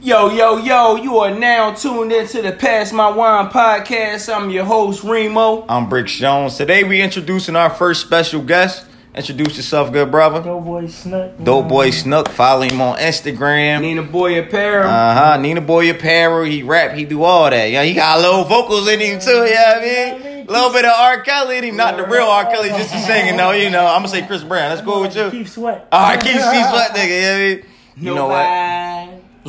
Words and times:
Yo, 0.00 0.30
yo, 0.30 0.58
yo, 0.58 0.94
you 0.94 1.18
are 1.18 1.30
now 1.36 1.74
tuned 1.74 2.12
into 2.12 2.40
the 2.40 2.52
Pass 2.52 2.92
My 2.92 3.10
Wine 3.10 3.48
podcast. 3.48 4.32
I'm 4.32 4.48
your 4.48 4.64
host, 4.64 5.02
Remo. 5.02 5.66
I'm 5.68 5.88
Brick 5.88 6.06
Jones. 6.06 6.56
Today 6.56 6.84
we 6.84 7.02
introducing 7.02 7.56
our 7.56 7.68
first 7.68 8.02
special 8.02 8.40
guest. 8.40 8.86
Introduce 9.14 9.56
yourself, 9.56 9.92
good 9.92 10.12
brother. 10.12 10.40
Dope 10.40 10.64
boy 10.64 10.86
Snook. 10.86 11.42
Dope 11.42 11.68
Boy 11.68 11.90
Snook. 11.90 12.28
Follow 12.28 12.62
him 12.62 12.80
on 12.80 12.98
Instagram. 12.98 13.80
Nina 13.80 14.04
Boy 14.04 14.38
Apparel. 14.38 14.88
Uh 14.88 15.14
huh. 15.14 15.36
Nina 15.38 15.60
Boy 15.60 15.90
Apparel. 15.90 16.44
He 16.44 16.62
rap. 16.62 16.94
He 16.96 17.04
do 17.04 17.24
all 17.24 17.50
that. 17.50 17.68
Yeah, 17.70 17.82
he 17.82 17.94
got 17.94 18.18
a 18.18 18.20
little 18.20 18.44
vocals 18.44 18.86
in 18.86 19.00
him 19.00 19.18
too. 19.18 19.44
Yeah, 19.50 19.74
I 19.76 19.80
mean, 19.80 20.46
a 20.48 20.52
little 20.52 20.72
bit 20.72 20.84
of 20.84 20.92
R. 20.96 21.22
Kelly 21.22 21.58
in 21.58 21.64
him. 21.64 21.76
Not 21.76 21.96
the 21.96 22.04
real 22.06 22.26
R. 22.26 22.44
Kelly, 22.44 22.68
just 22.68 22.92
the 22.92 23.00
singing 23.00 23.36
though. 23.36 23.50
You 23.50 23.70
know, 23.70 23.84
I'm 23.84 24.02
gonna 24.02 24.08
say 24.08 24.24
Chris 24.24 24.44
Brown. 24.44 24.70
That's 24.70 24.82
cool 24.82 25.00
with 25.00 25.16
you. 25.16 25.28
Keep 25.32 25.48
sweat. 25.48 25.88
All 25.90 26.00
right, 26.00 26.20
keep 26.20 26.34
keep 26.34 26.40
sweat, 26.40 26.94
nigga. 26.94 27.20
Yeah, 27.20 27.34
I 27.34 27.56
mean, 27.56 27.64
you 27.96 28.14
know 28.14 28.26
what? 28.28 28.36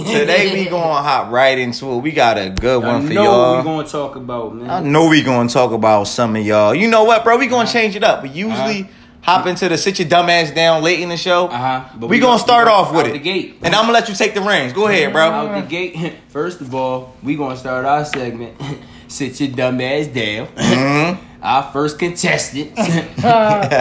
Today 0.05 0.53
we 0.63 0.65
gonna 0.69 1.01
hop 1.01 1.31
right 1.31 1.57
into 1.57 1.91
it. 1.93 1.97
We 1.99 2.11
got 2.11 2.37
a 2.37 2.49
good 2.49 2.83
I 2.83 2.87
one 2.87 3.07
for 3.07 3.13
y'all. 3.13 3.23
I 3.25 3.53
know 3.53 3.57
we 3.57 3.63
gonna 3.63 3.87
talk 3.87 4.15
about, 4.15 4.55
man. 4.55 4.69
I 4.69 4.79
know 4.81 5.07
we 5.09 5.21
gonna 5.23 5.49
talk 5.49 5.71
about 5.71 6.05
some 6.05 6.35
of 6.35 6.45
y'all. 6.45 6.73
You 6.73 6.87
know 6.87 7.03
what, 7.03 7.23
bro? 7.23 7.37
We 7.37 7.47
gonna 7.47 7.69
change 7.69 7.95
it 7.95 8.03
up. 8.03 8.23
We 8.23 8.29
usually 8.29 8.89
hop 9.21 9.45
into 9.47 9.67
the 9.67 9.77
sit 9.77 9.99
your 9.99 10.07
dumb 10.07 10.29
ass 10.29 10.51
down 10.51 10.81
late 10.81 10.99
in 11.01 11.09
the 11.09 11.17
show. 11.17 11.47
Uh-huh. 11.47 11.89
But 11.99 12.07
we, 12.07 12.17
we 12.17 12.19
gonna 12.19 12.31
gonna- 12.33 12.39
start 12.39 12.67
we 12.67 12.71
off 12.71 12.91
with 12.91 13.01
out 13.01 13.07
it. 13.07 13.13
the 13.13 13.19
gate. 13.19 13.57
And 13.61 13.75
I'm 13.75 13.83
gonna 13.83 13.93
let 13.93 14.09
you 14.09 14.15
take 14.15 14.33
the 14.33 14.41
reins. 14.41 14.73
Go 14.73 14.87
ahead, 14.87 15.11
bro. 15.11 15.23
Out 15.29 15.61
the 15.63 15.67
gate, 15.67 16.15
first 16.29 16.61
of 16.61 16.73
all, 16.73 17.15
we 17.21 17.35
gonna 17.35 17.57
start 17.57 17.85
our 17.85 18.05
segment. 18.05 18.59
Sit 19.07 19.39
your 19.41 19.49
dumb 19.49 19.81
ass 19.81 20.05
down. 20.07 20.47
Mm-hmm. 20.47 21.25
Our 21.41 21.71
first 21.71 21.97
contestant. 21.97 22.71
we 22.77 22.83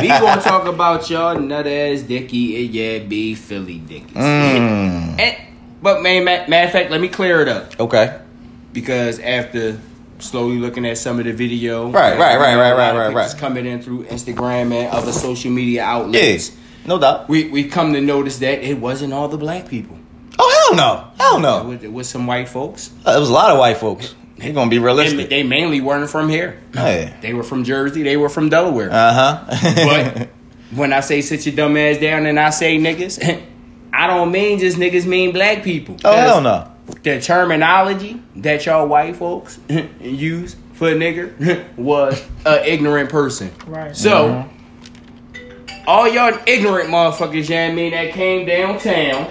gonna 0.08 0.40
talk 0.40 0.66
about 0.66 1.10
y'all 1.10 1.38
nut 1.38 1.66
ass 1.66 2.02
dicky 2.02 2.64
and 2.64 2.74
yeah, 2.74 2.98
be 3.00 3.34
Philly 3.34 3.78
dickies. 3.78 4.14
Mm. 4.14 5.18
And, 5.20 5.36
but 5.82 6.02
man, 6.02 6.24
matter 6.24 6.66
of 6.66 6.70
fact, 6.72 6.90
let 6.90 7.00
me 7.00 7.08
clear 7.08 7.40
it 7.40 7.48
up 7.48 7.78
Okay. 7.80 8.18
because 8.72 9.18
after 9.20 9.80
slowly 10.18 10.58
looking 10.58 10.84
at 10.86 10.98
some 10.98 11.18
of 11.18 11.24
the 11.26 11.32
video, 11.32 11.90
Right, 11.90 12.18
right, 12.18 12.36
right, 12.38 12.56
right, 12.56 12.72
right, 12.76 12.96
right, 12.96 13.14
right. 13.14 13.34
coming 13.38 13.66
in 13.66 13.80
through 13.82 14.04
Instagram 14.04 14.72
and 14.74 14.88
other 14.92 15.12
social 15.12 15.50
media 15.50 15.84
outlets. 15.84 16.48
Yes. 16.50 16.56
No 16.86 16.98
doubt. 16.98 17.28
We 17.28 17.48
we 17.50 17.64
come 17.64 17.92
to 17.92 18.00
notice 18.00 18.38
that 18.38 18.62
it 18.62 18.78
wasn't 18.78 19.12
all 19.12 19.28
the 19.28 19.36
black 19.36 19.68
people. 19.68 19.96
Oh 20.38 20.66
hell 20.68 20.76
no. 20.76 21.10
Hell 21.18 21.40
no. 21.40 21.60
It 21.60 21.66
was, 21.74 21.84
it 21.84 21.92
was 21.92 22.08
some 22.08 22.26
white 22.26 22.48
folks. 22.48 22.90
Uh, 23.04 23.12
There 23.12 23.20
was 23.20 23.28
a 23.28 23.32
lot 23.32 23.50
of 23.50 23.58
white 23.58 23.76
folks. 23.76 24.14
They're 24.38 24.52
gonna 24.52 24.70
be 24.70 24.78
They, 24.78 24.84
realistic. 24.84 25.28
they 25.28 25.42
mainly 25.42 25.80
weren't 25.80 26.08
from 26.08 26.28
here. 26.28 26.58
Hey. 26.72 27.12
They 27.20 27.34
were 27.34 27.42
from 27.42 27.64
Jersey. 27.64 28.02
They 28.04 28.16
were 28.16 28.28
from 28.28 28.48
Delaware. 28.48 28.88
Uh 28.90 29.12
huh. 29.12 29.44
but 29.84 30.28
when 30.78 30.92
I 30.92 31.00
say 31.00 31.20
sit 31.20 31.44
your 31.44 31.54
dumb 31.56 31.76
ass 31.76 31.98
down 31.98 32.24
and 32.26 32.38
I 32.40 32.50
say 32.50 32.78
niggas, 32.78 33.18
I 33.92 34.06
don't 34.06 34.30
mean 34.30 34.58
just 34.58 34.76
niggas. 34.78 35.06
Mean 35.06 35.32
black 35.32 35.62
people. 35.62 35.96
oh 36.04 36.16
hell 36.16 36.40
no. 36.40 36.70
The 37.02 37.20
terminology 37.20 38.20
that 38.36 38.64
y'all 38.66 38.86
white 38.86 39.16
folks 39.16 39.58
use 40.00 40.56
for 40.74 40.88
nigger 40.92 41.66
was 41.76 42.22
a 42.46 42.70
ignorant 42.72 43.10
person. 43.10 43.50
Right. 43.66 43.94
So, 43.96 44.48
all 45.86 46.08
y'all 46.08 46.38
ignorant 46.46 46.88
motherfuckers, 46.90 47.48
you 47.48 47.54
know 47.56 47.64
what 47.66 47.72
I 47.72 47.74
mean, 47.74 47.92
that 47.92 48.12
came 48.12 48.46
downtown, 48.46 49.30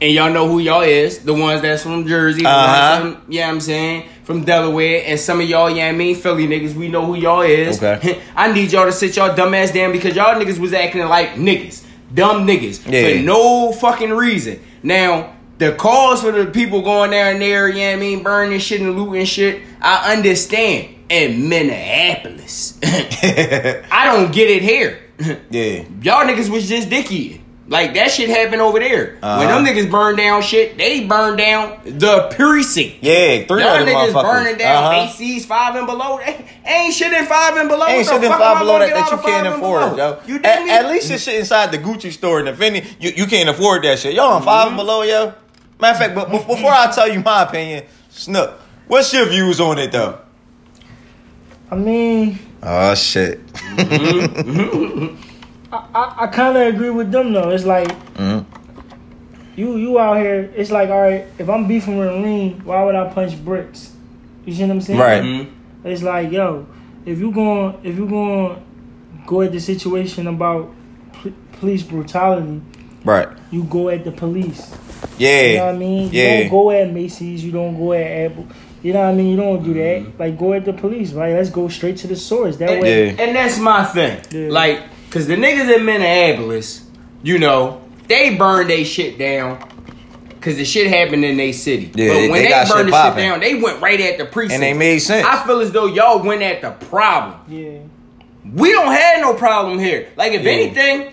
and 0.00 0.12
y'all 0.12 0.30
know 0.32 0.46
who 0.48 0.58
y'all 0.60 0.82
is, 0.82 1.18
the 1.20 1.34
ones 1.34 1.62
that's 1.62 1.82
from 1.82 2.06
Jersey, 2.06 2.44
Uh-huh. 2.44 3.00
ones 3.02 3.14
from, 3.24 3.32
you 3.32 3.40
know 3.40 3.46
I'm 3.48 3.60
saying, 3.60 4.08
from 4.24 4.44
Delaware, 4.44 5.02
and 5.06 5.18
some 5.18 5.40
of 5.40 5.48
y'all, 5.48 5.68
you 5.70 5.76
know 5.76 5.88
I 5.88 5.92
mean, 5.92 6.16
Philly 6.16 6.46
niggas, 6.46 6.74
we 6.74 6.88
know 6.88 7.04
who 7.04 7.14
y'all 7.16 7.40
is. 7.42 7.82
Okay. 7.82 8.20
I 8.36 8.52
need 8.52 8.72
y'all 8.72 8.84
to 8.86 8.92
sit 8.92 9.16
y'all 9.16 9.34
dumb 9.34 9.54
ass 9.54 9.72
down 9.72 9.92
because 9.92 10.14
y'all 10.14 10.34
niggas 10.40 10.58
was 10.58 10.72
acting 10.72 11.02
like 11.06 11.30
niggas. 11.34 11.84
Dumb 12.12 12.46
niggas. 12.46 12.90
Yeah. 12.90 13.18
For 13.18 13.24
no 13.24 13.72
fucking 13.72 14.10
reason. 14.10 14.60
Now, 14.82 15.36
the 15.58 15.72
cause 15.72 16.22
for 16.22 16.32
the 16.32 16.46
people 16.46 16.82
going 16.82 17.10
down 17.10 17.40
there, 17.40 17.68
you 17.68 17.74
know 17.80 17.86
what 17.90 17.96
I 17.96 17.96
mean, 17.96 18.22
burning 18.22 18.58
shit 18.60 18.80
and 18.80 18.96
looting 18.96 19.24
shit, 19.26 19.62
I 19.80 20.14
understand. 20.16 20.94
In 21.08 21.48
Minneapolis. 21.48 22.78
I 22.82 24.12
don't 24.12 24.30
get 24.30 24.50
it 24.50 24.62
here. 24.62 25.00
Yeah. 25.50 25.84
Y'all 26.02 26.24
niggas 26.26 26.48
was 26.48 26.68
just 26.68 26.90
dicky. 26.90 27.42
Like 27.70 27.92
that 27.94 28.10
shit 28.10 28.30
happened 28.30 28.62
over 28.62 28.78
there. 28.78 29.18
When 29.20 29.22
Uh-huh. 29.22 29.60
them 29.62 29.66
niggas 29.66 29.90
burn 29.90 30.16
down 30.16 30.40
shit, 30.40 30.78
they 30.78 31.04
burn 31.04 31.36
down 31.36 31.78
the 31.84 32.28
precinct. 32.34 32.96
Yeah. 33.02 33.44
Three 33.44 33.62
Y'all 33.62 33.76
of 33.76 33.84
them 33.84 33.88
niggas 33.94 34.12
motherfuckers. 34.12 34.22
burning 34.22 34.56
down 34.58 34.84
Uh-huh. 34.84 35.06
ACs 35.06 35.44
five 35.44 35.76
and 35.76 35.86
below. 35.86 36.18
Ain't- 36.24 36.44
Ain't 36.64 36.94
shit 36.94 37.12
in 37.12 37.26
five 37.26 37.56
and 37.58 37.68
below. 37.68 37.86
Ain't 37.86 38.06
shit 38.06 38.24
in 38.24 38.30
five 38.32 38.58
below 38.60 38.78
that 38.78 38.88
that 38.94 39.10
you 39.12 39.18
can't 39.18 39.46
afford, 39.48 39.96
yo. 39.98 40.18
You 40.26 40.40
at, 40.44 40.62
me? 40.64 40.70
at 40.70 40.86
least 40.88 41.08
this 41.10 41.22
shit 41.24 41.34
inside 41.34 41.70
the 41.70 41.78
Gucci 41.78 42.10
store 42.10 42.38
and 42.38 42.48
Infinity, 42.48 42.88
you, 43.00 43.10
you 43.16 43.26
can't 43.26 43.48
afford 43.50 43.84
that 43.84 43.98
shit. 43.98 44.14
Y'all 44.14 44.32
on 44.32 44.42
5 44.42 44.48
Mm-hmm. 44.60 44.68
and 44.68 44.76
below, 44.78 45.02
yo. 45.02 45.34
Matter 45.80 45.92
of 45.92 45.98
fact, 45.98 46.14
but 46.14 46.30
before 46.30 46.72
I 46.72 46.90
tell 46.90 47.08
you 47.12 47.20
my 47.20 47.42
opinion, 47.42 47.84
Snook, 48.10 48.58
what's 48.86 49.12
your 49.12 49.26
views 49.26 49.60
on 49.60 49.78
it 49.78 49.92
though? 49.92 50.18
I 51.70 51.74
mean, 51.74 52.38
Oh 52.62 52.94
shit. 52.94 53.40
I, 55.72 55.84
I, 55.94 56.14
I 56.24 56.26
kind 56.28 56.56
of 56.56 56.74
agree 56.74 56.90
with 56.90 57.10
them 57.10 57.32
though. 57.32 57.50
It's 57.50 57.64
like 57.64 57.88
Mhm. 58.14 58.44
you 59.56 59.76
you 59.76 59.98
out 59.98 60.18
here. 60.18 60.50
It's 60.56 60.70
like 60.70 60.88
all 60.90 61.00
right. 61.00 61.26
If 61.38 61.48
I'm 61.48 61.66
beefing 61.68 61.98
with 61.98 62.10
Lean, 62.24 62.60
why 62.64 62.82
would 62.84 62.94
I 62.94 63.08
punch 63.12 63.42
bricks? 63.44 63.92
You 64.44 64.54
see 64.54 64.62
what 64.62 64.70
I'm 64.70 64.80
saying? 64.80 64.98
Right. 64.98 65.22
Mhm. 65.22 65.46
It's 65.84 66.02
like 66.02 66.30
yo, 66.32 66.66
if 67.04 67.18
you 67.18 67.30
going 67.30 67.74
if 67.82 67.96
you 67.96 68.06
going 68.08 68.54
to 68.56 68.60
go 69.26 69.42
at 69.42 69.52
the 69.52 69.60
situation 69.60 70.26
about 70.26 70.70
pl- 71.12 71.32
police 71.60 71.82
brutality, 71.82 72.60
Right. 73.04 73.28
you 73.50 73.64
go 73.64 73.88
at 73.90 74.04
the 74.04 74.10
police. 74.12 74.74
Yeah. 75.18 75.42
You 75.42 75.56
know 75.58 75.66
what 75.66 75.74
I 75.74 75.78
mean? 75.78 76.02
You 76.12 76.20
Yeah. 76.22 76.40
don't 76.40 76.48
go 76.50 76.70
at 76.70 76.92
Macy's. 76.92 77.44
You 77.44 77.52
don't 77.52 77.76
go 77.76 77.92
at 77.92 78.06
Apple. 78.06 78.46
You 78.82 78.92
know 78.92 79.00
what 79.00 79.08
I 79.08 79.14
mean? 79.14 79.26
You 79.28 79.36
don't 79.36 79.62
do 79.62 79.74
that. 79.74 80.18
Like 80.18 80.38
go 80.38 80.52
at 80.54 80.64
the 80.64 80.72
police. 80.72 81.12
Right? 81.12 81.34
Let's 81.34 81.50
go 81.50 81.68
straight 81.68 81.96
to 81.98 82.06
the 82.06 82.16
source. 82.16 82.56
That 82.56 82.70
And, 82.70 82.82
way. 82.82 83.06
Yeah. 83.08 83.22
and 83.22 83.36
that's 83.36 83.58
my 83.58 83.84
thing. 83.84 84.18
Yeah. 84.30 84.48
Like, 84.50 84.80
cause 85.10 85.26
the 85.26 85.36
niggas 85.36 85.74
in 85.74 85.84
Minneapolis, 85.84 86.84
you 87.22 87.38
know, 87.38 87.82
they 88.08 88.34
burned 88.36 88.70
they 88.70 88.84
shit 88.84 89.18
down. 89.18 89.58
Cause 90.40 90.56
the 90.56 90.64
shit 90.64 90.86
happened 90.86 91.24
in 91.24 91.36
their 91.36 91.52
city. 91.52 91.90
Yeah, 91.94 92.08
but 92.08 92.14
they- 92.14 92.28
when 92.28 92.32
they 92.38 92.42
they, 92.44 92.48
got 92.48 92.66
shit 92.68 92.76
burned 92.76 92.92
the 92.92 93.08
shit 93.08 93.16
down, 93.16 93.40
they 93.40 93.54
went 93.56 93.82
right 93.82 94.00
at 94.00 94.18
the 94.18 94.24
precinct. 94.24 94.54
And 94.54 94.62
they 94.62 94.72
made 94.72 95.00
sense. 95.00 95.26
I 95.26 95.44
feel 95.44 95.60
as 95.60 95.72
though 95.72 95.86
y'all 95.86 96.22
went 96.22 96.42
at 96.42 96.62
the 96.62 96.70
problem. 96.86 97.40
Yeah. 97.48 97.80
We 98.54 98.70
don't 98.70 98.92
have 98.92 99.20
no 99.20 99.34
problem 99.34 99.78
here. 99.80 100.08
Like 100.16 100.32
if 100.32 100.42
Yeah. 100.44 100.50
anything, 100.52 101.12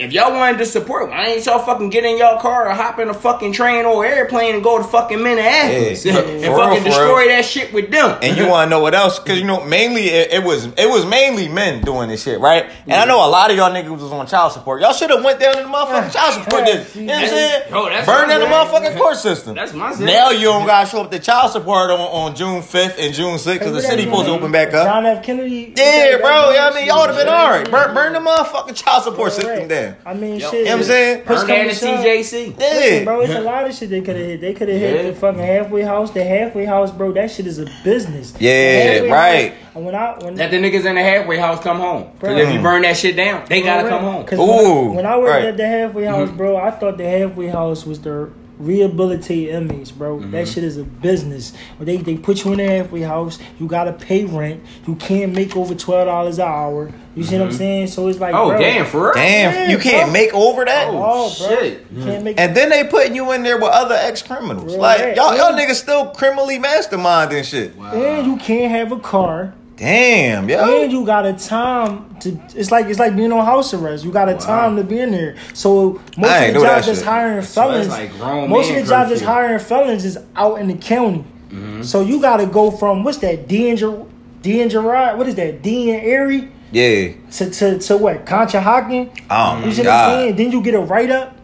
if 0.00 0.12
y'all 0.12 0.32
wanted 0.32 0.58
to 0.58 0.66
support, 0.66 1.10
why 1.10 1.26
ain't 1.26 1.44
y'all 1.46 1.58
fucking 1.58 1.90
get 1.90 2.04
in 2.04 2.16
y'all 2.18 2.40
car 2.40 2.68
or 2.68 2.72
hop 2.74 2.98
in 2.98 3.08
a 3.08 3.14
fucking 3.14 3.52
train 3.52 3.84
or 3.84 4.04
airplane 4.04 4.54
and 4.54 4.62
go 4.64 4.78
to 4.78 4.84
fucking 4.84 5.22
Minneapolis 5.22 6.04
Yeah. 6.04 6.18
and 6.18 6.44
For 6.44 6.50
real, 6.50 6.56
fucking 6.56 6.78
for 6.82 6.84
destroy 6.88 7.18
real. 7.18 7.28
that 7.28 7.44
shit 7.44 7.72
with 7.72 7.90
them? 7.90 8.18
And 8.22 8.36
you 8.36 8.48
want 8.48 8.66
to 8.66 8.70
know 8.70 8.80
what 8.80 8.94
else? 8.94 9.18
Because 9.18 9.38
you 9.38 9.44
know, 9.46 9.64
mainly 9.64 10.08
it, 10.08 10.32
it 10.32 10.44
was 10.44 10.66
it 10.66 10.88
was 10.88 11.04
mainly 11.06 11.48
men 11.48 11.82
doing 11.82 12.08
this 12.08 12.22
shit, 12.22 12.40
right? 12.40 12.66
And 12.84 12.92
I 12.94 13.04
know 13.04 13.24
a 13.24 13.28
lot 13.28 13.50
of 13.50 13.56
y'all 13.56 13.70
niggas 13.70 13.90
was 13.90 14.12
on 14.12 14.26
child 14.26 14.52
support. 14.52 14.80
Y'all 14.80 14.92
should 14.92 15.10
have 15.10 15.22
went 15.24 15.38
down 15.40 15.58
in 15.58 15.64
the 15.64 15.68
motherfucking 15.68 16.12
child 16.12 16.34
support. 16.34 16.66
Yeah, 16.66 16.76
district. 16.76 16.96
You 16.96 17.02
know 17.06 17.12
what 17.14 17.22
I'm 17.22 17.28
saying? 17.28 17.62
Yo, 17.70 17.88
that's 17.88 18.06
Burn 18.06 18.28
my 18.28 18.38
down 18.38 18.40
the 18.40 18.46
motherfucking 18.46 18.96
court 18.98 19.16
system. 19.16 19.54
That's 19.54 19.72
my 19.74 19.92
saying. 19.92 20.06
Now 20.06 20.30
you 20.30 20.44
don't 20.44 20.66
gotta 20.66 20.88
show 20.88 21.02
up 21.04 21.10
to 21.10 21.18
child 21.18 21.52
support 21.52 21.90
on, 21.90 22.00
on 22.00 22.34
June 22.34 22.62
5th 22.62 22.96
and 22.98 23.14
June 23.14 23.34
6th 23.36 23.52
because 23.54 23.72
the 23.72 23.82
city 23.82 24.04
supposed 24.04 24.26
to 24.26 24.32
open 24.32 24.50
back 24.52 24.72
up. 24.74 24.86
John 24.86 25.04
F. 25.06 25.22
Kennedy. 25.22 25.72
Yeah, 25.76 26.16
bro. 26.18 26.50
Yeah, 26.50 26.70
I 26.70 26.74
mean, 26.74 26.86
y'all 26.86 27.00
would 27.00 27.10
have 27.10 27.18
been 27.18 27.28
alright. 27.28 27.70
Burn, 27.70 27.94
burn 27.94 28.12
the 28.12 28.18
motherfucking 28.20 28.76
child 28.76 29.04
support 29.04 29.32
system 29.32 29.68
down. 29.68 29.89
I 30.06 30.14
mean, 30.14 30.38
Yo. 30.40 30.50
shit. 30.50 30.60
You 30.60 30.64
know 30.66 30.70
what 30.72 30.76
I'm 30.78 30.82
saying? 30.84 31.22
push 31.24 31.38
Burn 31.38 31.46
come 31.46 31.56
to 31.68 31.68
the 31.68 31.74
shove. 31.74 32.04
CJC. 32.04 32.56
Listen, 32.58 32.98
Yeah. 32.98 33.04
bro, 33.04 33.20
it's 33.20 33.32
a 33.34 33.40
lot 33.40 33.66
of 33.66 33.74
shit 33.74 33.90
they 33.90 34.00
could 34.00 34.16
have 34.16 34.26
hit. 34.26 34.40
They 34.40 34.54
could 34.54 34.68
have 34.68 34.78
hit 34.80 34.96
Yeah. 35.04 35.10
the 35.10 35.16
fucking 35.16 35.40
halfway 35.42 35.82
house. 35.82 36.10
The 36.10 36.24
halfway 36.24 36.64
house, 36.64 36.90
bro, 36.90 37.12
that 37.12 37.30
shit 37.30 37.46
is 37.46 37.58
a 37.58 37.66
business. 37.84 38.32
Yeah, 38.38 39.00
right. 39.12 39.52
house- 39.52 39.52
and 39.74 39.86
when 39.86 39.94
I 39.94 40.14
when 40.20 40.34
Let 40.36 40.50
the 40.50 40.56
niggas 40.58 40.84
in 40.84 40.94
the 40.96 41.02
halfway 41.02 41.36
house 41.36 41.62
come 41.62 41.78
home. 41.78 42.06
Because 42.18 42.34
Bro. 42.36 42.42
if 42.48 42.52
you 42.54 42.60
burn 42.60 42.82
that 42.82 42.96
shit 42.96 43.16
down, 43.16 43.42
they 43.48 43.62
gotta 43.62 43.88
come 43.88 44.02
home. 44.02 44.24
Cause 44.24 44.38
Ooh, 44.38 44.92
when, 44.92 44.96
I, 44.96 44.96
when 44.96 45.06
I 45.06 45.18
worked 45.18 45.30
right. 45.30 45.44
at 45.44 45.56
the 45.56 45.66
halfway 45.66 46.04
house, 46.04 46.28
Mm-hmm. 46.28 46.36
bro, 46.36 46.56
I 46.56 46.70
thought 46.72 46.98
the 46.98 47.08
halfway 47.08 47.46
house 47.48 47.86
was 47.86 48.00
the 48.00 48.30
rehabilitate 48.60 49.48
inmates, 49.48 49.90
bro. 49.90 50.18
Mm-hmm. 50.18 50.30
That 50.32 50.46
shit 50.48 50.64
is 50.64 50.76
a 50.76 50.84
business. 50.84 51.52
When 51.78 51.86
they 51.86 51.96
they 51.96 52.16
put 52.16 52.44
you 52.44 52.52
in 52.52 52.58
the 52.58 52.64
halfway 52.66 53.00
house, 53.02 53.38
you 53.58 53.66
gotta 53.66 53.92
pay 53.92 54.24
rent. 54.24 54.62
You 54.86 54.94
can't 54.96 55.32
make 55.34 55.56
over 55.56 55.74
twelve 55.74 56.06
dollars 56.06 56.38
an 56.38 56.46
hour. 56.46 56.92
You 57.16 57.24
see 57.24 57.38
what 57.38 57.48
I'm 57.48 57.52
saying? 57.52 57.88
So 57.88 58.06
it's 58.06 58.20
like, 58.20 58.34
Oh, 58.34 58.50
bro, 58.50 58.58
damn, 58.58 58.86
for 58.86 59.06
real? 59.06 59.12
Damn, 59.14 59.52
Yeah, 59.52 59.70
you 59.70 59.78
can't 59.78 60.04
bro. 60.06 60.12
make 60.12 60.32
over 60.32 60.64
that. 60.64 60.88
Oh, 60.88 61.02
Oh, 61.04 61.34
bro, 61.48 61.56
shit. 61.60 61.86
You 61.90 62.04
can't 62.04 62.24
make. 62.24 62.38
And 62.38 62.56
then 62.56 62.68
they 62.68 62.84
putting 62.84 63.16
you 63.16 63.32
in 63.32 63.42
there 63.42 63.56
with 63.56 63.70
other 63.70 63.96
ex 63.96 64.22
criminals. 64.22 64.76
Like 64.76 65.00
rap. 65.00 65.16
y'all, 65.16 65.36
y'all 65.36 65.52
niggas 65.52 65.74
still 65.74 66.10
criminally 66.10 66.58
mastermind 66.60 67.32
and 67.32 67.44
shit. 67.44 67.74
and 67.76 68.26
you 68.26 68.36
can't 68.36 68.70
have 68.70 68.92
a 68.92 68.98
car. 69.00 69.54
Damn, 69.80 70.46
yo. 70.50 70.82
And 70.82 70.92
you 70.92 71.06
got 71.06 71.24
a 71.24 71.32
time 71.32 72.14
to. 72.16 72.38
It's 72.54 72.70
like 72.70 72.86
it's 72.86 72.98
like 72.98 73.16
being 73.16 73.32
on 73.32 73.44
house 73.46 73.72
arrest. 73.72 74.04
You 74.04 74.12
got 74.12 74.28
a 74.28 74.34
time 74.36 74.76
to 74.76 74.84
be 74.84 75.00
in 75.00 75.10
there. 75.10 75.36
So 75.54 75.98
most 76.18 76.30
I 76.30 76.44
of 76.44 76.54
do 76.54 76.60
the 76.60 76.66
that 76.66 76.74
jobs 76.74 76.86
that's 76.88 76.98
shit. 76.98 77.08
hiring 77.08 77.42
So 77.42 77.62
felons. 77.62 77.88
like 77.88 78.14
most 78.48 78.68
of 78.68 78.76
the 78.76 78.82
jobs 78.82 79.08
that's 79.08 79.22
hiring 79.22 79.58
felons 79.58 80.04
is 80.04 80.18
out 80.36 80.60
in 80.60 80.68
the 80.68 80.74
county. 80.74 81.24
Mm-hmm. 81.48 81.82
So 81.82 82.02
you 82.02 82.20
got 82.20 82.36
to 82.36 82.46
go 82.46 82.70
from 82.70 83.04
what's 83.04 83.18
that? 83.18 83.48
D 83.48 83.70
and 83.70 83.78
Ger- 83.78 84.04
D 84.42 84.60
and 84.60 84.70
Gerard. 84.70 85.16
What 85.16 85.26
is 85.28 85.34
that? 85.36 85.62
D 85.62 85.90
and 85.92 86.04
Erie 86.04 86.50
Yeah. 86.72 87.14
to 87.32 87.50
to 87.50 87.78
to 87.78 87.96
what? 87.96 88.26
Conshohocken. 88.26 89.08
Oh 89.30 89.56
my 89.56 89.64
You 89.64 89.72
see 89.72 89.78
what 89.78 89.78
I'm 89.78 89.84
god. 89.84 90.10
saying? 90.10 90.36
Then 90.36 90.52
you 90.52 90.60
get 90.62 90.74
a 90.74 90.80
write 90.80 91.10
up. 91.10 91.36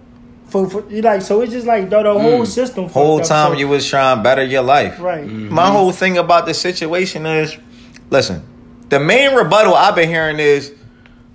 For, 0.48 0.70
for 0.70 0.88
you 0.88 1.02
like 1.02 1.22
so 1.22 1.40
it's 1.40 1.50
just 1.52 1.66
like 1.66 1.90
the, 1.90 2.02
the 2.04 2.12
whole 2.12 2.46
system. 2.46 2.84
fucked 2.84 2.94
Whole 2.94 3.20
up. 3.20 3.26
time 3.26 3.52
So- 3.54 3.58
you 3.58 3.66
was 3.66 3.84
trying 3.88 4.18
to 4.18 4.22
better 4.22 4.44
your 4.44 4.62
life. 4.62 5.00
right. 5.00 5.26
My 5.26 5.68
whole 5.70 5.90
thing 5.90 6.18
about 6.18 6.46
the 6.46 6.54
situation 6.54 7.26
is, 7.26 7.56
listen, 8.10 8.42
the 8.88 9.00
main 9.00 9.34
rebuttal 9.34 9.74
I've 9.74 9.94
been 9.94 10.08
hearing 10.08 10.38
is, 10.38 10.72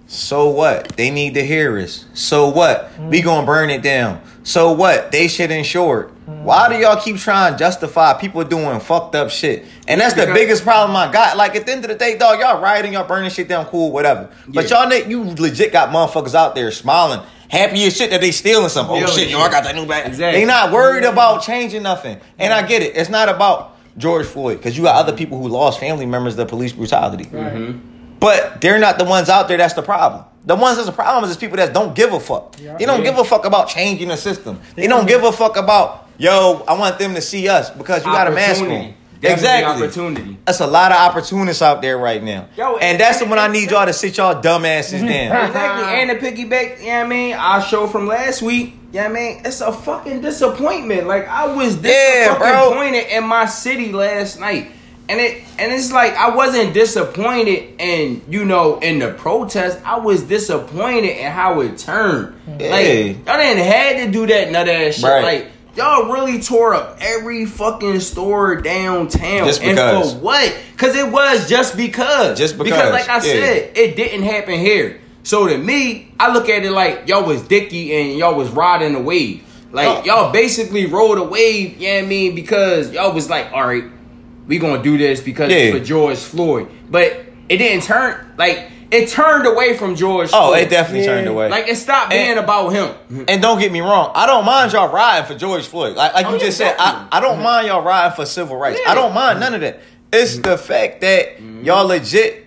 so 0.07 0.49
what? 0.49 0.89
They 0.97 1.09
need 1.09 1.35
to 1.35 1.45
hear 1.45 1.77
us. 1.77 2.05
So 2.13 2.49
what? 2.49 2.91
We 2.99 3.21
mm. 3.21 3.23
gonna 3.23 3.45
burn 3.45 3.69
it 3.69 3.81
down. 3.81 4.21
So 4.43 4.73
what? 4.73 5.11
They 5.11 5.27
should 5.27 5.51
insure 5.51 6.01
it. 6.01 6.07
Why 6.43 6.69
do 6.69 6.75
y'all 6.75 6.99
keep 6.99 7.17
trying 7.17 7.53
to 7.53 7.59
justify 7.59 8.13
people 8.13 8.43
doing 8.43 8.79
fucked 8.79 9.15
up 9.15 9.29
shit? 9.29 9.65
And 9.87 10.01
that's 10.01 10.13
the 10.13 10.21
Because- 10.21 10.35
biggest 10.35 10.63
problem 10.63 10.95
I 10.95 11.11
got. 11.11 11.37
Like 11.37 11.55
at 11.55 11.65
the 11.65 11.71
end 11.71 11.85
of 11.85 11.89
the 11.89 11.95
day, 11.95 12.17
dog, 12.17 12.39
y'all 12.39 12.61
rioting, 12.61 12.93
y'all 12.93 13.07
burning 13.07 13.29
shit 13.29 13.47
down, 13.47 13.65
cool, 13.65 13.91
whatever. 13.91 14.29
But 14.47 14.69
Yeah. 14.69 14.79
y'all, 14.81 14.87
ni- 14.89 15.03
you 15.05 15.23
legit 15.23 15.71
got 15.71 15.91
motherfuckers 15.91 16.33
out 16.35 16.55
there 16.55 16.71
smiling, 16.71 17.21
happy 17.49 17.85
as 17.85 17.95
shit 17.95 18.09
that 18.11 18.21
they 18.21 18.31
stealing 18.31 18.69
something. 18.69 18.95
Oh 18.95 18.99
Yeah, 18.99 19.07
shit, 19.07 19.29
yo, 19.29 19.39
I 19.39 19.49
got 19.49 19.63
that 19.65 19.75
new 19.75 19.85
bag. 19.85 20.07
Exactly. 20.07 20.39
They 20.41 20.45
not 20.45 20.71
worried 20.71 21.03
about 21.03 21.43
changing 21.43 21.83
nothing. 21.83 22.17
And 22.39 22.53
I 22.53 22.65
get 22.65 22.81
it. 22.81 22.95
It's 22.95 23.09
not 23.09 23.29
about 23.29 23.77
George 23.97 24.25
Floyd 24.25 24.57
because 24.57 24.77
you 24.77 24.83
got 24.83 24.95
other 24.95 25.15
people 25.15 25.41
who 25.41 25.47
lost 25.47 25.79
family 25.79 26.05
members 26.05 26.35
to 26.35 26.45
police 26.45 26.73
brutality. 26.73 27.27
Right. 27.31 27.53
Mm-hmm. 27.53 27.87
But 28.19 28.61
they're 28.61 28.79
not 28.79 28.97
the 28.99 29.05
ones 29.05 29.29
out 29.29 29.47
there 29.47 29.57
that's 29.57 29.73
the 29.73 29.81
problem. 29.81 30.23
The 30.45 30.55
ones 30.55 30.77
that's 30.77 30.87
the 30.87 30.93
problem 30.93 31.29
is 31.29 31.37
people 31.37 31.57
that 31.57 31.73
don't 31.73 31.95
give 31.95 32.13
a 32.13 32.19
fuck. 32.19 32.55
Yeah. 32.59 32.77
They 32.77 32.85
don't 32.85 32.99
Yeah. 33.03 33.11
give 33.11 33.19
a 33.19 33.23
fuck 33.23 33.45
about 33.45 33.67
changing 33.69 34.07
the 34.09 34.17
system. 34.17 34.59
They, 34.75 34.83
They 34.83 34.87
don't 34.87 35.07
give 35.07 35.23
a 35.23 35.31
fuck 35.31 35.57
about, 35.57 36.07
yo, 36.17 36.63
I 36.67 36.73
want 36.77 36.99
them 36.99 37.15
to 37.15 37.21
see 37.21 37.47
us 37.49 37.69
because 37.69 38.05
you 38.05 38.11
got 38.11 38.27
a 38.27 38.31
mask 38.31 38.61
on. 38.61 38.93
Exactly. 39.23 39.83
Opportunity. 39.85 40.37
That's 40.45 40.61
a 40.61 40.67
lot 40.67 40.91
of 40.91 40.97
opportunists 40.97 41.61
out 41.61 41.83
there 41.83 41.95
right 41.97 42.23
now. 42.23 42.47
Yo, 42.57 42.77
and 42.77 42.99
that's 42.99 43.21
when 43.21 43.37
I 43.37 43.47
need 43.49 43.69
y'all 43.69 43.85
to 43.85 43.93
sit 43.93 44.17
y'all 44.17 44.41
dumb 44.41 44.65
asses 44.65 45.01
down. 45.01 45.09
Exactly. 45.45 45.83
And 45.85 46.09
to 46.09 46.15
piggyback, 46.17 46.79
you 46.79 46.87
know 46.87 46.97
what 46.99 47.05
I 47.05 47.07
mean? 47.07 47.33
Our 47.35 47.61
show 47.61 47.85
from 47.87 48.07
last 48.07 48.41
week, 48.41 48.73
what 48.93 49.11
I 49.11 49.13
mean? 49.13 49.41
It's 49.45 49.61
a 49.61 49.71
fucking 49.71 50.21
disappointment. 50.21 51.07
Like 51.07 51.27
I 51.27 51.53
was 51.53 51.75
Yeah, 51.81 52.37
disappointed 52.37 53.07
in 53.15 53.25
my 53.25 53.45
city 53.45 53.91
last 53.91 54.39
night. 54.39 54.71
And 55.09 55.19
it 55.19 55.43
and 55.57 55.71
it's 55.73 55.91
like 55.91 56.13
I 56.13 56.35
wasn't 56.35 56.73
disappointed 56.73 57.75
in, 57.79 58.21
you 58.29 58.45
know, 58.45 58.79
in 58.79 58.99
the 58.99 59.11
protest. 59.13 59.79
I 59.85 59.99
was 59.99 60.23
disappointed 60.23 61.17
in 61.17 61.31
how 61.31 61.59
it 61.61 61.77
turned. 61.77 62.35
Yeah. 62.59 62.69
Like 62.69 62.85
y'all 63.27 63.37
didn't 63.37 63.63
had 63.65 64.05
to 64.05 64.11
do 64.11 64.27
that 64.27 64.47
of 64.47 64.53
that 64.53 64.93
shit. 64.95 65.03
Right. 65.03 65.23
Like 65.23 65.47
Y'all 65.75 66.11
really 66.11 66.41
tore 66.41 66.73
up 66.73 66.97
every 66.99 67.45
fucking 67.45 68.01
store 68.01 68.57
downtown. 68.59 69.47
Just 69.47 69.61
And 69.61 69.77
because. 69.77 70.13
for 70.13 70.19
what? 70.19 70.57
Because 70.73 70.95
it 70.97 71.09
was 71.09 71.47
just 71.47 71.77
because. 71.77 72.37
Just 72.37 72.57
Because, 72.57 72.71
because, 72.71 72.91
like 72.91 73.07
I 73.07 73.15
yeah. 73.15 73.21
said, 73.21 73.77
it 73.77 73.95
didn't 73.95 74.23
happen 74.23 74.59
here. 74.59 74.99
So 75.23 75.47
to 75.47 75.57
me, 75.57 76.13
I 76.19 76.33
look 76.33 76.49
at 76.49 76.63
it 76.63 76.71
like 76.71 77.07
y'all 77.07 77.25
was 77.25 77.41
dicky 77.43 77.95
and 77.95 78.17
y'all 78.17 78.35
was 78.35 78.49
riding 78.49 78.95
a 78.95 79.01
wave. 79.01 79.43
Like 79.71 79.87
Oh. 79.87 80.03
y'all 80.03 80.31
basically 80.31 80.85
rode 80.85 81.17
a 81.17 81.23
wave, 81.23 81.79
you 81.79 81.87
know 81.93 81.99
I 81.99 82.01
mean? 82.01 82.35
Because 82.35 82.91
y'all 82.91 83.13
was 83.13 83.29
like, 83.29 83.51
all 83.53 83.65
right, 83.65 83.85
we 84.47 84.57
gonna 84.57 84.83
do 84.83 84.97
this 84.97 85.21
because 85.21 85.51
Yeah. 85.51 85.57
it's 85.57 85.77
for 85.77 85.83
George 85.83 86.17
Floyd. 86.17 86.67
But 86.89 87.25
it 87.49 87.57
didn't 87.57 87.83
turn 87.83 88.15
like 88.37 88.67
it 88.91 89.07
turned 89.07 89.47
away 89.47 89.77
from 89.77 89.95
George 89.95 90.31
Oh, 90.33 90.47
Floyd. 90.47 90.63
it 90.63 90.69
definitely 90.69 91.05
Yeah. 91.05 91.13
turned 91.15 91.27
away. 91.27 91.49
like 91.49 91.69
it 91.69 91.77
stopped 91.77 92.09
being 92.09 92.31
And- 92.31 92.39
about 92.39 92.69
him. 92.69 92.89
And 93.29 93.41
don't 93.41 93.59
get 93.59 93.71
me 93.71 93.79
wrong, 93.79 94.11
I 94.15 94.25
don't 94.25 94.43
mind 94.43 94.73
y'all 94.73 94.91
riding 94.91 95.25
for 95.25 95.35
George 95.35 95.65
Floyd. 95.65 95.95
Like, 95.95 96.13
like 96.13 96.25
Oh, 96.25 96.29
you 96.31 96.35
yeah, 96.37 96.43
just 96.45 96.57
said, 96.57 96.75
I. 96.77 97.05
I 97.11 97.19
don't 97.21 97.41
mind 97.41 97.67
y'all 97.67 97.81
riding 97.81 98.13
for 98.15 98.25
civil 98.25 98.57
rights. 98.57 98.79
Yeah. 98.83 98.91
I 98.91 98.95
don't 98.95 99.13
mind 99.13 99.39
none 99.39 99.53
of 99.53 99.61
that. 99.61 99.79
It's 100.11 100.33
mm-hmm. 100.33 100.41
the 100.41 100.57
fact 100.57 101.01
that 101.01 101.37
mm-hmm. 101.37 101.63
y'all 101.63 101.85
legit 101.87 102.40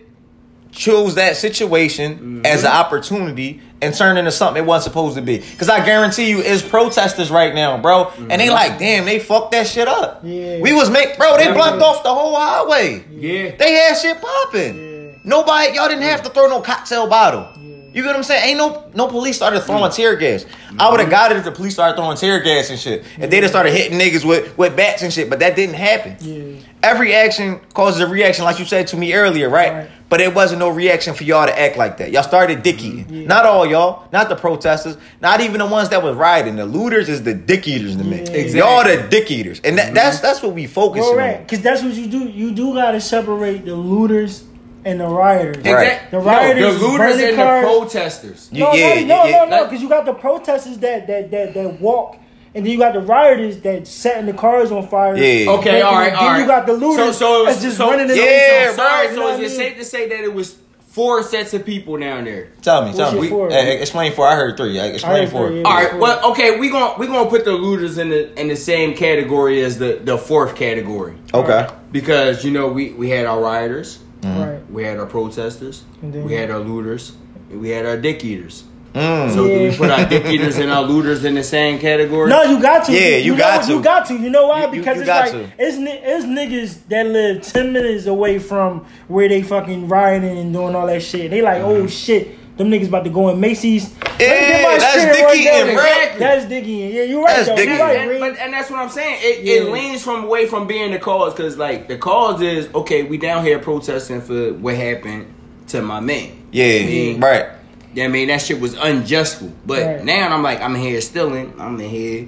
chose 0.74 1.14
that 1.14 1.36
situation 1.36 2.14
mm-hmm. 2.14 2.46
as 2.46 2.64
an 2.64 2.70
opportunity 2.70 3.60
and 3.80 3.94
turned 3.94 4.18
into 4.18 4.32
something 4.32 4.62
it 4.62 4.66
wasn't 4.66 4.90
supposed 4.90 5.16
to 5.16 5.22
be. 5.22 5.38
Because 5.38 5.68
I 5.68 5.84
guarantee 5.84 6.30
you, 6.30 6.40
it's 6.40 6.62
protesters 6.62 7.30
right 7.30 7.54
now, 7.54 7.80
bro. 7.80 8.10
And 8.18 8.30
they 8.30 8.46
mm-hmm. 8.46 8.52
like, 8.52 8.78
damn, 8.78 9.04
they 9.04 9.18
fucked 9.18 9.52
that 9.52 9.66
shit 9.66 9.88
up. 9.88 10.20
Yeah. 10.24 10.60
We 10.60 10.72
was 10.72 10.90
make, 10.90 11.16
bro. 11.16 11.36
They 11.36 11.52
blocked 11.52 11.80
off 11.80 12.02
the 12.02 12.12
whole 12.12 12.34
highway. 12.36 13.04
Yeah. 13.10 13.54
They 13.56 13.72
had 13.72 13.94
shit 13.96 14.20
popping. 14.20 14.76
Yeah. 14.76 15.18
Nobody, 15.24 15.74
y'all 15.74 15.88
didn't 15.88 16.02
have 16.02 16.22
to 16.22 16.30
throw 16.30 16.48
no 16.48 16.60
cocktail 16.60 17.08
bottle. 17.08 17.48
You 17.94 18.02
get 18.02 18.08
what 18.08 18.16
I'm 18.16 18.22
saying? 18.24 18.48
Ain't 18.48 18.58
no 18.58 18.90
no 18.92 19.06
police 19.06 19.36
started 19.36 19.60
throwing 19.60 19.88
mm. 19.88 19.94
tear 19.94 20.16
gas. 20.16 20.44
I 20.80 20.90
would 20.90 20.98
have 20.98 21.08
mm-hmm. 21.08 21.10
got 21.10 21.30
it 21.30 21.38
if 21.38 21.44
the 21.44 21.52
police 21.52 21.74
started 21.74 21.96
throwing 21.96 22.16
tear 22.16 22.40
gas 22.40 22.68
and 22.70 22.78
shit. 22.78 23.04
If 23.20 23.30
they 23.30 23.40
just 23.40 23.52
started 23.52 23.72
hitting 23.72 23.96
niggas 23.96 24.24
with, 24.24 24.58
with 24.58 24.76
bats 24.76 25.02
and 25.02 25.12
shit, 25.12 25.30
but 25.30 25.38
that 25.38 25.54
didn't 25.54 25.76
happen. 25.76 26.16
Yeah. 26.20 26.60
Every 26.82 27.14
action 27.14 27.60
causes 27.72 28.00
a 28.00 28.08
reaction, 28.08 28.44
like 28.44 28.58
you 28.58 28.64
said 28.64 28.88
to 28.88 28.96
me 28.96 29.14
earlier, 29.14 29.48
right? 29.48 29.88
Right. 30.14 30.18
But 30.18 30.20
it 30.20 30.32
wasn't 30.34 30.60
no 30.60 30.68
reaction 30.68 31.14
for 31.14 31.24
y'all 31.24 31.44
to 31.46 31.58
act 31.60 31.76
like 31.76 31.96
that. 31.96 32.12
Y'all 32.12 32.22
started 32.22 32.62
dicky. 32.62 32.92
Mm-hmm. 33.02 33.14
Yeah. 33.14 33.26
Not 33.26 33.46
all 33.46 33.66
y'all, 33.66 34.06
not 34.12 34.28
the 34.28 34.36
protesters, 34.36 34.96
not 35.20 35.40
even 35.40 35.58
the 35.58 35.66
ones 35.66 35.88
that 35.88 36.02
was 36.04 36.14
rioting. 36.16 36.54
The 36.56 36.66
looters 36.66 37.08
is 37.08 37.24
the 37.24 37.34
dick 37.34 37.66
eaters 37.66 37.96
to 37.96 38.04
me. 38.04 38.18
Yeah. 38.18 38.30
Exactly. 38.30 38.58
Y'all 38.58 38.84
the 38.84 39.08
dick 39.08 39.28
eaters, 39.30 39.60
and 39.64 39.76
that, 39.78 39.92
that's 39.92 40.20
that's 40.20 40.40
what 40.40 40.52
we 40.54 40.66
focus 40.68 41.00
Well, 41.00 41.12
on. 41.12 41.16
right, 41.18 41.38
because 41.38 41.62
that's 41.62 41.82
what 41.82 41.94
you 41.94 42.06
do. 42.06 42.28
You 42.28 42.52
do 42.52 42.74
gotta 42.74 43.00
separate 43.00 43.64
the 43.64 43.74
looters 43.74 44.44
and 44.84 45.00
the 45.00 45.06
rioters. 45.08 45.56
Right. 45.64 45.66
Exact- 45.88 46.10
The 46.12 46.18
No, 46.18 46.24
rioters 46.24 46.78
the 46.80 46.86
looters 46.86 47.20
and 47.20 47.36
cars. 47.36 47.64
the 47.64 47.66
protesters. 47.72 48.52
No, 48.52 48.72
yeah, 48.72 48.72
no, 48.72 48.94
yeah, 48.94 49.04
no, 49.06 49.24
yeah. 49.24 49.44
no, 49.46 49.56
no, 49.56 49.64
because 49.64 49.82
you 49.82 49.88
got 49.88 50.04
the 50.04 50.14
protesters 50.14 50.78
that 50.78 51.06
that 51.08 51.30
that 51.32 51.54
that 51.54 51.80
walk, 51.80 52.18
and 52.54 52.64
then 52.64 52.72
you 52.72 52.78
got 52.78 52.92
the 52.94 53.00
rioters 53.00 53.58
that 53.60 53.86
setting 53.86 54.26
the 54.26 54.32
cars 54.32 54.70
on 54.70 54.86
fire. 54.88 55.16
Yeah. 55.16 55.50
Okay, 55.52 55.72
Then- 55.72 55.82
all 55.82 55.92
right, 55.94 56.10
then 56.10 56.14
all 56.18 56.26
right. 56.28 56.40
you 56.40 56.46
got 56.46 56.66
the 56.66 56.72
looters 56.74 57.16
So, 57.16 57.26
so, 57.26 57.34
it 57.42 57.46
was- 57.46 57.54
that's 57.54 57.62
just 57.64 57.76
so, 57.78 57.90
running 57.90 58.10
in 58.10 58.16
Yeah, 58.16 58.66
the 58.66 58.70
so, 58.70 58.76
sorry, 58.76 59.08
you 59.08 59.14
so 59.14 59.22
what 59.24 59.32
is 59.34 59.38
I 59.40 59.42
it 59.42 59.46
mean? 59.48 59.56
safe 59.56 59.76
to 59.78 59.84
say 59.84 60.08
that 60.08 60.20
it 60.20 60.32
was 60.34 60.56
four 60.88 61.24
sets 61.24 61.52
of 61.54 61.64
people 61.66 61.96
down 61.96 62.24
there? 62.24 62.48
Tell 62.62 62.82
me, 62.82 62.86
What's 62.88 62.98
tell 62.98 63.12
your 63.14 63.22
me. 63.22 63.28
four? 63.28 63.50
Eh, 63.50 63.56
explain 63.72 64.12
four. 64.12 64.28
I 64.28 64.36
heard 64.36 64.56
three. 64.56 64.78
Eh, 64.78 64.84
Explain 64.86 65.22
heard 65.22 65.30
four. 65.30 65.48
three, 65.48 65.60
yeah. 65.62 65.66
All 65.68 65.74
right, 65.74 65.98
well, 65.98 66.30
okay, 66.30 66.56
we 66.58 66.70
gonna 66.70 66.94
we 66.98 67.06
gonna 67.08 67.28
put 67.28 67.44
the 67.44 67.52
looters 67.52 67.98
in 67.98 68.10
the 68.10 68.32
in 68.40 68.46
the 68.48 68.54
same 68.56 68.94
category 68.94 69.62
as 69.62 69.78
the 69.78 70.00
the 70.04 70.16
fourth 70.16 70.54
category 70.54 71.14
Okay. 71.34 71.66
because 71.90 72.44
you 72.44 72.52
know 72.52 72.68
we 72.68 72.90
we 72.90 73.10
had 73.10 73.26
our 73.26 73.40
rioters, 73.40 73.98
Right. 74.22 74.60
we 74.70 74.84
had 74.84 74.98
our 74.98 75.06
protesters, 75.06 75.82
And 76.00 76.12
then- 76.14 76.24
we 76.24 76.34
had 76.34 76.50
our 76.52 76.60
looters, 76.60 77.12
we 77.52 77.70
had 77.70 77.84
our 77.86 77.96
dick 77.96 78.24
eaters. 78.24 78.62
Mm. 78.94 79.34
So 79.34 79.46
do 79.48 79.60
we 79.70 79.76
put 79.76 79.90
our 79.90 80.06
dick 80.08 80.24
eaters 80.26 80.56
and 80.56 80.70
our 80.70 80.82
looters 80.82 81.24
in 81.24 81.34
the 81.34 81.42
same 81.42 81.80
category? 81.80 82.30
No, 82.30 82.42
you 82.44 82.62
got 82.62 82.84
to. 82.86 82.92
Yeah, 82.92 83.16
you 83.16 83.32
know 83.32 83.38
got 83.38 83.58
what? 83.58 83.66
to. 83.66 83.72
You 83.74 83.82
got 83.82 84.06
to. 84.06 84.14
You 84.14 84.30
know 84.30 84.46
why? 84.46 84.66
You- 84.66 84.72
you- 84.72 84.78
because 84.78 84.96
you 84.96 85.02
it's 85.02 85.08
got 85.08 85.22
like 85.24 85.32
to. 85.32 85.52
it's 85.58 85.76
it's 85.80 86.24
niggas 86.26 86.88
that 86.88 87.06
live 87.06 87.42
ten 87.42 87.72
minutes 87.72 88.06
away 88.06 88.38
from 88.38 88.86
where 89.08 89.28
they 89.28 89.42
fucking 89.42 89.88
rioting 89.88 90.38
and 90.38 90.52
doing 90.52 90.76
all 90.76 90.86
that 90.86 91.02
shit. 91.02 91.32
They 91.32 91.42
like, 91.42 91.60
oh 91.62 91.88
shit, 91.88 92.56
them 92.56 92.70
niggas 92.70 92.86
about 92.86 93.02
to 93.04 93.10
go 93.10 93.28
in 93.30 93.40
Macy's. 93.40 93.92
Let 93.96 94.18
get 94.18 94.62
my 94.62 94.70
Yeah, 94.74 94.78
that's 94.78 94.94
shit 95.02 95.12
dick 95.12 95.24
right 95.24 95.36
eating, 95.36 95.52
there. 95.52 95.74
bro. 95.74 96.18
That's 96.20 96.44
dick 96.46 96.64
eating. 96.64 96.94
Yeah, 96.96 97.02
you're 97.02 97.22
right. 97.24 97.34
That's 97.34 97.48
though. 97.48 97.56
dick 97.56 97.68
You're 97.68 97.78
right, 97.78 97.96
and, 97.96 98.20
but, 98.20 98.38
and 98.38 98.52
that's 98.54 98.70
what 98.70 98.78
I'm 98.78 98.88
saying. 98.90 99.18
It, 99.22 99.44
it 99.44 99.72
leans 99.72 100.04
from 100.04 100.22
away 100.22 100.46
from 100.46 100.68
being 100.68 100.92
the 100.92 101.00
cause 101.00 101.34
because 101.34 101.58
like 101.58 101.88
the 101.88 101.98
cause 101.98 102.40
is 102.40 102.72
okay. 102.72 103.02
We 103.02 103.18
down 103.18 103.44
here 103.44 103.58
protesting 103.58 104.20
for 104.20 104.52
what 104.52 104.76
happened 104.76 105.34
to 105.68 105.82
my 105.82 105.98
man. 105.98 106.30
Yeah, 106.52 106.64
I 106.66 106.86
mean, 106.86 107.20
right. 107.20 107.46
Yeah, 107.94 108.04
I 108.04 108.08
mean 108.08 108.28
that 108.28 108.42
shit 108.42 108.60
was 108.60 108.74
unjustful. 108.74 109.52
But 109.66 109.82
Right. 109.86 110.04
now 110.04 110.34
I'm 110.34 110.42
like, 110.42 110.60
I'm 110.60 110.74
here 110.74 111.00
stealing. 111.00 111.52
I'm 111.58 111.78
in 111.80 111.88
here 111.88 112.26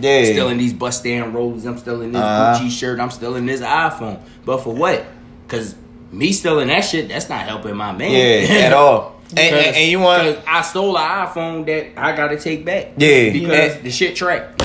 Yeah. 0.00 0.24
still 0.24 0.48
in 0.48 0.58
these 0.58 0.72
bust 0.72 1.04
down 1.04 1.32
rolls. 1.32 1.64
I'm 1.64 1.78
still 1.78 2.02
in 2.02 2.12
this 2.12 2.20
Uh-huh. 2.22 2.58
Gucci 2.64 2.70
shirt. 2.70 3.00
I'm 3.00 3.10
still 3.10 3.36
in 3.36 3.46
this 3.46 3.60
iPhone. 3.60 4.18
But 4.44 4.58
for 4.58 4.74
what? 4.74 5.04
Because 5.46 5.74
me 6.12 6.32
stealing 6.32 6.68
that 6.68 6.80
shit, 6.80 7.08
that's 7.08 7.28
not 7.28 7.40
helping 7.42 7.76
my 7.76 7.92
man. 7.92 8.10
yeah, 8.12 8.58
at 8.66 8.72
all. 8.72 9.14
And, 9.30 9.38
and, 9.40 9.76
and 9.76 9.90
you 9.90 10.00
want 10.00 10.22
'cause 10.22 10.44
I 10.48 10.62
stole 10.62 10.96
an 10.96 11.02
iPhone 11.26 11.66
that 11.66 12.00
I 12.00 12.16
got 12.16 12.28
to 12.28 12.38
take 12.38 12.64
back. 12.64 12.92
Yeah. 12.96 13.30
because 13.30 13.74
And- 13.76 13.84
the 13.84 13.90
shit 13.90 14.16
tracked. 14.16 14.62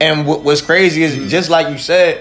and 0.00 0.26
what, 0.26 0.42
what's 0.42 0.60
crazy 0.62 1.02
is 1.04 1.30
just 1.30 1.48
like 1.48 1.68
you 1.68 1.78
said, 1.78 2.18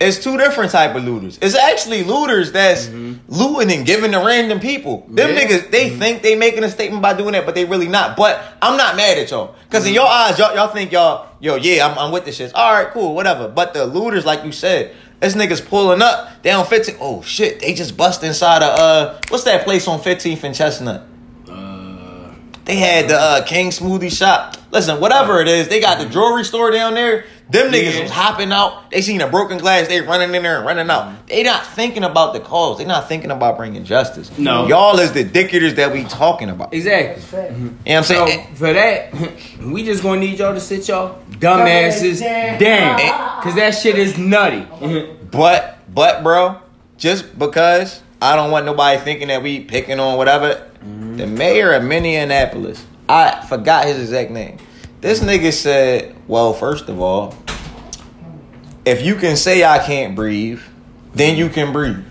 it's 0.00 0.22
two 0.22 0.36
different 0.36 0.70
type 0.70 0.94
of 0.94 1.04
looters. 1.04 1.38
It's 1.42 1.56
actually 1.56 2.04
looters 2.04 2.52
that's 2.52 2.86
mm-hmm. 2.86 3.14
looting 3.28 3.76
and 3.76 3.86
giving 3.86 4.12
to 4.12 4.18
random 4.18 4.60
people. 4.60 5.06
Them 5.08 5.30
Yeah. 5.30 5.40
niggas, 5.40 5.70
they 5.70 5.90
mm-hmm. 5.90 5.98
think 5.98 6.22
they 6.22 6.36
making 6.36 6.64
a 6.64 6.70
statement 6.70 7.02
by 7.02 7.14
doing 7.14 7.32
that, 7.32 7.46
but 7.46 7.54
they 7.54 7.64
really 7.64 7.88
not. 7.88 8.16
But 8.16 8.42
I'm 8.62 8.76
not 8.76 8.96
mad 8.96 9.18
at 9.18 9.30
y'all. 9.30 9.54
Cause 9.70 9.84
in 9.84 9.88
mm-hmm. 9.88 9.94
your 9.96 10.06
eyes, 10.06 10.38
y'all, 10.38 10.54
y'all 10.54 10.68
think 10.68 10.92
y'all, 10.92 11.28
yo, 11.40 11.56
yeah, 11.56 11.86
I'm, 11.86 11.98
I'm 11.98 12.12
with 12.12 12.24
this 12.24 12.36
shit. 12.36 12.54
All 12.54 12.72
right, 12.72 12.90
cool, 12.92 13.14
whatever. 13.14 13.48
But 13.48 13.74
the 13.74 13.86
looters, 13.86 14.24
like 14.24 14.44
you 14.44 14.52
said, 14.52 14.94
this 15.20 15.34
niggas 15.34 15.66
pulling 15.66 16.00
up 16.00 16.42
down 16.42 16.64
15. 16.64 16.96
Oh 17.00 17.22
shit, 17.22 17.60
they 17.60 17.74
just 17.74 17.96
bust 17.96 18.22
inside 18.22 18.62
of 18.62 18.78
uh, 18.78 19.20
what's 19.28 19.44
that 19.44 19.64
place 19.64 19.88
on 19.88 19.98
15th 19.98 20.44
and 20.44 20.54
Chestnut? 20.54 21.07
They 22.68 22.76
had 22.76 23.08
the 23.08 23.18
uh, 23.18 23.44
King 23.44 23.70
Smoothie 23.70 24.16
Shop. 24.16 24.54
Listen, 24.70 25.00
whatever 25.00 25.40
it 25.40 25.48
is, 25.48 25.68
they 25.68 25.80
got 25.80 25.98
the 25.98 26.04
jewelry 26.06 26.44
store 26.44 26.70
down 26.70 26.92
there. 26.94 27.24
Them 27.48 27.72
niggas 27.72 27.94
Yeah. 27.94 28.02
was 28.02 28.10
hopping 28.10 28.52
out. 28.52 28.90
They 28.90 29.00
seen 29.00 29.22
a 29.22 29.26
broken 29.26 29.56
glass. 29.56 29.88
They 29.88 30.02
running 30.02 30.34
in 30.34 30.42
there 30.42 30.58
and 30.58 30.66
running 30.66 30.90
out. 30.90 31.26
They 31.28 31.42
not 31.44 31.64
thinking 31.64 32.04
about 32.04 32.34
the 32.34 32.40
cause. 32.40 32.76
They 32.76 32.84
not 32.84 33.08
thinking 33.08 33.30
about 33.30 33.56
bringing 33.56 33.84
justice. 33.84 34.30
No. 34.36 34.66
y'all 34.68 34.98
is 34.98 35.12
the 35.12 35.24
dickers 35.24 35.76
that 35.76 35.90
we 35.94 36.04
talking 36.04 36.50
about. 36.50 36.74
You 36.74 36.84
know 36.84 36.90
Exactly. 36.92 37.22
Fact. 37.22 37.52
what 37.54 37.90
I'm 37.90 38.04
So 38.04 38.26
saying? 38.26 38.54
for 38.54 38.72
that, 38.74 39.14
we 39.62 39.82
just 39.82 40.02
gonna 40.02 40.20
need 40.20 40.38
y'all 40.38 40.52
to 40.52 40.60
sit 40.60 40.86
y'all 40.88 41.18
dumbasses 41.30 42.20
Dumbass 42.20 42.58
down, 42.58 42.98
down. 42.98 43.42
cause 43.42 43.54
that 43.54 43.70
shit 43.70 43.98
is 43.98 44.18
nutty. 44.18 44.66
But, 45.30 45.78
but, 45.94 46.22
bro, 46.22 46.56
just 46.98 47.38
because 47.38 48.02
I 48.20 48.36
don't 48.36 48.50
want 48.50 48.66
nobody 48.66 48.98
thinking 49.00 49.28
that 49.28 49.42
we 49.42 49.60
picking 49.60 50.00
on 50.00 50.16
whatever, 50.18 50.67
the 50.80 51.26
mayor 51.26 51.72
of 51.72 51.82
Minneapolis, 51.84 52.84
I 53.08 53.44
forgot 53.48 53.86
his 53.86 53.98
exact 54.00 54.30
name. 54.30 54.58
This 55.00 55.20
nigga 55.20 55.52
said, 55.52 56.14
well, 56.26 56.52
first 56.52 56.88
of 56.88 57.00
all, 57.00 57.34
if 58.84 59.02
you 59.02 59.16
can 59.16 59.36
say 59.36 59.64
I 59.64 59.78
can't 59.78 60.14
breathe, 60.16 60.60
then 61.14 61.36
you 61.36 61.48
can 61.48 61.72
breathe. 61.72 62.04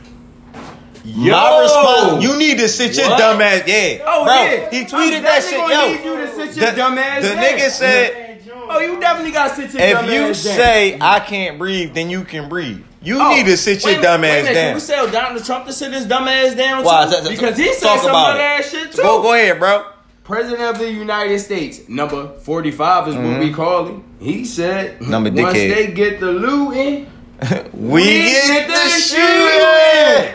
My 1.16 1.60
response, 1.62 2.22
you 2.24 2.38
need 2.38 2.58
to 2.58 2.68
sit 2.68 2.98
your 2.98 3.08
dumb 3.18 3.40
ass. 3.42 3.64
Yeah, 3.66 4.04
Oh 4.06 4.26
bro. 4.26 4.34
yeah, 4.34 4.70
He 4.70 4.84
tweeted 4.84 5.22
that 5.24 5.42
shit. 5.42 5.58
Yo, 5.58 5.68
need 5.68 6.04
you 6.04 6.18
to 6.18 6.36
sit 6.36 6.56
your 6.58 6.72
the, 6.72 6.76
dumb 6.78 6.98
ass 6.98 7.22
the 7.24 7.30
nigga 7.30 7.70
said, 7.70 8.42
"Oh, 8.70 8.80
you 8.80 9.00
definitely 9.00 9.32
gotta 9.32 9.56
sit 9.56 9.74
your 9.74 9.94
dumb 9.94 10.04
ass. 10.04 10.10
if 10.10 10.14
you 10.14 10.22
ass 10.28 10.44
down." 10.44 10.56
say 10.58 10.98
I 11.00 11.20
can't 11.22 11.58
breathe, 11.58 11.94
then 11.94 12.10
you 12.10 12.26
can 12.26 12.50
breathe. 12.50 12.84
You 13.08 13.20
Oh, 13.22 13.30
need 13.36 13.46
to 13.46 13.56
sit 13.58 13.84
your 13.86 14.00
a 14.00 14.02
dumb 14.02 14.22
minute, 14.22 14.34
wait 14.34 14.40
ass 14.40 14.46
minute, 14.46 14.54
down. 14.54 14.68
Can 14.68 14.76
we 14.82 14.88
tell 14.88 15.08
Donald 15.12 15.46
Trump 15.46 15.66
to 15.68 15.74
sit 15.74 15.94
his 15.94 16.06
dumb 16.06 16.28
ass 16.28 16.56
down 16.56 16.84
Why? 16.84 17.06
too? 17.06 17.12
T- 17.16 17.22
t- 17.24 17.30
because 17.36 17.58
he 17.58 17.74
said 17.74 17.98
some 18.00 18.10
about 18.10 18.34
good 18.34 18.42
it. 18.42 18.44
ass 18.44 18.70
shit 18.72 18.92
too. 18.92 19.02
Go, 19.02 19.22
go 19.22 19.34
ahead, 19.34 19.60
bro. 19.60 19.86
President 20.24 20.62
of 20.62 20.78
the 20.80 20.92
United 20.92 21.40
States, 21.40 21.88
number 21.88 22.28
45 22.40 23.08
is 23.08 23.16
what 23.16 23.40
we 23.40 23.54
call 23.54 23.86
him. 23.86 24.04
He 24.20 24.44
said, 24.44 25.00
Mm-hmm. 25.00 25.10
Number 25.12 25.30
once 25.32 25.58
dickhead. 25.58 25.74
they 25.76 25.88
get 25.94 26.20
the 26.20 26.32
looting, 26.34 27.10
We, 27.74 28.04
get, 28.04 28.68
the 28.68 28.90
shooting. 28.90 30.34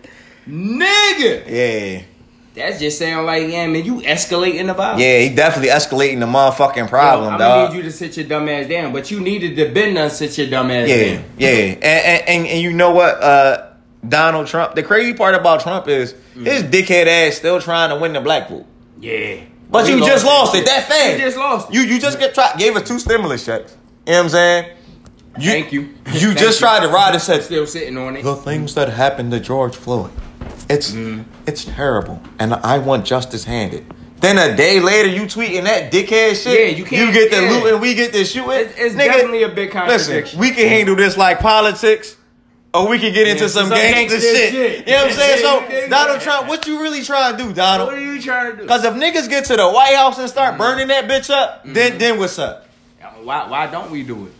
Nigga. 0.48 1.44
Yeah. 1.48 2.02
That's 2.54 2.80
just 2.80 2.98
sound 2.98 3.26
like, 3.26 3.48
yeah, 3.48 3.66
man, 3.68 3.84
you 3.84 4.00
escalating 4.00 4.66
the 4.66 4.74
violence. 4.74 5.00
Yeah, 5.00 5.20
he 5.20 5.34
definitely 5.34 5.70
escalating 5.70 6.18
the 6.18 6.26
motherfucking 6.26 6.88
problem, 6.88 7.34
I'm 7.34 7.38
dog. 7.38 7.68
gonna 7.68 7.68
need 7.70 7.76
you 7.76 7.82
to 7.90 7.92
sit 7.96 8.16
your 8.16 8.26
dumb 8.26 8.48
ass 8.48 8.66
down, 8.68 8.92
but 8.92 9.08
you 9.10 9.20
needed 9.20 9.54
to 9.56 9.72
bend 9.72 9.96
and 9.96 10.10
sit 10.10 10.36
your 10.36 10.48
dumb 10.50 10.70
ass 10.70 10.88
Yeah, 10.88 11.14
down. 11.14 11.24
yeah, 11.38 11.48
and, 11.48 11.84
and 11.84 12.28
and 12.28 12.46
and 12.48 12.60
you 12.60 12.72
know 12.72 12.90
what? 12.90 13.22
Uh, 13.22 13.66
Donald 14.08 14.46
Trump. 14.48 14.74
The 14.74 14.82
crazy 14.82 15.14
part 15.14 15.34
about 15.36 15.60
Trump 15.60 15.86
is 15.86 16.14
his 16.34 16.62
dickhead 16.64 17.06
ass 17.06 17.36
still 17.36 17.60
trying 17.60 17.90
to 17.90 17.96
win 18.00 18.14
the 18.14 18.20
black 18.20 18.48
vote. 18.48 18.66
Yeah. 18.98 19.42
But 19.70 19.88
you 19.88 20.00
just 20.00 20.24
lost 20.24 20.52
that 20.54 20.60
it 20.62 20.66
that 20.66 20.88
fast. 20.88 21.12
You 21.18 21.24
just 21.24 21.36
lost 21.36 21.68
it. 21.70 21.74
You 21.74 21.82
you 21.82 22.00
just 22.00 22.18
get 22.18 22.34
try, 22.34 22.52
gave 22.56 22.74
us 22.76 22.88
two 22.88 22.98
stimulus 22.98 23.44
checks. 23.46 23.76
You 24.06 24.12
know 24.12 24.18
what 24.18 24.24
I'm 24.24 24.28
saying? 24.30 24.76
You, 25.38 25.50
Thank 25.52 25.72
you. 25.72 25.80
You 25.82 25.88
Thank 26.04 26.38
just 26.38 26.60
you. 26.60 26.66
tried 26.66 26.80
to 26.80 26.88
ride 26.88 27.12
and 27.14 27.22
said 27.22 27.42
Still 27.44 27.64
sitting 27.66 27.96
on 27.96 28.16
it. 28.16 28.24
the 28.24 28.34
things 28.34 28.74
that 28.74 28.88
happened 28.88 29.30
to 29.30 29.38
George 29.38 29.76
Floyd. 29.76 30.10
It's 30.70 30.90
Mm-hmm. 30.92 31.22
it's 31.46 31.64
terrible, 31.64 32.22
and 32.38 32.54
I 32.54 32.78
want 32.78 33.04
justice 33.04 33.44
handed. 33.44 33.84
Then 34.20 34.36
a 34.38 34.54
day 34.56 34.80
later, 34.80 35.08
you 35.08 35.22
tweeting 35.22 35.64
that 35.64 35.90
dickhead 35.90 36.42
shit. 36.42 36.46
Yeah, 36.70 36.76
you 36.76 36.84
can't- 36.84 37.06
You 37.06 37.12
get 37.12 37.30
the 37.30 37.42
yeah. 37.42 37.50
loot 37.50 37.72
and 37.72 37.80
we 37.80 37.94
get 37.94 38.12
the 38.12 38.24
shooting. 38.24 38.50
It's- 38.50 38.74
it's 38.76 38.94
Nigga, 38.94 39.06
definitely 39.06 39.42
a 39.44 39.48
big 39.48 39.70
contradiction. 39.70 40.38
Listen, 40.38 40.38
we 40.38 40.50
can 40.50 40.68
handle 40.68 40.94
this 40.94 41.16
like 41.16 41.40
politics, 41.40 42.16
or 42.74 42.86
we 42.86 42.98
can 42.98 43.12
get 43.14 43.26
into 43.28 43.44
Yeah, 43.44 43.48
some, 43.48 43.68
some 43.68 43.78
gangster, 43.78 44.16
gangster 44.18 44.20
shit. 44.20 44.50
shit. 44.52 44.86
You 44.88 44.94
know 44.94 45.04
what 45.04 45.12
I'm 45.12 45.16
saying? 45.18 45.38
So. 45.80 45.88
Donald 45.88 46.20
Trump, 46.20 46.48
what 46.48 46.66
you 46.66 46.82
really 46.82 47.02
trying 47.02 47.36
to 47.36 47.42
do, 47.42 47.52
Donald? 47.54 47.88
What 47.88 47.98
are 47.98 48.00
you 48.00 48.20
trying 48.20 48.50
to 48.52 48.56
do? 48.58 48.62
Because 48.62 48.84
if 48.84 48.94
niggas 48.94 49.28
get 49.30 49.46
to 49.46 49.56
the 49.56 49.68
White 49.68 49.94
House 49.96 50.18
and 50.18 50.28
start 50.28 50.50
Mm-hmm. 50.54 50.62
burning 50.62 50.88
that 50.88 51.08
bitch 51.08 51.30
up, 51.30 51.62
then 51.64 51.96
then 51.98 52.18
what's 52.18 52.38
up? 52.38 52.66
Why, 53.22 53.48
why 53.48 53.66
don't 53.68 53.90
we 53.90 54.02
do 54.02 54.26
it? 54.26 54.32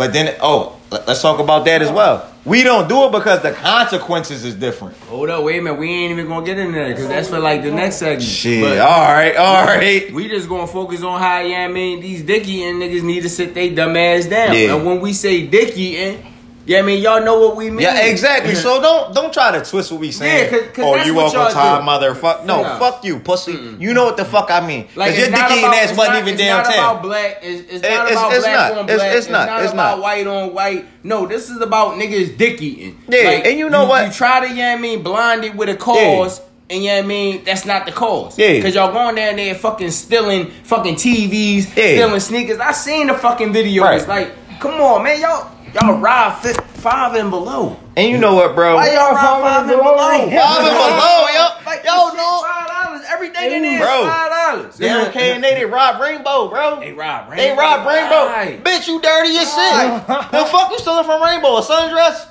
But 0.00 0.14
then, 0.14 0.34
oh, 0.40 0.76
let- 0.90 1.06
let's 1.06 1.20
talk 1.20 1.40
about 1.40 1.66
that 1.66 1.82
as 1.82 1.90
well. 1.90 2.24
We 2.46 2.62
don't 2.62 2.88
do 2.88 3.04
it 3.04 3.12
because 3.12 3.42
the 3.42 3.52
consequences 3.52 4.46
is 4.46 4.54
different. 4.54 4.96
Hold 5.10 5.28
up, 5.28 5.44
wait 5.44 5.58
a 5.58 5.62
minute. 5.62 5.78
We 5.78 5.90
ain't 5.90 6.12
even 6.12 6.26
gonna 6.26 6.46
get 6.46 6.58
in 6.58 6.72
there 6.72 6.88
because 6.88 7.06
that's 7.06 7.28
for 7.28 7.38
like 7.38 7.62
the 7.62 7.70
next 7.70 7.96
segment. 7.96 8.22
Shit. 8.22 8.62
But 8.62 8.78
all 8.78 9.12
right, 9.12 9.36
all 9.36 9.66
right. 9.66 10.10
we 10.10 10.26
just 10.26 10.48
gonna 10.48 10.66
focus 10.66 11.02
on 11.02 11.20
how, 11.20 11.40
yeah, 11.40 11.66
I 11.66 11.68
mean, 11.68 12.00
these 12.00 12.22
dick 12.22 12.48
and 12.48 12.80
niggas 12.80 13.02
need 13.02 13.24
to 13.24 13.28
sit 13.28 13.52
they 13.52 13.68
dumb 13.68 13.94
ass 13.94 14.24
down. 14.24 14.54
Yeah. 14.56 14.74
And 14.74 14.86
when 14.86 15.02
we 15.02 15.12
say 15.12 15.46
dick 15.46 15.76
eating, 15.76 16.24
yeah, 16.70 16.78
I 16.78 16.82
mean, 16.82 17.02
y'all 17.02 17.22
know 17.24 17.40
what 17.40 17.56
we 17.56 17.68
mean. 17.68 17.80
Yeah, 17.80 18.06
exactly. 18.06 18.54
So 18.54 18.80
don't 18.80 19.12
don't 19.14 19.32
try 19.34 19.50
to 19.58 19.64
twist 19.68 19.90
what 19.90 20.00
we 20.00 20.12
saying. 20.12 20.44
Yeah, 20.44 20.50
'cause- 20.50 20.68
'cause 20.72 20.84
oh, 20.86 21.04
you 21.04 21.14
what 21.14 21.34
Uncle 21.34 21.50
do. 21.52 22.14
motherfucker. 22.14 22.44
No, 22.44 22.62
No. 22.62 22.78
fuck 22.78 23.04
you, 23.04 23.18
pussy. 23.18 23.58
You 23.78 23.92
know 23.92 24.04
what 24.04 24.16
the 24.16 24.24
fuck 24.24 24.50
I 24.50 24.60
mean. 24.64 24.86
Like 24.94 25.16
your 25.18 25.26
dick 25.30 25.50
eating 25.50 25.64
ass 25.64 25.96
wasn't 25.96 26.18
even 26.18 26.34
it's 26.34 26.42
not 26.44 26.60
about 26.64 26.72
downtown. 26.72 27.02
black. 27.02 27.38
It's, 27.42 27.72
it's 27.72 27.82
not 27.82 28.12
about 28.12 28.32
it's 28.32 28.44
black 28.44 28.76
on 28.78 28.86
black. 28.86 29.14
it's 29.16 29.28
not. 29.28 29.62
It's 29.64 29.74
not 29.74 29.94
about 29.94 30.02
white 30.02 30.26
on 30.26 30.54
white. 30.54 30.86
No, 31.02 31.26
this 31.26 31.50
is 31.50 31.60
about 31.60 31.94
niggas 31.94 32.36
dick 32.38 32.62
eating. 32.62 32.98
Yeah, 33.08 33.30
and 33.44 33.58
you 33.58 33.68
know 33.68 33.86
what? 33.86 34.06
You 34.06 34.12
try 34.12 34.46
to, 34.46 34.54
yeah, 34.54 34.72
I 34.72 34.76
mean, 34.78 35.02
blind 35.02 35.44
it 35.44 35.54
with 35.56 35.68
a 35.68 35.74
cause. 35.76 36.40
And 36.72 36.84
yeah, 36.84 36.98
I 36.98 37.02
mean 37.02 37.42
that's 37.42 37.64
not 37.66 37.84
the 37.84 37.90
cause. 37.90 38.38
Yeah. 38.38 38.60
Cause 38.62 38.76
y'all 38.76 38.92
going 38.92 39.16
down 39.16 39.34
there 39.34 39.56
fucking 39.56 39.90
stealing 39.90 40.52
fucking 40.62 40.94
TVs, 40.94 41.66
Yeah. 41.76 41.94
stealing 41.96 42.20
sneakers. 42.20 42.60
I 42.60 42.70
seen 42.70 43.08
the 43.08 43.14
fucking 43.14 43.52
videos. 43.52 43.82
Right. 43.82 44.06
Like, 44.06 44.60
come 44.60 44.74
on, 44.80 45.02
man, 45.02 45.20
y'all 45.20 45.50
y'all 45.74 45.98
ride 45.98 46.38
fi- 46.42 46.52
five 46.52 47.14
and 47.14 47.30
below. 47.30 47.78
And 47.96 48.08
you 48.08 48.18
know 48.18 48.34
what, 48.34 48.54
bro? 48.54 48.76
Why 48.76 48.92
y'all 48.94 49.12
ride 49.14 49.40
five 49.42 49.68
and 49.68 49.78
below? 49.80 49.96
Five 49.96 50.22
and 50.22 50.30
below, 50.30 51.26
yo. 51.32 51.46
Like, 51.66 51.84
Yo, 51.84 51.92
this 51.92 52.10
shit 52.10 52.16
no. 52.16 52.42
five 52.42 52.68
dollars. 52.68 53.02
Everything 53.10 53.52
in 53.52 53.62
there 53.62 53.74
is 53.74 53.80
Bro. 53.80 54.04
five 54.08 54.30
dollars. 54.30 54.78
Darren 54.78 55.12
K 55.12 55.32
and 55.32 55.44
they 55.44 55.54
did 55.54 55.66
rob 55.66 56.00
Rainbow, 56.00 56.48
bro. 56.48 56.80
They 56.80 56.92
rob 56.92 57.28
Rainbow. 57.30 57.42
They 57.42 57.50
rob 57.56 57.86
Rainbow. 57.86 58.26
Right. 58.26 58.64
Bitch, 58.64 58.88
you 58.88 59.00
dirty 59.00 59.36
as 59.36 59.46
Right. 59.54 60.02
shit. 60.06 60.30
the 60.32 60.44
fuck 60.46 60.70
you 60.70 60.78
stealing 60.78 61.04
from 61.04 61.22
Rainbow? 61.22 61.56
A 61.58 61.62
sundress? 61.62 62.26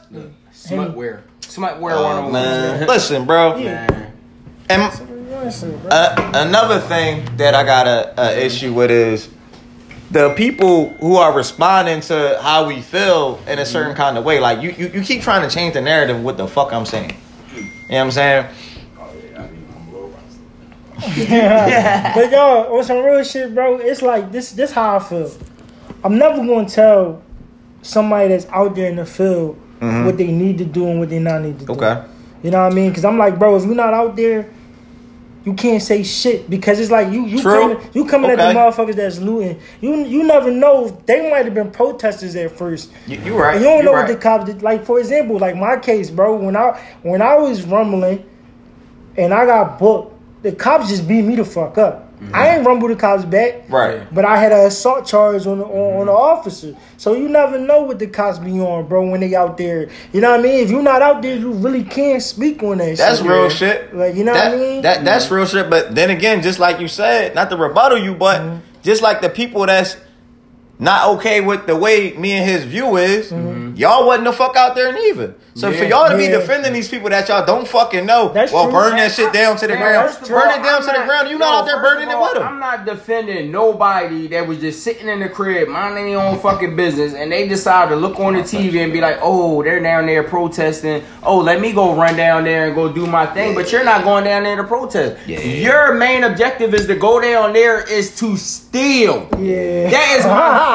Smutwear. 0.53 1.21
Smutwear 1.41 1.91
Oh, 1.93 2.03
one 2.03 2.15
on 2.25 2.31
man. 2.31 2.79
one. 2.79 2.87
Listen, 2.87 3.25
bro. 3.25 3.57
Man. 3.57 4.13
And 4.69 4.81
uh, 5.89 6.31
another 6.35 6.79
thing 6.79 7.27
that 7.37 7.55
I 7.55 7.63
got 7.63 7.87
a, 7.87 8.13
a 8.21 8.45
issue 8.45 8.73
with 8.73 8.91
is 8.91 9.29
the 10.11 10.33
people 10.33 10.89
who 10.95 11.17
are 11.17 11.33
responding 11.33 12.01
to 12.01 12.39
how 12.41 12.67
we 12.67 12.81
feel 12.81 13.39
in 13.47 13.59
a 13.59 13.65
certain 13.65 13.95
kind 13.95 14.17
of 14.17 14.25
way. 14.25 14.39
Like 14.39 14.61
you, 14.61 14.71
you, 14.71 14.87
you 14.87 15.01
keep 15.01 15.21
trying 15.21 15.47
to 15.47 15.53
change 15.53 15.73
the 15.75 15.81
narrative. 15.81 16.17
of 16.17 16.23
What 16.23 16.37
the 16.37 16.47
fuck 16.47 16.73
I'm 16.73 16.85
saying? 16.85 17.15
You 17.55 17.61
know 17.61 17.69
what 17.87 17.99
I'm 17.99 18.11
saying? 18.11 18.47
yeah. 21.15 22.13
but 22.13 22.31
y'all, 22.31 22.77
on 22.77 22.83
some 22.83 23.03
real 23.03 23.23
shit, 23.23 23.53
bro, 23.53 23.77
it's 23.77 24.01
like 24.01 24.31
this. 24.31 24.51
This 24.51 24.71
how 24.71 24.97
I 24.97 24.99
feel. 24.99 25.31
I'm 26.03 26.17
never 26.17 26.37
gonna 26.37 26.67
tell 26.67 27.21
somebody 27.81 28.29
that's 28.29 28.45
out 28.47 28.75
there 28.75 28.89
in 28.89 28.97
the 28.97 29.05
field 29.05 29.59
what 29.79 30.17
they 30.17 30.27
need 30.27 30.57
to 30.57 30.65
do 30.65 30.87
and 30.87 30.99
what 30.99 31.09
they 31.09 31.19
not 31.19 31.41
need 31.41 31.59
to 31.59 31.65
do. 31.65 31.73
Mm-hmm. 31.73 31.83
Okay. 31.83 32.07
You 32.43 32.51
know 32.51 32.63
what 32.63 32.71
I 32.71 32.75
mean? 32.75 32.89
Because 32.89 33.05
I'm 33.05 33.17
like, 33.17 33.37
bro, 33.37 33.55
if 33.55 33.65
you're 33.65 33.75
not 33.75 33.93
out 33.93 34.15
there, 34.15 34.49
you 35.49 35.55
can't 35.55 35.81
say 35.81 36.03
shit 36.03 36.47
because 36.47 36.79
it's 36.79 36.91
like 36.91 37.11
you 37.11 37.25
you 37.25 37.41
True. 37.41 37.59
coming, 37.75 37.89
you 37.93 38.05
coming 38.05 38.29
at 38.29 38.37
the 38.37 38.43
motherfuckers 38.43 38.93
that's 38.95 39.17
looting. 39.17 39.59
You 39.81 39.95
you 40.05 40.23
never 40.23 40.51
know. 40.51 40.89
They 41.07 41.27
might 41.31 41.45
have 41.45 41.55
been 41.55 41.71
protesters 41.71 42.35
at 42.35 42.51
first. 42.55 42.91
You, 43.07 43.17
you 43.21 43.35
right. 43.35 43.55
And 43.55 43.63
you 43.63 43.69
don't 43.69 43.79
You 43.79 43.83
know 43.85 43.93
right. 43.93 44.07
what 44.07 44.13
the 44.13 44.21
cops 44.21 44.45
did. 44.45 44.61
Like 44.61 44.85
for 44.85 44.99
example, 44.99 45.39
like 45.39 45.55
my 45.55 45.77
case, 45.77 46.11
bro. 46.11 46.35
When 46.35 46.55
I 46.55 46.79
when 47.01 47.23
I 47.23 47.35
was 47.35 47.63
rumbling, 47.63 48.23
and 49.17 49.33
I 49.33 49.47
got 49.47 49.79
booked, 49.79 50.15
the 50.43 50.51
cops 50.51 50.89
just 50.89 51.07
beat 51.07 51.23
me 51.23 51.35
the 51.35 51.45
fuck 51.45 51.79
up. 51.79 52.08
I 52.33 52.55
ain't 52.57 52.65
rumble 52.65 52.87
the 52.89 52.95
cops 52.95 53.23
back, 53.25 53.53
Mm-hmm. 53.63 53.73
Right. 53.73 54.13
But 54.13 54.25
I 54.25 54.37
had 54.37 54.51
an 54.51 54.67
assault 54.67 55.05
charge 55.05 55.47
on 55.47 55.59
the, 55.59 55.65
on, 55.65 56.01
on 56.01 56.05
the 56.07 56.11
officer. 56.11 56.75
So 56.97 57.13
you 57.13 57.29
never 57.29 57.57
know 57.57 57.83
what 57.83 57.99
the 57.99 58.07
cops 58.07 58.39
be 58.39 58.59
on, 58.59 58.87
bro. 58.87 59.09
When 59.09 59.21
they 59.21 59.35
out 59.35 59.57
there, 59.57 59.89
you 60.11 60.19
know 60.21 60.31
what 60.31 60.39
I 60.41 60.43
mean. 60.43 60.63
If 60.63 60.69
you're 60.69 60.81
not 60.81 61.01
out 61.01 61.21
there, 61.21 61.35
you 61.37 61.51
really 61.53 61.83
can't 61.83 62.21
speak 62.21 62.61
on 62.63 62.79
that. 62.79 62.97
That's 62.97 63.19
shit. 63.19 63.27
real 63.27 63.49
shit. 63.49 63.95
Like 63.95 64.15
you 64.15 64.23
know 64.25 64.33
that, 64.33 64.51
what 64.51 64.57
I 64.57 64.61
mean. 64.61 64.81
That 64.81 65.05
that's 65.05 65.31
real 65.31 65.45
shit. 65.45 65.69
But 65.69 65.95
then 65.95 66.09
again, 66.09 66.41
just 66.41 66.59
like 66.59 66.79
you 66.79 66.87
said, 66.89 67.35
not 67.35 67.49
to 67.51 67.57
rebuttal 67.57 67.97
you, 67.97 68.13
but 68.15 68.41
Mm-hmm. 68.41 68.59
just 68.83 69.01
like 69.01 69.21
the 69.21 69.29
people 69.29 69.65
that's 69.65 69.95
not 70.79 71.09
okay 71.17 71.41
with 71.41 71.67
the 71.67 71.75
way 71.75 72.13
me 72.13 72.31
and 72.33 72.49
his 72.49 72.63
view 72.63 72.95
is, 72.97 73.31
Mm-hmm. 73.31 73.75
y'all 73.75 74.07
wasn't 74.07 74.25
the 74.25 74.33
fuck 74.33 74.55
out 74.55 74.75
there 74.75 74.91
neither. 74.93 75.35
So 75.55 75.73
for 75.73 75.83
y'all 75.83 76.09
to 76.09 76.15
be 76.15 76.27
defending 76.27 76.71
these 76.71 76.87
people 76.87 77.09
that 77.09 77.27
y'all 77.27 77.45
don't 77.45 77.67
fucking 77.67 78.05
know, 78.05 78.29
That's 78.29 78.53
well, 78.53 78.63
true. 78.65 78.71
burn 78.73 78.95
that 78.95 79.11
shit 79.11 79.33
down 79.33 79.57
to 79.57 79.67
the 79.67 79.73
Man, 79.73 79.81
ground. 79.81 80.17
Burn 80.29 80.47
all, 80.47 80.53
it 80.57 80.63
down 80.63 80.81
I'm 80.81 80.87
to 80.87 80.99
the 81.01 81.05
ground. 81.05 81.27
You 81.27 81.33
yo, 81.33 81.39
not 81.39 81.63
out 81.63 81.65
there 81.65 81.81
burning 81.81 82.07
of 82.07 82.13
it 82.13 82.21
with 82.21 82.33
them. 82.35 82.43
I'm 82.47 82.59
not 82.59 82.85
defending 82.85 83.51
nobody 83.51 84.27
that 84.29 84.47
was 84.47 84.59
just 84.59 84.81
sitting 84.83 85.09
in 85.09 85.19
the 85.19 85.27
crib 85.27 85.67
minding 85.67 86.05
their 86.13 86.17
own 86.19 86.39
fucking 86.39 86.77
business 86.77 87.13
and 87.13 87.29
they 87.29 87.45
decide 87.45 87.89
to 87.89 87.97
look 87.97 88.21
on 88.21 88.33
the 88.35 88.39
TV 88.39 88.81
and 88.81 88.93
be 88.93 89.01
like, 89.01 89.17
oh, 89.21 89.61
they're 89.61 89.81
down 89.83 90.05
there 90.05 90.23
protesting. 90.23 91.03
Oh, 91.23 91.39
let 91.39 91.59
me 91.59 91.73
go 91.73 91.93
run 91.93 92.15
down 92.15 92.45
there 92.45 92.67
and 92.67 92.75
go 92.75 92.89
do 92.93 93.05
my 93.05 93.25
thing. 93.25 93.53
But 93.53 93.69
you're 93.73 93.83
not 93.83 94.05
going 94.05 94.23
down 94.23 94.43
there 94.43 94.55
to 94.55 94.63
protest. 94.63 95.27
Your 95.27 95.93
main 95.93 96.23
objective 96.23 96.73
is 96.73 96.87
to 96.87 96.95
go 96.95 97.19
down 97.19 97.51
there 97.51 97.81
is 97.91 98.15
to 98.19 98.37
steal. 98.37 99.27
yeah. 99.37 99.89
That 99.89 100.15
is 100.19 100.25
my 100.25 100.68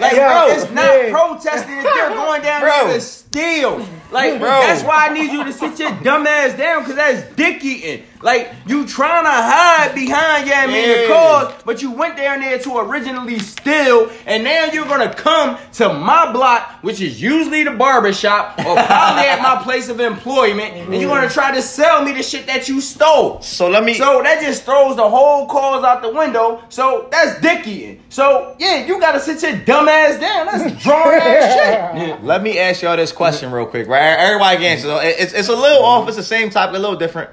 Like, 0.00 0.12
Yeah, 0.14 0.46
bro, 0.46 0.54
it's 0.54 0.70
not 0.72 0.84
yeah. 0.84 1.10
protesting 1.10 1.78
if 1.78 1.84
you're 1.84 2.10
going 2.10 2.42
down 2.42 2.60
Bro. 2.62 2.92
to 2.92 3.00
steal. 3.42 3.84
Like, 4.10 4.38
Bro. 4.38 4.48
that's 4.50 4.82
why 4.84 5.08
I 5.08 5.14
need 5.14 5.32
you 5.32 5.42
to 5.42 5.52
sit 5.54 5.78
your 5.78 5.90
dumb 6.02 6.26
ass 6.26 6.56
down, 6.58 6.84
cause 6.84 6.96
that's 6.96 7.34
dick 7.34 7.64
eating. 7.64 8.04
Like, 8.20 8.52
you 8.66 8.86
trying 8.86 9.24
to 9.24 9.30
hide 9.30 9.94
behind, 9.94 10.46
yeah, 10.46 10.66
I 10.68 10.68
Yeah. 10.68 11.08
cause, 11.08 11.54
but 11.64 11.80
you 11.80 11.90
went 11.92 12.18
down 12.18 12.40
there 12.40 12.58
to 12.58 12.78
originally 12.78 13.38
steal, 13.38 14.10
and 14.26 14.44
now 14.44 14.66
you're 14.66 14.84
gonna 14.84 15.12
come 15.14 15.56
to 15.74 15.92
my 15.94 16.30
block, 16.30 16.72
which 16.82 17.00
is 17.00 17.22
usually 17.22 17.64
the 17.64 17.70
barbershop, 17.70 18.58
or 18.58 18.74
probably 18.76 19.24
at 19.24 19.40
my 19.40 19.56
place 19.62 19.88
of 19.88 19.98
employment, 19.98 20.74
and 20.74 20.94
you're 21.00 21.08
gonna 21.10 21.28
try 21.30 21.50
to 21.54 21.62
sell 21.62 22.04
me 22.04 22.12
the 22.12 22.22
shit 22.22 22.46
that 22.46 22.68
you 22.68 22.82
stole. 22.82 23.40
So 23.40 23.70
let 23.70 23.82
me. 23.82 23.94
So 23.94 24.20
that 24.22 24.42
just 24.42 24.64
throws 24.64 24.96
the 24.96 25.08
whole 25.08 25.46
cause 25.46 25.82
out 25.84 26.02
the 26.02 26.12
window. 26.12 26.62
So 26.68 27.08
that's 27.10 27.40
dick 27.40 27.66
eating. 27.66 28.02
So 28.10 28.54
yeah, 28.58 28.84
you 28.86 29.00
gotta 29.00 29.18
sit 29.20 29.42
your 29.42 29.56
dumb 29.64 29.88
ass 29.88 30.20
down. 30.20 30.46
That's 30.46 30.84
drawn 30.84 31.14
ass 31.14 31.94
shit. 31.96 32.22
Let 32.32 32.42
me 32.42 32.58
ask 32.58 32.82
y'all 32.82 32.96
this 32.96 33.10
question 33.10 33.21
real 33.52 33.66
quick, 33.66 33.88
right? 33.88 34.00
Everybody 34.00 34.56
can 34.56 34.64
answer. 34.66 34.88
Mm-hmm. 34.88 34.96
So 35.02 35.06
it- 35.06 35.16
it's, 35.18 35.32
it's 35.32 35.48
a 35.48 35.56
little 35.56 35.78
mm-hmm. 35.78 36.02
off. 36.02 36.08
It's 36.08 36.16
the 36.16 36.22
same 36.22 36.50
topic, 36.50 36.76
a 36.76 36.78
little 36.78 36.96
different. 36.96 37.30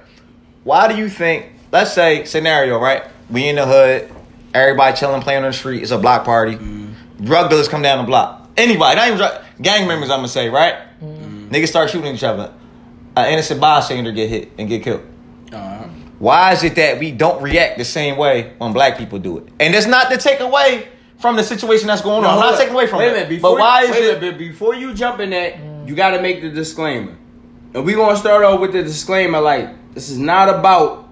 Why 0.64 0.88
do 0.88 0.98
you 0.98 1.10
think? 1.10 1.48
Let's 1.72 1.94
say 1.94 2.26
scenario, 2.26 2.80
right? 2.80 3.04
We 3.30 3.48
in 3.48 3.56
the 3.56 3.66
hood. 3.66 4.12
Everybody 4.54 4.98
chilling, 4.98 5.22
playing 5.22 5.44
on 5.44 5.52
the 5.52 5.58
street. 5.58 5.84
It's 5.84 5.92
a 5.92 5.98
block 6.00 6.26
party. 6.26 6.56
Mm-hmm. 6.56 7.26
Drug 7.26 7.50
dealers 7.50 7.68
come 7.68 7.82
down 7.82 8.00
the 8.00 8.04
block. 8.06 8.50
Anybody, 8.58 8.96
not 8.96 9.08
even 9.08 9.18
drug, 9.18 9.44
gang 9.62 9.88
members. 9.88 10.10
I'm 10.10 10.20
gonna 10.20 10.28
say 10.28 10.50
right. 10.50 10.76
Niggas 11.02 11.68
start 11.68 11.90
shooting 11.90 12.14
each 12.14 12.24
other. 12.24 12.54
An 13.16 13.32
innocent 13.34 13.60
bystander 13.62 14.12
get 14.12 14.30
hit 14.30 14.52
and 14.58 14.68
get 14.68 14.84
killed. 14.84 15.02
Uh-huh. 15.52 15.88
Why 16.20 16.54
is 16.54 16.64
it 16.64 16.76
that 16.76 17.00
we 17.00 17.12
don't 17.12 17.42
react 17.42 17.78
the 17.78 17.86
same 17.86 18.18
way 18.18 18.54
when 18.58 18.74
black 18.74 18.98
people 18.98 19.20
do 19.20 19.38
it? 19.38 19.48
And 19.60 19.74
it's 19.74 19.88
not 19.88 20.12
to 20.12 20.18
take 20.18 20.40
away 20.42 20.88
from 21.18 21.36
the 21.36 21.44
situation 21.44 21.88
that's 21.88 22.02
going 22.02 22.24
on. 22.24 22.34
I'm 22.34 22.40
not 22.40 22.58
taking 22.58 22.74
away 22.74 22.88
from 22.88 23.00
wait 23.00 23.08
it. 23.08 23.12
A 23.12 23.14
minute, 23.14 23.30
before 23.30 23.52
but 23.52 23.60
why 23.60 23.84
is 23.84 23.92
wait 23.92 24.04
a 24.04 24.18
it? 24.18 24.22
minute, 24.22 24.38
before 24.38 24.76
you 24.76 24.94
jump 24.94 25.20
in 25.20 25.30
that, 25.32 25.58
you 25.86 25.96
got 25.96 26.12
to 26.12 26.22
make 26.22 26.42
the 26.42 26.50
disclaimer. 26.50 27.16
And 27.74 27.86
we 27.86 27.94
gonna 27.94 28.18
start 28.18 28.44
off 28.44 28.60
with 28.60 28.74
the 28.74 28.84
disclaimer. 28.84 29.40
Like 29.40 29.94
this 29.94 30.10
is 30.10 30.18
not 30.18 30.50
about. 30.50 31.06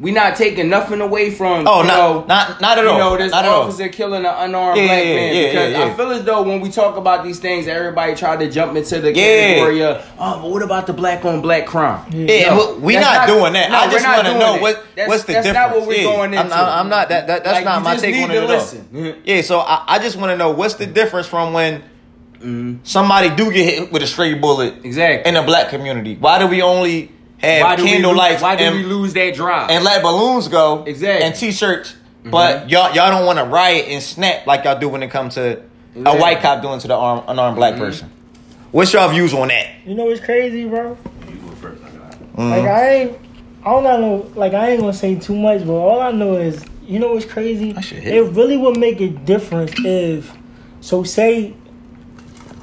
We 0.00 0.12
not 0.12 0.36
taking 0.36 0.68
nothing 0.68 1.00
away 1.00 1.32
from. 1.32 1.66
Oh, 1.66 1.80
you 1.82 1.88
not- 1.88 1.96
know, 1.98 2.24
not- 2.28 2.60
not 2.60 2.78
at 2.78 2.86
all. 2.86 2.92
you 2.92 2.98
know, 3.00 3.16
this 3.16 3.32
Not 3.32 3.44
officer 3.46 3.88
killing 3.88 4.24
an 4.24 4.32
unarmed 4.32 4.78
Yeah, 4.80 4.86
black 4.86 5.04
yeah, 5.04 5.14
man. 5.16 5.34
yeah, 5.34 5.42
because 5.48 5.72
yeah. 5.72 5.84
I 5.86 5.94
feel 5.94 6.10
as 6.12 6.22
though 6.22 6.42
when 6.42 6.60
we 6.60 6.70
talk 6.70 6.96
about 6.96 7.24
these 7.24 7.40
things, 7.40 7.66
everybody 7.66 8.14
try 8.14 8.36
to 8.36 8.48
jump 8.48 8.76
into 8.76 9.00
the 9.00 9.12
Yeah. 9.12 9.24
category 9.54 9.82
of, 9.82 10.08
oh, 10.20 10.40
but 10.40 10.50
what 10.52 10.62
about 10.62 10.86
the 10.86 10.92
black 10.92 11.24
on 11.24 11.40
black 11.40 11.66
crime? 11.66 11.98
Yeah, 12.12 12.54
No, 12.54 12.74
we 12.80 12.94
that's 12.94 13.06
not, 13.06 13.26
doing 13.26 13.52
that. 13.54 13.72
no, 13.72 13.76
I 13.76 13.90
just 13.90 14.06
want 14.06 14.26
to 14.28 14.34
know 14.34 14.52
that. 14.52 14.62
what 14.62 14.84
That's- 14.94 15.08
what's 15.08 15.24
the 15.24 15.32
that's 15.32 15.46
difference. 15.48 15.66
not 15.72 15.76
what 15.80 15.88
we're 15.88 16.04
going 16.04 16.32
into. 16.32 16.44
I'm, 16.54 16.78
I'm 16.84 16.88
not 16.88 17.08
that. 17.08 17.26
that 17.26 17.42
that's 17.42 17.56
Like, 17.56 17.64
not 17.64 17.82
my 17.82 17.96
take 17.96 18.14
on 18.22 18.28
to 18.28 18.36
it 18.36 18.50
at 18.50 19.04
all. 19.04 19.12
Yeah, 19.24 19.40
so 19.42 19.58
I, 19.58 19.82
I 19.88 19.98
just 19.98 20.14
want 20.16 20.30
to 20.30 20.36
know 20.36 20.50
what's 20.52 20.74
the 20.74 20.86
difference 20.86 21.26
from 21.26 21.52
when 21.52 21.82
Mm-hmm. 22.38 22.84
somebody 22.84 23.30
do 23.34 23.52
get 23.52 23.64
hit 23.64 23.92
with 23.92 24.02
a 24.02 24.06
stray 24.06 24.34
bullet 24.34 24.84
Exactly. 24.84 25.28
in 25.28 25.34
the 25.34 25.42
black 25.42 25.70
community. 25.70 26.16
Why 26.16 26.38
do 26.38 26.46
we 26.46 26.62
only 26.62 27.10
have 27.38 27.62
why 27.62 27.76
do 27.76 27.82
we 27.84 27.90
candle 27.90 28.12
lose, 28.12 28.18
lights 28.18 28.42
Why 28.42 28.56
do 28.56 28.64
and, 28.64 28.76
we 28.76 28.84
lose 28.84 29.12
that 29.14 29.34
drive? 29.34 29.70
and 29.70 29.84
let 29.84 30.02
balloons 30.02 30.48
go 30.48 30.84
Exactly. 30.84 31.26
and 31.26 31.34
t-shirts, 31.34 31.92
mm-hmm. 31.92 32.30
but 32.30 32.70
y'all 32.70 32.94
y'all 32.94 33.10
don't 33.10 33.26
want 33.26 33.38
to 33.38 33.44
riot 33.44 33.86
and 33.88 34.02
snap 34.02 34.46
like 34.46 34.64
y'all 34.64 34.78
do 34.78 34.88
when 34.88 35.02
it 35.02 35.10
comes 35.10 35.34
to 35.34 35.62
a 35.96 36.16
white 36.16 36.40
cop 36.40 36.62
doing 36.62 36.78
to 36.80 36.88
the 36.88 36.94
arm, 36.94 37.24
unarmed 37.26 37.56
black 37.56 37.74
mm-hmm. 37.74 37.82
person. 37.82 38.10
What's 38.70 38.92
y'all 38.92 39.08
views 39.08 39.32
on 39.34 39.48
that? 39.48 39.66
You 39.86 39.94
know 39.94 40.08
it's 40.10 40.24
crazy, 40.24 40.64
bro? 40.66 40.96
You 41.28 41.36
go 41.36 41.50
first. 41.52 41.82
I 41.82 41.90
got. 41.90 42.12
Mm-hmm. 42.12 42.50
Like 42.50 42.64
I 42.64 42.88
ain't, 42.90 43.18
I 43.64 43.70
don't 43.70 43.82
know. 43.82 44.30
like 44.36 44.52
I 44.54 44.70
ain't 44.70 44.80
gonna 44.80 44.92
say 44.92 45.16
too 45.16 45.34
much, 45.34 45.66
but 45.66 45.72
all 45.72 46.00
I 46.00 46.12
know 46.12 46.36
is, 46.36 46.64
you 46.82 46.98
know 46.98 47.14
what's 47.14 47.24
crazy? 47.26 47.72
That 47.72 47.82
shit 47.82 48.02
hit. 48.02 48.14
It 48.14 48.22
really 48.32 48.56
would 48.56 48.76
make 48.78 49.00
a 49.00 49.08
difference 49.08 49.72
if, 49.78 50.32
so 50.80 51.02
say, 51.02 51.54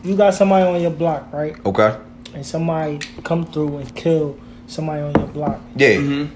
you 0.05 0.15
got 0.15 0.33
somebody 0.33 0.65
on 0.65 0.81
your 0.81 0.91
block, 0.91 1.31
right? 1.33 1.55
Okay. 1.65 1.95
And 2.33 2.45
somebody 2.45 2.99
come 3.23 3.45
through 3.45 3.77
and 3.77 3.95
kill 3.95 4.37
somebody 4.67 5.01
on 5.01 5.13
your 5.13 5.27
block. 5.27 5.59
Yeah. 5.75 5.95
Mhm. 5.95 6.29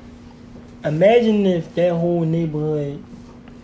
Imagine 0.86 1.46
if 1.46 1.74
that 1.76 1.92
whole 1.94 2.22
neighborhood, 2.22 3.02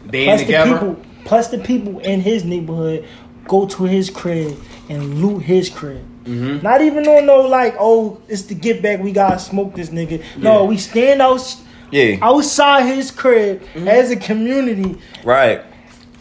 Band 0.05 0.25
plus 0.25 0.39
the 0.41 0.45
together. 0.45 0.71
people, 0.73 0.95
plus 1.23 1.47
the 1.47 1.57
people 1.59 1.99
in 1.99 2.19
his 2.21 2.43
neighborhood, 2.43 3.05
go 3.47 3.65
to 3.67 3.83
his 3.83 4.09
crib 4.09 4.57
and 4.89 5.21
loot 5.21 5.43
his 5.43 5.69
crib. 5.69 6.01
Mhm. 6.25 6.61
Not 6.61 6.81
even 6.81 7.07
on 7.07 7.25
no 7.25 7.41
like, 7.41 7.75
oh, 7.79 8.17
it's 8.27 8.43
the 8.43 8.55
get 8.55 8.81
back. 8.81 9.01
We 9.01 9.11
gotta 9.11 9.39
smoke 9.39 9.75
this 9.75 9.89
nigga. 9.89 10.21
No, 10.37 10.61
Yeah. 10.63 10.67
we 10.67 10.77
stand 10.77 11.21
out 11.21 11.55
Yeah. 11.91 12.17
outside 12.21 12.83
his 12.85 13.11
crib 13.11 13.61
Mm-hmm. 13.75 13.87
as 13.87 14.11
a 14.11 14.15
community. 14.15 14.97
Right. 15.23 15.61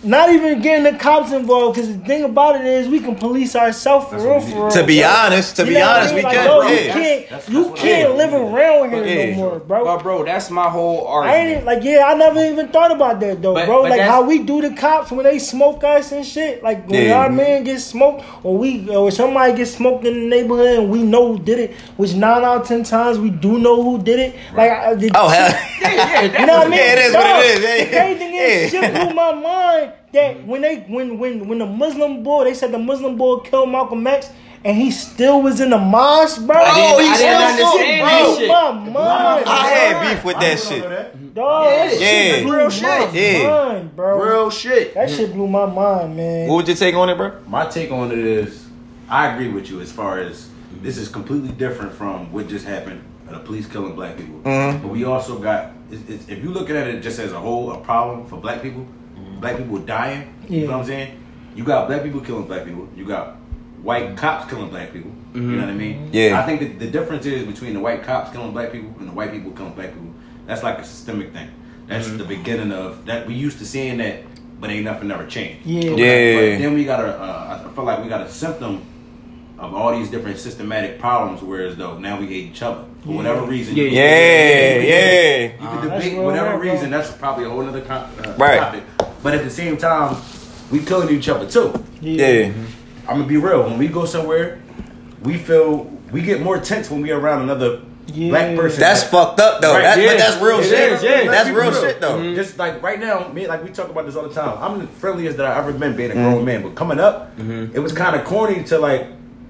Not 0.05 0.29
even 0.31 0.61
getting 0.61 0.85
the 0.85 0.99
cops 0.99 1.33
involved 1.33 1.77
because 1.77 1.97
the 1.97 2.05
thing 2.05 2.25
about 2.25 2.57
it 2.61 2.67
is 2.67 2.89
we 2.89 3.01
can 3.01 3.15
police 3.17 3.57
ourselves 3.57 4.07
for 4.11 4.17
real, 4.17 4.41
for 4.41 4.57
real. 4.65 4.71
To 4.71 4.85
be 4.85 5.01
bro. 5.01 5.09
honest, 5.09 5.57
to 5.57 5.63
You 5.63 5.69
be 5.69 5.75
know 5.75 5.81
what 5.81 5.89
I 5.89 5.99
honest, 6.01 6.15
we? 6.15 6.23
Like, 6.23 6.35
can. 6.35 6.45
yo, 6.47 6.61
yeah. 6.63 6.69
you 6.71 6.77
can't, 6.93 6.95
That's- 6.95 7.31
that's 7.31 7.49
you 7.49 7.73
can't 7.75 8.11
I- 8.13 8.15
live 8.17 8.33
around 8.35 8.91
here 8.93 9.05
Yeah. 9.05 9.31
no 9.31 9.37
more, 9.37 9.59
bro. 9.61 9.85
But 9.85 10.03
bro, 10.03 10.25
that's 10.25 10.51
my 10.51 10.69
whole 10.69 11.09
I 11.09 11.13
argument. 11.13 11.49
ain't 11.57 11.65
like 11.65 11.83
yeah, 11.85 12.05
I 12.07 12.15
never 12.15 12.45
even 12.45 12.69
thought 12.69 12.93
about 12.93 13.21
that 13.21 13.41
though, 13.41 13.55
But- 13.55 13.67
bro. 13.67 13.83
but 13.83 13.91
like 13.93 14.01
how 14.03 14.23
we 14.23 14.41
do 14.41 14.61
the 14.61 14.71
cops 14.75 15.11
when 15.11 15.25
they 15.25 15.39
smoke 15.39 15.83
us 15.85 16.13
and 16.13 16.25
shit. 16.25 16.63
Like 16.63 16.87
when 16.89 17.07
Yeah. 17.07 17.19
our 17.21 17.31
man 17.31 17.65
gets 17.65 17.85
smoked, 17.85 18.25
or 18.43 18.57
we 18.59 18.87
or 18.95 19.11
somebody 19.11 19.55
gets 19.55 19.71
smoked 19.71 20.05
in 20.05 20.13
the 20.15 20.27
neighborhood 20.37 20.81
and 20.81 20.91
we 20.91 21.03
know 21.03 21.33
who 21.33 21.39
did 21.39 21.59
it, 21.59 21.75
which 21.97 22.13
nine 22.15 22.45
out 22.45 22.61
of 22.63 22.69
ten 22.69 22.83
times 22.85 23.19
we 23.19 23.31
do 23.31 23.59
know 23.59 23.83
who 23.83 23.99
did 24.03 24.19
it. 24.19 24.35
Like 24.55 24.71
I, 24.71 24.95
the, 24.95 25.11
Oh 25.15 25.29
hell. 25.29 25.49
yeah, 25.81 25.91
yeah, 25.95 26.41
you 26.41 26.47
know 26.47 26.59
what 26.59 26.67
I 26.67 26.71
mean? 26.71 26.79
Yeah, 26.79 26.93
it 26.93 26.99
is 26.99 27.15
what 27.15 27.23
Dog, 27.23 27.43
it 27.45 27.47
is. 27.47 27.63
Yeah, 27.65 27.85
the 27.85 27.91
crazy 27.97 28.19
thing 28.19 28.35
is, 28.35 28.73
yeah. 28.75 28.81
shit 28.81 28.95
blew 29.07 29.15
my 29.15 29.33
mind 29.33 29.93
that 30.13 30.47
when 30.47 30.61
they 30.63 30.81
when 30.89 31.19
when 31.19 31.49
when 31.49 31.59
the 31.59 31.67
Muslim 31.67 32.23
boy, 32.23 32.45
they 32.45 32.55
said 32.55 32.73
the 32.73 32.79
Muslim 32.79 33.17
boy 33.17 33.39
killed 33.39 33.71
Malcolm 33.71 34.07
X. 34.07 34.31
And 34.67 34.79
he 34.79 34.91
still 34.93 35.43
was 35.43 35.61
in 35.61 35.69
the 35.69 35.77
mosque, 35.77 36.41
bro. 36.47 36.57
I 36.57 36.65
didn't, 36.75 36.93
Oh, 36.95 36.99
he 36.99 37.09
I 37.11 37.17
didn't 37.19 37.55
still 37.59 37.67
understand 37.67 38.01
bro. 38.01 38.09
that 38.09 38.25
blew 38.25 38.39
shit. 38.39 38.49
my 38.49 38.73
mind. 38.73 39.45
I 39.45 39.45
bro. 39.45 40.01
had 40.01 40.15
beef 40.15 40.25
with 40.25 40.41
that 40.41 40.59
shit. 40.59 40.83
that. 40.89 41.35
Dog, 41.35 41.65
that 41.67 41.93
Yeah. 41.93 42.09
shit 42.09 42.45
blew 42.45 42.57
Real 42.57 42.65
my 42.65 42.71
shit. 42.71 43.13
Yeah. 43.43 43.51
mind, 43.75 43.95
bro. 43.97 44.23
Real 44.25 44.49
shit. 44.51 44.95
That 44.95 45.11
shit 45.11 45.35
blew 45.35 45.49
my 45.49 45.67
mind, 45.67 46.17
man. 46.17 46.49
What 46.49 46.55
would 46.57 46.69
you 46.69 46.75
take 46.75 46.95
on 46.95 47.11
it, 47.11 47.17
bro? 47.19 47.33
My 47.47 47.67
take 47.67 47.93
on 47.93 48.11
it 48.11 48.17
is, 48.19 48.65
I 49.07 49.35
agree 49.35 49.49
with 49.51 49.69
you 49.69 49.83
as 49.83 49.93
far 49.93 50.19
as 50.21 50.49
this 50.81 50.97
is 50.97 51.11
completely 51.11 51.51
different 51.51 51.93
from 51.93 52.33
what 52.33 52.49
just 52.49 52.65
happened. 52.67 53.03
The 53.29 53.41
police 53.41 53.67
killing 53.67 53.95
black 53.95 54.17
people, 54.17 54.41
Mhm. 54.45 54.81
but 54.81 54.89
we 54.91 55.05
also 55.05 55.39
got. 55.39 55.73
It's, 55.91 56.09
it's, 56.09 56.29
if 56.31 56.43
you 56.43 56.49
look 56.49 56.71
at 56.71 56.87
it 56.87 57.03
just 57.03 57.19
as 57.19 57.33
a 57.33 57.39
whole, 57.39 57.71
a 57.73 57.77
problem 57.81 58.25
for 58.25 58.37
black 58.37 58.63
people, 58.63 58.87
black 59.41 59.57
people 59.57 59.79
dying. 59.79 60.35
You 60.49 60.67
know 60.67 60.73
what 60.73 60.81
I'm 60.81 60.87
saying? 60.87 61.21
You 61.55 61.65
got 61.65 61.87
black 61.89 62.03
people 62.03 62.21
killing 62.21 62.47
black 62.47 62.65
people. 62.65 62.89
You 62.97 63.07
got 63.07 63.37
white 63.83 64.17
cops 64.17 64.51
killing 64.51 64.69
black 64.71 64.93
people. 64.93 65.11
You 65.35 65.41
know 65.41 65.61
what 65.63 65.69
I 65.71 65.75
mean? 65.75 66.11
Yeah. 66.13 66.41
I 66.41 66.47
think 66.47 66.61
that 66.61 66.79
the 66.79 66.91
difference 66.91 67.27
is 67.27 67.45
between 67.45 67.75
the 67.75 67.81
white 67.81 68.03
cops 68.05 68.31
killing 68.31 68.53
black 68.53 68.71
people 68.73 68.95
and 69.01 69.09
the 69.09 69.13
white 69.13 69.33
people 69.33 69.51
killing 69.53 69.73
black 69.75 69.89
people. 69.93 70.11
That's 70.47 70.63
like 70.63 70.79
a 70.79 70.85
systemic 70.85 71.33
thing. 71.33 71.51
That's 71.89 72.09
the 72.11 72.25
beginning 72.25 72.73
of 72.73 73.05
that. 73.07 73.27
We 73.27 73.35
used 73.35 73.59
to 73.59 73.67
seeing 73.67 73.99
that, 73.99 74.23
but 74.61 74.71
ain't 74.71 74.85
nothing 74.85 75.11
ever 75.11 75.27
changed. 75.27 75.67
Yeah. 75.67 75.91
Yeah. 75.91 76.51
But 76.57 76.63
then 76.63 76.75
we 76.75 76.85
got 76.85 77.01
a. 77.05 77.09
Uh, 77.21 77.67
I 77.69 77.75
feel 77.75 77.85
like 77.85 78.03
we 78.03 78.09
got 78.09 78.21
a 78.23 78.31
symptom 78.31 78.83
of 79.59 79.75
all 79.75 79.97
these 79.97 80.11
different 80.11 80.39
systematic 80.39 80.99
problems. 80.99 81.43
Whereas 81.43 81.77
though 81.77 81.99
now 81.99 82.19
we 82.21 82.27
hate 82.27 82.47
each 82.53 82.63
other 82.63 82.85
for 83.03 83.09
whatever 83.13 83.45
reason. 83.45 83.77
Yeah, 83.77 83.85
Yeah, 83.85 84.79
yeah. 84.79 85.43
You 85.43 85.59
can 85.59 85.89
That's 85.89 86.05
debate 86.05 86.17
where 86.17 86.27
whatever 86.27 86.49
we're 86.51 86.55
at, 86.55 86.61
bro. 86.63 86.73
reason. 86.73 86.91
That's 86.91 87.11
probably 87.13 87.45
a 87.45 87.49
whole 87.51 87.67
other 87.67 87.81
con- 87.83 88.11
uh, 88.25 88.35
Right. 88.39 88.59
topic. 88.61 88.83
But 89.25 89.35
at 89.35 89.43
the 89.43 89.51
same 89.51 89.77
time, 89.79 90.17
we 90.71 90.79
killing 90.81 91.09
each 91.09 91.29
other 91.29 91.49
too. 91.51 91.73
Yeah. 92.01 92.53
I'm 93.09 93.17
gonna 93.19 93.25
be 93.25 93.39
real. 93.39 93.65
When 93.65 93.79
we 93.79 93.89
go 93.89 94.05
somewhere, 94.05 94.61
we 95.23 95.39
feel 95.39 95.91
we 96.13 96.21
get 96.23 96.41
more 96.43 96.59
tense 96.59 96.91
when 96.91 97.01
we 97.03 97.11
around 97.11 97.43
another 97.43 97.81
Yeah. 98.13 98.29
black 98.29 98.55
person. 98.55 98.81
That's 98.81 99.03
fucked 99.03 99.41
up 99.41 99.63
though. 99.63 99.73
Right, 99.73 99.83
That, 99.83 99.99
yeah. 99.99 100.09
But 100.11 100.19
that's 100.19 100.43
real 100.43 100.59
It 100.61 100.65
shit. 100.65 100.93
is, 100.93 101.03
yeah. 101.03 101.31
That's 101.31 101.49
be 101.49 101.55
real 101.55 101.73
shit 101.73 102.01
though. 102.03 102.19
Mhm. 102.19 102.35
Just 102.37 102.59
like 102.59 102.83
right 102.83 103.01
now, 103.01 103.29
me 103.33 103.47
like 103.47 103.65
we 103.65 103.71
talk 103.71 103.89
about 103.89 104.05
this 104.05 104.15
all 104.15 104.29
the 104.29 104.35
time. 104.35 104.59
I'm 104.61 104.79
the 104.79 104.87
friendliest 104.87 105.39
that 105.39 105.47
I 105.47 105.59
ever 105.59 105.73
been 105.73 105.97
being 105.97 106.11
a 106.11 106.15
grown 106.15 106.45
man. 106.45 106.63
But 106.63 106.75
coming 106.75 107.01
up, 107.01 107.33
it 107.73 107.81
was 107.83 107.93
kind 107.93 108.15
of 108.15 108.25
corny 108.25 108.63
to 108.65 108.79
like 108.79 109.07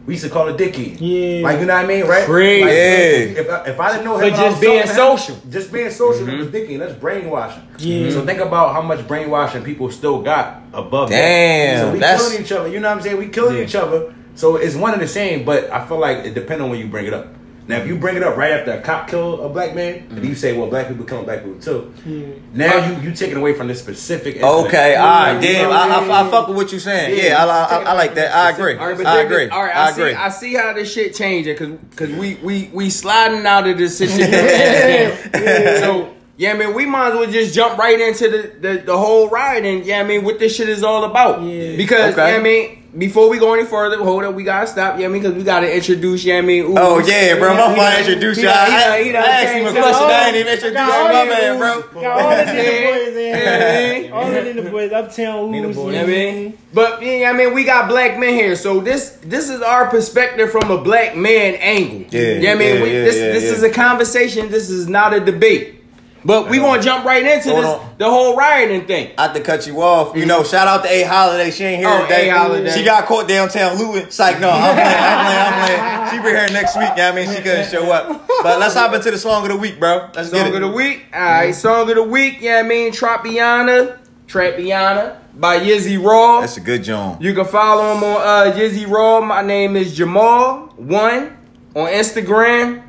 we 0.06 0.14
used 0.14 0.24
to 0.24 0.30
call 0.30 0.48
it 0.48 0.58
dicky. 0.58 0.96
Yeah. 1.00 1.42
Like 1.42 1.60
you 1.60 1.66
know 1.66 1.74
what 1.74 1.84
I 1.84 1.88
mean, 1.88 2.06
right? 2.06 2.24
Crazy. 2.24 2.64
Like, 2.64 2.72
Yeah. 2.72 3.42
If 3.42 3.50
I, 3.50 3.64
if 3.70 3.80
I 3.80 3.92
didn't 3.92 4.04
know 4.04 4.18
For 4.18 4.24
him, 4.24 4.32
when 4.32 4.40
I 4.40 4.48
just 4.50 4.60
being 4.60 4.82
talking 4.82 4.94
to 4.96 5.02
him, 5.02 5.18
social. 5.18 5.50
just 5.50 5.72
being 5.72 5.90
social, 5.90 6.28
it 6.28 6.36
was 6.36 6.46
mm-hmm. 6.46 6.52
dicky. 6.52 6.76
That's 6.76 6.94
brainwashing. 6.94 7.62
Yeah. 7.78 8.10
So 8.10 8.26
think 8.26 8.40
about 8.40 8.74
how 8.74 8.82
much 8.82 9.06
brainwashing 9.08 9.64
people 9.64 9.90
still 9.90 10.20
got 10.20 10.62
above. 10.72 11.08
Damn, 11.08 11.76
that. 11.76 11.86
So 11.86 11.92
we 11.92 11.98
that's- 11.98 12.22
killing 12.22 12.44
each 12.44 12.52
other. 12.52 12.68
You 12.68 12.80
know 12.80 12.88
what 12.88 12.98
I'm 12.98 13.02
saying? 13.02 13.16
We 13.16 13.28
killing 13.28 13.56
Yeah. 13.56 13.64
each 13.64 13.74
other. 13.74 14.14
So 14.34 14.56
it's 14.56 14.74
one 14.74 14.92
and 14.92 15.00
the 15.00 15.08
same. 15.08 15.44
But 15.44 15.70
I 15.70 15.86
feel 15.86 15.98
like 15.98 16.18
it 16.18 16.34
depends 16.34 16.62
on 16.62 16.70
when 16.70 16.78
you 16.80 16.88
bring 16.88 17.06
it 17.06 17.14
up. 17.14 17.28
Now, 17.66 17.79
if 17.79 17.87
you 17.87 17.96
bring 17.96 18.16
it 18.16 18.22
up 18.22 18.37
right 18.37 18.53
after 18.53 18.72
a 18.72 18.81
cop 18.83 19.09
kill 19.09 19.42
a 19.42 19.48
black 19.48 19.74
man, 19.74 20.07
and 20.11 20.22
you 20.24 20.35
say, 20.35 20.57
"Well, 20.57 20.68
black 20.68 20.88
people 20.88 21.05
killing 21.07 21.24
black 21.24 21.42
people 21.44 21.59
too," 21.61 21.92
Yeah. 22.05 22.27
now 22.53 22.87
you 22.87 23.09
you 23.09 23.14
taking 23.14 23.37
away 23.38 23.55
from 23.55 23.68
this 23.68 23.79
specific. 23.81 24.37
incident. 24.37 24.66
Okay, 24.66 24.94
all 24.96 25.07
right, 25.07 25.33
You 25.42 25.53
know 25.55 25.70
damn. 25.70 25.72
I, 25.72 26.00
mean? 26.00 26.11
I, 26.11 26.20
I 26.27 26.31
fuck 26.31 26.48
with 26.48 26.57
what 26.59 26.70
you're 26.72 26.81
saying. 26.81 27.16
Yeah, 27.16 27.24
Yeah, 27.24 27.44
I, 27.44 27.48
I, 27.48 27.62
I, 27.64 27.83
I 27.85 27.92
like 27.94 28.14
that. 28.16 28.35
I 28.35 28.50
agree. 28.50 28.77
All 28.77 28.87
right, 28.88 28.96
but 28.96 29.07
I 29.07 29.20
agree. 29.22 29.48
All 29.48 29.62
right, 29.62 29.74
I 29.74 29.87
I, 29.87 29.90
agree. 29.92 30.11
see. 30.11 30.16
I 30.16 30.29
see 30.29 30.55
how 30.55 30.72
this 30.74 30.92
shit 30.92 31.14
changing 31.14 31.55
because 31.55 31.70
because 31.90 32.11
we 32.11 32.35
we 32.42 32.70
we 32.72 32.90
sliding 32.90 33.46
out 33.46 33.66
of 33.66 33.79
this 33.79 33.96
situation. 33.98 35.18
So 35.81 36.13
yeah, 36.37 36.53
I 36.53 36.55
mean, 36.57 36.75
we 36.75 36.85
might 36.87 37.09
as 37.11 37.14
well 37.14 37.31
just 37.31 37.55
jump 37.55 37.79
right 37.79 38.01
into 38.01 38.29
the 38.29 38.53
the, 38.61 38.79
the 38.87 38.97
whole 38.99 39.29
ride 39.29 39.64
and 39.64 39.85
yeah, 39.85 40.01
I 40.01 40.05
mean, 40.05 40.25
what 40.25 40.38
this 40.38 40.57
shit 40.57 40.68
is 40.68 40.83
all 40.83 41.05
about. 41.05 41.42
Yeah. 41.42 41.77
Because 41.77 42.12
Okay. 42.14 42.33
yeah, 42.33 42.37
I 42.38 42.42
mean. 42.42 42.81
Before 42.97 43.29
we 43.29 43.40
go 43.40 43.53
any 43.55 43.64
further, 43.64 43.99
hold 44.05 44.23
up, 44.23 44.37
we 44.37 44.44
gotta 44.44 44.68
stop. 44.68 45.01
Yeah, 45.01 45.07
I 45.07 45.09
mean, 45.09 45.20
because 45.20 45.37
we 45.37 45.42
gotta 45.42 45.66
introduce. 45.75 46.25
Yeah, 46.25 46.37
I 46.38 46.42
mean, 46.42 46.62
Ooh, 46.66 46.75
Oh 46.79 46.99
yeah, 47.01 47.37
bro. 47.40 47.53
My 47.53 47.57
He 47.57 47.66
phone 47.66 47.77
done- 47.77 47.99
introduced 47.99 48.37
he 48.38 48.47
you. 48.47 48.53
done- 48.53 48.70
I, 48.70 49.03
he 49.03 49.16
I, 49.16 49.20
I 49.20 49.27
asked 49.27 49.53
him 49.55 49.66
a 49.66 49.70
question. 49.73 49.94
all- 49.94 50.11
I 50.12 50.27
ain't 50.29 50.37
even 50.37 50.53
introduced 50.53 50.75
Got 50.77 51.12
my 51.12 51.25
man, 51.25 51.59
bro. 51.59 51.83
Got 52.01 52.20
all 52.20 52.31
the 52.31 52.53
boys 52.53 53.16
in 53.16 53.18
Yeah. 53.18 54.11
All 54.12 54.31
the 54.62 54.70
boys, 54.70 54.92
Uptown 54.92 55.51
Nigga 55.51 55.70
Ooze. 55.70 55.77
You 55.77 55.90
know 55.90 56.03
I 56.03 56.07
mean? 56.07 56.59
But 56.73 57.03
yeah, 57.03 57.31
I 57.31 57.33
mean, 57.33 57.53
we 57.53 57.64
got 57.64 57.88
black 57.88 58.16
men 58.16 58.33
here, 58.35 58.55
so 58.55 58.79
this 58.79 59.18
this 59.25 59.49
is 59.51 59.61
our 59.61 59.88
perspective 59.88 60.53
from 60.53 60.70
a 60.70 60.79
black 60.79 61.16
man 61.16 61.55
angle. 61.57 62.07
Yeah, 62.12 62.20
You 62.35 62.42
know 62.42 62.53
I 62.53 62.55
mean, 62.55 62.77
yeah, 62.77 62.83
we, 62.85 62.88
this 62.90 63.16
yeah, 63.16 63.33
this 63.33 63.42
yeah. 63.42 63.51
is 63.55 63.62
a 63.64 63.70
conversation. 63.70 64.53
This 64.53 64.70
is 64.70 64.87
not 64.88 65.12
a 65.12 65.18
debate. 65.18 65.81
But 66.26 66.48
we 66.48 66.56
gonna 66.58 66.80
jump 66.82 67.04
right 67.04 67.22
into 67.24 67.50
Hold 67.50 67.64
this 67.64 67.70
on. 67.70 67.94
the 67.98 68.08
whole 68.08 68.34
rioting 68.37 68.87
thing. 68.87 69.12
I 69.18 69.24
have 69.24 69.34
to 69.34 69.40
cut 69.40 69.66
you 69.66 69.82
off. 69.82 70.16
You 70.16 70.24
know, 70.24 70.42
shout 70.42 70.66
out 70.66 70.82
to 70.84 70.90
A 70.90 71.02
Holiday. 71.02 71.50
She 71.50 71.64
ain't 71.64 71.80
here 71.80 71.88
Oh, 71.90 72.02
today. 72.02 72.30
A. 72.30 72.32
Holiday. 72.38 72.70
She 72.70 72.82
got 72.82 73.04
caught 73.06 73.28
downtown 73.28 73.76
looting. 73.78 74.08
like, 74.18 74.40
no, 74.40 74.48
I'm 74.50 74.74
playing, 74.74 74.96
I'm 74.96 75.26
playing, 75.26 75.80
I'm 75.80 76.08
playing. 76.08 76.10
She 76.10 76.16
be 76.22 76.28
here 76.38 76.48
next 76.52 76.76
week. 76.78 76.90
Yeah, 76.96 77.10
I 77.10 77.14
mean, 77.14 77.28
she 77.28 77.42
couldn't 77.42 77.70
show 77.70 77.90
up. 77.92 78.26
But 78.42 78.58
let's 78.58 78.74
hop 78.74 78.94
into 78.94 79.10
the 79.10 79.18
song 79.18 79.42
of 79.44 79.50
the 79.50 79.56
week, 79.56 79.78
bro. 79.78 80.08
Let's 80.14 80.30
get 80.30 80.38
Song 80.44 80.48
it. 80.48 80.54
of 80.54 80.60
the 80.62 80.68
week. 80.68 81.04
All 81.12 81.20
right, 81.20 81.54
song 81.54 81.88
of 81.90 81.94
the 81.96 82.02
week. 82.02 82.38
Yeah, 82.40 82.56
I 82.58 82.62
mean, 82.62 82.92
Tropiana. 82.92 83.98
Trapiana 84.26 85.16
by 85.34 85.58
Yizzy 85.58 86.02
Raw. 86.02 86.40
That's 86.40 86.56
a 86.56 86.60
good 86.60 86.84
joint. 86.84 87.20
You 87.20 87.34
can 87.34 87.44
follow 87.44 87.94
him 87.94 88.02
on 88.02 88.16
uh, 88.22 88.52
Yizzy 88.56 88.88
Raw. 88.88 89.20
My 89.20 89.42
name 89.42 89.76
is 89.76 89.94
Jamal 89.94 90.72
One 90.76 91.37
on 91.74 91.88
Instagram, 91.88 92.82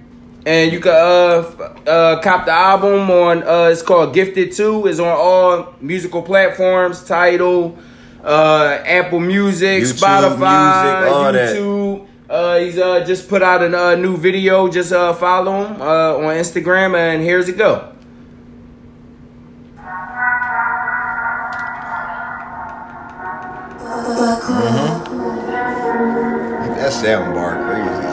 and 0.45 0.71
you 0.71 0.79
can 0.79 0.91
uh, 0.93 1.43
uh 1.89 2.21
cop 2.21 2.45
the 2.45 2.51
album 2.51 3.09
on 3.09 3.43
uh 3.43 3.69
it's 3.71 3.81
called 3.81 4.13
Gifted 4.13 4.51
Two. 4.51 4.85
is 4.85 4.99
on 4.99 5.07
all 5.07 5.73
musical 5.81 6.21
platforms. 6.21 7.03
Title, 7.03 7.77
uh, 8.23 8.79
Apple 8.85 9.19
Music, 9.19 9.83
YouTube, 9.83 9.99
Spotify, 9.99 11.01
music, 11.01 11.13
all 11.13 11.33
that. 11.33 11.55
YouTube. 11.55 12.07
Uh, 12.29 12.57
he's 12.59 12.77
uh 12.77 13.03
just 13.05 13.27
put 13.27 13.41
out 13.41 13.61
a 13.61 13.77
uh, 13.77 13.95
new 13.95 14.17
video. 14.17 14.67
Just 14.67 14.91
uh 14.91 15.13
follow 15.13 15.65
him 15.65 15.81
uh 15.81 16.17
on 16.17 16.35
Instagram, 16.35 16.95
and 16.95 17.23
here's 17.23 17.49
it 17.49 17.57
go. 17.57 17.91
That 26.77 26.93
sound 26.93 27.33
bar 27.33 27.55
crazy. 27.65 28.04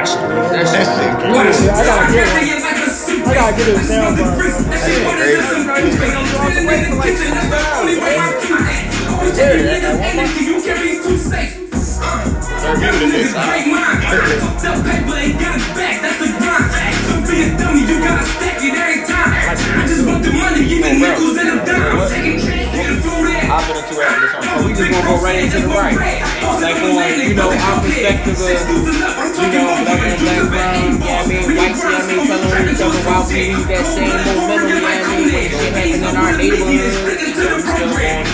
Yeah, 0.00 0.06
I 0.06 0.08
should 0.08 0.32
use 0.32 0.48
that 0.48 0.64
That 0.64 0.72
shit. 0.72 0.88
shit 0.88 1.12
Yeah, 1.28 1.52
crazy. 1.52 1.68
I 1.68 1.84
gotta 1.84 2.08
get 2.12 2.24
one. 2.32 3.20
I 3.20 3.22
gotta 3.34 3.52
get 3.56 3.68
a 3.68 3.78
sound 3.84 4.16
bar. 4.16 4.32
That 4.70 4.80
shit 4.80 5.68
crazy. 5.68 5.98
Hop 12.62 12.76
into 12.82 13.16
it 13.16 13.30
after 19.20 19.84
this 19.88 20.00
one. 20.06 20.22
So 24.40 24.62
we 24.66 24.72
just 24.74 24.90
gonna 24.90 25.06
go 25.06 25.18
right 25.22 25.42
into 25.42 25.58
the 25.60 25.68
right. 25.68 25.98
Like 26.60 26.76
on, 26.76 26.92
you 27.18 27.34
know, 27.34 27.50
our 27.50 27.80
perspective 27.82 28.38
of, 28.38 28.46
you 28.46 28.88
know, 28.94 29.74
black 29.82 30.00
on 30.00 30.18
black 30.20 30.44
brown, 30.50 30.76
you 30.80 30.98
know 30.98 31.10
what 31.10 31.20
I 31.20 31.28
mean, 31.28 31.42
whites, 31.56 31.82
you 31.82 31.90
know 31.90 31.98
what 31.98 32.04
I 32.04 32.14
mean, 32.14 32.26
telling 32.30 32.68
each 32.70 32.80
other 32.80 33.00
why 33.02 33.18
we 33.26 33.34
need 33.50 33.66
that 33.66 33.84
same 33.90 34.12
momentum, 34.12 34.68
you 34.68 34.76
know 34.76 34.84
what 34.84 34.94
I 34.94 35.08
mean, 35.10 35.24
when 35.24 35.50
shit 35.50 35.74
happen 35.74 36.04
in 36.04 36.14
our 36.16 36.32
neighborhood, 36.36 36.70
you 36.70 37.44
know, 37.48 37.56
we 37.56 37.62
still 37.64 37.90
going, 37.90 38.30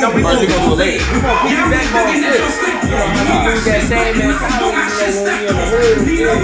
No, 0.00 0.08
we 0.10 0.22
gonna 0.22 0.40
do 0.40 0.70
it 0.70 0.78
later. 0.80 1.04
We 1.04 1.50
gonna 1.50 1.68
put 1.70 1.70
that 1.70 1.88
ball 1.92 2.10
first. 2.10 2.56
You 2.80 2.90
know, 2.90 3.06
how 3.06 3.22
we 3.28 3.34
lose 3.50 3.64
that 3.64 3.82
same 3.86 4.16
mentality, 4.18 4.80
you 4.80 4.89
know, 5.00 5.24
when 5.24 5.32
we 5.32 5.48
in 5.48 5.56
the 5.56 5.66
hood, 5.70 5.96
you 6.04 6.28
know, 6.28 6.36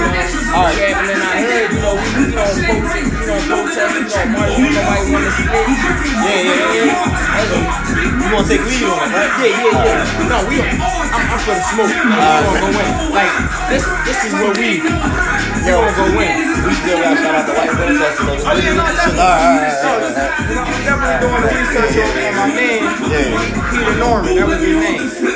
all 0.57 0.65
right, 0.65 0.77
happening 0.81 1.13
in 1.13 1.21
hood, 1.45 1.69
you 1.77 1.81
know, 1.85 1.95
we, 1.97 2.09
you 2.17 2.33
know, 2.33 2.49
protest, 2.57 3.13
you 3.13 3.27
know, 3.27 3.41
protest, 3.45 3.93
you 3.97 4.09
know, 4.09 4.33
march, 4.33 4.57
when 4.57 4.73
nobody 4.73 5.13
wanna 5.13 5.33
split. 5.37 5.67
Yeah, 6.17 6.41
yeah, 6.41 6.77
yeah. 6.77 7.27
You 8.17 8.33
gonna 8.33 8.49
take 8.49 8.65
lead 8.65 8.83
on 8.87 8.97
it, 8.97 9.13
right? 9.13 9.31
yeah, 9.39 9.55
yeah, 9.55 9.87
yeah. 9.87 10.31
No, 10.31 10.39
we. 10.49 10.57
I'm, 10.59 11.23
I'm 11.31 11.41
for 11.47 11.55
the 11.55 11.63
smoke. 11.71 11.93
We 11.93 12.01
gonna 12.01 12.59
go 12.59 12.69
in. 12.75 13.15
Like 13.15 13.31
this. 13.71 13.85
This 14.03 14.19
is 14.27 14.33
where 14.35 14.51
we. 14.57 14.83
We 14.83 15.71
gonna 15.71 15.95
go 15.95 16.07
in. 16.17 16.35
We 16.67 16.73
still 16.75 16.99
gotta 16.99 17.17
shout 17.23 17.35
out 17.37 17.47
the 17.47 17.55
white 17.55 17.71
protesters. 17.71 18.43
Oh 18.43 18.57
yeah, 18.57 18.75
no, 18.75 18.83
definitely. 18.83 19.21
All 19.21 19.31
right, 19.31 19.47
all 19.47 19.63
right, 19.63 19.79
So, 19.79 19.87
all 19.87 20.01
right, 20.01 20.11
all 20.11 20.25
right. 20.27 20.67
I'm 20.67 20.83
definitely 20.83 21.23
doing 21.23 21.43
the 21.45 21.51
research 21.55 21.95
on 22.03 22.35
my 22.35 22.47
man, 22.51 22.83
Peter 23.71 23.97
Norman. 24.01 24.35
That 24.35 24.47
was 24.49 24.59
his 24.59 24.75
name. 24.75 25.36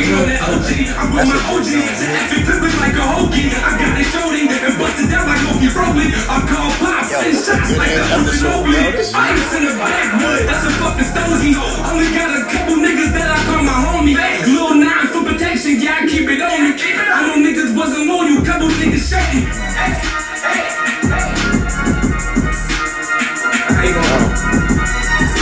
I'm 0.00 1.12
on 1.12 1.28
my 1.28 1.36
OG, 1.52 1.68
every 1.76 2.40
clip's 2.48 2.80
like 2.80 2.96
a 2.96 3.04
hokey. 3.04 3.52
I 3.52 3.76
got 3.76 4.00
it 4.00 4.08
shoulder 4.08 4.48
and 4.48 4.74
busted 4.80 5.12
down 5.12 5.28
like 5.28 5.44
O'Keeffe. 5.44 5.76
I'm 5.76 6.48
called 6.48 6.72
Pops 6.80 7.12
and 7.20 7.36
shots 7.36 7.76
like 7.76 7.92
the 7.92 8.32
bro. 8.40 8.96
This 8.96 9.12
Ice 9.12 9.52
in 9.60 9.68
the 9.68 9.76
backwood, 9.76 10.48
that's 10.48 10.64
a 10.64 10.72
fucking 10.80 11.04
stogie. 11.04 11.52
Only 11.84 12.08
got 12.16 12.32
a 12.32 12.48
couple 12.48 12.80
niggas 12.80 13.12
that 13.12 13.28
I 13.28 13.38
call 13.44 13.60
my 13.60 13.76
homie. 13.76 14.16
Lil 14.48 14.80
nine 14.80 15.12
for 15.12 15.20
protection, 15.20 15.76
yeah, 15.76 16.00
I 16.00 16.08
keep 16.08 16.24
it 16.32 16.40
on 16.40 16.64
me. 16.64 16.72
I 16.80 17.20
know 17.28 17.36
niggas 17.36 17.76
wasn't 17.76 18.08
loyal, 18.08 18.40
couple 18.40 18.72
niggas 18.80 19.04
shady. 19.04 19.44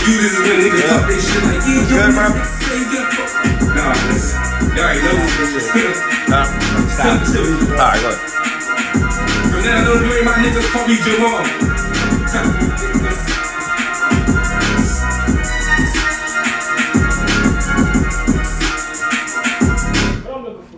You 0.09 0.17
just 0.19 0.41
when 0.43 0.59
niggas 0.67 0.89
talk 0.89 1.07
this 1.07 1.23
shit 1.23 1.45
like, 1.47 1.63
yeah, 1.63 1.87
Good, 1.87 2.15
bro. 2.15 2.29
Nah, 2.35 2.58
this- 4.79 4.79
y'all 4.79 4.85
already 4.85 5.01
know 5.03 5.53
this 5.53 5.73
shit. 5.73 5.97
Nah. 6.29 6.45
Stop. 6.89 7.27
Stop. 7.27 7.41
All 7.71 7.77
right, 7.79 8.01
go 8.03 8.09
ahead. 8.09 8.19
From 9.51 9.63
now 9.65 9.93
on, 9.93 10.05
you 10.05 10.13
ain't 10.15 10.25
my 10.25 10.33
niggas 10.35 10.69
call 10.73 10.87
me 10.87 10.97
Jamal. 11.03 11.45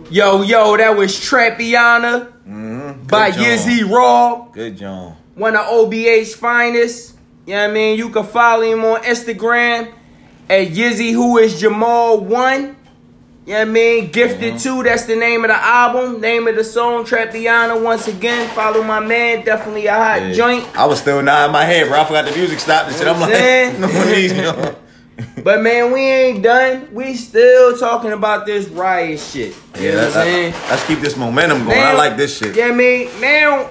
Yo, 0.09 0.41
yo, 0.41 0.75
that 0.75 0.97
was 0.97 1.13
Trapiana 1.13 2.33
mm-hmm. 2.45 3.07
by 3.07 3.31
Good 3.31 3.37
job. 3.37 3.45
Yizzy 3.45 3.89
Raw. 3.89 4.49
Good 4.51 4.77
John. 4.77 5.15
one 5.35 5.55
of 5.55 5.65
OBH's 5.67 6.35
finest. 6.35 7.15
You 7.45 7.53
know 7.53 7.61
what 7.61 7.69
I 7.69 7.73
mean? 7.73 7.97
You 7.97 8.09
can 8.09 8.25
follow 8.25 8.63
him 8.63 8.83
on 8.83 9.01
Instagram 9.03 9.93
at 10.49 10.67
Yizzy 10.67 11.13
Who 11.13 11.37
is 11.37 11.59
Jamal 11.61 12.19
One. 12.19 12.75
You 13.45 13.53
know 13.53 13.59
what 13.59 13.67
I 13.69 13.71
mean? 13.71 14.11
Gifted 14.11 14.59
Two, 14.59 14.83
that's 14.83 15.05
the 15.05 15.15
name 15.15 15.43
of 15.43 15.49
the 15.49 15.55
album. 15.57 16.21
Name 16.21 16.47
of 16.47 16.55
the 16.55 16.63
song, 16.63 17.05
Trapiana. 17.05 17.81
Once 17.81 18.07
again, 18.07 18.47
follow 18.49 18.83
my 18.83 18.99
man. 18.99 19.43
Definitely 19.43 19.87
a 19.87 19.93
hot 19.93 20.21
Yeah. 20.21 20.33
joint. 20.33 20.77
I 20.77 20.85
was 20.85 20.99
still 20.99 21.21
nodding 21.23 21.51
my 21.51 21.65
head, 21.65 21.87
bro. 21.87 22.01
I 22.01 22.05
forgot 22.05 22.25
the 22.25 22.37
music 22.37 22.59
stopped 22.59 22.89
and 22.89 22.97
shit. 22.97 23.07
I'm 23.07 23.19
like, 23.19 23.79
no 23.79 23.87
one 23.87 24.07
needs 24.11 24.33
you. 24.33 24.75
But 25.43 25.61
man, 25.61 25.91
we 25.91 26.01
ain't 26.01 26.43
done. 26.43 26.87
We 26.93 27.15
still 27.15 27.77
talking 27.77 28.11
about 28.11 28.45
this 28.47 28.67
riot 28.69 29.19
shit. 29.19 29.55
You 29.77 29.83
Yeah, 29.85 29.91
know 29.91 29.97
what 29.97 30.05
I'm 30.05 30.11
saying? 30.23 30.53
let's 30.69 30.87
keep 30.87 30.99
this 30.99 31.15
momentum 31.17 31.65
going. 31.65 31.79
I 31.79 31.93
like 31.93 32.17
this 32.17 32.37
shit. 32.37 32.55
Yeah, 32.55 32.67
I 32.67 32.71
mean, 32.71 33.07
now, 33.19 33.69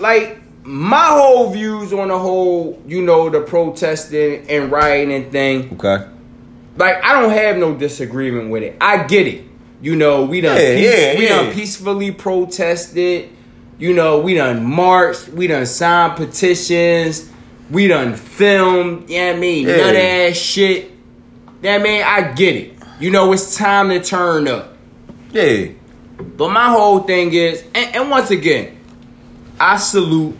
like, 0.00 0.40
my 0.64 1.04
whole 1.06 1.50
views 1.52 1.92
on 1.92 2.08
the 2.08 2.18
whole, 2.18 2.80
you 2.86 3.02
know, 3.02 3.28
the 3.28 3.40
protesting 3.40 4.48
and 4.48 4.70
rioting 4.72 5.30
thing, 5.30 5.76
Okay. 5.80 6.06
Like, 6.76 7.02
I 7.04 7.20
don't 7.20 7.30
have 7.30 7.56
no 7.56 7.74
disagreement 7.74 8.50
with 8.50 8.62
it. 8.62 8.76
I 8.80 9.04
get 9.04 9.26
it. 9.26 9.44
You 9.82 9.96
know, 9.96 10.24
we 10.24 10.40
done, 10.40 10.56
Yeah, 10.56 10.72
yeah, 10.72 11.18
we 11.18 11.26
done 11.28 11.46
yeah. 11.46 11.52
peacefully 11.54 12.10
protested. 12.10 13.30
You 13.78 13.94
know, 13.94 14.18
we 14.20 14.34
done 14.34 14.64
marched. 14.64 15.28
We 15.28 15.46
done 15.46 15.64
signed 15.66 16.16
petitions. 16.16 17.30
We 17.70 17.86
done 17.88 18.14
filmed. 18.14 19.08
Yeah, 19.08 19.18
you 19.18 19.24
know 19.26 19.30
what 19.32 19.36
I 19.36 19.40
mean, 19.40 19.68
Yeah. 19.68 19.76
nut 19.76 19.96
ass 19.96 20.36
shit. 20.36 20.90
Yeah, 21.62 21.74
I 21.76 21.78
mean, 21.78 22.02
I 22.04 22.32
get 22.32 22.56
it. 22.56 22.74
You 22.98 23.10
know, 23.10 23.32
it's 23.32 23.56
time 23.56 23.88
to 23.88 24.00
turn 24.02 24.48
up. 24.48 24.76
Yeah. 25.32 25.68
But 26.36 26.50
my 26.50 26.68
whole 26.68 27.00
thing 27.00 27.32
is, 27.32 27.62
and, 27.74 27.96
and 27.96 28.10
once 28.10 28.30
again, 28.30 28.76
I 29.58 29.78
salute. 29.78 30.36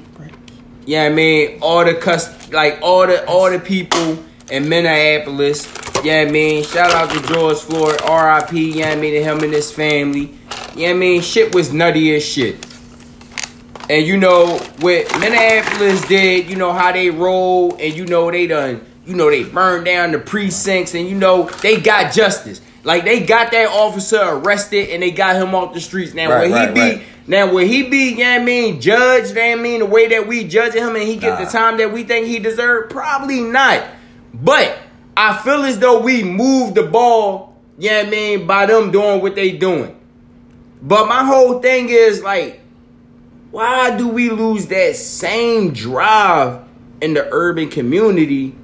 Yeah, 0.85 1.05
I 1.05 1.09
mean 1.11 1.59
all 1.63 1.85
the 1.85 1.95
cus 1.95 2.51
like 2.53 2.81
all 2.83 3.07
the 3.07 3.25
all 3.27 3.51
the 3.51 3.59
people 3.61 4.19
in 4.51 4.69
Minneapolis. 4.69 5.67
Yeah, 6.03 6.25
I 6.27 6.31
mean 6.31 6.65
shout 6.65 6.93
out 6.93 7.11
to 7.11 7.21
George 7.33 7.59
Floyd, 7.59 8.01
R.I.P. 8.03 8.73
Yeah, 8.79 8.91
I 8.91 8.97
mean 8.97 9.13
to 9.15 9.23
him 9.23 9.41
and 9.41 9.53
his 9.53 9.71
family. 9.71 10.35
Yeah, 10.75 10.91
I 10.91 10.93
mean 10.95 11.21
shit 11.21 11.55
was 11.55 11.73
nutty 11.73 12.15
as 12.15 12.25
shit. 12.25 12.67
And 13.91 14.07
you 14.07 14.17
know 14.17 14.59
what 14.81 15.19
Minneapolis 15.21 16.01
did, 16.07 16.49
you 16.49 16.57
know 16.57 16.73
how 16.73 16.93
they 16.93 17.11
roll, 17.11 17.75
and 17.77 17.93
you 17.93 18.07
know 18.07 18.31
they 18.31 18.47
done, 18.47 18.87
you 19.05 19.15
know 19.17 19.29
they 19.29 19.43
burned 19.45 19.85
down 19.85 20.13
the 20.13 20.19
precincts, 20.21 20.95
and 20.95 21.09
you 21.09 21.17
know 21.17 21.45
they 21.61 21.81
got 21.81 22.13
justice. 22.13 22.61
Like 22.85 23.05
they 23.05 23.27
got 23.27 23.51
that 23.51 23.69
officer 23.69 24.21
arrested, 24.23 24.91
and 24.91 25.03
they 25.03 25.11
got 25.11 25.37
him 25.37 25.55
off 25.55 25.75
the 25.75 25.81
streets. 25.81 26.15
Now 26.15 26.31
Right, 26.31 26.49
will 26.49 26.57
he 26.57 26.65
right, 26.65 26.75
be? 26.75 26.81
right. 26.81 27.03
Now 27.27 27.53
will 27.53 27.67
he 27.67 27.83
be? 27.91 28.15
Yeah, 28.15 28.39
I 28.41 28.45
mean 28.45 28.81
judged. 28.81 29.37
Yeah, 29.37 29.43
I 29.53 29.55
mean 29.57 29.81
the 29.81 29.87
way 29.87 30.09
that 30.09 30.27
we 30.27 30.45
judging 30.45 30.83
him, 30.83 30.95
and 30.95 31.05
he 31.05 31.17
get 31.17 31.39
the 31.39 31.51
time 31.51 31.77
that 31.79 31.93
we 31.93 32.05
think 32.05 32.27
he 32.27 32.39
deserved? 32.39 32.91
Probably 32.91 33.41
not. 33.43 33.85
But 34.33 34.79
I 35.23 35.37
feel 35.37 35.65
as 35.65 35.79
though 35.79 36.01
we 36.01 36.25
moved 36.25 36.77
the 36.77 36.83
ball. 36.83 37.55
Yeah, 37.77 38.05
I 38.07 38.09
mean 38.09 38.47
by 38.47 38.65
them 38.65 38.91
doing 38.91 39.21
what 39.21 39.35
they 39.35 39.53
doing. 39.53 39.95
But 40.81 41.09
my 41.09 41.25
whole 41.25 41.61
thing 41.61 41.91
is 41.91 42.23
like 42.23 42.63
why 43.51 43.95
do 43.99 44.09
we 44.09 44.31
lose 44.31 44.69
that 44.69 44.97
same 44.97 45.75
drive 45.75 46.63
in 47.03 47.13
the 47.13 47.29
urban 47.33 47.69
community? 47.69 48.55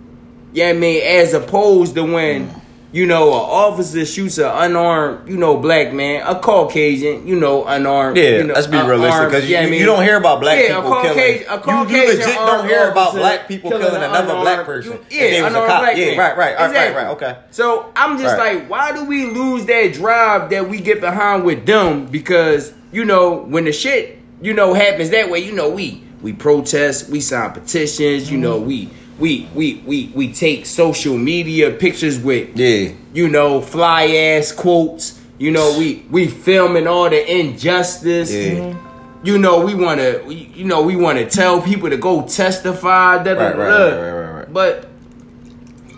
Yeah, 0.55 0.69
I 0.69 0.73
mean, 0.73 1.03
as 1.05 1.35
opposed 1.35 1.95
to 1.97 2.05
when 2.05 2.49
mm. 2.49 2.61
You 2.93 3.05
know, 3.05 3.29
an 3.29 3.41
officer 3.51 4.05
shoots 4.07 4.39
an 4.39 4.47
unarmed, 4.47 5.29
you 5.29 5.37
know, 5.37 5.57
black 5.59 5.93
man, 5.93 6.23
a 6.27 6.39
Caucasian, 6.39 7.27
you 7.27 7.39
know, 7.39 7.65
unarmed. 7.65 8.17
Yeah, 8.17 8.39
you 8.39 8.45
know, 8.45 8.55
let's 8.55 8.67
be 8.69 8.79
realistic 8.81 9.29
because 9.29 9.45
you, 9.45 9.55
yeah, 9.55 9.61
I 9.61 9.65
you, 9.65 9.71
mean- 9.71 9.81
you 9.81 9.87
don't 9.87 10.03
hear 10.03 10.17
about 10.17 10.41
black 10.41 10.59
Yeah, 10.59 10.77
people 10.77 10.91
killing. 11.03 11.09
Caucasian- 11.09 11.47
a 11.49 11.53
you, 11.53 11.57
you 11.57 11.63
Caucasian 11.63 12.19
legit 12.21 12.35
don't 12.37 12.69
hear 12.69 12.91
about 12.91 13.13
black 13.15 13.49
people 13.49 13.71
killing, 13.71 13.87
killing 13.87 14.03
another 14.03 14.23
unarmed- 14.25 14.43
black 14.43 14.67
person. 14.67 14.93
You- 15.11 15.19
Yeah, 15.21 15.47
unarmed 15.47 15.67
black 15.67 15.97
Yeah, 15.97 16.07
man. 16.07 16.19
right, 16.19 16.37
right, 16.39 16.59
right, 16.59 16.67
Exactly. 16.69 16.97
right, 16.97 17.05
right. 17.07 17.11
Okay. 17.13 17.37
So 17.51 17.87
I'm 17.97 18.19
just 18.19 18.37
Right. 18.39 18.57
like, 18.59 18.71
why 18.71 18.93
do 18.93 19.05
we 19.05 19.27
lose 19.27 19.67
that 19.67 19.93
drive 19.93 20.51
that 20.51 20.69
we 20.69 20.79
get 20.81 21.01
behind 21.01 21.45
with 21.45 21.67
them? 21.67 22.07
Because 22.07 22.73
you 22.93 23.05
know, 23.05 23.45
when 23.49 23.65
the 23.65 23.73
shit 23.73 24.19
you 24.41 24.55
know 24.55 24.73
happens 24.75 25.11
that 25.11 25.29
way, 25.29 25.41
you 25.41 25.53
know, 25.53 25.69
we 25.69 26.03
we 26.23 26.33
protest, 26.33 27.11
we 27.11 27.21
sign 27.21 27.51
petitions, 27.51 28.31
you 28.31 28.39
know, 28.39 28.57
mm-hmm. 28.59 28.67
we 28.69 28.89
we 29.19 29.49
we 29.55 29.83
we 29.87 30.11
we 30.15 30.33
take 30.33 30.67
social 30.67 31.17
media 31.17 31.71
pictures 31.71 32.19
with 32.19 32.57
Yeah. 32.59 32.93
you 33.15 33.29
know 33.29 33.61
fly 33.61 34.05
ass 34.07 34.53
quotes. 34.53 35.21
You 35.39 35.51
know, 35.51 35.77
we 35.79 36.05
we 36.11 36.29
filming 36.29 36.87
all 36.87 37.11
the 37.11 37.39
injustice. 37.41 38.33
Yeah. 38.33 38.53
Mm-hmm. 38.53 39.27
You 39.27 39.39
know, 39.39 39.61
we 39.61 39.75
want 39.75 40.01
to. 40.01 40.33
You 40.33 40.65
know, 40.65 40.83
we 40.83 40.97
want 40.97 41.19
to 41.19 41.27
tell 41.29 41.61
people 41.61 41.91
to 41.91 41.97
go 41.99 42.23
testify. 42.27 43.23
Da, 43.23 43.35
da, 43.35 43.41
Right, 43.49 43.57
right, 43.57 43.69
da. 43.69 43.85
right, 43.87 43.93
right, 43.93 44.13
right, 44.13 44.31
right. 44.39 44.53
But 44.53 44.89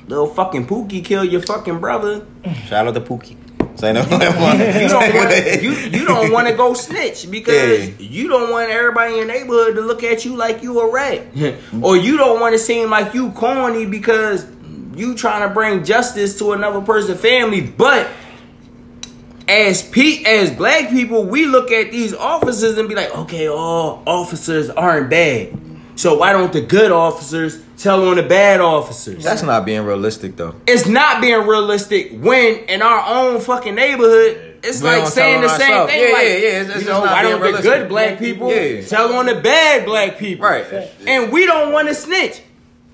little 0.09 0.27
fucking 0.27 0.67
Pookie 0.67 1.05
kill 1.05 1.25
your 1.25 1.43
fucking 1.43 1.79
brother. 1.79 2.27
Shout 2.67 2.89
out 2.89 2.95
to 2.95 3.01
Pookie. 3.01 3.37
Say 3.79 3.93
no. 3.93 4.03
You 4.03 4.09
don't 4.09 4.37
want 4.41 5.63
you, 5.63 5.71
you 5.73 6.05
don't 6.05 6.33
want 6.33 6.49
to 6.49 6.55
go 6.55 6.75
snitch 6.75 7.31
because 7.31 7.89
Yeah. 7.89 7.95
you 8.01 8.29
don't 8.29 8.51
want 8.51 8.71
everybody 8.71 9.13
in 9.13 9.19
your 9.19 9.27
neighborhood 9.27 9.77
to 9.77 9.81
look 9.83 10.03
at 10.03 10.25
you 10.25 10.35
like 10.37 10.63
you 10.65 10.81
a 10.81 10.91
rat, 10.93 11.27
or 11.83 11.97
you 11.97 12.17
don't 12.17 12.41
want 12.41 12.55
to 12.55 12.59
seem 12.59 12.91
like 12.91 13.15
you 13.15 13.31
corny 13.31 13.87
because 13.87 14.45
you 14.97 15.15
trying 15.15 15.47
to 15.49 15.55
bring 15.55 15.85
justice 15.85 16.37
to 16.41 16.53
another 16.55 16.81
person's 16.81 17.21
family. 17.21 17.61
But 17.61 18.09
as 19.47 19.83
pe- 19.83 20.25
as 20.25 20.51
black 20.51 20.91
people, 20.91 21.25
we 21.25 21.47
look 21.47 21.71
at 21.71 21.91
these 21.93 22.13
officers 22.15 22.77
and 22.79 22.89
be 22.89 22.95
like, 22.95 23.15
okay, 23.17 23.49
all 23.49 24.03
officers 24.07 24.71
aren't 24.71 25.09
bad. 25.09 25.57
So 25.99 26.17
why 26.17 26.33
don't 26.33 26.53
the 26.53 26.61
good 26.61 26.93
officers 26.93 27.61
tell 27.77 28.07
on 28.09 28.17
the 28.17 28.23
bad 28.23 28.61
officers? 28.61 29.25
That's 29.25 29.43
not 29.43 29.65
being 29.67 29.83
realistic 29.85 30.37
though. 30.37 30.55
it's 30.65 30.87
not 30.87 31.21
being 31.21 31.45
realistic 31.45 32.13
when 32.23 32.55
in 32.69 32.83
our 32.83 33.05
own 33.05 33.41
fucking 33.41 33.75
neighborhood 33.75 34.45
it's 34.63 34.81
We 34.81 34.89
like 34.91 35.09
saying 35.09 35.41
the 35.43 35.49
same 35.49 35.87
thing. 35.89 36.01
Yeah, 36.09 36.13
like, 36.15 36.23
yeah, 36.23 36.33
yeah. 36.35 36.61
It's- 36.61 36.69
it's 36.77 36.81
you 36.85 36.91
know, 36.91 37.01
why 37.01 37.23
don't 37.23 37.41
the 37.41 37.63
good 37.63 37.89
black 37.89 38.19
people 38.21 38.49
Yeah. 38.55 38.83
tell 38.83 39.13
on 39.15 39.27
the 39.27 39.35
bad 39.37 39.85
black 39.87 40.19
people? 40.19 40.47
Right. 40.49 40.65
And 41.07 41.33
we 41.33 41.47
don't 41.47 41.73
want 41.73 41.89
to 41.89 41.95
snitch. 41.97 42.43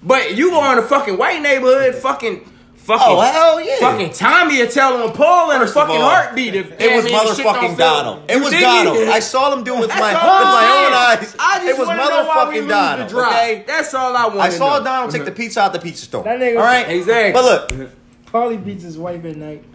But 0.02 0.34
you 0.36 0.50
go 0.50 0.72
in 0.72 0.78
a 0.78 0.82
fucking 0.82 1.16
white 1.18 1.40
neighborhood, 1.42 1.94
fucking 1.96 2.40
fucking 2.84 3.06
Oh, 3.06 3.20
hell 3.20 3.60
yeah. 3.60 3.76
Fucking 3.80 4.10
Tommy 4.12 4.58
will 4.60 4.68
tell 4.68 5.02
on 5.02 5.12
Paul 5.14 5.50
in 5.52 5.62
a 5.62 5.66
fucking 5.66 5.96
all, 5.96 6.02
heartbeat. 6.10 6.54
If 6.54 6.80
It 6.80 6.94
was 6.94 7.04
man 7.04 7.12
shit 7.34 7.44
don't 7.44 7.56
motherfucking 7.56 7.76
Donald. 7.78 8.22
It 8.30 8.40
was 8.40 8.52
Donald. 8.52 9.08
I 9.08 9.18
saw 9.20 9.50
them 9.50 9.64
do 9.64 9.74
it 9.76 9.80
with 9.80 9.88
That's 9.88 10.00
my, 10.00 10.12
with 10.12 10.22
my 10.22 10.84
own 10.86 10.92
eyes. 10.92 11.36
I 11.38 11.58
just 11.58 11.68
It 11.70 11.78
was 11.78 11.88
wanna 11.88 12.02
know 12.04 12.24
why 12.26 12.48
we 12.48 12.56
motherfucking 12.60 12.68
Donald. 12.68 13.08
the. 13.10 13.18
Okay. 13.26 13.64
That's 13.66 13.94
all 13.94 14.16
I 14.16 14.26
want. 14.26 14.40
I 14.40 14.48
saw 14.50 14.80
Donald 14.80 15.10
take 15.10 15.24
the 15.24 15.32
pizza 15.32 15.60
out 15.60 15.72
the 15.72 15.78
pizza 15.80 16.04
store. 16.04 16.22
That 16.24 16.38
nigga- 16.38 16.58
All 16.58 16.64
right. 16.64 16.88
Exactly. 16.88 17.32
But 17.32 17.44
look, 17.70 17.90
Probably 18.26 18.56
beats 18.56 18.82
his 18.82 18.98
wife 18.98 19.24
at 19.24 19.36
night. 19.36 19.62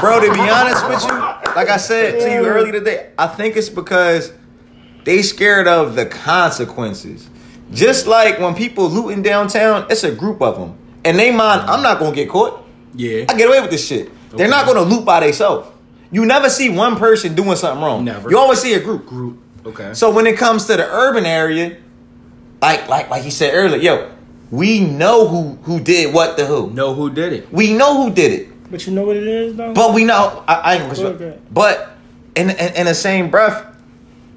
bro, 0.00 0.20
to 0.20 0.32
be 0.32 0.40
honest 0.40 0.88
with 0.88 1.02
you, 1.04 1.18
like 1.54 1.68
I 1.68 1.76
said 1.76 2.18
to 2.20 2.32
you 2.32 2.44
earlier 2.46 2.72
today, 2.72 3.10
I 3.16 3.26
think 3.28 3.56
it's 3.56 3.68
because 3.68 4.32
they 5.04 5.22
scared 5.22 5.68
of 5.68 5.94
the 5.94 6.06
consequences. 6.06 7.28
Just 7.72 8.06
like 8.06 8.38
when 8.38 8.54
people 8.54 8.88
looting 8.88 9.22
downtown, 9.22 9.86
it's 9.90 10.04
a 10.04 10.14
group 10.14 10.40
of 10.40 10.58
them. 10.58 10.76
And 11.04 11.18
they 11.18 11.30
mind, 11.30 11.62
I'm 11.62 11.82
not 11.82 11.98
gonna 11.98 12.14
get 12.14 12.28
caught. 12.28 12.64
Yeah. 12.94 13.26
I 13.28 13.34
get 13.36 13.48
away 13.48 13.60
with 13.60 13.70
this 13.70 13.86
shit. 13.86 14.10
They're 14.30 14.48
not 14.48 14.66
gonna 14.66 14.82
loot 14.82 15.04
by 15.04 15.20
themselves. 15.20 15.68
You 16.10 16.24
never 16.24 16.48
see 16.48 16.70
one 16.70 16.96
person 16.96 17.34
doing 17.34 17.56
something 17.56 17.82
wrong. 17.82 18.04
Never. 18.04 18.30
You 18.30 18.38
always 18.38 18.60
see 18.60 18.74
a 18.74 18.80
group. 18.80 19.06
Group. 19.06 19.38
Okay. 19.66 19.92
So 19.94 20.10
when 20.10 20.26
it 20.26 20.36
comes 20.36 20.66
to 20.66 20.76
the 20.76 20.84
urban 20.84 21.26
area, 21.26 21.76
like 22.60 22.88
like 22.88 23.10
like 23.10 23.22
he 23.22 23.30
said 23.30 23.52
earlier, 23.54 23.80
yo, 23.80 24.10
we 24.50 24.80
know 24.80 25.28
who 25.28 25.58
who 25.62 25.80
did 25.80 26.14
what 26.14 26.36
to 26.38 26.46
who. 26.46 26.70
know 26.70 26.94
who 26.94 27.10
did 27.10 27.32
it. 27.32 27.52
We 27.52 27.74
know 27.74 28.02
who 28.02 28.12
did 28.12 28.32
it. 28.32 28.70
But 28.70 28.86
you 28.86 28.92
know 28.92 29.04
what 29.04 29.16
it 29.16 29.26
is 29.26 29.56
though? 29.56 29.74
But 29.74 29.94
we 29.94 30.04
know 30.04 30.44
I, 30.48 30.54
I 30.54 30.74
ain't 30.76 30.94
gonna 30.94 31.08
Okay. 31.10 31.38
But 31.50 31.90
in, 32.34 32.50
in 32.50 32.74
in 32.74 32.86
the 32.86 32.94
same 32.94 33.30
breath, 33.30 33.64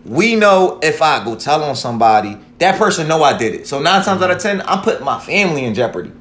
we 0.05 0.35
know 0.35 0.79
if 0.81 1.01
I 1.01 1.23
go 1.23 1.35
tell 1.35 1.63
on 1.63 1.75
somebody, 1.75 2.37
that 2.61 2.77
person 2.79 3.07
know 3.07 3.21
I 3.23 3.37
did 3.37 3.53
it. 3.53 3.67
So 3.67 3.79
nine 3.81 4.03
times 4.03 4.21
out 4.21 4.31
of 4.31 4.39
ten, 4.39 4.61
I'm 4.65 4.81
putting 4.81 5.03
my 5.05 5.19
family 5.19 5.65
in 5.65 5.73
jeopardy. 5.73 6.11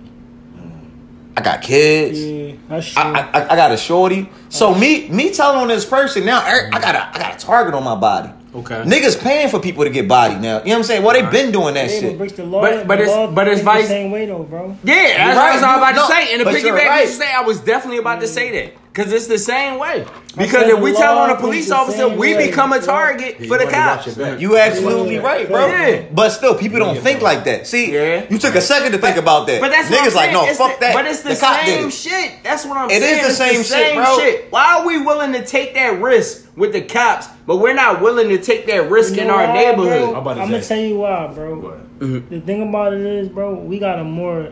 I 1.36 1.42
got 1.42 1.62
kids. 1.62 2.20
yeah, 2.20 2.52
that's 2.68 2.92
true. 2.92 3.02
I, 3.02 3.20
I, 3.20 3.52
I 3.52 3.56
got 3.56 3.70
a 3.72 3.76
shorty. 3.76 4.28
So 4.48 4.74
me 4.74 5.08
me 5.08 5.32
telling 5.32 5.58
on 5.58 5.68
this 5.68 5.84
person 5.86 6.24
now, 6.26 6.40
er- 6.40 6.68
I 6.72 6.80
got 6.80 6.94
a 6.96 7.08
I 7.08 7.18
got 7.18 7.34
a 7.36 7.38
target 7.38 7.72
on 7.74 7.84
my 7.84 7.94
body. 7.94 8.30
Okay. 8.52 8.82
Niggas 8.82 9.22
paying 9.22 9.48
for 9.48 9.60
people 9.60 9.84
to 9.84 9.90
get 9.90 10.08
body 10.08 10.34
now. 10.34 10.58
You 10.58 10.64
know 10.64 10.70
what 10.72 10.76
I'm 10.78 10.82
saying? 10.82 11.02
Well, 11.04 11.14
they've 11.14 11.30
been 11.30 11.52
doing 11.52 11.74
that 11.74 11.86
They 11.88 12.00
shit. 12.00 12.18
breaks 12.18 12.32
the 12.32 12.42
law, 12.44 12.62
But- 12.62 12.84
but 12.88 13.00
it's- 13.00 13.30
but 13.32 13.46
it's 13.46 13.60
think 13.62 13.64
the 13.72 13.78
vice- 13.80 13.88
same 13.88 14.10
way 14.10 14.26
though, 14.26 14.42
bro. 14.42 14.76
Yeah, 14.82 14.94
that's 14.94 15.18
You're 15.18 15.26
what. 15.28 15.36
I 15.36 15.52
was 15.52 15.62
about 15.78 15.94
No, 15.94 16.06
to 16.08 16.12
say. 16.12 16.32
And 16.32 16.40
the 16.40 16.44
but 16.46 16.60
you're 16.60 16.74
piggyback 16.76 16.88
right. 16.88 17.06
you 17.06 17.12
say, 17.14 17.32
I 17.32 17.42
was 17.42 17.60
definitely 17.60 17.98
about 17.98 18.20
to 18.22 18.26
say 18.26 18.50
that. 18.64 18.72
Because 18.92 19.12
it's 19.12 19.28
the 19.28 19.38
same 19.38 19.78
way. 19.78 20.04
Because 20.36 20.68
if 20.68 20.80
we 20.80 20.92
tell 20.92 21.18
on 21.18 21.30
a 21.30 21.36
police 21.36 21.70
officer, 21.70 22.08
we 22.08 22.34
way. 22.34 22.48
become 22.48 22.72
a 22.72 22.80
target 22.80 23.36
Yeah, 23.38 23.46
for 23.46 23.56
the 23.58 23.64
you 23.64 23.70
wanna 23.70 23.86
watch 23.86 24.04
cops. 24.16 24.40
You 24.42 24.56
absolutely 24.58 25.14
Yeah. 25.16 25.20
right, 25.20 25.48
bro. 25.48 25.66
Yeah. 25.66 26.02
But 26.12 26.30
still, 26.30 26.56
people 26.56 26.80
don't 26.80 26.98
think 26.98 27.22
like 27.22 27.44
that. 27.44 27.68
See, 27.68 27.92
Yeah. 27.94 28.24
you 28.28 28.36
took 28.38 28.56
a 28.56 28.60
second 28.60 28.90
to 28.92 28.98
think 28.98 29.16
about 29.16 29.46
that. 29.46 29.60
But 29.60 29.70
that's 29.70 29.88
niggas 29.88 30.14
like, 30.16 30.32
no, 30.32 30.44
It's 30.44 30.58
fuck 30.58 30.74
the- 30.80 30.86
that. 30.86 30.94
But 30.94 31.06
it's 31.06 31.20
the, 31.22 31.36
cop 31.36 31.64
did 31.64 31.74
same 31.76 31.86
it. 31.86 31.92
shit. 31.92 32.30
That's 32.42 32.64
what 32.66 32.78
I'm 32.78 32.90
It 32.90 32.94
is 32.94 33.00
saying. 33.02 33.14
It 33.14 33.18
is 33.30 33.38
the 33.38 33.44
It's 33.46 33.68
same 33.68 33.78
shit, 33.84 33.94
bro. 33.94 34.18
shit. 34.18 34.46
Why 34.50 34.78
are 34.80 34.84
we 34.86 34.98
willing 34.98 35.32
to 35.34 35.44
take 35.44 35.74
that 35.74 36.00
risk 36.00 36.46
with 36.56 36.72
the 36.72 36.80
cops, 36.80 37.28
but 37.46 37.56
we're 37.58 37.74
not 37.74 38.00
willing 38.02 38.28
to 38.30 38.38
take 38.38 38.66
that 38.66 38.90
risk 38.90 39.14
You 39.14 39.22
in 39.22 39.30
our 39.30 39.46
why, 39.46 39.52
neighborhood? 39.54 40.08
I'm 40.10 40.16
about 40.16 40.34
to 40.34 40.40
I'm 40.42 40.50
gonna 40.50 40.62
tell 40.62 40.78
you 40.78 40.98
why, 40.98 41.28
bro. 41.28 41.54
What? 41.54 42.30
The 42.30 42.40
thing 42.40 42.68
about 42.68 42.92
it 42.94 43.02
is, 43.02 43.28
bro, 43.28 43.54
we 43.54 43.78
got 43.78 43.98
a 44.00 44.04
more, 44.04 44.48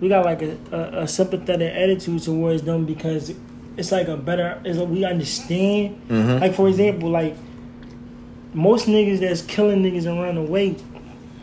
we 0.00 0.08
got 0.08 0.24
like 0.24 0.42
a, 0.42 0.56
a, 0.72 1.02
a 1.02 1.08
sympathetic 1.08 1.72
attitude 1.72 2.22
towards 2.22 2.62
them 2.62 2.84
because 2.84 3.32
it's 3.76 3.90
like 3.92 4.08
a 4.08 4.16
better, 4.16 4.60
is 4.64 4.78
we 4.78 5.04
understand. 5.04 6.00
Mm-hmm. 6.08 6.40
Like 6.40 6.54
for 6.54 6.68
example, 6.68 7.10
like 7.10 7.36
most 8.52 8.86
niggas 8.86 9.20
that's 9.20 9.42
killing 9.42 9.82
niggas 9.82 10.06
and 10.06 10.20
running 10.20 10.46
away, 10.46 10.76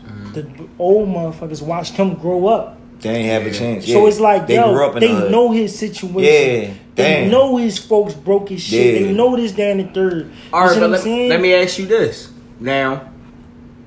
Mm-hmm. 0.02 0.32
the 0.32 0.68
old 0.80 1.08
motherfuckers 1.08 1.62
watched 1.62 1.94
him 1.94 2.14
grow 2.14 2.46
up. 2.48 2.76
They 3.00 3.10
ain't 3.10 3.28
have 3.30 3.46
a 3.46 3.56
chance. 3.56 3.86
So 3.86 4.06
it's 4.06 4.18
like, 4.20 4.46
they 4.46 4.56
yo, 4.56 4.72
grew 4.72 4.84
up 4.86 4.94
in 4.96 5.00
they 5.00 5.12
the 5.14 5.30
know 5.30 5.52
his 5.52 5.76
situation. 5.78 6.22
Yeah, 6.22 6.74
They 6.96 7.20
damn. 7.22 7.30
know 7.30 7.56
his 7.56 7.78
folks 7.78 8.12
broke 8.14 8.48
his 8.50 8.60
shit. 8.62 8.94
Yeah. 9.00 9.06
They 9.06 9.12
know 9.12 9.36
this, 9.36 9.52
that, 9.52 9.70
and 9.70 9.80
the 9.80 9.84
third. 9.92 10.26
You 10.26 10.32
All 10.52 10.60
right, 10.60 10.68
but 10.70 10.74
what 10.76 10.82
I'm 10.84 10.90
let, 10.92 11.00
saying? 11.02 11.28
let 11.30 11.40
me 11.40 11.54
ask 11.54 11.78
you 11.78 11.86
this. 11.86 12.30
Now, 12.60 13.10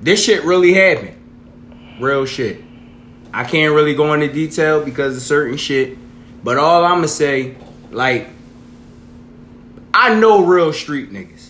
this 0.00 0.24
shit 0.24 0.42
really 0.44 0.72
happened. 0.74 1.16
Real 2.00 2.24
shit. 2.26 2.60
I 3.32 3.44
can't 3.44 3.74
really 3.74 3.94
go 3.94 4.12
into 4.14 4.32
detail 4.32 4.84
because 4.84 5.16
of 5.16 5.22
certain 5.22 5.56
shit. 5.56 5.96
But 6.44 6.58
all 6.58 6.84
I'm 6.84 6.96
gonna 6.96 7.08
say, 7.08 7.56
like, 7.90 8.28
I 9.92 10.14
know 10.14 10.44
real 10.44 10.72
street 10.72 11.12
niggas. 11.12 11.48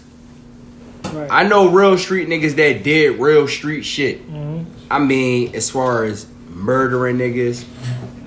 Right. 1.13 1.29
I 1.31 1.43
know 1.45 1.69
real 1.69 1.99
street 1.99 2.29
niggas 2.29 2.57
that 2.57 2.83
did 2.83 3.19
real 3.21 3.47
street 3.49 3.85
shit. 3.85 4.29
Mhm. 4.31 4.65
I 4.91 4.99
mean, 4.99 5.55
as 5.55 5.71
far 5.71 6.05
as 6.05 6.27
murdering 6.55 7.19
niggas, 7.19 7.65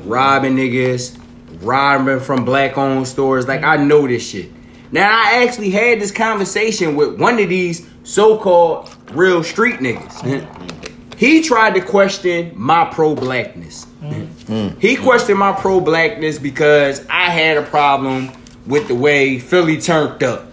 robbing 0.05 0.55
niggas, 0.55 1.17
robbing 1.61 2.19
from 2.19 2.45
black 2.45 2.77
owned 2.77 3.07
stores, 3.07 3.47
like 3.47 3.63
I 3.63 3.77
know 3.77 4.07
this 4.07 4.27
shit. 4.27 4.51
Now 4.91 5.09
I 5.09 5.43
actually 5.45 5.69
had 5.71 5.99
this 5.99 6.11
conversation 6.11 6.95
with 6.95 7.19
one 7.19 7.39
of 7.39 7.49
these 7.49 7.85
so-called 8.03 8.89
real 9.13 9.43
street 9.43 9.77
niggas. 9.79 10.45
He 11.19 11.41
tried 11.43 11.73
to 11.75 11.81
question 11.81 12.53
my 12.55 12.85
pro-blackness. 12.85 13.85
Mm-hmm. 14.01 14.79
He 14.79 14.95
questioned 14.95 15.37
my 15.37 15.51
pro-blackness 15.51 16.39
because 16.39 17.05
I 17.09 17.29
had 17.29 17.57
a 17.57 17.63
problem 17.63 18.31
with 18.65 18.87
the 18.87 18.95
way 18.95 19.37
Philly 19.37 19.81
turned 19.81 20.23
up 20.23 20.47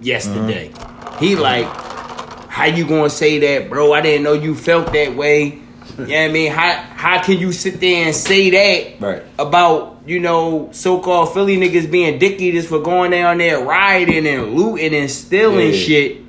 yesterday. 0.00 0.68
Mm-hmm. 0.68 1.18
He 1.24 1.34
like, 1.34 1.66
how 1.66 2.66
you 2.66 2.86
gonna 2.86 3.10
say 3.10 3.40
that, 3.40 3.68
bro? 3.68 3.92
I 3.92 4.00
didn't 4.00 4.22
know 4.22 4.34
you 4.34 4.54
felt 4.54 4.92
that 4.92 5.16
way. 5.16 5.58
You 5.98 5.98
know 5.98 6.04
what 6.04 6.12
I 6.14 6.28
mean? 6.28 6.52
How 6.52 6.72
how 6.94 7.22
can 7.22 7.38
you 7.38 7.50
sit 7.50 7.80
there 7.80 8.06
and 8.06 8.14
say 8.14 8.50
that 8.50 9.00
Right. 9.04 9.22
about, 9.40 10.02
you 10.06 10.20
know, 10.20 10.68
so 10.72 11.00
called 11.00 11.34
Philly 11.34 11.56
niggas 11.56 11.90
being 11.90 12.20
dick 12.20 12.40
eaters 12.40 12.66
for 12.68 12.78
going 12.80 13.10
down 13.10 13.38
there 13.38 13.58
rioting 13.64 14.26
and 14.28 14.54
looting 14.54 14.94
and 14.94 15.10
stealing 15.10 15.72
Yeah. 15.72 15.76
shit? 15.78 16.21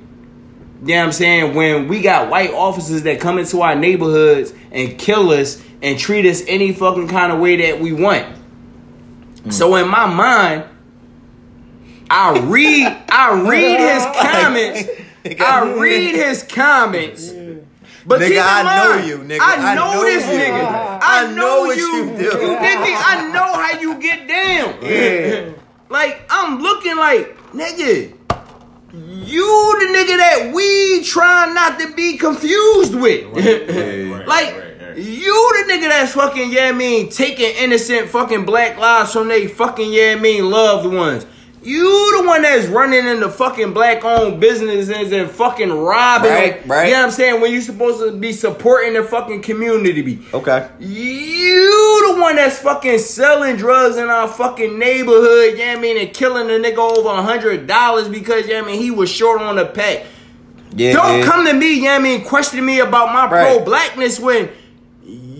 You 0.84 0.94
know 0.96 1.00
what 1.00 1.06
I'm 1.06 1.12
saying? 1.12 1.54
When 1.54 1.88
we 1.88 2.02
got 2.02 2.28
white 2.28 2.50
officers 2.52 3.02
that 3.04 3.18
come 3.18 3.38
into 3.38 3.62
our 3.62 3.74
neighborhoods 3.74 4.52
and 4.70 4.98
kill 4.98 5.30
us 5.30 5.62
and 5.82 5.98
treat 5.98 6.26
us 6.26 6.42
any 6.46 6.72
fucking 6.72 7.08
kind 7.08 7.32
of 7.32 7.38
way 7.40 7.56
that 7.56 7.80
we 7.80 7.92
want. 7.94 8.26
Hmm. 9.44 9.50
So 9.50 9.76
in 9.76 9.88
my 9.88 10.04
mind, 10.06 10.64
I 12.10 12.38
read 12.38 12.96
I 13.08 13.32
read 13.48 13.80
his 13.80 14.04
comments. 14.30 14.88
I 15.40 15.72
read 15.72 16.14
his 16.16 16.42
comments. 16.42 17.32
But 18.06 18.20
Nigga, 18.20 18.26
keep 18.28 18.32
in 18.36 18.42
I 18.42 18.98
know 18.98 19.06
you, 19.06 19.18
nigga. 19.18 19.40
I 19.40 19.72
I 19.72 19.74
know, 19.74 19.92
know 19.94 20.02
this 20.04 20.26
you. 20.26 20.32
nigga. 20.38 20.66
I 21.02 21.24
I, 21.24 21.28
know 21.28 21.34
know, 21.34 21.60
what 21.62 21.76
you. 21.78 21.96
you 21.96 22.04
do. 22.18 22.30
nigga. 22.30 23.02
I 23.06 23.30
know 23.32 23.52
how 23.54 23.80
you 23.80 23.98
get 23.98 24.28
down. 24.28 24.82
Yeah. 24.82 25.52
Like 25.88 26.22
I'm 26.28 26.60
looking 26.60 26.96
like 26.98 27.34
nigga. 27.52 28.12
You 28.96 29.76
the 29.80 29.98
nigga 29.98 30.16
that 30.18 30.52
we 30.54 31.02
trying 31.02 31.52
not 31.52 31.80
to 31.80 31.92
be 31.94 32.16
confused 32.16 32.94
with. 32.94 33.24
right, 33.34 34.26
like 34.28 34.54
right, 34.54 34.96
you 34.96 35.52
the 35.66 35.72
nigga 35.72 35.88
that's 35.88 36.14
fucking 36.14 36.52
yeah 36.52 36.68
I 36.68 36.72
mean 36.72 37.08
taking 37.08 37.56
innocent 37.56 38.08
fucking 38.08 38.44
black 38.44 38.78
lives 38.78 39.12
from 39.12 39.26
they 39.26 39.48
fucking 39.48 39.92
yeah 39.92 40.14
I 40.16 40.20
mean 40.20 40.48
loved 40.48 40.86
ones. 40.86 41.26
You 41.64 42.20
the 42.20 42.28
one 42.28 42.42
that's 42.42 42.66
running 42.66 43.06
into 43.06 43.28
fucking 43.30 43.72
black 43.72 44.04
owned 44.04 44.40
businesses 44.40 45.12
and 45.12 45.30
fucking 45.30 45.72
robbing. 45.72 46.30
Right, 46.30 46.66
right. 46.66 46.86
You 46.86 46.92
know 46.92 46.98
what 47.00 47.06
I'm 47.06 47.10
saying? 47.10 47.40
When 47.40 47.50
you 47.52 47.60
supposed 47.60 48.00
to 48.00 48.12
be 48.12 48.32
supporting 48.32 48.92
the 48.94 49.02
fucking 49.02 49.42
community. 49.42 50.02
Be. 50.02 50.20
Okay. 50.34 50.68
You 50.78 52.14
the 52.14 52.20
one 52.20 52.36
that's 52.36 52.58
fucking 52.58 52.98
selling 52.98 53.56
drugs 53.56 53.96
in 53.96 54.08
our 54.08 54.28
fucking 54.28 54.78
neighborhood, 54.78 55.56
yeah, 55.56 55.74
I 55.76 55.80
mean, 55.80 55.96
and 55.96 56.12
killing 56.12 56.48
a 56.50 56.52
nigga 56.62 56.78
over 56.78 57.08
a 57.08 57.22
hundred 57.22 57.66
dollars 57.66 58.08
because, 58.08 58.46
yeah, 58.46 58.60
I 58.60 58.62
mean, 58.66 58.80
he 58.80 58.90
was 58.90 59.10
short 59.10 59.40
on 59.40 59.56
the 59.56 59.66
pack. 59.66 60.06
Yeah. 60.76 60.92
Don't 60.92 61.20
yeah. 61.20 61.24
come 61.24 61.46
to 61.46 61.54
me, 61.54 61.84
yeah, 61.84 61.94
I 61.94 61.98
mean, 61.98 62.24
question 62.24 62.64
me 62.64 62.80
about 62.80 63.12
my 63.12 63.30
Right. 63.30 63.56
pro 63.56 63.64
blackness 63.64 64.18
when 64.20 64.50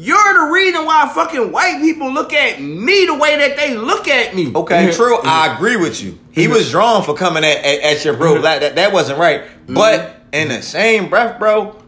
you're 0.05 0.47
the 0.47 0.53
reason 0.53 0.85
why 0.85 1.11
fucking 1.15 1.51
white 1.51 1.81
people 1.81 2.13
look 2.13 2.33
at 2.33 2.61
me 2.61 3.07
the 3.07 3.15
way 3.15 3.37
that 3.39 3.57
they 3.57 3.75
look 3.77 4.07
at 4.07 4.35
me. 4.35 4.53
Okay, 4.55 4.93
true. 4.93 5.19
I 5.23 5.55
agree 5.55 5.77
with 5.77 6.03
you. 6.03 6.19
He 6.31 6.47
was 6.47 6.71
drawn 6.71 7.03
for 7.03 7.15
coming 7.15 7.45
at, 7.45 7.59
at, 7.65 7.81
at 7.81 8.05
your 8.05 8.15
Mm-hmm. 8.15 8.23
bro. 8.23 8.43
That, 8.43 8.61
that 8.61 8.75
that 8.77 8.93
wasn't 8.93 9.19
right. 9.19 9.45
But 9.67 10.21
in 10.33 10.49
the 10.49 10.61
same 10.63 11.09
breath, 11.09 11.39
bro, 11.39 11.81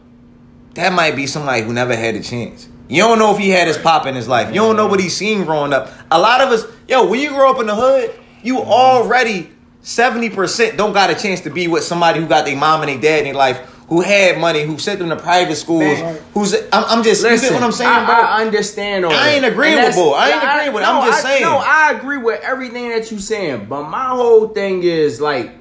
that 0.73 0.93
might 0.93 1.15
be 1.15 1.27
somebody 1.27 1.61
who 1.61 1.73
never 1.73 1.95
had 1.95 2.15
a 2.15 2.23
chance. 2.23 2.67
You 2.89 3.03
don't 3.03 3.19
know 3.19 3.33
if 3.33 3.37
he 3.37 3.49
had 3.49 3.67
his 3.67 3.77
pop 3.77 4.05
in 4.05 4.15
his 4.15 4.27
life. 4.27 4.47
You 4.49 4.61
don't 4.61 4.77
know 4.77 4.87
what 4.87 4.99
he's 4.99 5.15
seen 5.15 5.43
growing 5.43 5.73
up. 5.73 5.91
A 6.09 6.17
lot 6.19 6.41
of 6.41 6.49
us, 6.49 6.65
yo, 6.87 7.07
when 7.07 7.19
you 7.19 7.29
grow 7.29 7.51
up 7.51 7.59
in 7.59 7.67
the 7.67 7.75
hood, 7.75 8.13
you 8.41 8.59
already 8.59 9.51
70% 9.83 10.77
don't 10.77 10.93
got 10.93 11.09
a 11.09 11.15
chance 11.15 11.41
to 11.41 11.49
be 11.49 11.67
with 11.67 11.83
somebody 11.83 12.19
who 12.19 12.27
got 12.27 12.45
their 12.45 12.55
mom 12.55 12.81
and 12.81 12.89
their 12.89 12.99
dad 12.99 13.19
in 13.19 13.23
their 13.25 13.33
life, 13.33 13.57
who 13.87 14.01
had 14.01 14.37
money, 14.37 14.63
who 14.63 14.77
sent 14.77 14.99
them 14.99 15.09
to 15.09 15.15
private 15.15 15.55
schools, 15.55 15.81
Man. 15.81 16.19
who's 16.33 16.53
I'm, 16.53 16.65
I'm 16.73 17.03
just 17.03 17.23
you 17.23 17.29
Listen, 17.29 17.49
get 17.49 17.55
what 17.55 17.63
I'm 17.63 17.71
saying, 17.71 17.89
I, 17.89 18.05
bro? 18.05 18.15
I 18.15 18.41
understand 18.45 19.05
all 19.05 19.13
I 19.13 19.29
ain't 19.29 19.45
agreeing 19.45 19.75
with 19.77 19.95
Bull. 19.95 20.13
I 20.13 20.29
ain't 20.29 20.43
yeah, 20.43 20.55
agreeing 20.57 20.73
with 20.73 20.83
it. 20.83 20.87
I'm 20.89 21.05
just 21.09 21.25
I- 21.25 21.29
saying. 21.29 21.41
No, 21.43 21.57
I 21.57 21.91
agree 21.97 22.17
with 22.17 22.41
everything 22.41 22.89
that 22.89 23.11
you 23.11 23.19
saying, 23.19 23.65
but 23.65 23.83
my 23.83 24.09
whole 24.09 24.49
thing 24.49 24.83
is 24.83 25.21
like, 25.21 25.51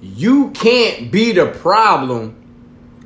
you 0.00 0.50
can't 0.50 1.10
be 1.10 1.32
the 1.32 1.46
problem 1.46 2.36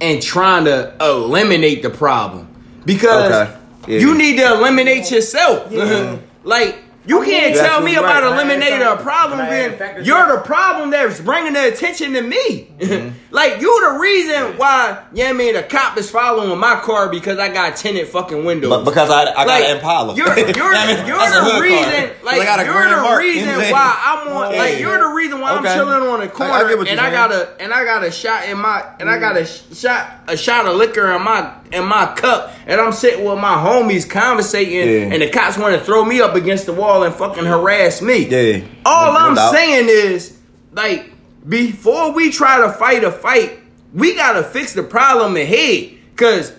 and 0.00 0.22
trying 0.22 0.66
to 0.66 0.94
eliminate 1.00 1.82
the 1.82 1.90
problem 1.90 2.48
because 2.84 3.32
Okay. 3.32 3.56
Yeah. 3.88 4.00
you 4.00 4.16
need 4.16 4.36
to 4.36 4.46
eliminate 4.54 5.10
yourself. 5.10 5.72
like. 6.44 6.82
You 7.08 7.22
can't 7.22 7.54
You're 7.54 7.62
tell 7.62 7.80
me 7.82 7.94
about 7.94 8.24
right. 8.24 8.32
eliminating 8.32 8.82
a 8.82 8.96
problem 8.96 9.38
Can 9.38 9.46
I 9.46 9.56
add 9.58 9.62
being 9.68 9.74
a 9.74 9.78
factor 9.78 10.00
to 10.00 10.04
you're 10.04 10.36
the 10.36 10.42
problem 10.42 10.90
that's 10.90 11.20
bringing 11.20 11.52
the 11.52 11.68
attention 11.72 12.14
to 12.14 12.20
me. 12.20 12.72
Mm-hmm. 12.78 13.16
like 13.36 13.60
you 13.60 13.92
the 13.92 13.98
reason 14.00 14.56
why, 14.56 15.04
yeah, 15.12 15.28
I 15.28 15.32
mean, 15.34 15.52
the 15.54 15.62
cop 15.62 15.96
is 15.98 16.10
following 16.10 16.58
my 16.58 16.80
car 16.80 17.10
because 17.10 17.38
I 17.38 17.52
got 17.52 17.76
tinted 17.76 18.08
fucking 18.08 18.44
windows. 18.46 18.70
But 18.70 18.84
because 18.84 19.10
I, 19.10 19.22
I 19.32 19.34
got 19.34 19.46
Like, 19.46 19.64
an 19.64 19.76
Impala. 19.76 20.14
You're, 20.16 20.26
you're, 20.38 20.74
I 20.74 20.86
mean, 20.96 21.06
you're 21.06 21.18
the 21.18 21.60
reason, 21.62 22.08
car. 22.08 22.24
like 22.24 22.40
I 22.40 22.44
got 22.46 22.60
a 22.60 22.64
you're 22.64 22.88
the 22.88 23.16
reason 23.18 23.40
You 23.40 23.52
know 23.52 23.58
what 23.58 23.66
I'm 23.66 23.72
why 23.72 24.02
I'm 24.04 24.28
on. 24.36 24.52
Yeah. 24.52 24.58
Like 24.58 24.78
you're 24.80 24.98
the 24.98 25.14
reason 25.14 25.40
why 25.40 25.58
Okay. 25.58 25.68
I'm 25.68 25.76
chilling 25.76 26.02
on 26.08 26.20
the 26.20 26.24
I- 26.24 26.28
I 26.28 26.28
corner, 26.28 26.68
get 26.68 26.78
what 26.78 26.88
and 26.88 26.96
you're 26.98 27.06
I 27.06 27.10
got 27.10 27.30
a 27.32 27.56
and 27.60 27.72
I 27.74 27.84
got 27.84 28.04
a 28.04 28.10
shot 28.10 28.48
in 28.48 28.58
my 28.58 28.84
and 28.98 29.08
I 29.10 29.18
got 29.20 29.36
a 29.36 29.44
shot 29.44 30.10
a 30.28 30.36
shot 30.36 30.66
of 30.66 30.76
liquor 30.76 31.12
in 31.12 31.22
my 31.22 31.52
in 31.72 31.84
my 31.84 32.06
cup, 32.16 32.52
and 32.66 32.80
I'm 32.80 32.92
sitting 32.92 33.24
with 33.24 33.38
my 33.38 33.54
homies 33.54 34.08
conversating, 34.08 34.72
Yeah. 34.88 35.12
and 35.12 35.20
the 35.20 35.28
cops 35.30 35.58
want 35.58 35.78
to 35.78 35.84
throw 35.84 36.04
me 36.04 36.20
up 36.22 36.34
against 36.36 36.64
the 36.66 36.72
wall 36.72 37.02
and 37.02 37.14
fucking 37.14 37.44
harass 37.44 38.00
me. 38.00 38.26
Yeah. 38.28 38.64
All 38.86 39.12
No 39.12 39.18
I'm 39.18 39.34
doubt. 39.34 39.52
saying 39.52 39.88
is, 39.90 40.38
like, 40.72 41.10
before 41.48 42.12
we 42.12 42.30
try 42.30 42.60
to 42.60 42.72
fight 42.72 43.04
a 43.04 43.10
fight, 43.12 43.58
we 43.92 44.14
gotta 44.14 44.42
fix 44.42 44.72
the 44.74 44.82
problem 44.82 45.36
ahead. 45.36 45.92
Cause, 46.16 46.52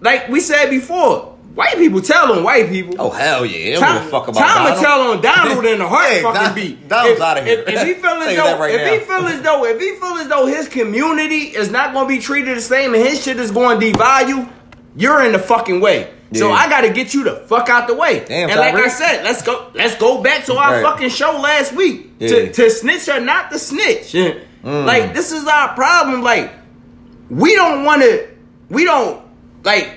like 0.00 0.28
we 0.28 0.40
said 0.40 0.70
before, 0.70 1.36
white 1.54 1.76
people 1.76 2.00
tell 2.00 2.32
on 2.32 2.44
white 2.44 2.68
people. 2.68 2.94
Oh 2.98 3.10
hell 3.10 3.44
yeah! 3.44 3.78
Tom, 3.78 3.96
give 3.96 4.06
a 4.06 4.10
fuck 4.10 4.28
about 4.28 4.40
Tom 4.40 4.64
will 4.64 4.80
tell 4.80 5.00
on 5.10 5.22
Donald 5.22 5.64
in 5.64 5.78
the 5.78 5.88
heart 5.88 6.04
Hey, 6.10 6.22
fucking 6.22 6.42
Don- 6.42 6.54
beat. 6.54 6.88
Donald's 6.88 7.16
if, 7.16 7.22
outta 7.22 7.42
here. 7.44 7.60
If, 7.60 7.68
if 7.68 7.86
he 7.86 7.94
feel 7.94 8.04
as 8.10 8.36
though, 8.36 8.58
right 8.58 8.74
if 8.74 8.90
he 8.90 8.98
now. 8.98 9.04
feel 9.04 9.28
as 9.28 9.42
though, 9.42 9.64
if 9.64 9.80
he 9.80 9.94
feel 9.96 10.14
as 10.18 10.28
though 10.28 10.46
his 10.46 10.68
community 10.68 11.36
is 11.56 11.70
not 11.70 11.92
to 11.92 12.06
be 12.06 12.18
treated 12.18 12.56
the 12.56 12.60
same 12.60 12.94
and 12.94 13.02
his 13.02 13.22
shit 13.22 13.40
is 13.40 13.50
going 13.50 13.80
to 13.80 13.92
devalue, 13.92 14.50
you're 14.94 15.24
in 15.24 15.32
the 15.32 15.38
fucking 15.38 15.80
way. 15.80 16.12
So 16.38 16.52
I 16.52 16.68
got 16.68 16.82
to 16.82 16.90
get 16.92 17.14
you 17.14 17.24
the 17.24 17.36
fuck 17.36 17.68
out 17.68 17.86
the 17.88 17.94
way. 17.94 18.24
Damn, 18.24 18.50
and 18.50 18.58
like 18.58 18.74
I 18.74 18.82
Tyreek. 18.82 18.90
said, 18.90 19.24
let's 19.24 19.42
go. 19.42 19.70
Let's 19.74 19.96
go 19.96 20.22
back 20.22 20.44
to 20.46 20.54
our 20.54 20.72
Right. 20.74 20.82
fucking 20.82 21.08
show 21.10 21.32
last 21.40 21.72
week. 21.72 22.12
Yeah. 22.18 22.28
To, 22.28 22.52
to 22.52 22.70
snitch 22.70 23.08
or 23.08 23.20
not 23.20 23.50
to 23.50 23.58
snitch. 23.58 24.12
Mm. 24.12 24.44
Like 24.86 25.14
this 25.14 25.32
is 25.32 25.46
our 25.46 25.74
problem. 25.74 26.22
Like 26.22 26.52
we 27.30 27.54
don't 27.54 27.84
want 27.84 28.02
to. 28.02 28.28
We 28.68 28.84
don't 28.84 29.24
like 29.62 29.92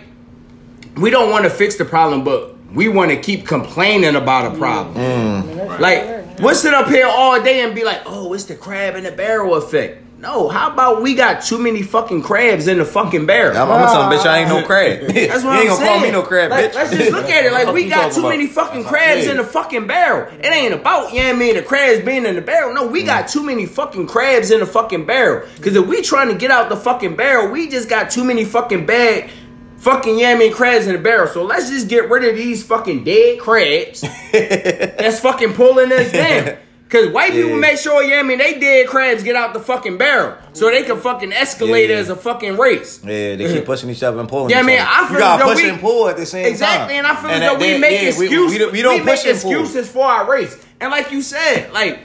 we 0.95 1.09
don't 1.09 1.29
want 1.31 1.43
to 1.45 1.49
fix 1.49 1.75
the 1.77 1.85
problem, 1.85 2.23
but 2.23 2.55
we 2.73 2.87
want 2.87 3.09
to 3.11 3.17
keep 3.17 3.47
complaining 3.47 4.15
about 4.15 4.53
a 4.53 4.57
problem. 4.57 4.95
Mm. 4.95 5.79
Like, 5.79 6.39
we'll 6.39 6.53
sit 6.53 6.73
up 6.73 6.87
here 6.87 7.07
all 7.07 7.41
day 7.41 7.61
and 7.61 7.73
be 7.73 7.83
like, 7.83 8.01
oh, 8.05 8.31
it's 8.33 8.43
the 8.45 8.55
crab 8.55 8.95
in 8.95 9.03
the 9.05 9.11
barrel 9.11 9.55
effect. 9.55 10.03
No, 10.19 10.49
how 10.49 10.73
about 10.73 11.01
we 11.01 11.15
got 11.15 11.43
too 11.43 11.57
many 11.57 11.81
fucking 11.81 12.23
crabs 12.23 12.67
in 12.67 12.77
the 12.77 12.83
fucking 12.83 13.25
barrel? 13.25 13.55
I'm, 13.55 13.71
I'm 13.71 13.85
gonna 13.85 14.17
tell 14.17 14.25
bitch, 14.25 14.29
I 14.29 14.39
ain't 14.39 14.49
no 14.49 14.65
crab. 14.65 14.99
That's 14.99 15.13
what 15.13 15.13
you 15.15 15.29
ain't 15.29 15.45
I'm 15.61 15.67
gonna 15.67 15.75
saying. 15.77 15.87
call 15.87 15.99
me 16.01 16.11
no 16.11 16.23
crab, 16.23 16.51
Like, 16.51 16.71
bitch. 16.71 16.75
Let's 16.75 16.91
just 16.91 17.11
look 17.13 17.29
at 17.29 17.45
it. 17.45 17.53
Like 17.53 17.73
we 17.73 17.87
got 17.87 18.11
too 18.11 18.19
about? 18.19 18.29
many 18.29 18.47
fucking 18.47 18.83
crabs 18.83 19.27
in 19.27 19.37
the 19.37 19.45
fucking 19.45 19.87
barrel. 19.87 20.29
It 20.39 20.47
ain't 20.47 20.73
about, 20.73 21.13
yeah, 21.13 21.29
I 21.29 21.33
mean, 21.33 21.55
the 21.55 21.61
crabs 21.61 22.03
being 22.03 22.25
in 22.25 22.35
the 22.35 22.41
barrel. 22.41 22.73
No, 22.73 22.85
we 22.85 23.03
got 23.03 23.29
too 23.29 23.43
many 23.45 23.65
fucking 23.65 24.07
crabs 24.07 24.51
in 24.51 24.59
the 24.59 24.65
fucking 24.65 25.05
barrel. 25.05 25.47
Because 25.55 25.77
if 25.77 25.87
we 25.87 26.01
trying 26.01 26.27
to 26.27 26.35
get 26.35 26.51
out 26.51 26.67
the 26.67 26.75
fucking 26.75 27.15
barrel, 27.15 27.49
we 27.49 27.69
just 27.69 27.87
got 27.87 28.11
too 28.11 28.25
many 28.25 28.43
fucking 28.43 28.85
bad 28.85 29.31
fucking 29.77 30.25
I 30.25 30.35
mean, 30.35 30.51
crabs 30.51 30.85
in 30.85 30.91
the 30.93 30.99
barrel. 30.99 31.27
So 31.27 31.45
let's 31.45 31.69
just 31.69 31.87
get 31.87 32.09
rid 32.09 32.25
of 32.25 32.35
these 32.35 32.61
fucking 32.61 33.05
dead 33.05 33.39
crabs 33.39 34.01
that's 34.33 35.21
fucking 35.21 35.53
pulling 35.53 35.93
us 35.93 36.11
down. 36.11 36.57
Cause 36.89 37.07
white 37.09 37.33
people 37.33 37.55
make 37.55 37.77
sure, 37.77 38.01
yeah, 38.01 38.19
I 38.19 38.23
mean, 38.23 38.39
they 38.39 38.59
dead 38.59 38.87
crabs 38.87 39.21
get 39.21 39.35
out 39.35 39.53
the 39.53 39.59
fucking 39.59 39.97
barrel, 39.99 40.35
so 40.53 40.71
they 40.71 40.81
can 40.81 40.99
fucking 40.99 41.29
escalate 41.29 41.89
Yeah. 41.89 41.97
as 41.97 42.09
a 42.09 42.15
fucking 42.15 42.57
race. 42.57 42.99
Yeah, 43.03 43.35
they 43.35 43.53
keep 43.53 43.65
pushing 43.65 43.91
each 43.91 44.01
other 44.01 44.19
and 44.19 44.27
pulling. 44.27 44.49
Yeah, 44.49 44.57
I 44.57 44.61
each 44.61 44.65
mean, 44.65 44.79
other. 44.79 44.89
I 44.89 45.05
feel 45.07 45.13
you 45.13 45.19
gotta 45.19 45.43
push 45.43 45.55
we- 45.63 45.69
and 45.69 45.79
pull 45.79 46.07
at 46.09 46.17
the 46.17 46.25
same 46.25 46.43
time. 46.45 46.51
Exactly, 46.51 46.97
and 46.97 47.05
I 47.05 47.15
feel 47.15 47.29
as 47.29 47.39
that- 47.41 47.59
we 47.59 47.77
make 47.77 47.91
yeah, 47.91 48.01
we- 48.01 48.07
excuses. 48.25 48.51
We, 48.51 48.57
don't- 48.57 48.71
we 48.73 48.81
don't 48.81 49.05
make 49.05 49.17
push 49.17 49.25
and 49.25 49.35
excuses 49.35 49.87
for 49.87 50.03
our 50.03 50.27
race. 50.31 50.57
And 50.81 50.89
like 50.89 51.11
you 51.11 51.21
said, 51.21 51.71
like, 51.73 51.99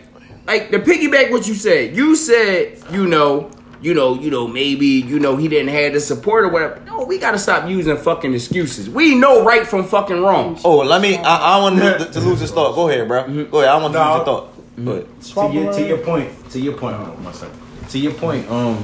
like 0.47 0.71
the 0.71 0.79
piggyback 0.81 1.31
what 1.31 1.49
you 1.49 1.55
said. 1.55 1.97
You 1.97 2.15
said, 2.15 2.77
you 2.93 3.07
know, 3.07 3.51
you 3.81 3.95
know, 3.95 4.15
you 4.21 4.31
know, 4.31 4.47
maybe 4.47 4.87
you 4.87 5.19
know 5.19 5.37
he 5.37 5.49
didn't 5.49 5.69
have 5.73 5.95
the 5.95 6.01
support 6.01 6.45
or 6.45 6.49
whatever. 6.49 6.81
No, 6.87 7.05
we 7.05 7.17
gotta 7.19 7.39
stop 7.39 7.69
using 7.71 7.97
fucking 7.97 8.35
excuses. 8.35 8.91
We 8.91 9.15
know 9.15 9.45
right 9.45 9.67
from 9.67 9.85
fucking 9.87 10.21
wrong. 10.23 10.59
Oh, 10.63 10.79
let 10.81 11.01
me. 11.01 11.17
I, 11.17 11.57
I 11.57 11.61
want 11.63 11.79
to, 11.79 12.11
to 12.13 12.21
lose 12.21 12.41
this 12.41 12.51
thought. 12.51 12.75
Go 12.75 12.89
ahead, 12.91 13.09
bro. 13.09 13.25
Go 13.45 13.59
ahead. 13.61 13.71
I 13.71 13.77
want 13.79 13.95
to 13.95 13.99
No. 13.99 14.05
lose 14.09 14.17
your 14.17 14.25
thought. 14.27 14.51
Go 14.83 14.93
ahead. 14.93 15.07
Swap 15.23 15.53
to 15.53 15.57
your, 15.59 15.73
to 15.73 15.87
your 15.87 15.99
point, 15.99 16.51
to 16.51 16.61
your 16.61 16.77
point, 16.77 16.97
hold 16.97 17.11
on 17.11 17.25
one 17.25 17.35
second. 17.35 17.59
To 17.91 17.99
your 17.99 18.13
point, 18.15 18.51
um, 18.51 18.77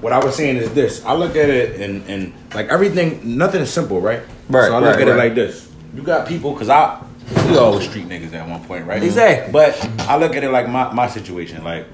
what 0.00 0.12
I 0.12 0.24
was 0.24 0.36
saying 0.36 0.56
is 0.56 0.72
this. 0.74 1.04
I 1.04 1.14
look 1.14 1.36
at 1.36 1.48
it 1.48 1.80
and 1.80 2.08
and 2.08 2.32
like 2.54 2.68
everything, 2.68 3.36
nothing 3.38 3.60
is 3.62 3.72
simple, 3.72 4.00
right? 4.00 4.20
Right, 4.48 4.68
So 4.68 4.74
I 4.76 4.80
look 4.80 4.96
right, 4.96 5.02
at 5.02 5.08
it 5.08 5.16
like 5.16 5.34
this. 5.34 5.70
You 5.94 6.02
got 6.02 6.28
people, 6.28 6.54
cause 6.56 6.68
I 6.68 7.04
we 7.48 7.56
all 7.56 7.74
was 7.74 7.84
street 7.84 8.08
niggas 8.08 8.32
at 8.34 8.48
one 8.48 8.62
point, 8.64 8.86
right? 8.86 9.02
Exactly. 9.02 9.52
But 9.52 9.78
I 10.00 10.16
look 10.16 10.36
at 10.36 10.44
it 10.44 10.50
like 10.50 10.68
my 10.68 10.92
my 10.92 11.08
situation, 11.08 11.64
like. 11.64 11.86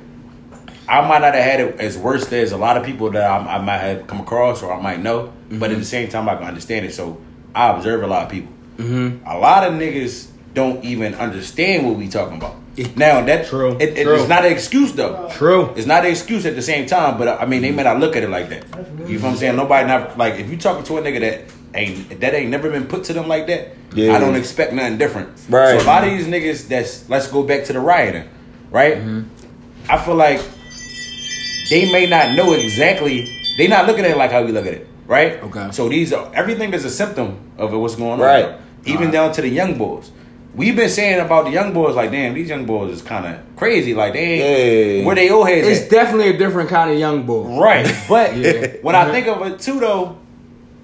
I 0.91 1.07
might 1.07 1.19
not 1.19 1.35
have 1.35 1.45
had 1.45 1.61
it 1.61 1.81
as 1.81 1.99
worse 1.99 2.33
as 2.33 2.53
a 2.53 2.57
lot 2.57 2.79
of 2.79 2.83
people 2.83 3.11
that 3.11 3.23
I, 3.31 3.57
I 3.57 3.59
might 3.59 3.77
have 3.77 4.07
come 4.07 4.21
across 4.21 4.63
or 4.63 4.73
I 4.73 4.81
might 4.81 5.01
know, 5.01 5.31
but 5.51 5.71
at 5.71 5.77
the 5.77 5.85
same 5.85 6.09
time 6.09 6.31
I 6.31 6.37
can 6.37 6.45
understand 6.47 6.87
it. 6.87 6.95
So 6.95 7.21
I 7.55 7.69
observe 7.77 8.03
a 8.03 8.07
lot 8.07 8.23
of 8.23 8.31
people. 8.31 8.51
A 8.79 9.39
lot 9.39 9.65
of 9.65 9.75
niggas 9.75 10.29
don't 10.55 10.85
even 10.85 11.15
understand 11.15 11.87
what 11.87 11.97
we 11.97 12.09
talking 12.09 12.37
about. 12.37 12.57
Now 12.97 13.21
that 13.25 13.47
True, 13.47 13.73
it, 13.73 13.99
it- 13.99 14.05
true. 14.05 14.15
it's 14.15 14.29
not 14.29 14.45
an 14.45 14.53
excuse 14.53 14.93
though. 14.93 15.29
True. 15.33 15.73
It's 15.77 15.87
not 15.87 16.05
an 16.05 16.11
excuse 16.13 16.47
at 16.47 16.55
the 16.55 16.63
same 16.63 16.87
time, 16.87 17.19
but 17.19 17.27
I 17.41 17.45
mean 17.45 17.63
they 17.63 17.73
may 17.73 17.83
not 17.83 17.99
look 17.99 18.15
at 18.15 18.23
it 18.23 18.31
like 18.31 18.49
that. 18.51 18.65
You 19.09 19.19
know 19.19 19.25
what 19.25 19.31
I'm 19.33 19.37
saying? 19.37 19.57
Nobody 19.57 19.89
not 19.89 20.17
like 20.17 20.35
if 20.35 20.49
you 20.49 20.57
talking 20.57 20.85
to 20.85 20.99
a 20.99 21.03
nigga 21.03 21.21
that 21.21 21.45
ain't 21.75 22.21
that 22.21 22.35
ain't 22.35 22.51
never 22.51 22.71
been 22.71 22.87
put 22.87 23.03
to 23.05 23.13
them 23.13 23.27
like 23.27 23.49
that. 23.49 23.75
Yeah. 23.95 24.15
I 24.15 24.21
don't 24.21 24.37
expect 24.37 24.73
nothing 24.75 24.97
different. 24.97 25.29
Right. 25.49 25.81
So 25.81 25.85
a 25.85 25.89
lot 25.89 26.05
of 26.07 26.11
these 26.11 26.27
niggas 26.29 26.69
that's 26.69 27.09
let's 27.11 27.27
go 27.27 27.43
back 27.43 27.65
to 27.65 27.73
the 27.73 27.81
rioting, 27.81 28.29
right? 28.71 28.99
Mm-hmm. 28.99 29.91
I 29.91 29.99
feel 29.99 30.15
like 30.15 30.41
they 31.71 31.91
may 31.93 32.07
not 32.07 32.37
know 32.37 32.53
exactly. 32.53 33.27
They 33.59 33.67
not 33.67 33.87
looking 33.89 34.05
at 34.05 34.13
it 34.13 34.17
like 34.17 34.31
how 34.31 34.45
we 34.45 34.53
look 34.53 34.67
at 34.67 34.75
it, 34.75 34.87
right? 35.07 35.43
Okay. 35.43 35.71
So 35.73 35.89
these 35.89 36.13
are 36.13 36.31
everything 36.33 36.73
is 36.75 36.85
a 36.85 36.91
symptom 36.91 37.39
of 37.59 37.73
what's 37.73 37.97
going 37.97 38.13
on. 38.13 38.21
Right. 38.21 38.61
Even 38.89 39.11
down 39.11 39.33
to 39.33 39.43
the 39.43 39.49
young 39.49 39.77
boys. 39.79 40.11
we've 40.55 40.75
been 40.75 40.89
saying 40.89 41.21
about 41.21 41.45
the 41.45 41.53
young 41.53 41.73
boys, 41.73 41.95
like, 41.95 42.11
damn, 42.11 42.35
these 42.35 42.49
young 42.49 42.67
boys 42.67 42.93
is 42.93 43.01
kind 43.01 43.25
of 43.27 43.39
crazy. 43.55 43.95
Like, 43.95 44.15
they 44.15 44.19
ain't 44.19 44.99
Yeah. 45.01 45.07
where 45.07 45.15
they 45.15 45.31
old 45.31 45.49
heads 45.49 45.69
It's 45.69 45.83
at. 45.83 45.91
definitely 45.91 46.31
a 46.31 46.37
different 46.37 46.69
kind 46.69 46.91
of 46.91 46.99
young 46.99 47.23
boy. 47.23 47.61
Right. 47.61 47.87
But 48.09 48.37
Yeah. 48.37 48.67
when 48.83 48.97
I 48.97 49.03
uh-huh. 49.03 49.13
think 49.13 49.27
of 49.29 49.43
it 49.47 49.61
too, 49.61 49.79
though, 49.79 50.17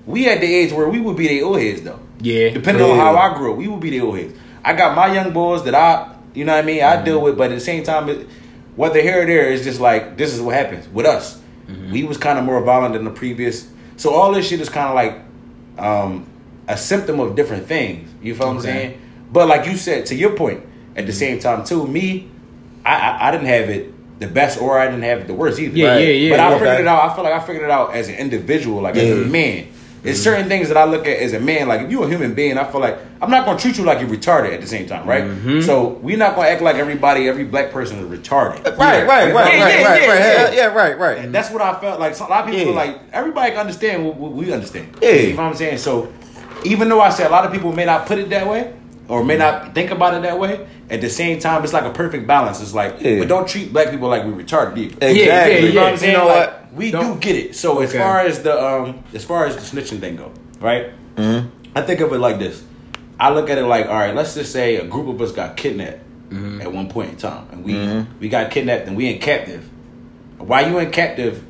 we 0.07 0.29
at 0.29 0.41
the 0.41 0.47
age 0.47 0.73
where 0.73 0.89
we 0.89 1.01
would 1.01 1.17
be 1.17 1.27
the 1.27 1.43
old 1.43 1.59
heads, 1.59 1.83
though. 1.83 1.99
Yeah. 2.21 2.51
Depending 2.51 2.89
on 2.89 2.97
how 2.97 3.17
I 3.17 3.37
grew 3.37 3.53
up, 3.53 3.59
we 3.59 3.67
would 3.67 3.81
be 3.81 3.91
the 3.91 4.01
old 4.01 4.17
heads. 4.17 4.35
I 4.65 4.75
got 4.75 4.95
my 4.95 5.13
young 5.13 5.33
boys 5.33 5.65
that 5.65 5.75
I, 5.75 6.15
you 6.35 6.45
know 6.45 6.55
what 6.55 6.63
I 6.63 6.67
mean, 6.67 6.83
I 6.83 6.97
mm-hmm. 6.97 7.05
deal 7.05 7.21
with, 7.21 7.37
but 7.37 7.51
at 7.51 7.55
the 7.55 7.61
same 7.61 7.83
time, 7.83 8.09
it, 8.09 8.29
whether 8.77 9.01
here 9.01 9.23
or 9.23 9.27
there, 9.27 9.51
it's 9.53 9.65
just 9.65 9.81
like 9.81 10.17
this 10.17 10.33
is 10.33 10.41
what 10.41 10.55
happens 10.55 10.89
with 10.89 11.07
us. 11.07 11.41
Mm-hmm. 11.67 11.93
We 11.93 12.05
was 12.05 12.17
kind 12.17 12.39
of 12.39 12.45
more 12.45 12.63
violent 12.63 12.95
than 12.95 13.05
the 13.05 13.11
previous, 13.11 13.69
so 13.97 14.15
all 14.15 14.33
this 14.33 14.49
shit 14.49 14.61
is 14.61 14.69
kind 14.69 14.89
of 14.89 14.95
like 14.95 15.85
um, 15.85 16.27
a 16.69 16.77
symptom 16.77 17.21
of 17.21 17.35
different 17.37 17.67
things. 17.67 18.11
You 18.23 18.35
feel 18.35 18.47
what 18.49 18.57
I'm 18.57 18.63
saying? 18.63 19.01
But 19.33 19.49
like 19.49 19.67
you 19.67 19.77
said, 19.77 20.07
to 20.07 20.15
your 20.15 20.31
point, 20.37 20.63
at 20.97 21.07
the 21.07 21.13
same 21.13 21.39
time 21.39 21.65
too, 21.65 21.87
me, 21.87 22.29
I, 22.85 22.95
I 22.95 23.29
I 23.29 23.31
didn't 23.31 23.47
have 23.49 23.69
it 23.71 23.93
the 24.21 24.27
best 24.29 24.61
or 24.61 24.79
I 24.79 24.87
didn't 24.87 25.03
have 25.03 25.21
it 25.21 25.27
the 25.27 25.35
worst 25.35 25.59
either. 25.59 25.77
Yeah, 25.77 25.99
yeah, 25.99 26.07
yeah, 26.09 26.31
But 26.31 26.41
I 26.41 26.49
yeah. 26.51 26.55
figured 26.59 26.69
Okay. 26.75 26.83
it 26.83 26.87
out. 26.89 27.11
I 27.11 27.15
feel 27.15 27.25
like 27.25 27.35
I 27.35 27.41
figured 27.41 27.65
it 27.65 27.71
out 27.71 27.95
as 27.95 28.09
an 28.09 28.15
individual, 28.15 28.81
like 28.83 28.97
as 28.97 29.11
a 29.11 29.25
man. 29.29 29.67
There's 30.03 30.23
certain 30.23 30.49
things 30.49 30.69
that 30.69 30.77
I 30.77 30.85
look 30.85 31.07
at 31.07 31.17
as 31.19 31.33
a 31.33 31.41
man. 31.41 31.67
Like 31.67 31.81
if 31.81 31.91
you're 31.91 32.05
a 32.05 32.09
human 32.09 32.35
being, 32.35 32.59
I 32.59 32.65
feel 32.71 32.81
like 32.83 32.99
I'm 33.23 33.31
not 33.31 33.47
gonna 33.47 33.59
treat 33.59 33.79
you 33.79 33.85
like 33.85 34.01
you're 34.01 34.09
retarded 34.11 34.53
at 34.55 34.61
the 34.61 34.67
same 34.67 34.87
time, 34.87 35.07
right? 35.09 35.25
Mm-hmm. 35.25 35.63
So 35.63 35.89
we're 36.03 36.19
not 36.19 36.37
gonna 36.37 36.49
act 36.49 36.61
like 36.63 36.77
everybody, 36.77 37.27
every 37.27 37.45
black 37.45 37.71
person 37.73 37.99
is 37.99 38.19
retarded. 38.19 38.63
Right, 38.77 38.77
right, 38.77 38.99
You 38.99 39.07
right, 39.09 39.29
know 39.29 39.35
what 39.35 39.47
I'm 39.47 39.59
Yeah, 39.59 39.65
right, 39.65 39.71
saying? 39.71 39.81
yeah, 39.81 39.89
right, 39.89 40.03
yeah, 40.03 40.09
right. 40.09 40.19
yeah. 40.19 40.51
Yeah, 40.51 40.55
yeah, 40.57 40.67
right, 40.75 40.99
right. 40.99 41.19
And 41.19 41.35
that's 41.35 41.51
what 41.51 41.63
I 41.63 41.81
felt 41.81 41.99
like. 42.01 42.15
So 42.15 42.27
a 42.27 42.29
lot 42.29 42.45
of 42.45 42.51
people 42.55 42.67
Yeah. 42.67 42.83
are 42.83 42.87
like, 42.87 43.01
everybody 43.15 43.51
can 43.53 43.61
understand 43.61 44.05
what 44.05 44.17
what 44.17 44.33
we 44.33 44.53
understand. 44.53 44.95
Yeah. 45.01 45.11
You 45.11 45.31
know 45.31 45.37
what 45.43 45.49
I'm 45.49 45.55
saying? 45.57 45.79
So 45.79 46.13
even 46.65 46.89
though 46.89 47.01
I 47.01 47.11
say 47.11 47.25
a 47.25 47.29
lot 47.29 47.45
of 47.45 47.53
people 47.53 47.73
may 47.73 47.85
not 47.85 48.07
put 48.07 48.19
it 48.19 48.31
that 48.31 48.47
way 48.49 48.73
or 49.09 49.23
may 49.25 49.37
not 49.37 49.75
think 49.75 49.91
about 49.91 50.15
it 50.15 50.23
that 50.23 50.39
way, 50.39 50.67
at 50.91 51.01
the 51.01 51.11
same 51.11 51.39
time, 51.39 51.63
it's 51.65 51.73
like 51.73 51.85
a 51.85 51.91
perfect 51.93 52.27
balance. 52.27 52.61
It's 52.61 52.75
like, 52.75 52.97
Yeah. 53.01 53.19
but 53.19 53.29
don't 53.29 53.47
treat 53.49 53.73
black 53.73 53.91
people 53.91 54.09
like 54.09 54.25
we're 54.25 54.33
retarded 54.33 54.77
either. 54.79 54.95
Exactly. 55.07 55.25
yeah, 55.27 55.47
You 55.59 55.73
know 55.75 55.83
what 55.83 55.93
I'm 55.93 55.99
saying? 55.99 56.13
You 56.13 56.19
know 56.19 56.27
Like, 56.27 56.49
what? 56.51 56.61
We 56.75 56.91
Don't- 56.91 57.15
do 57.15 57.21
get 57.21 57.37
it. 57.37 57.55
So 57.55 57.81
as 57.81 57.93
far 57.93 58.21
as 58.21 58.43
the 58.43 58.63
um, 58.65 59.05
as 59.15 59.25
far 59.25 59.47
as 59.47 59.55
the 59.57 59.63
snitching 59.63 60.01
thing 60.01 60.17
go, 60.17 60.33
right? 60.61 60.87
Mm-hmm. 61.17 61.49
I 61.77 61.83
think 61.83 62.01
of 62.01 62.13
it 62.13 62.19
like 62.19 62.39
this. 62.39 62.63
I 63.21 63.31
look 63.31 63.49
at 63.49 63.59
it 63.59 63.65
like, 63.65 63.87
all 63.87 63.95
right, 63.95 64.15
let's 64.15 64.35
just 64.35 64.51
say 64.53 64.77
a 64.77 64.85
group 64.85 65.07
of 65.09 65.21
us 65.23 65.31
got 65.33 65.57
kidnapped 65.57 66.01
at 66.61 66.73
one 66.73 66.89
point 66.89 67.11
in 67.11 67.17
time, 67.17 67.47
and 67.53 67.65
we 67.65 67.75
Mm-hmm. 67.75 68.19
we 68.19 68.29
got 68.29 68.51
kidnapped 68.51 68.89
and 68.89 68.97
we 68.97 69.07
in 69.13 69.21
captive. 69.21 69.69
Why 70.39 70.63
you 70.67 70.79
in 70.79 70.91
captive, 70.91 71.45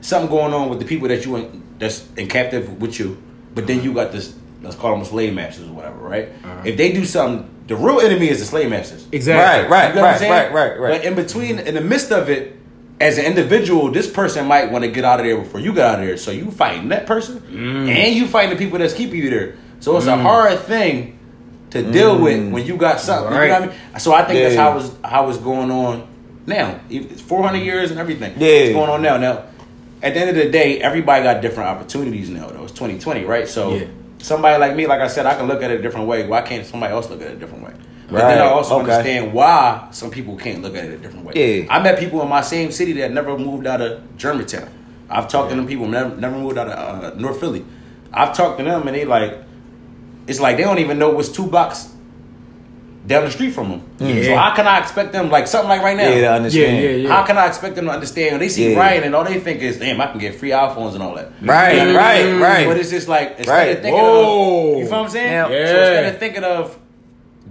something 0.00 0.28
going 0.28 0.52
on 0.52 0.68
with 0.70 0.80
the 0.80 0.84
people 0.84 1.06
that 1.08 1.24
you 1.24 1.36
in, 1.36 1.62
that's 1.78 2.06
in 2.16 2.28
captive 2.28 2.80
with 2.82 2.98
you, 2.98 3.16
but 3.54 3.66
then 3.68 3.82
you 3.84 3.92
got 3.94 4.10
this. 4.10 4.34
Let's 4.64 4.76
call 4.76 4.96
them 4.96 5.04
slave 5.04 5.34
masters 5.34 5.68
or 5.68 5.72
whatever, 5.72 5.98
right? 5.98 6.28
Uh-huh. 6.44 6.62
If 6.64 6.76
they 6.76 6.92
do 6.92 7.04
something, 7.04 7.48
the 7.66 7.76
real 7.76 8.00
enemy 8.00 8.28
is 8.28 8.40
the 8.40 8.44
slave 8.46 8.68
masters. 8.70 9.06
Exactly. 9.12 9.70
Right, 9.70 9.70
right, 9.70 9.88
You 9.90 9.94
know 9.96 10.02
right, 10.02 10.20
right, 10.20 10.52
right, 10.52 10.80
right. 10.80 10.98
But 11.00 11.04
in 11.04 11.14
between, 11.14 11.58
in 11.58 11.74
the 11.74 11.80
midst 11.80 12.10
of 12.12 12.28
it, 12.28 12.56
as 13.00 13.18
an 13.18 13.24
individual, 13.24 13.90
this 13.90 14.08
person 14.10 14.46
might 14.46 14.70
want 14.70 14.84
to 14.84 14.90
get 14.90 15.04
out 15.04 15.20
of 15.20 15.26
there 15.26 15.36
before 15.36 15.60
you 15.60 15.72
get 15.74 15.84
out 15.86 15.98
of 16.00 16.06
there. 16.06 16.16
So 16.16 16.30
you 16.30 16.50
fighting 16.50 16.88
that 16.88 17.06
person, 17.06 17.40
Mm. 17.40 17.88
and 17.88 18.14
you 18.14 18.26
fighting 18.26 18.50
the 18.50 18.56
people 18.56 18.78
that's 18.78 18.94
keeping 18.94 19.18
you 19.20 19.30
there. 19.30 19.54
So 19.80 19.96
it's 19.96 20.06
a 20.06 20.16
hard 20.16 20.58
thing 20.60 21.18
to 21.70 21.82
deal 21.82 22.18
with 22.18 22.52
when 22.52 22.64
you 22.66 22.76
got 22.76 23.00
something. 23.00 23.32
You 23.32 23.40
know 23.40 23.46
what 23.48 23.50
I 23.50 23.58
Right. 23.60 23.68
mean? 23.70 24.00
So 24.00 24.12
I 24.14 24.22
think 24.24 24.38
that's 24.42 24.54
Mm. 24.54 24.58
How 24.58 24.78
it's 24.78 24.90
how 25.04 25.28
it's 25.28 25.38
going 25.38 25.70
on 25.70 26.06
now. 26.46 26.76
It's 26.88 27.20
four 27.20 27.42
hundred 27.42 27.62
years 27.64 27.90
and 27.90 27.98
everything. 27.98 28.34
Yeah. 28.38 28.48
it's 28.48 28.74
going 28.74 28.88
on 28.90 29.02
now. 29.02 29.16
Now, 29.16 29.42
at 30.02 30.14
the 30.14 30.20
end 30.20 30.30
of 30.30 30.36
the 30.36 30.48
day, 30.50 30.80
everybody 30.80 31.24
got 31.24 31.42
different 31.42 31.68
opportunities 31.70 32.30
now. 32.30 32.46
Though 32.46 32.62
it's 32.64 32.72
twenty 32.72 32.98
twenty, 32.98 33.24
right? 33.24 33.48
So. 33.48 33.74
Yeah. 33.74 33.84
Somebody 34.24 34.58
like 34.58 34.74
me, 34.74 34.86
like 34.86 35.02
I 35.02 35.06
said, 35.08 35.26
I 35.26 35.34
can 35.34 35.46
look 35.46 35.62
at 35.62 35.70
it 35.70 35.80
a 35.80 35.82
different 35.82 36.06
way. 36.06 36.26
Why 36.26 36.40
can't 36.40 36.64
somebody 36.64 36.94
else 36.94 37.10
look 37.10 37.20
at 37.20 37.26
it 37.28 37.32
a 37.34 37.36
different 37.36 37.62
way? 37.62 37.72
But 38.10 38.22
Right. 38.22 38.28
then 38.28 38.38
I 38.38 38.46
also 38.46 38.76
Okay. 38.76 38.90
understand 38.90 39.34
why 39.34 39.84
some 39.90 40.10
people 40.10 40.34
can't 40.36 40.62
look 40.62 40.74
at 40.74 40.84
it 40.86 40.92
a 40.94 40.96
different 40.96 41.26
way. 41.26 41.34
Yeah. 41.36 41.66
I 41.68 41.78
met 41.82 41.98
people 41.98 42.22
in 42.22 42.28
my 42.30 42.40
same 42.40 42.70
city 42.70 42.94
that 42.94 43.12
never 43.12 43.36
moved 43.36 43.66
out 43.66 43.82
of 43.82 44.00
Germantown. 44.16 44.68
I've 45.10 45.28
talked 45.28 45.50
to 45.50 45.56
them 45.56 45.66
people 45.66 45.86
never 45.86 46.16
never 46.16 46.38
moved 46.38 46.56
out 46.56 46.68
of 46.68 47.04
uh, 47.04 47.10
North 47.20 47.38
Philly. 47.38 47.66
I've 48.14 48.34
talked 48.34 48.56
to 48.60 48.64
them 48.64 48.86
and 48.88 48.96
they 48.96 49.04
like, 49.04 49.36
it's 50.26 50.40
like 50.40 50.56
they 50.56 50.62
don't 50.64 50.78
even 50.78 50.98
know 50.98 51.10
what's 51.10 51.28
two 51.28 51.46
blocks 51.46 51.88
down 53.06 53.24
the 53.24 53.30
street 53.30 53.50
from 53.50 53.68
them. 53.70 53.82
Yeah. 53.98 54.22
So 54.24 54.36
how 54.36 54.54
can 54.54 54.66
I 54.66 54.78
expect 54.78 55.12
them 55.12 55.30
like 55.30 55.46
something 55.46 55.68
like 55.68 55.82
right 55.82 55.96
now? 55.96 56.08
Yeah, 56.08 56.30
I 56.32 56.36
understand. 56.36 56.76
Yeah, 56.82 56.90
yeah, 56.90 56.96
yeah. 56.96 57.08
How 57.08 57.22
can 57.24 57.36
I 57.36 57.46
expect 57.46 57.74
them 57.76 57.84
to 57.86 57.90
understand 57.92 58.32
when 58.32 58.40
they 58.40 58.48
see 58.48 58.72
Yeah. 58.72 58.78
Ryan 58.78 59.04
and 59.04 59.14
all 59.14 59.24
they 59.24 59.40
think 59.40 59.60
is, 59.60 59.78
damn, 59.78 60.00
I 60.00 60.06
can 60.06 60.18
get 60.18 60.34
free 60.36 60.50
iPhones 60.50 60.94
and 60.94 61.02
all 61.02 61.14
that. 61.16 61.30
Right, 61.42 61.72
You 61.74 61.78
know 61.84 61.92
what 61.94 62.02
I 62.02 62.22
mean? 62.24 62.40
right, 62.40 62.42
right. 62.42 62.66
But 62.66 62.78
it's 62.78 62.90
just 62.90 63.06
like 63.08 63.34
instead 63.38 63.48
Right. 63.52 63.76
of 63.76 63.82
thinking 63.82 64.00
Whoa. 64.02 64.72
of, 64.72 64.78
you 64.78 64.84
feel 64.86 64.90
what 64.98 65.04
I'm 65.04 65.10
saying? 65.10 65.32
Yeah. 65.32 65.46
So 65.48 65.52
instead 65.52 66.14
of 66.14 66.18
thinking 66.20 66.44
of 66.44 66.78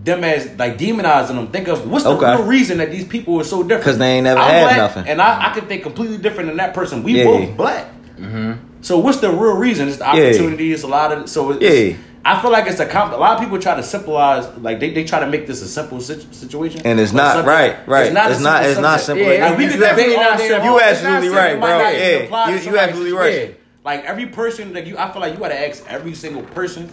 them 0.04 0.24
as 0.24 0.50
like 0.58 0.78
demonizing 0.78 1.36
them, 1.36 1.48
think 1.48 1.68
of 1.68 1.90
what's 1.90 2.04
the 2.04 2.10
Okay. 2.12 2.32
real 2.36 2.44
reason 2.44 2.80
that 2.80 2.92
these 2.92 3.06
people 3.06 3.40
are 3.40 3.44
so 3.44 3.62
different. 3.62 3.84
'Cause 3.84 3.98
they 4.00 4.08
ain't 4.08 4.24
never 4.24 4.40
I'm 4.40 4.50
had 4.52 4.64
black, 4.64 4.78
nothing. 4.78 5.08
and 5.08 5.22
I, 5.22 5.52
I 5.52 5.54
can 5.54 5.66
think 5.68 5.84
completely 5.84 6.18
different 6.18 6.50
than 6.50 6.58
that 6.58 6.74
person. 6.74 7.04
We 7.04 7.14
Yeah. 7.20 7.26
both 7.26 7.56
black. 7.56 7.86
Mm-hmm. 8.20 8.54
So 8.82 8.98
what's 8.98 9.20
the 9.20 9.30
real 9.30 9.56
reason? 9.56 9.88
It's 9.88 9.98
the 9.98 10.04
Yeah. 10.06 10.10
opportunity. 10.30 10.74
It's 10.74 10.84
a 10.84 10.88
lot 10.88 11.12
of 11.12 11.30
so. 11.30 11.52
It's, 11.52 11.62
Yeah. 11.62 11.96
I 12.26 12.42
feel 12.42 12.52
like 12.52 12.68
it's 12.68 12.80
a 12.80 12.86
comp. 12.86 13.12
A 13.12 13.18
lot 13.18 13.34
of 13.38 13.44
people 13.44 13.60
try 13.60 13.76
to 13.76 13.84
simplify, 13.84 14.40
like 14.60 14.80
they, 14.80 14.92
they 14.92 15.04
try 15.04 15.20
to 15.20 15.28
make 15.28 15.46
this 15.46 15.62
a 15.62 15.68
simple 15.68 16.00
situ- 16.00 16.32
situation, 16.32 16.82
And 16.86 16.98
it's 17.00 17.12
not, 17.12 17.34
something- 17.34 17.50
right, 17.50 17.88
right. 17.88 18.06
It's 18.06 18.14
not. 18.14 18.32
It's 18.32 18.40
not- 18.40 18.64
simple 18.64 18.72
it's 18.72 18.80
not 18.82 19.00
simple. 19.02 19.26
Yeah, 19.28 19.50
Like 19.50 19.58
we 19.58 19.66
you 19.66 19.72
could 19.72 19.80
definitely 19.82 20.14
definitely 20.14 20.24
not 20.32 20.40
simple. 20.40 20.72
You 20.72 20.80
absolutely 20.80 21.30
right, 21.30 21.60
bro. 21.60 21.68
It 21.68 21.72
might 21.80 21.84
not 21.84 21.94
even 21.94 22.32
Yeah. 22.32 22.50
You- 22.50 22.72
you 22.72 22.78
absolutely 22.78 23.14
right. 23.14 23.60
Like 23.84 24.06
every 24.06 24.28
person, 24.28 24.74
like 24.74 24.86
you, 24.86 24.98
I 24.98 25.12
feel 25.12 25.22
like 25.22 25.34
you 25.34 25.40
got 25.40 25.50
to 25.50 25.68
ask 25.68 25.84
every 25.90 26.14
single 26.14 26.44
person. 26.44 26.90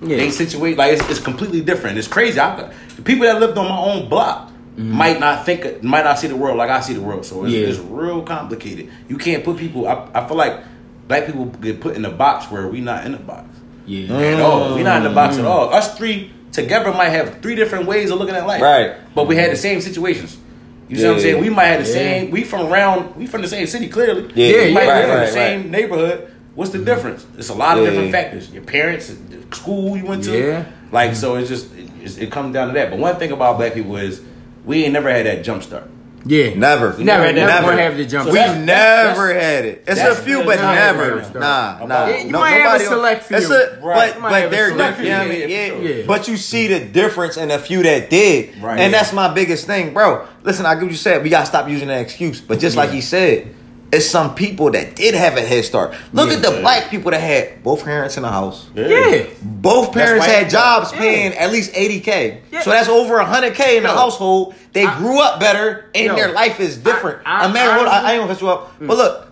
Yeah. 0.00 0.16
They 0.16 0.30
situate 0.32 0.76
like 0.76 0.94
it's, 0.94 1.08
it's 1.10 1.20
completely 1.20 1.60
different. 1.60 1.96
It's 1.96 2.08
crazy. 2.08 2.40
I, 2.40 2.72
the 2.96 3.02
people 3.02 3.24
that 3.26 3.38
lived 3.38 3.56
on 3.56 3.68
my 3.68 3.78
own 3.78 4.08
block 4.08 4.48
mm-hmm. 4.48 4.90
might 4.90 5.20
not 5.20 5.46
think, 5.46 5.80
might 5.84 6.02
not 6.02 6.18
see 6.18 6.26
the 6.26 6.34
world 6.34 6.56
like 6.56 6.70
I 6.70 6.80
see 6.80 6.94
the 6.94 7.00
world. 7.00 7.24
So 7.24 7.44
it's, 7.44 7.54
Yeah. 7.54 7.68
it's 7.68 7.78
real 7.78 8.22
complicated. 8.22 8.90
You 9.08 9.16
can't 9.16 9.44
put 9.44 9.58
people. 9.58 9.86
I, 9.86 10.08
I 10.12 10.26
feel 10.26 10.36
like 10.36 10.64
black 11.06 11.26
people 11.26 11.44
get 11.44 11.80
put 11.80 11.94
in 11.94 12.04
a 12.04 12.10
box 12.10 12.50
where 12.50 12.66
we 12.66 12.80
not 12.80 13.06
in 13.06 13.14
a 13.14 13.18
box 13.18 13.46
Yeah. 13.86 14.16
at 14.16 14.40
all. 14.40 14.74
We're 14.74 14.84
not 14.84 14.98
in 14.98 15.04
the 15.04 15.14
box 15.14 15.36
at 15.36 15.44
mm. 15.44 15.48
all. 15.48 15.72
Us 15.72 15.96
three 15.96 16.32
together 16.52 16.92
might 16.92 17.08
have 17.08 17.40
three 17.40 17.54
different 17.54 17.86
ways 17.86 18.10
of 18.10 18.18
looking 18.18 18.34
at 18.34 18.46
life. 18.46 18.62
Right. 18.62 18.96
But 19.14 19.26
we 19.26 19.36
had 19.36 19.50
the 19.50 19.56
same 19.56 19.80
situations. 19.80 20.38
You 20.88 20.98
see 20.98 21.06
what 21.06 21.14
I'm 21.14 21.20
saying? 21.20 21.40
We 21.40 21.48
might 21.48 21.64
have 21.66 21.84
the 21.84 21.88
Yeah. 21.88 21.94
same. 21.94 22.30
We 22.30 22.44
from 22.44 22.70
around. 22.70 23.16
We 23.16 23.26
from 23.26 23.42
the 23.42 23.48
same 23.48 23.66
city. 23.66 23.88
Clearly. 23.88 24.30
Yeah, 24.34 24.66
We 24.66 24.74
might 24.74 24.86
right, 24.86 25.00
be 25.00 25.06
from 25.06 25.16
right, 25.16 25.26
the 25.26 25.32
same 25.32 25.70
neighborhood. 25.70 26.28
What's 26.54 26.70
the 26.70 26.78
mm-hmm. 26.78 26.84
difference? 26.84 27.26
It's 27.38 27.48
a 27.48 27.54
lot 27.54 27.78
of 27.78 27.84
Yeah. 27.84 27.90
different 27.90 28.12
factors. 28.12 28.50
Your 28.50 28.62
parents, 28.62 29.08
the 29.08 29.56
school 29.56 29.96
you 29.96 30.04
went 30.04 30.24
to. 30.24 30.38
Yeah. 30.38 30.64
Like 30.90 31.12
mm-hmm. 31.12 31.18
so, 31.18 31.36
it's 31.36 31.48
just 31.48 31.68
it, 31.74 32.18
it 32.18 32.30
comes 32.30 32.52
down 32.52 32.68
to 32.68 32.74
that. 32.74 32.90
But 32.90 32.98
one 32.98 33.16
thing 33.16 33.32
about 33.32 33.56
black 33.56 33.72
people 33.72 33.96
is 33.96 34.20
we 34.66 34.84
ain't 34.84 34.92
never 34.92 35.10
had 35.10 35.24
that 35.24 35.44
jump 35.44 35.62
start. 35.62 35.88
Yeah. 36.24 36.54
Never. 36.54 36.94
You 36.98 37.04
never, 37.04 37.24
Never, 37.24 37.32
never, 37.34 37.66
never. 37.66 37.72
have 37.82 37.96
the 37.96 38.04
jump. 38.04 38.26
So 38.26 38.32
We 38.32 38.38
that's- 38.38 38.58
never 38.58 39.28
that's- 39.28 39.42
had 39.44 39.64
it. 39.64 39.84
It's 39.86 40.00
a 40.00 40.14
few, 40.14 40.44
but 40.44 40.56
never. 40.60 41.22
Nah, 41.38 41.84
nah. 41.84 42.06
Yeah, 42.06 42.16
you 42.18 42.30
no, 42.30 42.38
might 42.40 42.50
have 42.50 42.80
a 42.80 42.84
select 42.84 43.24
few. 43.24 43.36
It's 43.38 43.50
a, 43.50 43.78
Right. 43.82 44.14
But 44.14 44.22
but 44.30 44.50
they're 44.50 44.70
different. 44.70 44.98
You 45.04 45.08
know 45.10 45.20
I 45.22 45.28
few. 45.28 45.38
mean? 45.40 45.48
Yeah, 45.50 45.72
Yeah. 45.96 46.02
But 46.06 46.28
you 46.28 46.36
see 46.36 46.68
the 46.68 46.80
difference 46.80 47.36
in 47.36 47.50
a 47.50 47.58
few 47.58 47.82
that 47.82 48.08
did, 48.10 48.50
Right. 48.62 48.78
and 48.78 48.92
Yeah. 48.92 48.98
that's 48.98 49.12
my 49.12 49.28
biggest 49.32 49.66
thing, 49.66 49.92
bro. 49.92 50.22
Listen, 50.44 50.64
I 50.66 50.74
get 50.74 50.82
what 50.84 50.90
you 50.92 50.96
said. 50.96 51.22
We 51.22 51.30
gotta 51.30 51.46
stop 51.46 51.68
using 51.68 51.88
that 51.88 52.00
excuse. 52.00 52.40
But 52.40 52.58
just 52.60 52.76
like 52.76 52.90
he 52.90 53.00
said, 53.00 53.48
it's 53.92 54.06
some 54.06 54.34
people 54.34 54.70
that 54.70 54.96
did 54.96 55.14
have 55.14 55.36
a 55.36 55.42
head 55.42 55.64
start. 55.64 55.92
Look 56.14 56.30
Yeah. 56.30 56.36
at 56.36 56.42
the 56.42 56.50
black 56.62 56.88
people 56.90 57.10
that 57.10 57.20
had 57.20 57.62
both 57.62 57.84
parents 57.84 58.16
in 58.16 58.22
the 58.22 58.30
house. 58.30 58.66
Yeah. 58.74 59.24
Both 59.42 59.92
parents 59.92 60.24
had 60.24 60.48
jobs 60.48 60.92
Yeah. 60.92 60.98
paying 60.98 61.34
at 61.34 61.52
least 61.52 61.72
80K. 61.74 62.38
Yeah. 62.50 62.62
So 62.62 62.70
that's 62.70 62.88
over 62.88 63.18
100K 63.20 63.76
in 63.76 63.82
the 63.82 63.90
Yo. 63.90 63.94
household. 63.94 64.54
They 64.72 64.86
I- 64.86 64.96
grew 64.96 65.20
up 65.20 65.38
better 65.40 65.84
and 65.94 66.06
Yo. 66.06 66.14
their 66.16 66.32
life 66.32 66.58
is 66.58 66.78
different. 66.78 67.18
I- 67.26 67.42
I- 67.42 67.44
Imagine, 67.50 67.74
hold 67.76 67.86
I, 67.88 67.90
honestly- 67.90 68.08
I 68.08 68.12
ain't 68.14 68.20
gonna 68.22 68.32
cut 68.34 68.40
you 68.42 68.48
up. 68.50 68.72
But 68.80 68.94
mm. 68.94 68.96
look, 68.96 69.28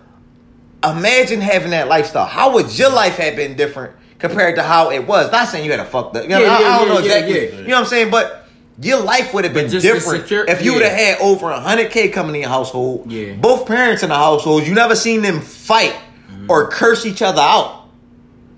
imagine 0.83 1.41
having 1.41 1.71
that 1.71 1.87
lifestyle. 1.87 2.25
How 2.25 2.53
would 2.53 2.77
your 2.77 2.89
life 2.91 3.17
have 3.17 3.35
been 3.35 3.55
different 3.55 3.93
compared 4.19 4.55
to 4.57 4.63
how 4.63 4.91
it 4.91 5.07
was? 5.07 5.31
Not 5.31 5.47
saying 5.47 5.65
you 5.65 5.71
had 5.71 5.79
a 5.79 5.85
fucked 5.85 6.15
up. 6.17 6.23
You 6.23 6.29
know, 6.29 6.39
Yeah, 6.39 6.55
I, 6.55 6.59
yeah, 6.61 6.67
I 6.67 6.77
don't 6.79 6.87
yeah, 6.87 6.93
know 6.93 6.99
yeah, 6.99 7.13
exactly. 7.13 7.33
yeah. 7.33 7.61
You 7.61 7.67
know 7.67 7.73
what 7.75 7.79
I'm 7.81 7.85
saying? 7.87 8.09
But 8.11 8.40
your 8.81 9.01
life 9.01 9.33
would 9.33 9.43
have 9.43 9.53
been 9.53 9.69
just 9.69 9.85
different 9.85 10.23
secure- 10.23 10.45
if 10.45 10.63
you 10.63 10.73
would 10.73 10.81
have 10.81 10.91
had 10.91 11.19
over 11.19 11.47
100K 11.47 12.11
coming 12.11 12.35
in 12.35 12.41
your 12.41 12.49
household. 12.49 13.11
Yeah. 13.11 13.33
Both 13.33 13.67
parents 13.67 14.03
in 14.03 14.09
the 14.09 14.15
household. 14.15 14.65
You 14.65 14.73
never 14.73 14.95
seen 14.95 15.21
them 15.21 15.41
fight 15.41 15.93
mm-hmm. 15.93 16.49
or 16.49 16.67
curse 16.69 17.05
each 17.05 17.21
other 17.21 17.41
out 17.41 17.81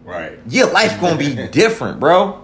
Right. 0.06 0.38
your 0.50 0.72
life 0.72 1.00
gonna 1.00 1.18
be 1.18 1.36
different, 1.52 2.00
bro. 2.00 2.42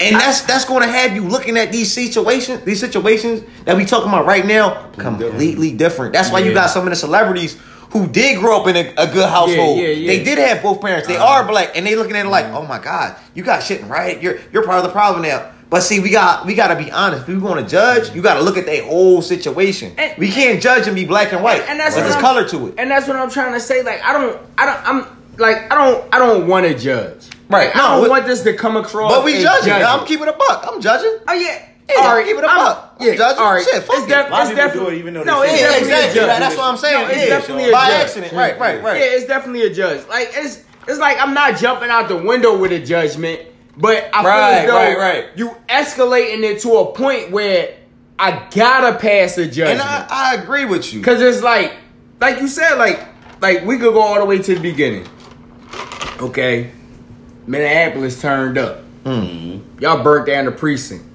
And 0.00 0.16
that's 0.16 0.40
that's 0.42 0.64
gonna 0.64 0.86
have 0.86 1.14
you 1.14 1.28
looking 1.28 1.58
at 1.58 1.72
these 1.72 1.92
situations, 1.92 2.62
these 2.64 2.80
situations 2.80 3.42
that 3.64 3.76
we 3.76 3.84
talking 3.84 4.08
about 4.08 4.24
right 4.24 4.46
now, 4.46 4.88
completely 4.92 5.72
different. 5.72 6.14
That's 6.14 6.30
why 6.30 6.38
you 6.38 6.54
got 6.54 6.70
some 6.70 6.84
of 6.84 6.90
the 6.90 6.96
celebrities 6.96 7.58
who 7.90 8.06
did 8.06 8.38
grow 8.38 8.62
up 8.62 8.68
in 8.68 8.76
a, 8.76 8.94
a 8.96 9.12
good 9.12 9.28
household. 9.28 9.78
yeah, 9.78 9.88
yeah. 9.88 10.06
They 10.06 10.24
did 10.24 10.38
have 10.38 10.62
both 10.62 10.80
parents. 10.80 11.06
They 11.06 11.16
uh-huh. 11.16 11.42
are 11.42 11.46
black, 11.46 11.76
and 11.76 11.86
they 11.86 11.96
looking 11.96 12.16
at 12.16 12.24
it 12.24 12.28
like, 12.28 12.46
mm-hmm. 12.46 12.56
oh 12.56 12.66
my 12.66 12.78
god, 12.78 13.16
you 13.34 13.42
got 13.42 13.62
shit 13.62 13.84
right. 13.84 14.20
You're 14.22 14.38
you're 14.52 14.64
part 14.64 14.78
of 14.78 14.84
the 14.84 14.90
problem 14.90 15.22
now. 15.22 15.52
But 15.70 15.82
see, 15.82 16.00
we 16.00 16.10
got 16.10 16.44
we 16.46 16.54
got 16.54 16.68
to 16.68 16.76
be 16.76 16.90
honest. 16.90 17.22
If 17.22 17.28
we 17.28 17.38
want 17.38 17.60
to 17.60 17.66
judge, 17.70 18.12
you 18.14 18.20
got 18.22 18.34
to 18.34 18.42
look 18.42 18.56
at 18.58 18.66
their 18.66 18.82
whole 18.84 19.22
situation. 19.22 19.94
And- 19.96 20.18
we 20.18 20.28
can't 20.28 20.60
judge 20.60 20.86
and 20.88 20.96
be 20.96 21.04
black 21.06 21.32
and 21.32 21.42
white. 21.44 21.62
and 21.68 21.78
that's 21.78 21.94
what 21.94 22.02
there's 22.02 22.14
I'm- 22.16 22.22
color 22.22 22.48
to 22.48 22.66
it. 22.68 22.74
And 22.76 22.90
that's 22.90 23.06
what 23.06 23.16
I'm 23.16 23.30
trying 23.30 23.52
to 23.52 23.60
say. 23.60 23.82
Like 23.82 24.02
I 24.02 24.12
don't, 24.12 24.36
I 24.58 24.66
don't, 24.66 24.86
I'm 24.88 25.06
like 25.38 25.70
I 25.72 25.76
don't 25.76 26.14
I 26.14 26.18
don't 26.18 26.48
want 26.48 26.66
to 26.66 26.74
judge. 26.76 27.22
Right, 27.48 27.66
Like, 27.66 27.76
no, 27.76 27.82
I 27.84 27.90
don't 27.94 28.02
we- 28.02 28.08
want 28.10 28.26
this 28.26 28.42
to 28.42 28.52
come 28.54 28.76
across. 28.76 29.12
But 29.12 29.24
we 29.24 29.34
judging. 29.40 29.68
judging. 29.70 29.86
I'm 29.86 30.04
keeping 30.06 30.26
a 30.28 30.32
buck. 30.32 30.64
I'm 30.68 30.80
judging. 30.80 31.18
Oh 31.28 31.32
yeah. 31.34 31.66
Yeah, 31.88 31.96
all 32.02 32.14
right, 32.16 32.24
keep 32.26 32.36
it 32.36 32.44
a 32.44 32.46
I'm- 32.48 32.58
buck. 32.58 32.96
I'm 33.00 33.06
Yeah, 33.06 33.14
judging. 33.16 33.42
all 33.42 33.52
right. 33.54 33.64
Shit, 33.64 33.82
fuck 33.84 33.96
it's 33.96 34.04
it. 34.06 34.08
def- 34.08 34.26
A 34.28 34.30
lot 34.30 34.40
it's 34.42 34.50
people 34.50 34.64
definitely 34.66 34.90
do 34.90 34.96
it 34.96 34.98
even 35.00 35.14
though 35.14 35.22
no, 35.24 35.42
it's 35.42 35.52
Yeah, 35.52 35.58
definitely 35.68 35.88
exactly. 35.88 36.10
a 36.10 36.14
judge. 36.26 36.38
That's 36.40 36.56
what 36.56 36.64
I'm 36.64 36.76
saying. 36.76 37.00
No, 37.02 37.08
it's 37.08 37.16
Yeah. 37.18 37.26
definitely 37.28 37.68
a 37.68 37.72
By 37.72 37.86
judge. 37.90 38.00
accident. 38.02 38.32
Right, 38.32 38.58
right, 38.60 38.82
right. 38.82 39.00
Yeah, 39.00 39.06
it's 39.16 39.26
definitely 39.26 39.62
a 39.62 39.70
judge. 39.74 40.06
Like 40.08 40.30
it's 40.34 40.62
it's 40.88 40.98
like 40.98 41.20
I'm 41.20 41.32
not 41.34 41.56
jumping 41.58 41.90
out 41.90 42.08
the 42.08 42.16
window 42.16 42.56
with 42.56 42.72
a 42.72 42.78
judgment, 42.78 43.40
but 43.80 44.08
I 44.12 44.20
feel 44.22 44.30
Right, 44.30 44.52
as 44.52 44.66
though 44.68 44.76
right, 44.76 44.98
right. 44.98 45.26
you 45.36 45.56
escalating 45.68 46.42
it 46.42 46.60
to 46.62 46.72
a 46.76 46.92
point 46.92 47.30
where 47.30 47.76
I 48.18 48.46
gotta 48.54 48.98
pass 48.98 49.38
a 49.38 49.46
judge. 49.46 49.70
And. 49.70 49.80
I, 49.80 50.06
I 50.10 50.34
agree 50.42 50.64
with 50.66 50.92
you. 50.92 51.02
Cause 51.02 51.20
it's 51.20 51.42
like, 51.42 51.74
like 52.20 52.40
you 52.40 52.48
said, 52.48 52.74
like, 52.76 53.00
like 53.40 53.64
we 53.64 53.78
could 53.78 53.94
go 53.94 54.00
all 54.00 54.18
the 54.18 54.24
way 54.26 54.38
to 54.38 54.54
the 54.54 54.60
beginning. 54.60 55.06
Okay, 56.20 56.70
Minneapolis 57.46 58.20
turned 58.20 58.58
up. 58.58 58.82
mm 59.04 59.62
Y'all 59.80 60.02
burnt 60.02 60.26
down 60.26 60.44
the 60.44 60.52
precinct. 60.52 61.06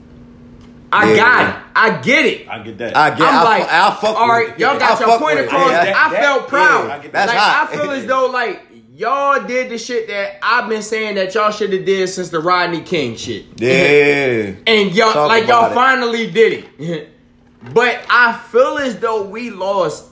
I 0.91 1.11
Yeah. 1.11 1.15
got 1.17 1.49
it. 1.49 1.63
I 1.75 2.01
get 2.01 2.25
it. 2.25 2.47
I 2.49 2.59
get 2.63 2.77
that. 2.79 2.97
I 2.97 3.09
get. 3.11 3.21
I'm 3.21 3.35
I, 3.35 3.43
like, 3.43 3.63
fu- 3.63 3.69
I 3.75 3.97
fuck 4.01 4.15
all 4.19 4.27
with 4.27 4.29
right, 4.31 4.49
it. 4.55 4.59
y'all 4.59 4.79
got 4.79 4.99
I 5.01 5.05
your 5.07 5.19
point 5.19 5.39
across. 5.41 5.69
Yeah, 5.71 5.85
that- 5.85 5.95
I 5.95 6.09
that- 6.11 6.21
felt 6.23 6.47
proud. 6.47 6.87
yeah, 6.87 6.93
I 6.95 6.99
get 6.99 7.11
that. 7.11 7.27
like 7.27 7.37
That's 7.37 7.73
I 7.73 7.75
feel 7.75 7.91
as 7.91 8.05
though 8.07 8.25
like 8.27 8.74
y'all 8.95 9.45
did 9.45 9.69
the 9.69 9.77
shit 9.77 10.07
that 10.07 10.37
I've 10.41 10.69
been 10.69 10.81
saying 10.81 11.15
that 11.15 11.33
y'all 11.35 11.51
should 11.51 11.73
have 11.73 11.85
did 11.85 12.07
since 12.07 12.29
the 12.29 12.39
Rodney 12.39 12.81
King 12.81 13.17
shit. 13.17 13.45
Yeah. 13.57 14.55
And 14.65 14.95
y'all 14.95 15.11
Talk 15.11 15.27
like 15.27 15.47
y'all 15.47 15.71
it. 15.71 15.75
finally 15.75 16.31
did 16.31 16.65
it. 16.79 17.09
but 17.73 18.05
I 18.09 18.37
feel 18.51 18.77
as 18.77 18.97
though 18.99 19.23
we 19.23 19.49
lost 19.49 20.09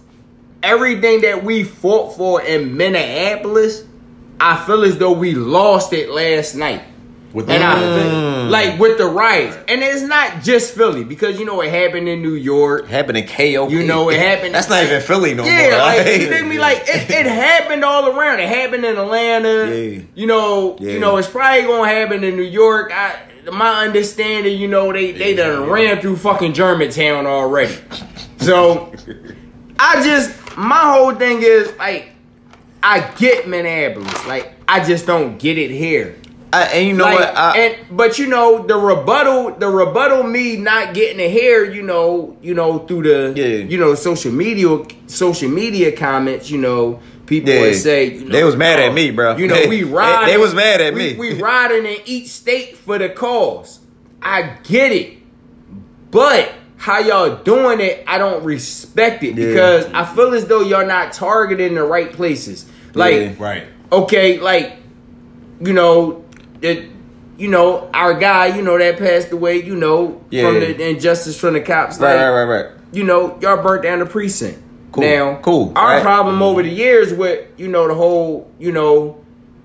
everything 0.62 1.22
that 1.22 1.44
we 1.44 1.64
fought 1.64 2.18
for 2.18 2.42
in 2.42 2.76
Minneapolis. 2.76 3.86
I 4.40 4.64
feel 4.66 4.84
as 4.84 4.98
though 4.98 5.14
we 5.14 5.34
lost 5.34 5.94
it 5.94 6.10
last 6.10 6.56
night. 6.56 6.84
With 7.34 7.50
And 7.50 7.64
I 7.64 7.76
Mm. 7.80 8.50
like 8.52 8.80
with 8.80 9.00
the 9.00 9.08
riots. 9.08 9.58
And 9.68 9.82
it's 9.82 10.04
not 10.04 10.44
just 10.44 10.76
Philly 10.76 11.04
because 11.04 11.40
you 11.40 11.46
know 11.46 11.62
it 11.62 11.72
happened 11.72 12.08
in 12.08 12.22
New 12.22 12.36
York. 12.36 12.88
Happened 12.88 13.18
in 13.18 13.26
KOP. 13.28 13.72
You 13.72 13.82
know, 13.84 14.10
it 14.10 14.20
happened- 14.30 14.54
That's 14.54 14.70
not 14.70 14.84
even 14.84 15.02
Philly 15.02 15.34
no 15.34 15.44
Yeah, 15.44 15.70
more. 15.72 15.80
like 15.80 16.06
you 16.22 16.30
dig 16.30 16.46
me? 16.46 16.60
Like 16.60 16.84
it, 16.88 17.10
it 17.10 17.26
happened 17.26 17.84
all 17.84 18.08
around. 18.08 18.40
It 18.40 18.48
happened 18.50 18.86
in 18.86 18.98
Atlanta. 18.98 19.76
Yeah. 19.76 20.00
You 20.14 20.28
know, 20.28 20.78
Yeah. 20.80 20.92
you 20.94 21.00
know, 21.00 21.18
it's 21.18 21.28
probably 21.28 21.64
gonna 21.64 21.90
happen 21.90 22.24
in 22.24 22.36
New 22.36 22.44
York. 22.44 22.92
I 22.96 23.16
my 23.52 23.84
understanding, 23.84 24.58
you 24.58 24.68
know, 24.68 24.94
they 24.94 25.12
they 25.12 25.36
done 25.36 25.68
ran 25.70 26.00
through 26.02 26.18
fucking 26.18 26.54
Germantown 26.54 27.26
already. 27.26 27.76
So 28.38 28.94
I 29.80 30.04
just 30.04 30.32
my 30.56 30.80
whole 30.94 31.14
thing 31.16 31.42
is 31.42 31.74
like 31.80 32.10
I 32.84 33.00
get 33.18 33.48
Minneapolis. 33.48 34.28
Like 34.28 34.54
I 34.68 34.84
just 34.86 35.08
don't 35.08 35.40
get 35.40 35.58
it 35.58 35.72
here. 35.72 36.16
I, 36.54 36.62
and 36.74 36.88
you 36.88 36.94
know 36.94 37.04
Like, 37.06 37.20
what? 37.20 37.38
I, 37.38 37.58
and 37.58 37.98
but 37.98 38.20
you 38.20 38.28
know 38.28 38.66
the 38.66 38.76
rebuttal, 38.76 39.56
the 39.56 39.68
rebuttal, 39.68 40.24
me 40.24 40.56
not 40.58 40.94
getting 40.94 41.20
it 41.20 41.32
here, 41.32 41.66
you 41.66 41.82
know, 41.82 42.38
you 42.42 42.54
know 42.54 42.80
through 42.80 43.04
the, 43.04 43.34
Yeah. 43.36 43.66
you 43.66 43.78
know, 43.78 43.96
social 43.96 44.32
media, 44.32 44.78
social 45.08 45.50
media 45.50 45.92
comments, 45.92 46.50
you 46.52 46.60
know, 46.60 47.00
people 47.26 47.52
Yeah. 47.52 47.62
would 47.62 47.76
say, 47.76 48.06
you 48.14 48.26
know, 48.26 48.32
They 48.32 48.44
was 48.44 48.56
mad 48.56 48.80
at 48.80 48.90
oh, 48.90 48.94
me, 48.94 49.12
bro. 49.12 49.36
You 49.38 49.48
know, 49.48 49.56
They- 49.62 49.68
we 49.68 49.78
they- 49.84 49.92
riding. 49.92 50.28
they 50.34 50.38
was 50.38 50.54
mad 50.54 50.80
at 50.82 50.94
we, 50.94 51.14
me. 51.14 51.16
We 51.16 51.34
riding 51.42 51.86
in 51.86 51.98
each 52.06 52.28
state 52.30 52.78
for 52.78 52.98
the 53.00 53.10
cause. 53.10 53.80
I 54.22 54.58
get 54.64 54.92
it, 54.92 55.18
but 56.12 56.54
how 56.78 57.00
y'all 57.00 57.38
doing 57.44 57.80
it, 57.80 58.04
I 58.08 58.18
don't 58.18 58.44
respect 58.44 59.24
it 59.24 59.36
Yeah. 59.38 59.48
because 59.48 59.86
I 59.94 60.06
feel 60.06 60.34
as 60.34 60.46
though 60.46 60.62
y'all 60.62 60.86
not 60.86 61.14
targeting 61.14 61.76
the 61.76 61.84
right 61.84 62.12
places. 62.12 62.66
Like, 62.94 63.16
Yeah. 63.16 63.30
right. 63.40 63.64
okay, 63.92 64.40
like 64.40 64.74
you 65.62 65.72
know, 65.72 66.23
it, 66.64 66.90
you 67.38 67.48
know, 67.50 67.90
our 67.94 68.14
guy, 68.14 68.56
you 68.56 68.62
know, 68.62 68.78
that 68.78 68.98
passed 68.98 69.32
away, 69.32 69.62
you 69.62 69.76
know, 69.76 70.22
Yeah. 70.30 70.44
from 70.46 70.60
the 70.62 70.90
injustice 70.90 71.40
from 71.40 71.54
the 71.54 71.62
cops. 71.62 72.00
right, 72.00 72.16
like, 72.16 72.22
right, 72.26 72.44
right, 72.46 72.64
right. 72.64 72.66
You 72.92 73.04
know, 73.04 73.38
y'all 73.42 73.62
burnt 73.62 73.84
down 73.84 74.00
the 74.00 74.06
precinct. 74.06 74.60
Cool, 74.92 75.04
Now, 75.04 75.40
cool, 75.42 75.74
Our 75.76 75.88
right. 75.96 76.02
problem 76.04 76.42
over 76.44 76.62
the 76.62 76.70
years 76.70 77.12
with 77.14 77.46
you 77.58 77.68
know 77.68 77.88
the 77.88 77.96
whole 77.96 78.48
you 78.60 78.72
know 78.72 79.18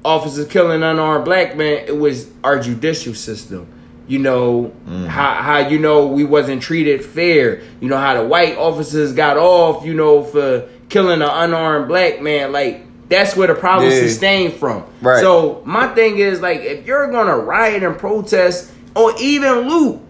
officers 0.05 0.47
killing 0.49 0.83
unarmed 0.83 1.25
black 1.27 1.57
men, 1.57 1.85
it 1.87 1.99
was 1.99 2.27
our 2.43 2.59
judicial 2.59 3.13
system. 3.15 3.67
You 4.07 4.21
know 4.21 4.73
Mm. 4.89 5.07
how 5.07 5.35
how 5.35 5.59
you 5.69 5.79
know 5.79 6.07
we 6.07 6.25
wasn't 6.25 6.63
treated 6.63 7.05
fair. 7.05 7.61
You 7.83 7.89
know 7.91 7.99
how 7.99 8.15
the 8.15 8.27
white 8.27 8.57
officers 8.57 9.13
got 9.13 9.37
off. 9.37 9.85
You 9.85 9.93
know 9.93 10.23
for 10.23 10.65
killing 10.89 11.21
an 11.21 11.29
unarmed 11.29 11.89
black 11.89 12.23
man. 12.23 12.51
Like 12.51 12.81
that's 13.09 13.37
where 13.37 13.47
the 13.49 13.55
problem 13.55 13.91
Yeah. 13.91 14.01
sustained 14.01 14.55
from. 14.55 14.85
Right. 15.01 15.21
So 15.21 15.63
my 15.65 15.89
thing 15.89 16.19
is 16.19 16.41
like 16.41 16.61
if 16.61 16.87
you're 16.87 17.11
gonna 17.11 17.37
riot 17.37 17.83
and 17.83 17.97
protest 17.99 18.71
or 18.95 19.13
even 19.19 19.69
loot, 19.69 20.01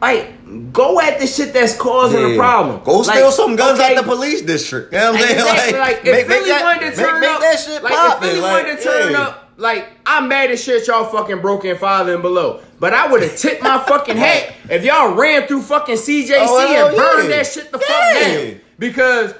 like 0.00 0.72
go 0.72 1.00
at 1.00 1.18
the 1.18 1.26
shit 1.26 1.52
that's 1.52 1.76
causing 1.76 2.22
the 2.30 2.36
problem. 2.36 2.80
Go 2.84 2.98
Like, 2.98 3.16
steal 3.16 3.30
some 3.32 3.56
guns 3.56 3.80
okay, 3.80 3.96
out 3.96 4.04
the 4.04 4.08
police 4.08 4.42
district. 4.42 4.92
You 4.92 4.98
know 4.98 5.12
what 5.12 5.20
I'm 5.20 5.26
saying? 5.26 5.38
Exactly. 5.40 5.78
Like, 5.78 6.00
if 6.04 6.26
Philly 6.26 6.50
wanted 6.50 6.90
to 6.94 6.96
turn 6.96 7.20
make, 7.20 7.30
up, 7.30 7.40
make 7.40 7.50
that 7.50 7.60
shit 7.60 7.82
like 7.82 7.92
poppin'. 7.92 8.28
if 8.28 8.34
Philly 8.34 8.42
like, 8.42 8.64
wanted 8.64 8.78
to 8.78 8.84
turn 8.84 9.12
yeah. 9.12 9.20
up, 9.22 9.50
like 9.58 9.88
I'm 10.04 10.28
mad 10.28 10.50
as 10.50 10.62
shit 10.62 10.86
y'all 10.86 11.04
fucking 11.06 11.40
broken 11.40 11.76
father 11.78 12.12
and 12.14 12.22
below. 12.22 12.60
But 12.78 12.92
I 12.94 13.10
would 13.10 13.22
have 13.22 13.36
tipped 13.36 13.62
my 13.62 13.78
fucking 13.78 14.16
hat 14.18 14.52
if 14.70 14.84
y'all 14.84 15.14
ran 15.14 15.46
through 15.46 15.62
fucking 15.62 15.96
CJC 15.96 16.36
Oh, 16.38 16.86
and 16.88 16.96
burned 16.96 17.28
yeah. 17.30 17.36
that 17.36 17.46
shit 17.46 17.72
the 17.72 17.78
fuck 17.78 18.14
down. 18.14 18.60
Because 18.78 19.34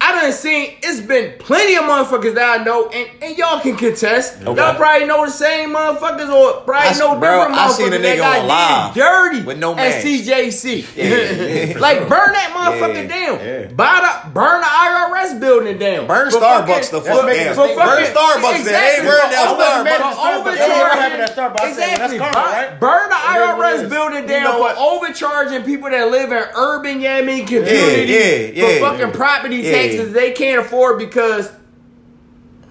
I 0.00 0.22
done 0.22 0.32
seen 0.32 0.76
it's 0.80 1.00
been 1.00 1.36
plenty 1.40 1.74
of 1.74 1.82
motherfuckers 1.82 2.34
that 2.36 2.60
I 2.60 2.62
know, 2.62 2.88
and, 2.88 3.08
and 3.20 3.36
y'all 3.36 3.58
can 3.60 3.76
contest. 3.76 4.40
Y'all 4.42 4.54
probably 4.54 5.06
know 5.08 5.24
the 5.26 5.32
same 5.32 5.70
motherfuckers, 5.70 6.30
or 6.32 6.60
probably 6.62 6.88
I- 6.90 6.98
know 6.98 7.18
bro, 7.18 7.38
different 7.48 7.58
I 7.58 7.66
motherfuckers 7.66 7.72
seen 7.76 7.92
a 7.92 7.98
that 7.98 8.14
nigga 8.14 8.18
got 8.18 8.38
on 8.38 8.46
live 8.46 8.94
dirty 8.94 9.42
with 9.44 9.58
no 9.58 9.74
at. 9.76 10.04
CJC. 10.04 10.86
yeah. 10.94 11.78
like 11.80 12.08
burn 12.08 12.30
that 12.32 12.54
motherfucker 12.54 13.08
Yeah, 13.10 13.26
down. 13.26 13.38
yeah. 13.44 13.66
Buy 13.74 14.22
the, 14.24 14.30
burn 14.30 14.60
the 14.60 14.66
IRS 14.70 15.40
building 15.40 15.78
down. 15.78 16.06
Burn 16.06 16.30
For 16.30 16.38
Starbucks 16.38 16.90
the 16.92 17.00
fuck 17.02 17.26
down. 17.26 17.54
for 17.56 17.66
Burn 17.66 17.76
fucking- 17.76 18.14
Starbucks 18.14 18.42
down. 18.42 18.64
They 18.64 18.94
Exactly. 19.02 19.06
burn 19.08 19.30
down 19.30 19.56
Starbucks. 19.58 20.38
overcharging- 20.38 20.58
Yeah, 20.68 20.78
what 20.78 20.98
happened 20.98 21.22
at 21.22 21.36
Starbucks? 21.36 21.60
I 21.60 21.72
that's 21.74 22.12
Exactly. 22.12 22.18
karma, 22.18 22.34
Burn- 22.38 22.52
right? 22.52 22.80
Burn 22.80 23.08
the 23.10 23.16
It 23.18 23.18
is 23.18 23.56
what 23.58 23.74
it 23.74 23.86
IRS 23.86 23.90
building 23.90 24.22
You 24.22 24.28
down 24.28 24.52
for 24.62 24.78
overcharging 24.78 25.62
people 25.64 25.90
that 25.90 26.08
live 26.10 26.30
in 26.30 26.44
urban, 26.54 27.00
yeah, 27.00 27.16
I 27.16 27.22
mean, 27.22 27.46
communities 27.46 28.54
yeah, 28.56 28.64
for 28.64 28.72
yeah. 28.72 28.80
fucking 28.80 29.10
property 29.12 29.62
Yeah. 29.92 29.96
taxes 29.98 30.12
they 30.14 30.30
can't 30.32 30.60
afford 30.64 30.98
because 30.98 31.50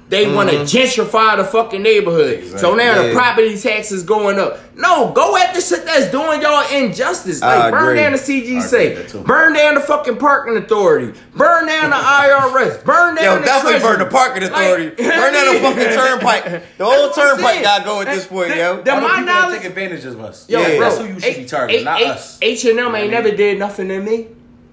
they 0.09 0.33
want 0.33 0.49
Mm-hmm. 0.49 0.63
to 0.65 0.77
gentrify 0.77 1.35
the 1.35 1.43
fucking 1.43 1.81
neighborhood. 1.83 2.57
So 2.59 2.75
now 2.75 3.01
the 3.01 3.09
Yeah. 3.09 3.13
property 3.13 3.57
taxes 3.59 4.03
going 4.03 4.39
up. 4.39 4.57
No, 4.77 5.11
go 5.11 5.35
at 5.35 5.53
the 5.53 5.59
shit 5.59 5.83
that's 5.85 6.09
doing 6.11 6.41
y'all 6.41 6.63
injustice. 6.73 7.41
I 7.41 7.57
Like 7.57 7.71
burn 7.73 7.83
agree. 7.83 7.95
down 7.97 8.11
the 8.13 8.17
CJC, 8.17 8.71
with 8.89 8.95
that 8.95 9.09
too. 9.09 9.17
burn 9.25 9.51
down 9.53 9.73
the 9.73 9.81
fucking 9.81 10.15
parking 10.15 10.55
authority, 10.55 11.11
burn 11.35 11.65
down 11.65 11.89
the 11.89 11.97
IRS, 11.97 12.77
burn 12.85 13.15
down 13.15 13.23
Yo, 13.25 13.39
the 13.39 13.45
definitely 13.45 13.79
burn 13.81 13.99
the 13.99 14.05
parking 14.05 14.43
authority. 14.43 14.85
Like- 14.85 14.97
burn 14.97 15.33
down 15.33 15.53
the 15.55 15.59
fucking 15.59 15.83
turnpike. 15.89 16.43
The 16.45 16.61
That's 16.77 16.89
whole 16.95 17.09
turnpike 17.09 17.63
gotta 17.63 17.83
go 17.83 17.99
at 17.99 18.07
this 18.07 18.27
point, 18.27 18.49
The- 18.49 18.55
yo. 18.57 18.81
the- 18.81 18.93
All 18.93 19.01
the 19.01 19.07
my 19.09 19.19
knowledge- 19.21 19.57
take 19.59 19.65
advantage 19.71 20.05
of 20.05 20.21
us. 20.21 20.45
Yo, 20.47 20.61
Yeah. 20.61 20.77
bro, 20.77 20.79
That's 20.79 20.97
who 20.99 21.05
you 21.07 21.19
should 21.19 21.35
be 21.35 21.43
targeting, 21.45 21.83
not 21.83 22.01
us. 22.01 22.37
H 22.41 22.63
and 22.63 22.79
M 22.79 22.95
ain't 22.95 23.11
never 23.11 23.31
did 23.31 23.59
nothing 23.59 23.89
to 23.89 23.99
me. 23.99 24.27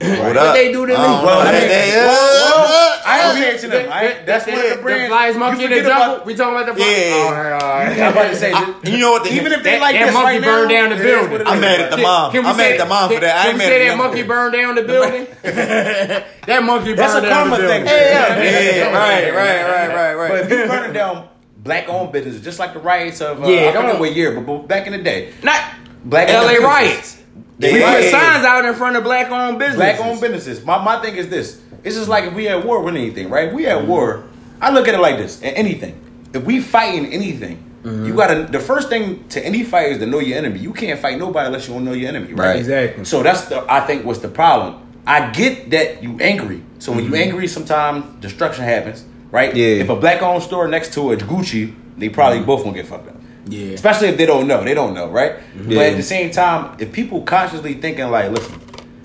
What 0.04 0.36
What 0.36 0.52
they 0.54 0.72
do 0.72 0.86
to 0.86 0.92
me? 0.92 0.98
I 0.98 1.06
don't 1.06 1.24
Well, 1.24 1.44
know. 1.44 1.48
I 1.48 1.52
They- 1.52 1.60
mean, 1.60 1.68
they- 1.68 1.96
well, 1.96 2.10
uh, 2.10 2.64
well, 2.64 3.00
I 3.06 3.20
ain't 3.28 3.38
saying 3.38 3.58
to 3.60 3.68
them. 3.68 3.92
I 3.92 4.04
ain't- 4.06 4.26
That's 4.26 4.46
one 4.46 4.56
of 4.56 4.62
the 4.62 4.76
The 4.76 4.82
brands. 4.82 5.08
flies 5.08 5.36
monkey 5.36 5.62
You 5.62 5.68
in 5.68 5.84
the 5.84 5.88
jungle. 5.90 6.20
we 6.24 6.34
talking 6.34 6.54
about 6.54 6.66
the 6.66 6.74
flies? 6.74 6.88
Yeah. 6.98 7.14
All 7.14 7.32
right, 7.32 7.52
all 7.52 7.68
right. 7.68 8.00
I'm 8.00 8.12
about 8.12 8.30
to 8.30 8.36
say, 8.36 8.52
I- 8.52 8.74
you 8.84 8.98
know 8.98 9.12
what? 9.12 9.24
The, 9.24 9.32
even 9.34 9.52
if 9.52 9.62
they 9.62 9.78
like 9.80 9.94
that 9.98 10.06
this 10.06 10.14
monkey 10.14 10.38
right 10.38 10.44
burned 10.44 10.70
down 10.70 10.90
the 10.90 10.96
building. 10.96 11.42
I'm 11.46 11.60
mad 11.60 11.80
at 11.80 11.90
the 11.90 11.96
mom. 11.98 12.30
I'm 12.36 12.56
mad 12.56 12.72
at 12.72 12.78
the 12.78 12.86
mom 12.86 13.10
for 13.10 13.20
that. 13.20 13.36
I 13.36 13.42
Can 13.42 13.46
ain't 13.50 13.54
we 13.54 13.58
mad 13.58 13.64
say 13.68 13.74
at 13.74 13.84
that 13.84 13.90
the 13.92 13.96
monkey 14.02 14.18
young 14.18 14.28
burned 14.28 14.52
down 14.54 14.74
the 14.74 14.82
building? 14.82 15.26
that 15.42 16.62
monkey 16.64 16.86
burned 16.94 16.98
That's 16.98 17.14
a 17.14 17.20
down 17.20 17.30
karma 17.50 17.56
the 17.62 17.68
thing. 17.68 17.84
building. 17.84 17.86
Yeah, 17.86 18.42
Yeah, 18.42 18.60
yeah, 18.60 18.96
right, 18.96 19.34
right, 19.34 19.66
right, 19.68 19.94
right, 19.94 20.14
right. 20.14 20.28
But 20.30 20.40
if 20.40 20.50
you 20.50 20.66
burning 20.68 20.92
down 20.92 21.28
black-owned 21.58 22.12
businesses, 22.12 22.42
just 22.42 22.58
like 22.58 22.72
the 22.74 22.78
riots 22.80 23.20
of 23.20 23.42
uh, 23.42 23.46
Yeah, 23.46 23.68
I 23.70 23.72
don't- 23.72 23.86
know 23.86 23.94
what 23.96 24.14
year, 24.14 24.32
but- 24.32 24.46
but 24.46 24.68
back 24.68 24.86
in 24.86 24.92
the 24.92 24.98
day, 24.98 25.30
Not 25.42 25.60
black 26.04 26.28
LA 26.28 26.56
riots. 26.58 27.16
They- 27.58 27.72
we 27.72 27.80
put 27.80 28.10
signs 28.10 28.44
out 28.44 28.64
in 28.64 28.74
front 28.74 28.96
of 28.96 29.04
black 29.04 29.30
owned 29.30 29.58
businesses. 29.58 29.98
black-owned 29.98 30.20
businesses. 30.20 30.64
My 30.64 30.82
my 30.82 31.00
thing 31.00 31.16
is 31.16 31.28
this: 31.28 31.60
it's 31.84 31.96
just 31.96 32.08
like 32.08 32.24
if 32.24 32.34
we 32.34 32.48
at 32.48 32.64
war 32.64 32.80
with 32.80 32.96
anything, 32.96 33.30
right? 33.30 33.52
We 33.52 33.66
at 33.66 33.86
war. 33.86 34.24
I 34.60 34.70
look 34.70 34.88
at 34.88 34.94
it 34.94 35.00
like 35.00 35.18
this: 35.18 35.40
in 35.40 35.54
anything, 35.54 36.00
if 36.32 36.44
we 36.44 36.60
fighting 36.60 37.06
anything. 37.12 37.62
You 37.84 37.90
mm-hmm. 37.90 38.16
gotta. 38.16 38.44
The 38.50 38.60
first 38.60 38.88
thing 38.88 39.28
to 39.28 39.44
any 39.44 39.62
fight 39.62 39.92
is 39.92 39.98
to 39.98 40.06
know 40.06 40.18
your 40.18 40.38
enemy. 40.38 40.58
You 40.58 40.72
can't 40.72 40.98
fight 40.98 41.18
nobody 41.18 41.48
unless 41.48 41.68
you 41.68 41.74
don't 41.74 41.84
know 41.84 41.92
your 41.92 42.08
enemy, 42.08 42.32
right? 42.32 42.46
Right. 42.46 42.56
Exactly. 42.56 43.04
So 43.04 43.22
that's 43.22 43.42
the 43.42 43.62
I 43.70 43.80
think 43.80 44.06
what's 44.06 44.20
the 44.20 44.28
problem. 44.28 44.80
I 45.06 45.30
get 45.30 45.68
that 45.70 46.02
you 46.02 46.18
angry. 46.18 46.62
So 46.78 46.92
when 46.92 47.04
you 47.04 47.10
mm-hmm. 47.10 47.28
angry, 47.28 47.46
sometimes 47.46 48.06
destruction 48.22 48.64
happens, 48.64 49.04
right? 49.30 49.54
Yeah. 49.54 49.82
If 49.82 49.90
a 49.90 49.96
black 49.96 50.22
owned 50.22 50.42
store 50.42 50.66
next 50.66 50.94
to 50.94 51.12
a 51.12 51.16
Gucci, 51.18 51.74
they 51.98 52.08
probably 52.08 52.38
mm-hmm. 52.38 52.46
both 52.46 52.64
gonna 52.64 52.74
get 52.74 52.86
fucked 52.86 53.08
up. 53.08 53.16
Yeah. 53.46 53.72
Especially 53.72 54.08
if 54.08 54.16
they 54.16 54.26
don't 54.26 54.46
know. 54.46 54.64
They 54.64 54.74
don't 54.74 54.94
know, 54.94 55.08
right? 55.10 55.36
But 55.54 55.76
at 55.76 55.96
the 55.96 56.02
same 56.02 56.30
time, 56.30 56.76
if 56.78 56.92
people 56.92 57.22
consciously 57.22 57.74
thinking 57.74 58.10
like, 58.10 58.30
listen, 58.30 58.60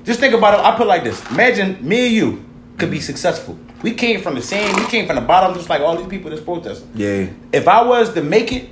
just 0.05 0.19
think 0.19 0.33
about 0.33 0.53
it. 0.53 0.65
I 0.65 0.75
put 0.75 0.83
it 0.83 0.89
like 0.89 1.03
this: 1.03 1.29
Imagine 1.31 1.77
me 1.87 2.05
and 2.07 2.15
you 2.15 2.45
could 2.77 2.89
be 2.89 2.99
successful. 2.99 3.57
We 3.81 3.93
came 3.93 4.21
from 4.21 4.35
the 4.35 4.41
same. 4.41 4.75
We 4.75 4.85
came 4.85 5.05
from 5.07 5.15
the 5.15 5.21
bottom, 5.21 5.55
just 5.55 5.69
like 5.69 5.81
all 5.81 5.95
these 5.97 6.07
people 6.07 6.29
that's 6.29 6.41
protesting. 6.41 6.89
Yeah. 6.95 7.27
If 7.53 7.67
I 7.67 7.83
was 7.83 8.13
to 8.13 8.21
make 8.21 8.51
it, 8.51 8.69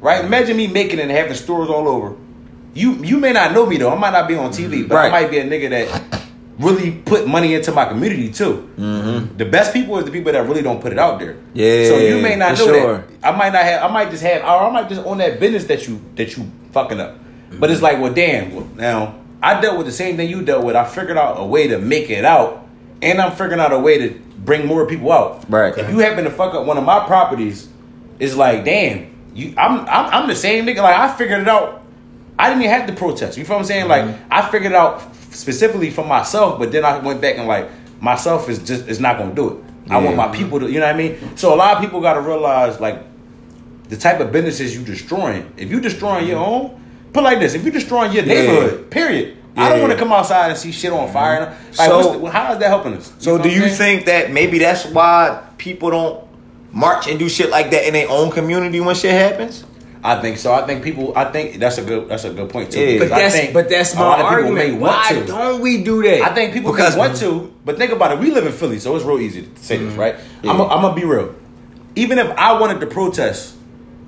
right? 0.00 0.24
Imagine 0.24 0.56
me 0.56 0.66
making 0.66 0.98
it 0.98 1.02
and 1.02 1.10
having 1.10 1.34
stores 1.34 1.68
all 1.68 1.88
over. 1.88 2.16
You 2.74 2.94
you 3.04 3.18
may 3.18 3.32
not 3.32 3.52
know 3.52 3.66
me 3.66 3.76
though. 3.76 3.90
I 3.90 3.96
might 3.96 4.12
not 4.12 4.28
be 4.28 4.34
on 4.36 4.50
TV, 4.50 4.86
but 4.88 4.96
I 4.96 5.10
might 5.10 5.30
be 5.30 5.38
a 5.38 5.44
nigga 5.44 5.70
that 5.70 6.22
really 6.60 6.92
put 6.92 7.26
money 7.26 7.54
into 7.54 7.72
my 7.72 7.86
community 7.86 8.30
too. 8.30 8.70
Mm-hmm. 8.76 9.36
The 9.36 9.44
best 9.46 9.72
people 9.72 9.98
is 9.98 10.04
the 10.04 10.10
people 10.10 10.30
that 10.32 10.46
really 10.46 10.62
don't 10.62 10.80
put 10.80 10.92
it 10.92 10.98
out 10.98 11.18
there. 11.18 11.36
Yeah, 11.54 11.88
So 11.88 11.98
you 11.98 12.20
may 12.20 12.36
not 12.36 12.58
know 12.58 12.66
sure. 12.66 12.98
that. 12.98 13.04
I 13.22 13.36
might 13.36 13.52
not 13.52 13.64
have. 13.64 13.90
I 13.90 13.92
might 13.92 14.10
just 14.10 14.22
have. 14.22 14.42
Or 14.42 14.68
I 14.68 14.70
might 14.70 14.88
just 14.88 15.04
own 15.04 15.18
that 15.18 15.40
business 15.40 15.64
that 15.64 15.88
you 15.88 16.00
that 16.16 16.36
you 16.36 16.50
fucking 16.72 17.00
up. 17.00 17.18
But 17.58 17.70
it's 17.70 17.82
like, 17.82 17.98
well, 18.00 18.12
damn. 18.12 18.54
Well, 18.54 18.68
now 18.76 19.18
I 19.42 19.60
dealt 19.60 19.78
with 19.78 19.86
the 19.86 19.92
same 19.92 20.16
thing 20.16 20.28
you 20.28 20.42
dealt 20.42 20.64
with. 20.64 20.76
I 20.76 20.84
figured 20.84 21.16
out 21.16 21.40
a 21.40 21.44
way 21.44 21.66
to 21.68 21.78
make 21.78 22.10
it 22.10 22.24
out, 22.24 22.66
and 23.02 23.20
I'm 23.20 23.32
figuring 23.32 23.60
out 23.60 23.72
a 23.72 23.78
way 23.78 23.98
to 23.98 24.20
bring 24.38 24.66
more 24.66 24.86
people 24.86 25.10
out. 25.12 25.50
Right. 25.50 25.76
If 25.76 25.90
you 25.90 25.98
happen 25.98 26.24
to 26.24 26.30
fuck 26.30 26.54
up 26.54 26.66
one 26.66 26.78
of 26.78 26.84
my 26.84 27.04
properties, 27.06 27.68
it's 28.18 28.36
like, 28.36 28.64
damn. 28.64 29.10
You, 29.32 29.54
I'm, 29.56 29.80
I'm, 29.80 30.22
I'm 30.22 30.28
the 30.28 30.34
same 30.34 30.66
nigga. 30.66 30.78
Like 30.82 30.96
I 30.96 31.14
figured 31.16 31.40
it 31.40 31.48
out. 31.48 31.82
I 32.36 32.48
didn't 32.48 32.64
even 32.64 32.74
have 32.74 32.88
to 32.88 32.94
protest. 32.94 33.38
You 33.38 33.44
feel 33.44 33.56
what 33.56 33.60
I'm 33.60 33.66
saying? 33.66 33.88
Like 33.88 34.16
I 34.30 34.42
figured 34.50 34.72
it 34.72 34.76
out 34.76 35.14
specifically 35.30 35.90
for 35.90 36.04
myself, 36.04 36.58
but 36.58 36.72
then 36.72 36.84
I 36.84 36.98
went 36.98 37.20
back 37.20 37.38
and 37.38 37.48
like 37.48 37.68
myself 38.00 38.48
is 38.48 38.58
just 38.58 38.88
is 38.88 39.00
not 39.00 39.18
gonna 39.18 39.34
do 39.34 39.50
it. 39.50 39.64
I 39.90 39.98
want 39.98 40.16
my 40.16 40.28
people 40.28 40.60
to, 40.60 40.70
you 40.70 40.78
know 40.78 40.86
what 40.86 40.94
I 40.94 40.98
mean? 40.98 41.36
So 41.36 41.52
a 41.52 41.56
lot 41.56 41.74
of 41.74 41.82
people 41.82 42.00
got 42.00 42.14
to 42.14 42.20
realize 42.20 42.78
like 42.78 43.02
the 43.88 43.96
type 43.96 44.20
of 44.20 44.30
businesses 44.30 44.76
you 44.76 44.84
destroying. 44.84 45.52
If 45.56 45.70
you 45.70 45.80
destroying 45.80 46.28
your 46.28 46.38
mm-hmm. 46.38 46.76
own, 46.76 47.10
put 47.12 47.24
like 47.24 47.40
this: 47.40 47.54
if 47.54 47.64
you 47.64 47.72
destroying 47.72 48.12
your 48.12 48.24
Yeah. 48.24 48.34
neighborhood, 48.34 48.90
period. 48.90 49.36
I 49.56 49.68
don't 49.68 49.80
want 49.80 49.92
to 49.92 49.98
come 49.98 50.12
outside 50.12 50.50
and 50.50 50.58
see 50.58 50.70
shit 50.70 50.92
on 50.92 51.04
mm-hmm. 51.04 51.12
fire. 51.12 51.58
Like, 51.76 51.88
So- 51.88 52.20
the, 52.20 52.30
how 52.30 52.52
is 52.52 52.58
that 52.60 52.68
helping 52.68 52.94
us? 52.94 53.12
So 53.18 53.36
do 53.36 53.50
you 53.50 53.62
saying? 53.62 53.76
think 53.76 54.06
that 54.06 54.30
maybe 54.30 54.58
that's 54.58 54.86
why 54.86 55.42
people 55.58 55.90
don't 55.90 56.24
march 56.72 57.08
and 57.08 57.18
do 57.18 57.28
shit 57.28 57.50
like 57.50 57.70
that 57.72 57.86
in 57.86 57.94
their 57.94 58.08
own 58.08 58.30
community 58.30 58.78
when 58.80 58.94
shit 58.94 59.12
happens? 59.12 59.64
I 60.02 60.20
think 60.22 60.38
so. 60.38 60.52
I 60.52 60.66
think 60.66 60.82
people. 60.82 61.12
I 61.16 61.24
think 61.30 61.56
that's 61.58 61.76
a 61.78 61.82
good. 61.82 62.08
That's 62.08 62.24
a 62.24 62.30
good 62.30 62.48
point 62.48 62.72
too. 62.72 62.80
Yeah. 62.80 62.92
because 62.94 63.10
But 63.10 63.18
I 63.18 63.22
that's 63.22 63.34
think 63.34 63.52
but 63.54 63.68
that's 63.68 63.92
a 63.92 63.96
my 63.96 64.02
lot 64.02 64.20
of 64.20 64.26
people 64.30 64.34
argument. 64.46 64.72
may 64.72 64.78
want 64.78 64.92
Why 64.96 65.08
to. 65.20 65.26
don't 65.26 65.60
we 65.60 65.82
do 65.84 66.02
that? 66.02 66.22
I 66.22 66.34
think 66.34 66.54
people 66.54 66.72
Because- 66.72 66.96
want 66.96 67.16
to, 67.18 67.52
but 67.66 67.76
think 67.76 67.92
about 67.92 68.12
it. 68.12 68.18
We 68.18 68.30
live 68.30 68.46
in 68.46 68.52
Philly, 68.52 68.78
so 68.78 68.96
it's 68.96 69.04
real 69.04 69.20
easy 69.20 69.42
to 69.42 69.48
say 69.62 69.76
this, 69.76 69.94
right? 69.96 70.16
I'm 70.44 70.56
gonna 70.56 70.94
be 70.94 71.04
real. 71.04 71.34
Even 71.96 72.18
if 72.18 72.30
I 72.38 72.58
wanted 72.58 72.80
to 72.80 72.86
protest, 72.86 73.54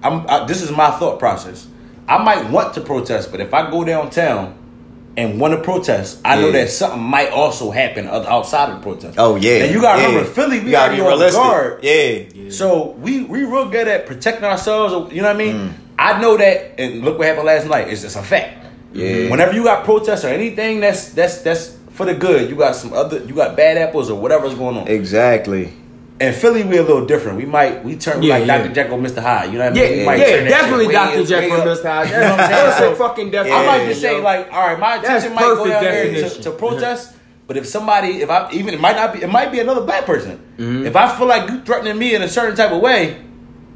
I'm. 0.02 0.24
I, 0.28 0.46
this 0.46 0.62
is 0.62 0.70
my 0.70 0.90
thought 0.92 1.18
process. 1.18 1.66
I 2.08 2.22
might 2.22 2.48
want 2.50 2.74
to 2.74 2.80
protest, 2.80 3.30
but 3.30 3.40
if 3.40 3.52
I 3.52 3.70
go 3.70 3.84
downtown 3.84 4.58
and 5.16 5.38
want 5.38 5.52
to 5.54 5.60
protest, 5.60 6.20
I 6.24 6.40
know 6.40 6.50
that 6.52 6.70
something 6.70 7.00
might 7.02 7.30
also 7.30 7.70
happen 7.70 8.08
outside 8.08 8.70
of 8.70 8.76
the 8.78 8.82
protest. 8.82 9.16
Oh 9.18 9.36
yeah. 9.36 9.64
And 9.64 9.74
you 9.74 9.80
gotta 9.82 10.00
yeah. 10.00 10.08
remember, 10.08 10.30
Philly, 10.30 10.60
we 10.60 10.66
You 10.66 10.70
gotta 10.72 10.92
gotta 10.92 10.92
be 10.92 10.96
be 10.96 11.02
on 11.02 11.08
realistic. 11.08 11.42
guard. 11.42 11.84
Yeah. 11.84 12.50
So 12.50 12.92
we 12.98 13.24
we 13.24 13.44
real 13.44 13.68
good 13.68 13.88
at 13.88 14.06
protecting 14.06 14.44
ourselves. 14.44 15.12
You 15.12 15.20
know 15.22 15.28
what 15.28 15.36
I 15.36 15.38
mean? 15.38 15.54
Mm. 15.56 15.72
I 16.02 16.20
know 16.20 16.36
that, 16.36 16.80
and 16.80 17.02
look 17.02 17.18
what 17.18 17.26
happened 17.28 17.46
last 17.46 17.66
night. 17.66 17.88
It's 17.88 18.02
just 18.02 18.16
a 18.16 18.22
fact. 18.22 18.66
Yeah. 18.92 19.30
Whenever 19.30 19.52
you 19.52 19.64
got 19.64 19.84
protests 19.84 20.24
or 20.24 20.28
anything 20.28 20.80
that's 20.80 21.10
that's 21.10 21.42
that's 21.42 21.76
for 21.92 22.04
the 22.06 22.14
good, 22.14 22.50
you 22.50 22.56
got 22.56 22.74
some 22.74 22.92
other 22.92 23.18
you 23.24 23.34
got 23.34 23.56
bad 23.56 23.78
apples 23.78 24.10
or 24.10 24.20
whatever's 24.20 24.54
going 24.54 24.76
on. 24.76 24.88
Exactly. 24.88 25.72
In 26.20 26.32
Philly, 26.34 26.62
we're 26.62 26.80
a 26.80 26.84
little 26.84 27.06
different. 27.06 27.38
We 27.38 27.46
might 27.46 27.82
we 27.84 27.96
turn 27.96 28.22
Yeah, 28.22 28.38
like 28.38 28.46
yeah. 28.46 28.58
Dr. 28.58 28.74
Jekyll, 28.74 28.98
Mr. 28.98 29.22
Hyde. 29.22 29.52
You 29.52 29.58
know 29.58 29.64
what 29.70 29.76
I 29.76 29.80
yeah, 29.80 29.82
mean? 29.82 29.92
We 29.92 29.98
yeah, 29.98 30.04
might 30.06 30.18
turn 30.18 30.44
that 30.44 30.50
definitely 30.50 30.92
Dr. 30.92 31.16
way- 31.18 31.24
Jekyll 31.26 31.50
way 31.50 31.60
and 31.60 31.68
up. 31.70 31.78
Mr. 31.78 31.82
Hyde. 31.84 32.06
You 32.08 32.12
know 32.12 32.20
what 32.20 32.30
I'm 32.30 32.38
saying? 32.38 32.50
That's 32.66 32.78
So- 32.78 32.92
a 32.92 32.96
fucking 32.96 33.32
Yeah. 33.32 33.40
I 33.40 33.42
definition. 33.44 33.66
might 33.66 33.86
just 33.88 34.00
say 34.02 34.20
like, 34.20 34.52
all 34.52 34.66
right, 34.68 34.78
my 34.78 34.96
attention 34.96 35.34
might 35.34 35.40
go 35.40 35.66
down 35.66 35.82
there 35.82 36.12
to, 36.28 36.42
to 36.42 36.50
protest. 36.52 37.14
But 37.48 37.56
if 37.56 37.66
somebody, 37.66 38.22
if 38.22 38.30
I 38.30 38.50
even 38.52 38.72
it 38.74 38.80
might 38.80 38.94
not 38.96 39.14
be, 39.14 39.22
it 39.22 39.28
might 39.30 39.50
be 39.50 39.58
another 39.60 39.80
black 39.80 40.04
person. 40.06 40.38
Mm-hmm. 40.58 40.86
If 40.86 40.94
I 40.96 41.16
feel 41.16 41.26
like 41.26 41.48
you 41.50 41.60
threatening 41.62 41.98
me 41.98 42.14
in 42.14 42.22
a 42.22 42.28
certain 42.28 42.54
type 42.56 42.70
of 42.70 42.80
way, 42.80 43.16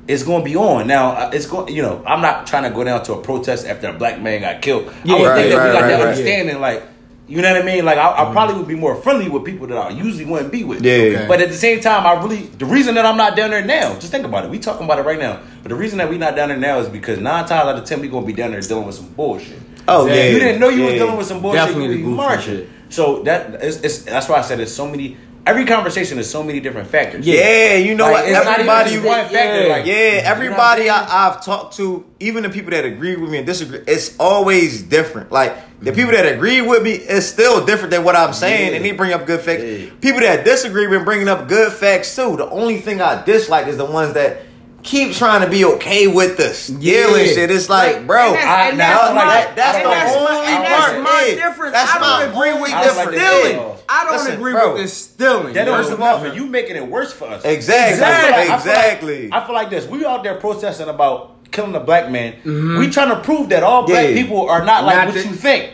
it's 0.09 0.22
going 0.22 0.42
to 0.42 0.44
be 0.44 0.57
on. 0.57 0.86
Now 0.86 1.11
uh, 1.12 1.30
it's 1.32 1.46
going, 1.46 1.74
you 1.74 1.82
know, 1.82 2.02
I'm 2.07 2.20
not 2.20 2.46
trying 2.46 2.62
to 2.64 2.70
go 2.70 2.84
down 2.84 3.02
to 3.04 3.14
a 3.14 3.22
protest 3.22 3.66
after 3.66 3.88
a 3.88 3.92
black 3.92 4.20
man 4.20 4.40
got 4.40 4.62
killed. 4.62 4.92
Yeah, 5.04 5.14
I 5.14 5.18
would 5.20 5.26
right, 5.26 5.36
think 5.36 5.50
that 5.52 5.57
right, 5.59 5.66
we 5.66 5.72
got 5.72 5.80
right, 5.82 5.88
that 5.88 5.94
right. 6.00 6.09
understanding, 6.11 6.61
like. 6.61 6.82
You 7.28 7.42
know 7.42 7.52
what 7.52 7.61
I 7.61 7.66
mean? 7.66 7.84
Like 7.84 7.98
I, 7.98 8.22
I 8.28 8.30
probably 8.30 8.54
would 8.54 8.68
be 8.68 8.76
more 8.76 8.94
friendly 8.94 9.28
with 9.28 9.44
people 9.44 9.66
that 9.66 9.76
I 9.76 9.90
usually 9.90 10.24
wouldn't 10.24 10.52
be 10.52 10.62
with. 10.62 10.84
Yeah. 10.84 10.92
Okay. 10.92 11.24
But 11.26 11.40
at 11.40 11.48
the 11.48 11.57
same 11.57 11.80
time, 11.80 12.07
I 12.07 12.22
really 12.22 12.42
the 12.46 12.66
reason 12.66 12.94
that 12.94 13.04
I'm 13.04 13.16
not 13.16 13.34
down 13.34 13.50
there 13.50 13.64
now. 13.64 13.94
Just 13.94 14.12
think 14.12 14.24
about 14.24 14.44
it. 14.44 14.50
We 14.52 14.61
talking 14.61 14.84
about 14.84 15.00
it 15.00 15.02
right 15.02 15.18
now. 15.18 15.40
But 15.64 15.70
the 15.70 15.74
reason 15.74 15.98
that 15.98 16.09
we 16.09 16.18
not 16.18 16.36
down 16.36 16.50
there 16.50 16.57
now 16.57 16.78
is 16.78 16.88
because 16.88 17.18
nine 17.18 17.44
times 17.44 17.66
out 17.66 17.76
of 17.76 17.84
ten 17.84 18.00
we 18.00 18.07
gonna 18.07 18.24
be 18.24 18.32
down 18.32 18.52
there 18.52 18.61
dealing 18.61 18.86
with 18.86 18.94
some 18.94 19.09
bullshit. 19.09 19.59
Oh 19.88 20.07
Exactly. 20.07 20.16
yeah. 20.24 20.30
You 20.34 20.38
didn't 20.38 20.61
know 20.61 20.68
you 20.68 20.82
was 20.84 20.92
Yeah. 20.92 20.98
dealing 21.00 21.16
with 21.16 21.26
some 21.26 21.42
bullshit. 21.42 21.59
Definitely 21.62 21.82
you 21.86 21.90
the 21.90 21.96
be 21.96 22.02
goofy 22.04 22.16
marching. 22.16 22.57
shit. 22.59 22.68
So 22.90 23.22
that 23.24 23.54
it's, 23.61 23.78
it's 23.78 24.02
that's 24.02 24.28
why 24.28 24.36
I 24.38 24.42
said 24.42 24.61
there's 24.61 24.72
so 24.72 24.86
many. 24.86 25.16
Every 25.47 25.64
conversation 25.64 26.18
is 26.18 26.28
so 26.28 26.42
many 26.42 26.59
different 26.59 26.88
factors. 26.88 27.24
Yeah, 27.24 27.74
you 27.76 27.94
know 27.94 28.05
Like, 28.11 28.24
what? 28.24 28.24
it's 28.28 28.34
not 28.44 28.59
even 28.59 28.68
Everybody, 28.68 28.90
just 28.90 29.07
one 29.07 29.28
factor. 29.28 29.62
yeah. 29.62 29.72
Like, 29.72 29.86
yeah, 29.86 29.94
you 29.94 30.12
know 30.14 30.18
I'm 30.18 30.26
everybody 30.26 30.80
saying? 30.82 30.90
I, 30.90 31.28
I've 31.28 31.44
talked 31.44 31.76
to, 31.76 32.05
even 32.18 32.42
the 32.42 32.51
people 32.51 32.72
that 32.72 32.84
agree 32.84 33.14
with 33.14 33.30
me 33.30 33.38
and 33.38 33.47
disagree, 33.47 33.78
it's 33.86 34.16
always 34.18 34.82
different. 34.82 35.30
Like 35.30 35.55
the 35.80 35.92
people 35.92 36.11
that 36.12 36.26
agree 36.26 36.62
with 36.62 36.82
me, 36.82 36.92
it's 36.94 37.26
still 37.26 37.64
different 37.64 37.92
than 37.92 38.03
what 38.03 38.16
I'm 38.16 38.32
saying, 38.32 38.70
Yeah. 38.70 38.76
and 38.76 38.84
they 38.84 38.90
bring 38.90 39.12
up 39.12 39.24
good 39.24 39.40
facts. 39.40 39.62
Yeah. 39.62 39.90
People 40.01 40.20
that 40.22 40.44
disagree 40.44 40.88
been 40.88 41.05
bringing 41.05 41.28
up 41.28 41.47
good 41.47 41.72
facts 41.72 42.16
too. 42.16 42.36
The 42.36 42.51
only 42.51 42.78
thing 42.80 43.01
I 43.01 43.24
dislike 43.24 43.68
is 43.68 43.76
the 43.76 43.84
ones 43.84 44.14
that 44.14 44.42
keep 44.87 45.12
trying 45.12 45.43
to 45.43 45.51
be 45.51 45.64
okay 45.64 46.07
with 46.07 46.37
the 46.39 46.55
stealing 46.55 47.26
Yeah. 47.26 47.32
shit. 47.32 47.51
It's 47.51 47.68
like, 47.68 47.97
Like, 47.97 48.07
bro, 48.07 48.26
and 48.28 48.34
that's- 48.37 48.47
I, 48.49 48.68
and 48.70 48.78
now, 48.78 49.03
that's 49.03 49.14
my- 49.14 49.24
that, 49.24 49.57
that's 49.57 49.78
the 49.78 49.84
that's 49.91 50.16
only 50.16 50.47
and 50.47 50.64
part. 50.64 50.68
that's 50.93 51.05
my 51.05 51.26
yeah. 51.28 51.34
difference. 51.49 51.72
That's 51.72 51.93
I 51.93 51.99
don't 51.99 52.30
agree 52.30 52.49
only 52.51 52.62
with 52.62 52.72
I 52.72 52.80
the 52.82 52.87
don't 52.89 52.97
like 52.97 53.09
stealing. 53.20 53.57
Yeah. 53.57 53.72
I 53.89 54.05
don't 54.05 54.12
Listen, 54.14 54.34
agree 54.34 54.53
bro. 54.53 54.72
with 54.72 54.82
the 54.82 54.89
stealing. 54.89 55.53
That 55.55 55.66
First 55.68 55.91
don't 55.91 56.03
of 56.03 56.24
all- 56.24 56.34
You 56.34 56.47
making 56.47 56.76
it 56.76 56.87
worse 56.87 57.12
for 57.12 57.26
us. 57.28 57.45
Exactly. 57.45 58.03
I 58.05 58.07
feel 58.09 58.30
like- 58.30 58.32
I 58.32 58.37
feel 58.37 58.49
like- 58.49 58.59
Exactly. 58.61 59.28
I 59.32 59.47
feel 59.47 59.55
like 59.55 59.70
this. 59.70 59.87
We 59.87 60.07
out 60.07 60.22
there 60.24 60.34
protesting 60.37 60.89
about 60.89 61.51
killing 61.53 61.74
a 61.74 61.80
black 61.80 62.11
man. 62.11 62.32
Mm-hmm. 62.45 62.78
We 62.78 62.91
trying 62.91 63.11
to 63.11 63.16
prove 63.16 63.49
that 63.51 63.62
all 63.62 63.82
black 63.87 64.09
Yeah. 64.09 64.14
people 64.14 64.49
are 64.49 64.64
not 64.64 64.84
like 64.84 64.97
Not 64.97 65.07
what 65.07 65.14
the- 65.14 65.20
you 65.28 65.34
think. 65.34 65.72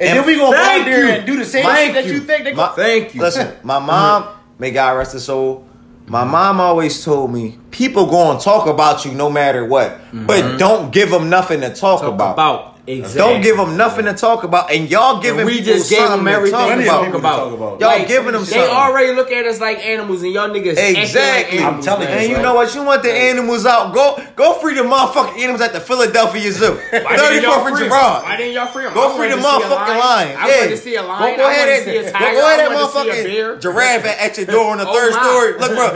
And, 0.00 0.08
And 0.08 0.18
then 0.20 0.26
we 0.26 0.34
gonna 0.36 0.56
go 0.56 0.58
out 0.58 0.64
thank 0.64 0.84
there 0.86 1.04
you. 1.04 1.10
and 1.12 1.26
do 1.26 1.36
the 1.36 1.44
same 1.44 1.64
Thank 1.64 1.94
shit 1.94 1.94
that 1.94 2.06
you, 2.06 2.14
you. 2.14 2.20
think. 2.20 2.44
They 2.44 2.54
My- 2.54 2.68
go, 2.68 2.72
Thank 2.74 3.14
you. 3.14 3.20
Listen, 3.20 3.52
my 3.62 3.78
mom, 3.78 4.22
mm-hmm. 4.24 4.32
may 4.58 4.70
God 4.72 4.96
rest 4.96 5.12
her 5.12 5.20
soul. 5.20 5.64
My 6.06 6.24
mom 6.24 6.60
always 6.60 7.04
told 7.04 7.32
me, 7.32 7.58
people 7.70 8.06
going 8.06 8.38
to 8.38 8.44
talk 8.44 8.66
about 8.66 9.04
you 9.04 9.12
no 9.12 9.30
matter 9.30 9.64
what, 9.64 9.98
but 10.12 10.42
mm-hmm. 10.42 10.56
don't 10.58 10.92
give 10.92 11.10
them 11.10 11.30
nothing 11.30 11.60
to 11.60 11.68
talk, 11.74 12.00
Talk 12.00 12.14
about. 12.14 12.32
about. 12.34 12.71
Exactly. 12.84 13.18
Don't 13.20 13.40
give 13.42 13.56
them 13.58 13.76
nothing 13.76 14.06
to 14.06 14.12
talk 14.12 14.42
about, 14.42 14.72
and 14.72 14.90
y'all 14.90 15.20
giving 15.22 15.40
And 15.42 15.48
we 15.48 15.60
just 15.60 15.88
gave 15.88 16.08
them 16.08 16.26
everything 16.26 16.58
to 16.78 16.84
talk 16.84 17.14
about. 17.14 17.38
talk 17.44 17.52
about. 17.54 17.80
Y'all 17.80 18.08
giving 18.08 18.32
them 18.32 18.42
They 18.44 18.50
something. 18.50 18.70
already 18.74 19.12
look 19.14 19.30
at 19.30 19.44
us 19.46 19.60
like 19.60 19.78
animals, 19.86 20.22
and 20.24 20.32
y'all 20.32 20.48
niggas 20.50 20.76
acting 20.76 20.96
Exactly. 20.96 21.58
Like 21.60 21.66
I'm 21.66 21.80
telling 21.80 22.08
you, 22.08 22.14
And 22.14 22.28
you 22.28 22.34
Right. 22.36 22.42
know 22.42 22.54
what? 22.54 22.74
You 22.74 22.82
want 22.82 23.04
the 23.04 23.12
animals 23.12 23.66
out? 23.66 23.94
Go, 23.94 24.20
go 24.34 24.54
free 24.54 24.74
the 24.74 24.82
motherfucking 24.82 25.38
animals 25.38 25.60
at 25.60 25.72
the 25.72 25.78
Philadelphia 25.80 26.50
Zoo, 26.50 26.72
Why 26.90 27.16
didn't 27.16 27.42
y'all 27.44 27.52
34th 27.62 27.66
and 27.68 27.76
free 27.76 27.84
'em? 27.84 27.90
Girard. 27.92 28.22
Why 28.24 28.36
didn't 28.36 28.52
y'all 28.54 28.66
free 28.66 28.86
'em? 28.86 28.94
Go 28.94 29.12
I 29.12 29.16
free 29.16 29.28
the 29.28 29.36
wanted 29.36 29.38
to 29.38 29.42
see 29.46 29.62
a 29.62 29.76
motherfucking 29.76 29.98
lion. 30.00 30.36
I 30.36 30.48
yeah. 30.48 30.56
wanted 30.58 30.70
to 30.70 30.76
see 30.76 30.94
a 30.96 31.02
lion. 31.02 31.36
Go, 31.36 31.36
go 31.36 31.48
ahead 31.50 31.68
and 31.68 31.84
see 31.84 31.96
a 31.96 32.02
go, 32.02 32.10
tiger. 32.10 32.34
go 32.34 32.46
ahead 32.46 32.60
I 32.60 32.64
and 32.64 32.74
wanted 32.74 32.86
to 32.86 32.92
see 32.92 32.98
a 32.98 33.12
bear. 33.22 33.54
motherfucking 33.54 33.60
giraffe 33.62 34.04
at, 34.06 34.18
at 34.18 34.36
your 34.38 34.46
door 34.46 34.70
on 34.72 34.78
the 34.78 34.88
Oh, 34.88 34.92
third 34.92 35.12
my. 35.12 35.22
story. 35.22 35.52
Look, 35.54 35.70
bro. 35.78 35.86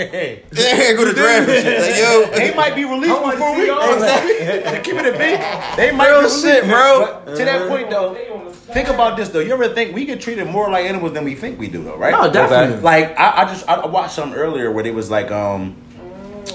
Yeah, 0.56 0.92
go 0.94 1.04
to 1.04 1.12
giraffe 1.12 1.48
and. 1.48 1.84
Like, 1.84 1.96
yo, 2.00 2.24
They 2.32 2.54
might 2.54 2.74
be 2.74 2.84
released 2.86 3.20
before 3.28 3.56
we 3.58 3.68
all 3.68 3.92
exactly. 3.92 4.80
Keep 4.80 5.00
it 5.04 5.14
a 5.14 5.18
big. 5.18 5.40
They 5.76 5.92
might 5.92 6.08
be 6.08 6.12
released. 6.16 6.29
Shit, 6.30 6.64
bro. 6.64 7.22
But 7.24 7.36
to 7.36 7.44
that 7.44 7.68
point 7.68 7.90
though, 7.90 8.14
think 8.72 8.88
about 8.88 9.16
this 9.16 9.28
though. 9.30 9.40
You 9.40 9.52
ever 9.52 9.68
think 9.68 9.94
we 9.94 10.04
get 10.04 10.20
treated 10.20 10.46
more 10.46 10.70
like 10.70 10.86
animals 10.86 11.12
than 11.12 11.24
we 11.24 11.34
think 11.34 11.58
we 11.58 11.68
do 11.68 11.82
though, 11.84 11.96
right? 11.96 12.12
No, 12.12 12.30
definitely. 12.32 12.80
Like 12.82 13.18
I, 13.18 13.42
I 13.42 13.44
just 13.46 13.68
I 13.68 13.86
watched 13.86 14.14
something 14.14 14.38
earlier 14.38 14.70
where 14.70 14.82
they 14.84 14.90
was 14.90 15.10
like 15.10 15.30
um, 15.30 15.76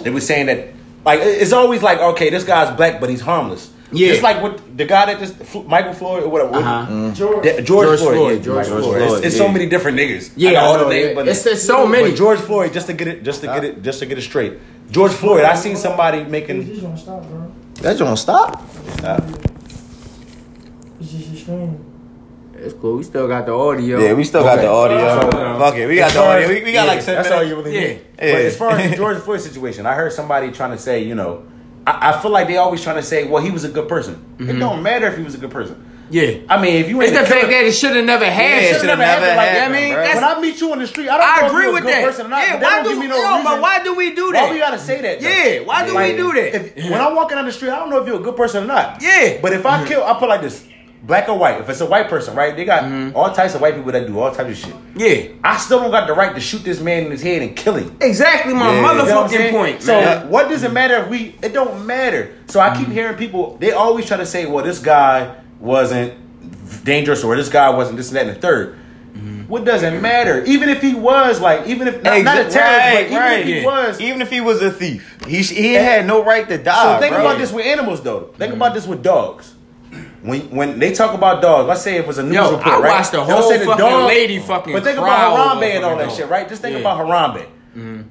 they 0.03 0.09
was 0.09 0.25
saying 0.25 0.47
that 0.47 0.69
like 1.05 1.19
it's 1.21 1.53
always 1.53 1.81
like 1.83 1.99
okay 1.99 2.29
this 2.29 2.43
guy's 2.43 2.75
black 2.75 2.99
but 2.99 3.09
he's 3.09 3.21
harmless. 3.21 3.71
Yeah. 3.91 4.09
Just 4.09 4.23
like 4.23 4.41
what 4.41 4.77
the 4.77 4.85
guy 4.85 5.05
that 5.05 5.19
just 5.19 5.37
Michael 5.67 5.93
Floyd 5.93 6.23
or 6.23 6.29
whatever. 6.29 6.55
Uh-huh. 6.55 7.11
George. 7.13 7.45
Yeah, 7.45 7.61
George, 7.61 7.87
George 7.87 7.99
Floyd. 7.99 8.15
Floyd, 8.15 8.37
yeah, 8.37 8.43
George 8.43 8.67
Michael 8.67 8.81
Floyd, 8.81 9.01
It's, 9.01 9.25
it's 9.27 9.35
yeah. 9.37 9.45
so 9.45 9.51
many 9.51 9.65
different 9.67 9.97
niggas. 9.97 10.31
Yeah, 10.35 10.49
I 10.49 10.53
know 10.53 10.59
all 10.61 10.73
the 10.79 10.83
know, 10.85 10.89
names, 10.89 11.07
yeah. 11.09 11.13
but 11.13 11.21
It's- 11.27 11.45
it's 11.45 11.63
so 11.63 11.87
many. 11.87 12.09
But 12.09 12.17
George 12.17 12.39
Floyd, 12.39 12.73
just 12.73 12.87
to 12.87 12.93
get 12.93 13.07
it, 13.07 13.23
just 13.23 13.41
to 13.41 13.47
get 13.47 13.63
it, 13.63 13.83
just 13.83 13.99
to 13.99 14.05
get 14.05 14.17
it 14.17 14.23
straight. 14.23 14.53
George 14.91 15.11
Floyd, 15.13 15.43
I 15.43 15.55
seen 15.55 15.75
somebody 15.75 16.23
making. 16.23 16.67
This 16.67 16.79
gonna 16.81 16.97
stop, 16.97 17.23
bro. 17.27 17.51
that 17.81 17.97
don't 17.97 18.17
stop. 18.17 18.61
It's 21.05 21.13
just 21.13 21.27
your 21.27 21.37
screen. 21.37 21.85
It's 22.55 22.73
cool. 22.73 22.97
We 22.97 23.03
still 23.03 23.27
got 23.27 23.45
the 23.45 23.53
audio. 23.53 23.99
Yeah, 23.99 24.13
we 24.13 24.23
still 24.23 24.41
got 24.43 24.55
the 24.55 24.67
audio. 24.67 25.19
So, 25.21 25.59
Fuck 25.59 25.75
it, 25.75 25.85
we 25.87 25.97
got 25.97 26.13
the 26.13 26.19
audio. 26.19 26.45
as- 26.45 26.49
We, 26.49 26.63
we 26.63 26.71
got 26.73 26.85
yeah, 26.85 26.93
like 26.93 27.01
seven 27.01 27.21
That's 27.21 27.31
all 27.31 27.43
minutes. 27.43 27.49
you 27.49 27.63
really 27.63 27.75
Yeah. 27.75 27.87
need. 27.87 28.01
Yeah. 28.17 28.33
But 28.33 28.41
as 28.41 28.57
far 28.57 28.71
as 28.71 28.89
the 28.89 28.97
George 28.97 29.17
Floyd 29.19 29.41
situation, 29.41 29.85
I 29.85 29.93
heard 29.93 30.13
somebody 30.13 30.51
trying 30.51 30.71
to 30.71 30.79
say, 30.79 31.03
you 31.03 31.13
know, 31.13 31.43
I, 31.85 32.09
I 32.09 32.21
feel 32.21 32.31
like 32.31 32.47
they 32.47 32.57
always 32.57 32.81
trying 32.81 32.95
to 32.95 33.03
say, 33.03 33.27
well, 33.27 33.43
he 33.43 33.51
was 33.51 33.65
a 33.65 33.69
good 33.69 33.87
person. 33.87 34.15
It 34.39 34.43
mm-hmm. 34.43 34.59
don't 34.59 34.81
matter 34.81 35.05
if 35.05 35.15
he 35.15 35.23
was 35.23 35.35
a 35.35 35.37
good 35.37 35.51
person. 35.51 35.85
Yeah. 36.09 36.37
I 36.49 36.61
mean, 36.61 36.75
if 36.75 36.89
you 36.89 37.01
It's 37.01 37.11
the 37.11 37.19
fact 37.19 37.29
killer- 37.29 37.47
that 37.51 37.65
it 37.65 37.73
should 37.73 37.95
have 37.95 38.05
never 38.05 38.25
Yeah, 38.25 38.31
it 38.31 38.33
happened. 38.33 38.61
shoulda 38.61 38.79
should've 38.79 38.99
never 38.99 39.03
happened 39.03 39.27
like 39.27 39.35
that, 39.35 39.57
happened, 39.57 39.75
I 39.75 39.79
mean, 39.81 39.93
bro. 39.93 40.01
that's- 40.01 40.15
when 40.15 40.23
I 40.23 40.41
meet 40.41 40.61
you 40.61 40.71
on 40.71 40.79
the 40.79 40.87
street, 40.87 41.09
I 41.09 41.17
don't 41.17 41.27
I 41.27 41.41
know 41.41 41.47
agree 41.47 41.57
if 41.57 41.63
you're 41.65 41.73
with 41.73 41.83
a 41.83 41.85
good 41.85 41.93
that. 41.93 42.05
person 42.05 42.25
or 42.25 42.29
not. 42.29 42.47
Yeah, 42.47 42.53
why 42.53 42.59
do 42.59 42.65
don't 42.65 42.83
we? 42.85 42.89
give 42.89 42.99
me 42.99 43.07
no 43.07 43.37
yo, 43.37 43.43
but 43.43 43.61
why 43.61 43.83
do 43.83 43.95
we 43.95 44.09
do 44.15 44.31
that? 44.31 44.41
Why 44.41 44.45
that? 44.47 44.53
we 44.53 44.59
gotta 44.59 44.79
say 44.79 45.01
that? 45.01 45.19
though? 45.19 45.27
Yeah, 45.27 45.59
why 45.65 45.85
do 45.85 45.97
we 45.97 46.15
do 46.15 46.33
that? 46.33 46.55
If, 46.77 46.91
when 46.91 47.01
I'm 47.01 47.15
walking 47.15 47.37
down 47.37 47.45
the 47.45 47.51
street, 47.51 47.71
I 47.71 47.77
don't 47.77 47.89
know 47.89 48.01
if 48.01 48.07
you're 48.07 48.19
a 48.19 48.23
good 48.23 48.35
person 48.35 48.63
or 48.63 48.67
not. 48.67 49.01
Yeah. 49.01 49.39
But 49.41 49.53
if 49.53 49.65
I 49.65 49.79
mm-hmm. 49.79 49.87
kill, 49.87 50.03
I 50.03 50.13
put 50.19 50.29
like 50.29 50.41
this. 50.41 50.63
Black 51.03 51.29
or 51.29 51.37
white. 51.37 51.61
If 51.61 51.69
it's 51.69 51.81
a 51.81 51.85
white 51.85 52.07
person, 52.07 52.35
right? 52.35 52.55
They 52.55 52.65
got 52.65 52.83
Mm-hmm. 52.83 53.15
all 53.15 53.31
types 53.33 53.55
of 53.55 53.61
white 53.61 53.75
people 53.75 53.91
that 53.91 54.07
do 54.07 54.19
all 54.19 54.33
types 54.33 54.51
of 54.51 54.57
shit. 54.57 54.75
Yeah. 54.95 55.33
I 55.43 55.57
still 55.57 55.79
don't 55.79 55.91
got 55.91 56.07
the 56.07 56.13
right 56.13 56.33
to 56.35 56.41
shoot 56.41 56.63
this 56.63 56.79
man 56.79 57.05
in 57.05 57.11
his 57.11 57.21
head 57.21 57.41
and 57.41 57.55
kill 57.55 57.75
him. 57.75 57.97
Exactly 58.01 58.53
my 58.53 58.71
Yeah. 58.71 58.75
You 58.75 58.81
know 58.81 59.15
what 59.15 59.31
motherfucking 59.31 59.51
point. 59.51 59.81
So 59.81 59.99
man. 59.99 60.29
what 60.29 60.49
does 60.49 60.63
it 60.63 60.73
matter 60.73 60.95
if 60.97 61.09
we? 61.09 61.35
It 61.41 61.53
don't 61.53 61.85
matter. 61.85 62.35
So 62.47 62.59
I 62.59 62.75
keep 62.75 62.83
mm-hmm. 62.83 62.91
hearing 62.91 63.17
people. 63.17 63.57
They 63.57 63.71
always 63.71 64.05
try 64.05 64.17
to 64.17 64.25
say, 64.25 64.45
"Well, 64.45 64.63
this 64.63 64.79
guy 64.79 65.35
wasn't 65.59 66.13
dangerous, 66.83 67.23
or 67.23 67.35
this 67.35 67.49
guy 67.49 67.69
wasn't 67.69 67.97
this 67.97 68.09
and 68.09 68.17
that 68.17 68.27
and 68.27 68.41
the 68.41 68.47
3rd 68.47 68.75
mm-hmm. 69.13 69.41
What 69.47 69.65
does 69.65 69.83
it 69.83 70.01
matter? 70.01 70.43
Even 70.45 70.69
if 70.69 70.81
he 70.81 70.95
was 70.95 71.39
like, 71.39 71.67
even 71.67 71.87
if 71.87 72.01
not, 72.01 72.23
not 72.23 72.37
a 72.37 72.49
terrorist, 72.49 72.57
right, 72.57 72.93
but 72.93 73.05
even 73.05 73.17
right. 73.17 73.39
if 73.39 73.45
he 73.45 73.65
was. 73.65 74.01
Even 74.01 74.21
if 74.21 74.29
he 74.29 74.41
was 74.41 74.61
a 74.61 74.71
thief, 74.71 75.17
he 75.27 75.41
he 75.43 75.73
had 75.73 76.05
no 76.05 76.23
right 76.23 76.47
to 76.47 76.57
die. 76.57 76.95
so 76.95 76.99
think 76.99 77.13
bro. 77.13 77.21
about 77.21 77.37
this 77.37 77.51
with 77.51 77.65
animals, 77.65 78.01
though. 78.01 78.21
Think 78.21 78.53
mm-hmm. 78.53 78.61
about 78.61 78.73
this 78.73 78.87
with 78.87 79.03
dogs. 79.03 79.54
When 80.25 80.41
when 80.55 80.79
they 80.79 80.91
talk 80.93 81.13
about 81.13 81.41
dogs, 81.41 81.67
let's 81.67 81.81
say 81.81 81.97
it 81.97 82.07
was 82.07 82.17
a 82.17 82.23
news 82.23 82.33
Yo, 82.35 82.51
report, 82.57 82.67
I 82.67 82.79
right? 82.79 82.89
watched 82.89 83.11
the 83.11 83.23
They'll 83.23 83.37
whole 83.41 83.49
say 83.51 83.57
the 83.59 83.65
fucking 83.65 84.05
lady 84.07 84.39
fucking 84.39 84.73
But 84.73 84.83
think 84.83 84.97
about 84.97 85.57
Harambe 85.59 85.75
and 85.75 85.85
all 85.85 85.95
that 85.97 86.07
dog. 86.09 86.17
shit, 86.17 86.29
right? 86.29 86.47
Just 86.49 86.61
think 86.61 86.73
Yeah. 86.73 86.79
about 86.79 86.97
Harambe. 86.99 87.45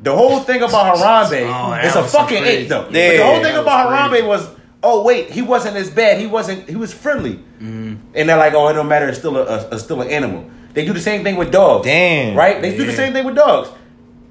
The 0.03 0.15
whole 0.15 0.41
thing 0.41 0.63
about 0.63 0.97
Harambe 0.99 1.43
Oh, 1.49 1.71
that 1.71 1.85
is 1.87 1.97
a 1.97 2.05
fucking 2.05 2.43
crazy- 2.43 2.63
ick, 2.65 2.69
though. 2.69 2.83
but 2.85 2.93
the 2.93 3.19
whole 3.25 3.43
thing 3.43 3.57
about 3.57 3.87
was 3.91 3.99
Harambe 3.99 4.09
crazy. 4.11 4.27
was, 4.27 4.49
oh 4.83 5.03
wait, 5.03 5.31
he 5.31 5.43
wasn't 5.43 5.77
as 5.77 5.91
bad. 5.91 6.19
He 6.21 6.27
wasn't. 6.27 6.69
He 6.69 6.77
was 6.77 6.93
friendly. 6.95 7.35
Mm-hmm. 7.61 7.95
And 8.15 8.29
they're 8.29 8.37
like, 8.37 8.55
oh, 8.55 8.69
it 8.69 8.75
don't 8.75 8.89
matter. 8.89 9.09
It's 9.09 9.19
still 9.19 9.37
a, 9.37 9.45
a, 9.45 9.69
a- 9.71 9.79
still 9.79 10.01
an 10.03 10.09
animal. 10.11 10.49
They 10.75 10.85
do 10.85 10.93
the 10.93 11.01
same 11.01 11.25
thing 11.25 11.37
with 11.37 11.51
dogs. 11.51 11.85
Damn. 11.87 12.37
Right? 12.37 12.61
They 12.61 12.77
do 12.77 12.85
the 12.85 12.93
same 12.93 13.13
thing 13.13 13.25
with 13.25 13.37
dogs. 13.37 13.71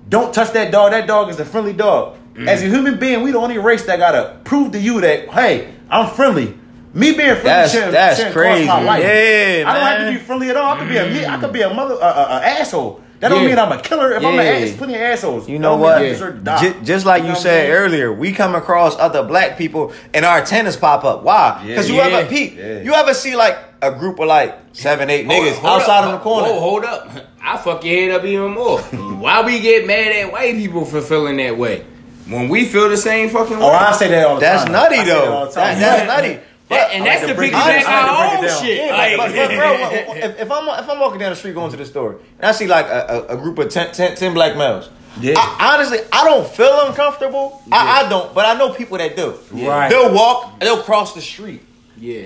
Don't 0.07 0.33
touch 0.33 0.51
that 0.53 0.71
dog. 0.71 0.91
That 0.91 1.07
dog 1.07 1.29
is 1.29 1.39
a 1.39 1.45
friendly 1.45 1.73
dog. 1.73 2.17
Mm. 2.35 2.47
As 2.47 2.61
a 2.61 2.65
human 2.67 2.97
being, 2.99 3.23
we 3.23 3.31
the 3.31 3.37
only 3.39 3.57
race 3.57 3.85
that 3.85 3.97
gotta 3.99 4.37
prove 4.43 4.71
to 4.73 4.79
you 4.79 5.01
that 5.01 5.29
hey, 5.29 5.73
I'm 5.89 6.09
friendly. 6.13 6.57
Me 6.93 7.07
being 7.11 7.17
friendly 7.17 7.43
That's- 7.43 7.71
shouldn't, 7.71 7.91
that's 7.91 8.17
shouldn't 8.17 8.35
crazy. 8.35 8.67
cost 8.67 8.83
my 8.83 8.85
life. 8.87 9.03
Yeah, 9.03 9.63
I 9.67 9.73
don't 9.73 9.83
have 9.87 9.99
to 10.07 10.11
be 10.19 10.25
friendly 10.25 10.49
at 10.49 10.57
all. 10.57 10.73
I 10.73 10.77
could 10.79 10.89
be 10.89 10.97
a 10.97 11.05
me. 11.09 11.25
I 11.25 11.37
could 11.39 11.51
be 11.53 11.61
a 11.61 11.73
mother, 11.73 11.95
a, 11.95 11.97
a, 11.97 12.25
a 12.41 12.45
asshole. 12.59 13.01
That 13.19 13.29
don't 13.29 13.41
Yeah. 13.43 13.47
mean 13.49 13.59
I'm 13.59 13.71
a 13.71 13.81
killer. 13.81 14.11
If 14.11 14.17
I'm 14.23 14.37
an 14.37 14.45
Yeah. 14.45 14.67
ass, 14.67 14.75
plenty 14.77 14.95
of 14.95 15.01
assholes. 15.01 15.47
You 15.49 15.57
know 15.57 15.75
what? 15.77 15.97
I 15.99 16.09
deserve 16.09 16.35
to 16.35 16.41
die. 16.41 16.61
Ju- 16.61 16.75
just 16.83 17.05
like 17.05 17.21
You 17.23 17.27
you, 17.29 17.33
know 17.33 17.33
what 17.33 17.37
I'm 17.39 17.43
said 17.43 17.67
saying? 17.67 17.71
earlier, 17.71 18.11
we 18.13 18.31
come 18.33 18.53
across 18.53 18.99
other 18.99 19.23
black 19.23 19.57
people 19.57 19.93
and 20.13 20.25
our 20.25 20.39
antennas 20.39 20.75
pop 20.77 21.03
up. 21.05 21.23
Why? 21.23 21.63
Because 21.65 21.89
you 21.89 21.95
Yeah. 21.95 22.07
ever 22.07 22.27
peep, 22.29 22.57
Yeah. 22.57 22.81
you 22.81 22.93
ever 22.93 23.13
see 23.13 23.35
like 23.35 23.57
a 23.81 23.91
group 23.91 24.19
of 24.19 24.27
like 24.27 24.55
seven, 24.73 25.09
eight 25.09 25.25
Hold 25.25 25.41
niggas 25.45 25.51
up, 25.53 25.57
hold 25.59 25.81
outside 25.81 25.99
up. 25.99 26.05
on 26.07 26.11
the 26.11 26.17
corner. 26.19 26.47
Whoa, 26.49 26.59
hold 26.59 26.85
up. 26.85 27.09
I 27.43 27.57
fuck 27.57 27.83
your 27.85 27.95
head 27.95 28.11
up 28.11 28.25
even 28.25 28.51
more. 28.51 28.79
Why 28.81 29.41
we 29.41 29.59
get 29.61 29.87
mad 29.87 30.11
at 30.11 30.31
white 30.31 30.55
people 30.55 30.83
for 30.85 31.01
feeling 31.01 31.37
that 31.37 31.57
way? 31.57 31.85
When 32.27 32.49
we 32.49 32.65
feel 32.65 32.87
the 32.89 32.97
same 32.97 33.29
fucking 33.29 33.55
oh, 33.57 33.59
way. 33.59 33.65
Oh, 33.65 33.69
I 33.73 33.91
say 33.93 34.09
that 34.09 34.27
all 34.27 34.35
the 34.35 34.41
That's 34.41 34.63
time. 34.63 34.71
nutty 34.73 34.95
I 34.95 35.03
say 35.03 35.09
that 35.09 35.27
all 35.27 35.39
though. 35.39 35.45
the 35.45 35.51
time. 35.53 35.79
That, 35.79 36.07
that's 36.07 36.07
nutty. 36.07 36.39
That- 36.69 36.91
and 36.93 37.03
I 37.03 37.07
that's 37.07 37.27
the 37.27 37.33
break 37.35 37.51
it 37.51 37.55
piggyback 37.55 37.83
down. 37.83 38.09
I 38.09 38.27
like 38.27 38.39
to 38.41 38.47
our 38.47 38.53
own 38.57 38.63
shit. 38.63 38.77
Yeah, 38.77 38.95
Like, 38.95 39.17
but, 39.17 39.35
but 39.35 39.55
bro, 39.57 40.15
if, 40.15 40.39
if 40.41 40.51
I'm 40.51 40.83
if 40.83 40.89
I'm 40.89 40.99
walking 40.99 41.19
down 41.19 41.29
the 41.31 41.35
street 41.35 41.53
going 41.55 41.71
to 41.71 41.77
the 41.77 41.85
store 41.85 42.13
and 42.39 42.45
I 42.45 42.51
see 42.51 42.67
like 42.67 42.85
a, 42.87 43.25
a, 43.29 43.35
a 43.35 43.37
group 43.37 43.59
of 43.59 43.69
10, 43.69 43.91
10, 43.93 44.15
10 44.15 44.33
black 44.33 44.55
males, 44.57 44.89
Yeah. 45.19 45.33
I, 45.37 45.73
honestly 45.75 45.99
I 46.11 46.23
don't 46.23 46.47
feel 46.47 46.87
uncomfortable. 46.87 47.61
I, 47.71 48.05
I 48.05 48.09
don't, 48.09 48.33
but 48.33 48.45
I 48.45 48.53
know 48.57 48.73
people 48.73 48.97
that 48.97 49.15
do. 49.15 49.37
Right. 49.51 49.89
They'll 49.89 50.13
walk, 50.13 50.59
they'll 50.59 50.81
cross 50.83 51.13
the 51.13 51.21
street, 51.21 51.61
yeah. 51.97 52.25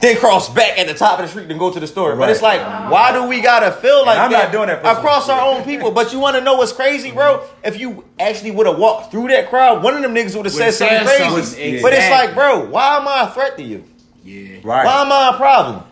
Then 0.00 0.16
cross 0.18 0.52
back 0.52 0.78
at 0.78 0.86
the 0.86 0.94
top 0.94 1.18
of 1.18 1.24
the 1.24 1.30
street, 1.30 1.48
then 1.48 1.56
go 1.58 1.72
to 1.72 1.80
the 1.80 1.86
store. 1.86 2.16
But 2.16 2.28
it's 2.28 2.42
like, 2.42 2.60
why 2.90 3.12
do 3.12 3.26
we 3.26 3.40
gotta 3.40 3.72
feel 3.72 4.04
like 4.04 4.18
I'm 4.18 4.30
that 4.30 4.44
not 4.44 4.52
doing 4.52 4.66
that 4.68 4.82
personally. 4.82 4.98
across 5.00 5.28
our 5.28 5.54
own 5.54 5.64
people? 5.64 5.90
But 5.90 6.12
you 6.12 6.18
want 6.18 6.36
to 6.36 6.42
know 6.42 6.54
what's 6.56 6.72
crazy, 6.72 7.12
bro? 7.12 7.42
If 7.64 7.80
you 7.80 8.04
actually 8.20 8.50
would 8.50 8.66
have 8.66 8.78
walked 8.78 9.10
through 9.10 9.28
that 9.28 9.48
crowd, 9.48 9.82
one 9.82 9.94
of 9.94 10.02
them 10.02 10.14
niggas 10.14 10.36
would 10.36 10.44
have 10.44 10.54
said 10.54 10.66
Would've 10.66 10.74
something 10.74 11.06
crazy. 11.06 11.44
something, 11.44 11.82
But 11.82 11.92
it's 11.94 12.10
like, 12.10 12.34
bro, 12.34 12.66
why 12.66 12.96
am 12.98 13.08
I 13.08 13.28
a 13.28 13.30
threat 13.30 13.56
to 13.56 13.62
you? 13.62 13.84
Yeah. 14.22 14.58
Right. 14.62 14.84
Why 14.84 15.02
am 15.02 15.12
I 15.12 15.30
a 15.34 15.36
problem? 15.36 15.84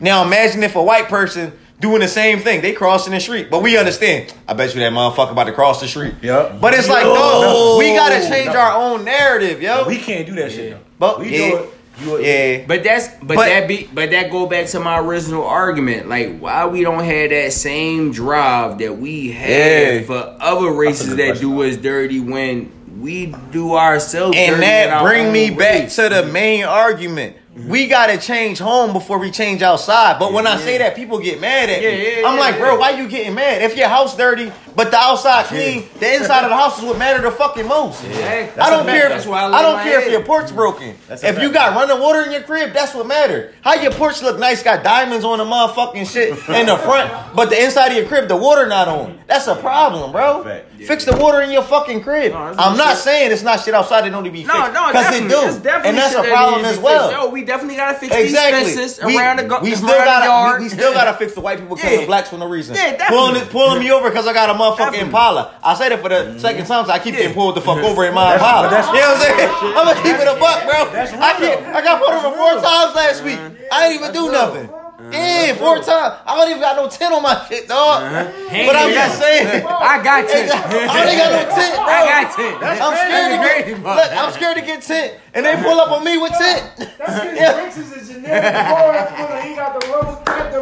Now 0.00 0.24
imagine 0.24 0.62
if 0.62 0.74
a 0.76 0.82
white 0.82 1.08
person 1.08 1.52
doing 1.78 2.00
the 2.00 2.08
same 2.08 2.40
thing, 2.40 2.60
they 2.60 2.72
crossing 2.72 3.12
the 3.12 3.20
street, 3.20 3.50
but 3.50 3.62
we 3.62 3.76
understand. 3.76 4.34
I 4.48 4.54
bet 4.54 4.74
you 4.74 4.80
that 4.80 4.92
motherfucker 4.92 5.32
about 5.32 5.44
to 5.44 5.52
cross 5.52 5.80
the 5.80 5.88
street. 5.88 6.14
Yup. 6.22 6.60
But 6.60 6.74
it's 6.74 6.88
like, 6.88 7.04
no, 7.04 7.76
we 7.78 7.94
gotta 7.94 8.26
change 8.28 8.48
our 8.48 8.72
own 8.82 9.04
narrative, 9.04 9.62
yo. 9.62 9.86
We 9.86 9.98
can't 9.98 10.26
do 10.26 10.34
that 10.36 10.52
shit. 10.52 10.72
though. 10.72 10.80
But 10.98 11.20
we 11.20 11.30
yeah, 11.30 11.50
do 11.50 11.56
it. 11.58 11.74
You 12.02 12.18
yeah. 12.20 12.64
But 12.66 12.82
that's 12.82 13.08
but, 13.22 13.36
But- 13.36 13.46
that 13.46 13.68
be 13.68 13.88
but 13.92 14.10
that 14.10 14.30
go 14.30 14.46
back 14.46 14.66
to 14.68 14.80
my 14.80 14.98
original 14.98 15.44
argument. 15.46 16.08
Like 16.08 16.38
why 16.38 16.66
we 16.66 16.82
don't 16.82 17.04
have 17.04 17.30
that 17.30 17.52
same 17.52 18.12
drive 18.12 18.78
that 18.78 18.96
we 18.98 19.30
have 19.32 19.48
Yeah. 19.94 20.06
for 20.06 20.36
other 20.40 20.70
races 20.72 21.16
that 21.16 21.38
do 21.40 21.62
us 21.62 21.76
dirty 21.76 22.20
when 22.20 22.70
we 23.00 23.34
do 23.50 23.74
ourselves 23.76 24.36
And 24.36 24.56
dirty 24.56 24.66
that 24.66 24.90
our 24.90 25.08
bring 25.08 25.26
own 25.28 25.32
me 25.32 25.50
back 25.50 25.88
to 25.90 26.08
the 26.08 26.24
main 26.24 26.64
argument. 26.64 27.36
We 27.66 27.88
gotta 27.88 28.16
change 28.16 28.58
home 28.58 28.92
before 28.92 29.18
we 29.18 29.30
change 29.30 29.60
outside. 29.60 30.18
But 30.18 30.32
when 30.32 30.46
I 30.46 30.56
say 30.58 30.78
that, 30.78 30.94
people 30.94 31.18
get 31.18 31.40
mad 31.40 31.68
at 31.68 31.82
Yeah, 31.82 31.90
me. 31.90 32.20
yeah, 32.20 32.28
I'm 32.28 32.34
yeah, 32.36 32.40
like, 32.40 32.58
bro, 32.58 32.72
yeah. 32.72 32.78
why 32.78 32.90
you 32.90 33.08
getting 33.08 33.34
mad? 33.34 33.60
If 33.62 33.76
your 33.76 33.88
house 33.88 34.16
dirty, 34.16 34.52
but 34.76 34.90
the 34.90 34.96
outside 34.96 35.46
clean, 35.46 35.84
the 35.98 36.14
inside 36.16 36.44
of 36.44 36.50
the 36.50 36.56
house 36.56 36.78
is 36.78 36.84
what 36.84 36.98
matter 36.98 37.22
the 37.22 37.30
fucking 37.30 37.66
most. 37.66 38.04
Exactly. 38.04 38.60
I 38.62 38.70
don't 38.70 38.86
care. 38.86 39.10
If, 39.12 39.26
I 39.28 39.46
I, 39.46 39.62
don't 39.62 39.76
my 39.76 39.82
care 39.82 40.00
if 40.00 40.10
your 40.10 40.22
porch 40.22 40.52
broken. 40.54 40.96
That's 41.08 41.22
If 41.24 41.40
you 41.40 41.52
got 41.52 41.74
running 41.74 42.00
water 42.00 42.22
in 42.22 42.32
your 42.32 42.42
crib, 42.42 42.72
that's 42.72 42.94
what 42.94 43.06
matter. 43.06 43.52
How 43.62 43.74
your 43.74 43.92
porch 43.92 44.22
look 44.22 44.38
nice, 44.38 44.62
got 44.62 44.82
diamonds 44.84 45.24
on 45.24 45.38
the 45.38 45.44
motherfucking 45.44 46.10
shit 46.10 46.30
in 46.48 46.66
the 46.66 46.76
front, 46.76 47.10
but 47.34 47.50
the 47.50 47.62
inside 47.62 47.88
of 47.88 47.96
your 47.96 48.06
crib, 48.06 48.28
the 48.28 48.36
water 48.36 48.66
not 48.66 48.88
on. 48.88 49.18
That's 49.26 49.46
a 49.46 49.56
problem, 49.56 50.12
bro. 50.12 50.44
Fact. 50.44 50.66
Fix 50.80 51.04
the 51.04 51.14
water 51.16 51.42
in 51.42 51.50
your 51.50 51.62
fucking 51.62 52.00
crib. 52.02 52.32
No, 52.32 52.38
I'm 52.38 52.76
not 52.76 52.94
shit. 52.94 52.98
saying 53.04 53.32
it's 53.32 53.42
not 53.42 53.60
shit 53.60 53.74
outside 53.74 54.04
that 54.04 54.10
don't 54.10 54.22
need 54.22 54.30
to 54.30 54.32
be 54.32 54.44
fixed. 54.44 54.56
No, 54.56 54.72
no, 54.72 54.86
because 54.88 55.14
it 55.14 55.28
definitely. 55.28 55.60
do, 55.60 55.68
It's 55.68 55.86
and 55.86 55.96
that's 55.98 56.14
a 56.14 56.22
problem 56.22 56.62
needs 56.62 56.68
as 56.70 56.76
to 56.76 56.80
be 56.80 56.88
fixed. 56.88 57.00
well. 57.10 57.12
Yo, 57.26 57.30
we 57.30 57.44
definitely 57.44 57.76
gotta 57.76 57.98
fix 57.98 58.14
Exactly. 58.16 58.64
these 58.64 58.74
fences 58.76 59.04
We, 59.04 59.18
around 59.18 59.36
the, 59.40 59.44
go- 59.44 59.60
we 59.60 59.74
still 59.74 59.88
the 59.88 59.92
gotta 59.92 60.24
yard. 60.24 60.60
we, 60.60 60.64
we 60.66 60.70
still 60.70 60.92
gotta 60.94 61.12
fix 61.18 61.34
the 61.34 61.42
white 61.42 61.58
people 61.58 61.76
killing 61.76 62.00
Yeah. 62.00 62.06
blacks 62.06 62.30
for 62.30 62.38
no 62.38 62.48
reason. 62.48 62.76
Yeah, 62.76 62.96
definitely. 62.96 63.16
pulling 63.16 63.46
pulling 63.48 63.78
me 63.80 63.90
over 63.92 64.08
because 64.08 64.26
I 64.26 64.32
got 64.32 64.48
a 64.48 64.54
motherfucking 64.60 64.76
Definitely. 64.92 65.00
Impala. 65.08 65.54
I 65.64 65.74
said 65.74 65.92
it 65.92 66.00
for 66.00 66.08
the 66.10 66.38
second 66.38 66.66
time, 66.66 66.84
so 66.86 66.92
I 66.92 66.98
keep 66.98 67.14
Yeah. 67.14 67.20
getting 67.20 67.34
pulled 67.34 67.56
the 67.56 67.60
fuck 67.62 67.78
over 67.78 68.04
in 68.06 68.14
my 68.14 68.34
Impala. 68.34 68.68
You 68.68 68.76
know 68.76 68.78
what 68.84 68.94
I'm 68.94 69.20
saying? 69.20 69.50
I'm 69.50 69.84
gonna 69.88 70.02
keep 70.02 70.16
it 70.20 70.28
a 70.28 70.36
buck, 70.38 70.58
bro. 70.68 70.80
I 71.20 71.32
can't. 71.40 71.66
I 71.74 71.80
got 71.82 72.00
pulled 72.02 72.12
over 72.12 72.36
four 72.36 72.52
times 72.60 72.94
last 72.94 73.24
week. 73.24 73.38
I 73.72 73.86
ain't 73.88 73.94
even 74.00 74.12
do 74.12 74.30
nothing. 74.30 74.68
Yeah, 75.10 75.54
four 75.56 75.76
times. 75.76 76.20
I 76.26 76.36
don't 76.36 76.48
even 76.50 76.60
got 76.60 76.76
no 76.76 76.88
tent 76.88 77.12
on 77.14 77.22
my 77.22 77.34
shit, 77.48 77.66
dog. 77.66 78.02
But 78.04 78.76
I'm 78.76 78.92
just 78.92 79.18
saying. 79.18 79.64
I 79.66 80.02
got 80.04 80.24
I 80.24 80.28
you. 80.28 81.08
ain't 81.08 81.18
got 81.18 81.32
no 81.32 81.42
tent, 81.56 81.74
bro. 81.74 81.84
I 81.88 82.00
got 82.06 82.36
tent. 82.36 82.56
I'm 82.62 82.94
scared 82.96 83.30
to 83.32 83.38
get. 83.40 83.64
crazy, 83.64 83.74
Look, 83.82 84.12
I'm 84.12 84.32
scared 84.32 84.56
to 84.58 84.62
get 84.62 84.82
tent, 84.82 85.14
and 85.34 85.46
they 85.46 85.56
pull 85.62 85.80
up 85.80 85.90
on 85.90 86.04
me 86.04 86.18
with 86.18 86.32
tent. 86.32 86.62
That's 86.76 87.20
because 87.20 87.36
Yeah. 87.38 87.56
Rex 87.56 87.76
is 87.78 87.90
a 87.92 88.12
generic 88.12 88.42
boy. 88.44 89.40
He 89.48 89.54
got 89.56 89.80
the 89.80 89.88
rubber 89.88 90.22
cracked 90.24 90.52
the 90.52 90.60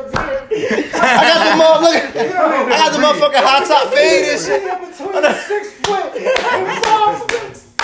here. 0.49 0.91
I 0.95 1.23
got 1.29 1.39
the 1.45 1.53
motherfucker. 1.61 2.73
I 2.73 2.79
got 2.79 2.93
the 2.93 2.99
motherfucking 2.99 3.45
hot 3.45 3.67
top 3.67 3.93
fade 3.93 4.29
and 4.29 4.41
shit. 4.41 4.63
in 4.63 4.79
between 4.81 5.35
six 5.45 5.73
foot 5.83 6.17
and 6.17 6.85
five 6.85 7.31
six. 7.31 7.75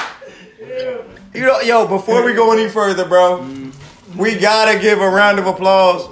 You 1.35 1.41
know, 1.47 1.61
yo, 1.61 1.87
before 1.89 2.25
we 2.25 2.33
go 2.33 2.53
any 2.53 2.69
further, 2.71 3.05
bro, 3.07 3.45
we 4.17 4.39
gotta 4.39 4.79
give 4.79 5.01
a 5.01 5.09
round 5.09 5.39
of 5.39 5.47
applause 5.47 6.09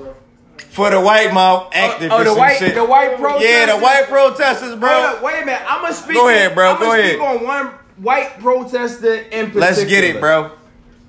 for 0.73 0.91
the 0.91 1.01
white 1.01 1.33
mouth 1.33 1.71
activists 1.73 2.11
Oh, 2.11 2.25
the 2.25 2.35
white, 2.35 2.59
shit. 2.59 2.75
the 2.75 2.85
white 2.85 3.17
protesters. 3.19 3.51
yeah, 3.51 3.67
the 3.67 3.79
white 3.79 4.05
protesters, 4.09 4.69
Hold 4.71 4.81
bro. 4.81 4.91
up, 4.91 5.23
wait 5.23 5.43
a 5.43 5.47
minute. 5.47 5.63
I'm 5.67 5.83
gonna 5.83 5.95
speak. 5.95 6.15
Go 6.17 6.29
ahead, 6.29 6.55
bro, 6.55 6.73
I'm 6.73 6.79
go 6.81 6.93
ahead. 6.93 7.11
speak 7.11 7.23
on 7.23 7.45
one 7.45 7.67
white 7.99 8.39
protester 8.41 9.15
in 9.15 9.47
particular. 9.53 9.61
Let's 9.61 9.85
get 9.85 10.05
it, 10.05 10.19
bro. 10.21 10.51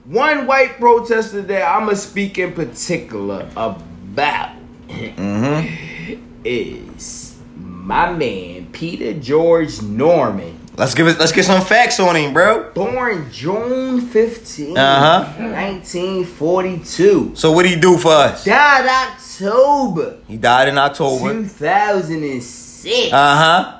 One 0.05 0.45
white 0.47 0.79
protester 0.79 1.41
that 1.41 1.63
I'm 1.65 1.85
gonna 1.85 1.95
speak 1.95 2.37
in 2.37 2.51
particular 2.53 3.47
about 3.55 4.51
Mm-hmm. 4.89 6.21
is 6.43 7.35
my 7.55 8.11
man 8.11 8.67
Peter 8.71 9.13
George 9.13 9.81
Norman, 9.81 10.59
Let's 10.75 10.95
give 10.95 11.07
it. 11.07 11.19
Let's 11.19 11.31
get 11.31 11.45
some 11.45 11.61
facts 11.63 11.99
on 11.99 12.15
him, 12.15 12.33
bro. 12.33 12.71
born 12.73 13.29
June 13.31 14.01
15, 14.01 14.75
Uh-huh. 14.77 15.25
1942. 15.37 17.33
So 17.35 17.51
what 17.51 17.65
he 17.65 17.75
do 17.75 17.97
for 17.97 18.11
us? 18.11 18.43
Died 18.45 18.87
October 18.87 20.17
He 20.27 20.37
died 20.37 20.67
in 20.69 20.77
October. 20.79 21.31
2006 21.33 23.13
Uh 23.13 23.35
huh. 23.37 23.79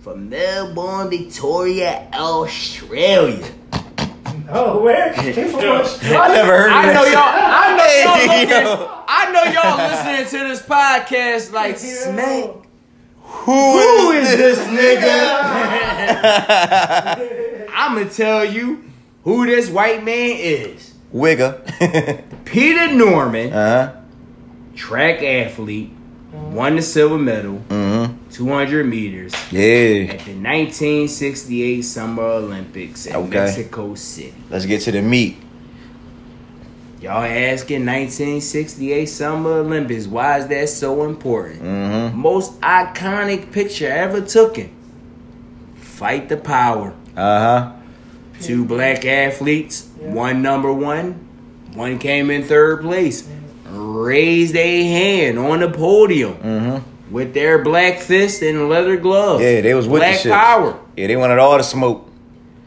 from 0.00 0.28
Melbourne, 0.30 1.10
Victoria, 1.10 2.08
Australia. 2.14 3.46
Oh, 4.54 4.80
where? 4.82 5.12
He 5.22 5.32
from 5.32 5.60
Australia. 5.60 6.18
I 6.18 6.28
never 6.28 6.58
heard. 6.58 6.70
Of 6.70 6.76
I 6.76 6.92
know 6.94 7.04
y'all. 7.04 7.22
I 7.24 7.76
know 7.76 7.86
y'all. 8.04 8.16
Hey, 8.28 8.46
looking- 8.46 8.88
I 9.08 9.30
know 9.32 9.44
y'all 9.52 9.76
listening 9.88 10.26
to 10.40 10.48
this 10.48 10.62
podcast 10.62 11.52
like 11.52 11.76
Smack. 11.78 12.50
Who 13.32 14.10
is 14.12 14.28
this 14.36 14.58
nigga? 14.68 15.42
I'ma 17.74 18.04
tell 18.08 18.44
you 18.44 18.84
who 19.24 19.46
this 19.46 19.68
white 19.68 20.04
man 20.04 20.36
is. 20.38 20.94
Wigger. 21.12 21.60
Peter 22.44 22.92
Norman, 22.92 23.52
uh 23.52 23.92
huh. 23.92 24.00
track 24.74 25.22
athlete, 25.22 25.90
won 26.32 26.76
the 26.76 26.82
silver 26.82 27.18
medal, 27.18 27.62
Mm-hmm. 27.68 28.30
200 28.30 28.86
meters 28.86 29.32
Yeah. 29.50 30.12
at 30.12 30.20
the 30.20 30.32
1968 30.34 31.82
Summer 31.82 32.22
Olympics 32.22 33.06
in 33.06 33.14
Okay. 33.16 33.28
Mexico 33.30 33.94
City. 33.94 34.34
Let's 34.50 34.64
get 34.66 34.80
to 34.82 34.92
the 34.92 35.02
meat. 35.02 35.36
Y'all 37.02 37.24
asking 37.24 37.84
1968 37.84 39.06
Summer 39.06 39.50
Olympics, 39.54 40.06
why 40.06 40.38
is 40.38 40.46
that 40.46 40.68
so 40.68 41.02
important? 41.04 41.60
Mm-hmm. 41.62 42.16
Most 42.16 42.60
iconic 42.60 43.50
picture 43.50 43.88
ever 43.90 44.20
taken. 44.20 44.70
Fight 45.74 46.28
the 46.28 46.36
power. 46.36 46.94
Uh 47.16 47.40
huh. 47.40 47.72
Two 48.40 48.64
black 48.64 49.04
athletes, 49.04 49.88
one 49.98 50.42
number 50.42 50.72
one, 50.72 51.14
one 51.74 51.98
came 51.98 52.30
in 52.30 52.44
third 52.44 52.82
place. 52.82 53.28
Raised 53.66 54.54
a 54.54 54.82
hand 54.84 55.38
on 55.40 55.60
the 55.60 55.70
podium 55.70 56.34
Mm-hmm. 56.34 57.12
with 57.12 57.34
their 57.34 57.64
black 57.64 57.98
fist 57.98 58.42
and 58.42 58.68
leather 58.68 58.96
gloves. 58.96 59.42
Yeah, 59.42 59.60
they 59.60 59.74
was 59.74 59.88
with 59.88 60.00
black 60.02 60.16
the 60.16 60.22
shit. 60.22 60.32
power. 60.32 60.78
Yeah, 60.96 61.08
they 61.08 61.16
wanted 61.16 61.38
all 61.38 61.56
the 61.56 61.64
smoke. 61.64 62.08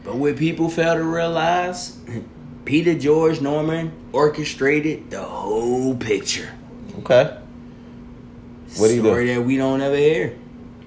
But 0.04 0.16
what 0.16 0.36
people 0.36 0.68
fail 0.68 0.94
to 0.94 1.02
realize, 1.04 1.96
Peter 2.66 2.94
George 2.94 3.40
Norman 3.40 3.92
orchestrated 4.16 5.10
the 5.10 5.22
whole 5.22 5.94
picture. 5.94 6.48
Okay. 7.00 7.36
What'd 8.76 8.96
he 8.96 9.02
do? 9.02 9.08
Story 9.08 9.34
that 9.34 9.42
we 9.42 9.56
don't 9.56 9.80
ever 9.80 9.96
hear. 9.96 10.36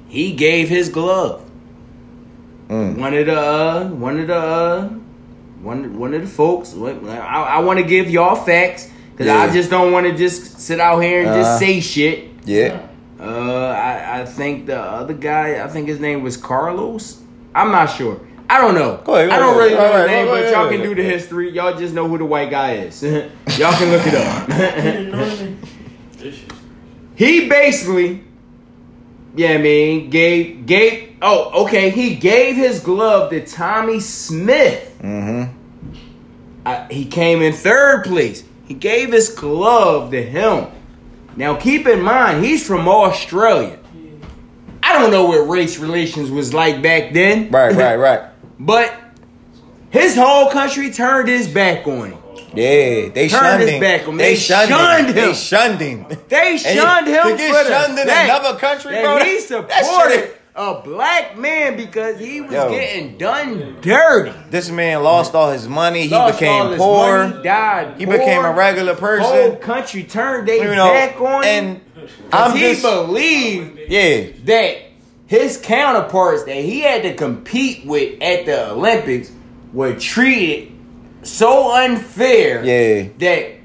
He 0.07 0.33
gave 0.33 0.67
his 0.69 0.89
glove. 0.89 1.45
Mm. 2.67 2.97
One 2.97 3.13
of 3.13 3.25
the 3.27 3.39
uh, 3.39 3.87
one 3.89 4.19
of 4.19 4.27
the 4.27 4.35
uh, 4.35 4.87
one 5.61 5.97
one 5.99 6.13
of 6.13 6.21
the 6.21 6.27
folks. 6.27 6.73
I, 6.75 7.57
I 7.57 7.59
want 7.59 7.79
to 7.79 7.85
give 7.85 8.09
y'all 8.09 8.35
facts 8.35 8.89
because 9.11 9.27
I 9.27 9.51
just 9.53 9.69
don't 9.69 9.91
want 9.91 10.07
to 10.07 10.15
just 10.17 10.59
sit 10.59 10.79
out 10.79 10.99
here 10.99 11.19
and 11.21 11.29
Uh-huh. 11.29 11.39
just 11.41 11.59
say 11.59 11.79
shit. 11.79 12.29
Yeah. 12.45 12.87
Uh, 13.19 13.67
I, 13.75 14.21
I 14.21 14.25
think 14.25 14.65
the 14.67 14.79
other 14.79 15.13
guy, 15.13 15.63
I 15.63 15.67
think 15.67 15.87
his 15.87 15.99
name 15.99 16.23
was 16.23 16.37
Carlos. 16.37 17.21
I'm 17.53 17.69
not 17.71 17.87
sure. 17.87 18.19
I 18.49 18.57
don't 18.59 18.73
know. 18.73 18.99
Go 19.03 19.13
ahead, 19.15 19.29
go 19.29 19.35
I 19.35 19.39
don't 19.39 19.49
ahead. 19.49 19.57
really 19.59 19.73
know 19.75 19.79
All 19.79 19.85
his 19.87 19.95
right, 19.95 20.07
name, 20.07 20.25
go 20.25 20.31
but 20.31 20.41
ahead, 20.41 20.53
y'all 20.53 20.63
go 20.65 20.69
can 20.71 20.81
ahead. 20.81 20.95
do 20.95 21.03
the 21.03 21.09
history. 21.09 21.51
Y'all 21.51 21.77
just 21.77 21.93
know 21.93 22.07
who 22.07 22.17
the 22.17 22.25
white 22.25 22.49
guy 22.49 22.73
is. 22.77 23.03
y'all 23.03 23.73
can 23.73 23.91
look 23.91 24.01
it 24.07 24.15
up. 24.15 24.49
he 27.15 27.47
basically, 27.47 28.23
yeah, 29.35 29.49
I 29.51 29.57
mean, 29.59 30.09
gave 30.09 30.65
gave. 30.65 31.15
Oh, 31.21 31.65
okay. 31.65 31.91
He 31.91 32.15
gave 32.15 32.55
his 32.55 32.79
glove 32.79 33.29
to 33.29 33.45
Tommie 33.45 33.99
Smith. 33.99 34.97
Mm-hmm. 35.01 35.55
I, 36.65 36.87
he 36.89 37.05
came 37.05 37.41
in 37.41 37.53
third 37.53 38.03
place. 38.05 38.43
He 38.65 38.73
gave 38.73 39.11
his 39.11 39.29
glove 39.29 40.11
to 40.11 40.21
him. 40.23 40.67
Now, 41.35 41.55
keep 41.55 41.87
in 41.87 42.01
mind, 42.01 42.43
he's 42.43 42.65
from 42.65 42.87
Australia. 42.87 43.77
I 44.81 44.93
don't 44.99 45.11
know 45.11 45.25
what 45.25 45.47
race 45.47 45.77
relations 45.77 46.31
was 46.31 46.53
like 46.53 46.81
back 46.81 47.13
then. 47.13 47.49
Right, 47.51 47.73
right, 47.75 47.95
right. 47.99 48.28
But 48.59 48.93
his 49.89 50.15
whole 50.15 50.49
country 50.51 50.91
turned 50.91 51.29
his 51.29 51.47
back 51.47 51.87
on 51.87 52.11
him. 52.11 52.17
Yeah, 52.53 53.09
they 53.09 53.27
Turned 53.29 53.31
shunned 53.31 53.61
his 53.61 53.69
him. 53.71 53.81
back 53.81 54.01
on 54.03 54.09
him. 54.09 54.17
They 54.17 54.29
They 54.33 54.35
shunned 54.35 54.69
shunned 54.69 55.07
him. 55.09 55.15
him. 55.15 55.15
They 55.15 55.33
shunned 55.33 55.81
him. 55.81 56.05
They 56.29 56.57
shunned 56.57 57.07
him 57.07 57.23
to 57.23 57.37
get 57.37 57.67
shunned 57.67 57.99
in 57.99 58.07
fact 58.07 58.29
another 58.29 58.59
country, 58.59 58.91
that 58.93 59.03
bro, 59.03 59.23
He 59.23 59.39
supported 59.39 60.31
a 60.55 60.81
black 60.81 61.37
man 61.37 61.77
because 61.77 62.19
he 62.19 62.41
was 62.41 62.51
Yo. 62.51 62.69
getting 62.71 63.17
done 63.19 63.77
dirty. 63.81 64.33
This 64.49 64.69
man 64.71 65.03
lost 65.03 65.35
all 65.35 65.51
his 65.51 65.67
money. 65.67 66.03
He 66.07 66.09
Lost 66.09 66.39
became 66.39 66.75
poor. 66.75 67.27
money, 67.27 67.43
died 67.43 67.93
He 67.99 68.05
poor. 68.05 68.17
became 68.17 68.43
a 68.43 68.51
regular 68.51 68.95
person. 68.95 69.25
Whole 69.31 69.55
country 69.55 70.03
turned 70.03 70.47
their 70.47 70.69
You 70.71 70.75
know, 70.75 70.91
back 70.91 71.21
on 71.21 71.43
him. 71.43 71.65
and 71.65 71.81
'cause 72.31 72.51
I'm 72.51 72.57
he 72.57 72.61
just 72.61 72.81
believed 72.81 73.79
yeah. 73.89 74.21
that 74.45 74.77
his 75.29 75.57
counterparts 75.57 76.43
that 76.45 76.55
he 76.57 76.81
had 76.81 77.03
to 77.03 77.13
compete 77.13 77.85
with 77.85 78.19
at 78.19 78.47
the 78.47 78.71
Olympics 78.71 79.31
were 79.71 79.93
treated 79.93 80.71
so 81.21 81.71
unfair 81.75 82.65
Yeah. 82.65 83.09
that 83.19 83.59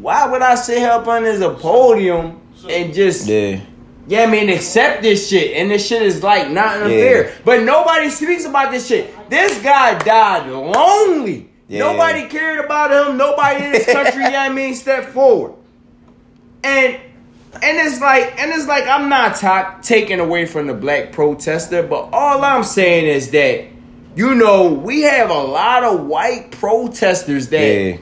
why 0.00 0.26
would 0.26 0.42
I 0.42 0.56
sit 0.56 0.82
up 0.82 1.06
on 1.06 1.24
as 1.24 1.40
a 1.40 1.50
podium 1.50 2.40
and 2.68 2.92
just 2.92 3.28
yeah. 3.28 3.60
Yeah. 4.08 4.22
I 4.22 4.26
mean 4.26 4.48
accept 4.50 5.02
this 5.02 5.28
shit 5.28 5.56
and 5.56 5.70
this 5.70 5.86
shit 5.86 6.02
is 6.02 6.22
like 6.24 6.50
not 6.50 6.82
unfair. 6.82 7.32
But 7.44 7.62
nobody 7.62 8.10
speaks 8.10 8.44
about 8.44 8.72
this 8.72 8.88
shit. 8.88 9.30
This 9.30 9.62
guy 9.62 9.96
died 10.00 10.50
lonely. 10.50 11.48
Yeah. 11.68 11.80
Nobody 11.80 12.26
cared 12.26 12.64
about 12.64 12.90
him. 12.90 13.16
Nobody 13.16 13.66
in 13.66 13.72
this 13.72 13.86
country, 13.86 14.22
yeah, 14.32 14.42
I 14.42 14.48
mean, 14.48 14.74
stepped 14.74 15.10
forward. 15.10 15.52
And 16.64 16.98
and 17.54 17.78
it's 17.78 18.00
like 18.00 18.38
and 18.38 18.52
it's 18.52 18.66
like 18.66 18.86
I'm 18.86 19.08
not 19.08 19.36
ta- 19.36 19.78
taking 19.82 20.20
away 20.20 20.46
from 20.46 20.66
the 20.66 20.74
black 20.74 21.12
protester, 21.12 21.82
but 21.82 22.10
all 22.12 22.44
I'm 22.44 22.64
saying 22.64 23.06
is 23.06 23.30
that 23.30 23.64
you 24.16 24.34
know 24.34 24.72
we 24.72 25.02
have 25.02 25.30
a 25.30 25.42
lot 25.42 25.84
of 25.84 26.06
white 26.06 26.50
protesters 26.52 27.48
that 27.48 27.60
Yeah. 27.60 27.96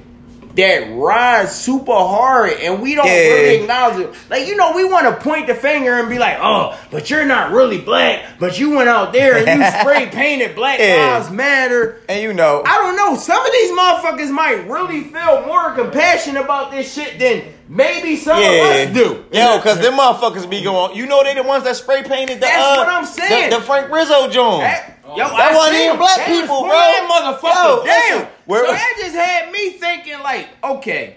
That 0.57 0.89
ride 0.95 1.49
super 1.49 1.93
hard 1.93 2.53
and 2.55 2.81
we 2.83 2.95
don't 2.95 3.07
Yeah. 3.07 3.13
really 3.13 3.57
acknowledge 3.63 3.99
it. 4.07 4.15
Like, 4.31 4.47
you 4.47 4.57
know, 4.57 4.73
we 4.75 4.85
want 4.85 5.07
to 5.07 5.23
point 5.23 5.47
the 5.47 5.55
finger 5.55 5.95
and 5.99 6.09
be 6.09 6.19
like, 6.19 6.39
oh, 6.41 6.79
but 6.91 7.11
you're 7.11 7.27
not 7.27 7.53
really 7.53 7.79
black, 7.79 8.25
but 8.39 8.59
you 8.59 8.71
went 8.71 8.89
out 8.89 9.13
there 9.13 9.37
and 9.37 9.61
you 9.61 9.71
spray 9.81 10.07
painted 10.07 10.55
Black 10.55 10.79
Yeah. 10.81 11.19
Lives 11.19 11.31
Matter. 11.31 12.01
And 12.09 12.23
you 12.23 12.33
know, 12.33 12.63
I 12.67 12.79
don't 12.79 12.97
know. 12.97 13.17
Some 13.17 13.45
of 13.45 13.53
these 13.53 13.71
motherfuckers 13.71 14.31
might 14.31 14.67
really 14.69 15.03
feel 15.05 15.47
more 15.47 15.73
compassion 15.73 16.37
about 16.37 16.71
this 16.71 16.93
shit 16.93 17.19
than 17.19 17.43
maybe 17.69 18.17
some 18.17 18.41
yeah. 18.41 18.49
of 18.49 18.89
us 18.89 18.95
do. 18.95 19.25
Yo, 19.33 19.61
cause 19.61 19.79
them 19.81 19.95
motherfuckers 19.95 20.49
be 20.49 20.63
going. 20.63 20.97
You 20.97 21.07
know 21.07 21.23
they 21.23 21.35
the 21.35 21.43
ones 21.43 21.65
that 21.65 21.77
spray 21.77 22.03
painted 22.03 22.37
the. 22.37 22.41
That's 22.41 22.57
uh, 22.57 22.77
what 22.77 22.89
I'm 22.89 23.05
saying. 23.05 23.51
The, 23.51 23.57
the 23.59 23.63
Frank 23.63 23.91
Rizzo 23.91 24.29
joint. 24.31 24.63
Yo, 25.09 25.17
That 25.17 25.53
I 25.53 25.55
wasn't 25.55 25.77
even 25.85 25.97
black 25.99 26.27
people, 26.27 26.63
bro. 26.63 26.71
Motherfucker 27.09 27.45
Yo, 27.55 27.85
down. 27.87 28.29
listen, 28.47 28.67
so 28.67 28.73
that 28.73 28.95
just 29.01 29.15
had 29.15 29.53
me 29.53 29.71
thinking, 29.71 30.19
like, 30.21 30.49
okay, 30.65 31.17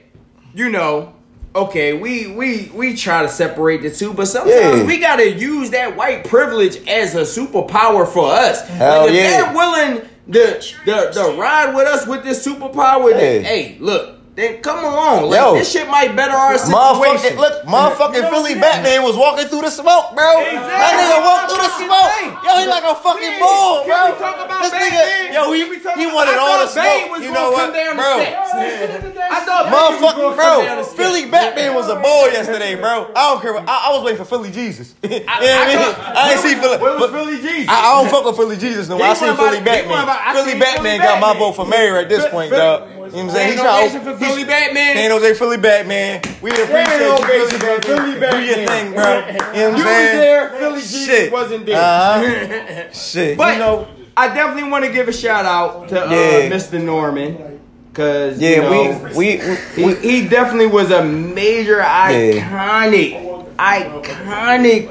you 0.54 0.70
know, 0.70 1.14
okay, 1.56 1.94
we 1.94 2.28
we 2.34 2.72
we 2.76 2.96
try 2.96 3.22
to 3.24 3.30
separate 3.30 3.82
the 3.82 3.90
two, 3.90 4.14
but 4.14 4.28
sometimes 4.28 4.80
Yeah. 4.80 4.84
we 4.86 5.00
gotta 5.00 5.30
use 5.32 5.72
that 5.72 5.96
white 5.98 6.24
privilege 6.26 6.78
as 6.88 7.16
a 7.16 7.22
superpower 7.22 8.08
for 8.08 8.30
us. 8.32 8.68
Hell 8.68 9.02
like, 9.02 9.10
if 9.10 9.16
yeah. 9.16 9.42
they're 9.44 9.56
willing 9.56 10.02
to, 10.32 10.60
to 10.86 11.12
to 11.14 11.36
ride 11.40 11.74
with 11.76 11.88
us 11.88 12.06
with 12.06 12.24
this 12.24 12.46
superpower, 12.46 13.12
then 13.12 13.44
Hey. 13.44 13.64
hey, 13.74 13.78
look. 13.80 14.19
Then 14.36 14.62
come 14.62 14.80
along. 14.86 15.28
Like, 15.30 15.40
Yo. 15.42 15.54
this 15.56 15.68
shit 15.72 15.90
might 15.90 16.16
better 16.16 16.32
our 16.32 16.56
situation. 16.58 17.36
Motherfucking 17.36 17.38
look, 17.38 17.64
motherfucking 17.68 18.24
You 18.24 18.30
Philly 18.32 18.54
what 18.56 18.62
Batman 18.62 19.04
was 19.04 19.18
walking 19.18 19.48
through 19.52 19.68
the 19.68 19.70
smoke, 19.74 20.16
bro. 20.16 20.40
Exactly. 20.40 20.64
That 20.70 20.94
nigga 20.96 21.20
walked 21.28 21.46
through 21.52 21.64
the 21.68 21.74
smoke. 21.76 22.12
thing. 22.16 22.30
Yo, 22.48 22.52
he 22.62 22.66
like 22.72 22.88
a 22.88 22.96
fucking 22.96 23.34
Yeah. 23.36 23.44
bull, 23.44 23.84
Can 23.84 23.90
bro. 23.92 24.00
we 24.08 24.12
talk 24.16 24.38
about 24.40 24.62
this 24.64 24.72
Batman? 24.72 24.96
nigga, 24.96 25.34
yo, 25.34 25.52
he 25.52 25.60
Can 25.60 25.70
we 25.70 25.80
talk 25.84 25.96
he 26.00 26.06
wanted 26.08 26.38
all 26.40 26.56
the 26.64 26.68
thought 26.72 26.76
Bane 26.88 27.04
smoke. 27.04 27.12
was 27.12 27.20
You 27.20 27.34
gonna 27.34 27.40
know 27.40 27.52
come 27.52 27.68
what, 27.68 27.74
down 27.76 27.96
the 27.98 28.00
bro? 28.00 28.16
I 28.16 29.40
thought 29.44 29.64
Bane 29.66 29.74
was 29.74 30.00
gonna 30.00 30.00
Motherfucking 30.00 30.38
come 30.40 30.66
down 30.66 30.78
the 30.78 30.84
bro. 30.88 30.94
Philly 30.96 31.26
Batman 31.28 31.72
was 31.76 31.88
a 31.90 31.96
bull 32.00 32.26
yesterday, 32.32 32.76
bro. 32.80 33.12
I 33.16 33.22
don't 33.34 33.42
care. 33.42 33.54
What, 33.54 33.68
I, 33.68 33.90
I 33.90 33.90
was 33.92 34.04
waiting 34.08 34.24
for 34.24 34.26
Philly 34.30 34.52
Jesus. 34.52 34.96
you 35.04 35.10
know 35.10 35.16
what 35.20 35.36
I 35.36 35.68
mean? 35.68 35.96
I 36.16 36.32
ain't 36.32 36.40
see 36.40 36.56
Philly. 36.56 36.78
Where 36.80 36.96
was 36.96 37.12
Philly 37.12 37.42
Jesus? 37.44 37.68
I, 37.68 37.76
I 37.76 38.02
don't 38.02 38.08
fuck 38.12 38.24
with 38.24 38.38
Philly 38.38 38.56
Jesus 38.58 38.88
no 38.88 38.98
more. 38.98 39.08
I 39.08 39.14
seen 39.20 39.36
Philly 39.36 39.60
Batman. 39.60 39.90
wasn't 39.90 40.04
about- 40.08 40.22
I 40.24 40.34
Philly 40.34 40.56
Batman 40.60 40.98
got 41.04 41.20
my 41.20 41.34
vote 41.38 41.54
for 41.60 41.66
mayor 41.66 41.98
at 41.98 42.08
this 42.08 42.24
point, 42.32 42.50
Philly- 42.56 42.62
dog. 42.62 42.88
You 43.12 43.24
know 43.24 43.26
what 43.26 43.36
I'm 43.36 43.36
saying? 43.36 43.48
Ain't 43.50 43.56
He's 43.56 43.64
no 43.64 43.82
basis 43.82 44.04
for 44.04 44.18
Philly 44.26 44.44
Batman. 44.44 44.98
Ain't 44.98 45.10
no 45.10 45.34
Philly 45.34 45.58
Batman. 45.58 46.22
We 46.42 46.52
appreciate 46.52 47.00
you, 47.00 47.18
Philly 47.26 47.52
for 47.52 47.82
Philly 47.82 48.20
Batman. 48.20 48.32
Do 48.32 48.46
your 48.46 48.68
thing, 48.68 48.94
bro. 48.94 49.28
You 49.28 49.34
know 49.34 49.38
what 49.38 49.56
I'm 49.56 49.56
You 49.56 49.74
was 49.74 49.84
saying? 49.84 50.18
there, 50.18 50.50
Philly 50.52 50.82
Shit. 50.82 51.32
wasn't 51.32 51.66
there. 51.66 51.78
Uh-huh. 51.82 52.92
Shit. 52.94 53.38
But 53.38 53.54
you 53.54 53.60
know, 53.60 53.88
I 54.16 54.28
definitely 54.34 54.70
want 54.70 54.86
to 54.86 54.92
give 54.92 55.08
a 55.08 55.14
shout 55.14 55.46
out 55.46 55.90
to 55.90 56.06
uh, 56.08 56.12
Yeah. 56.12 56.50
Mr. 56.50 56.84
Norman. 56.84 57.60
Cause 57.94 58.40
yeah, 58.40 58.50
you 58.50 58.62
know, 58.62 59.12
we, 59.16 59.38
we, 59.38 59.56
he, 59.76 59.84
we, 59.84 59.96
he 59.96 60.28
definitely 60.28 60.68
was 60.68 60.92
a 60.92 61.04
major 61.04 61.78
iconic, 61.80 63.48
iconic. 63.58 64.90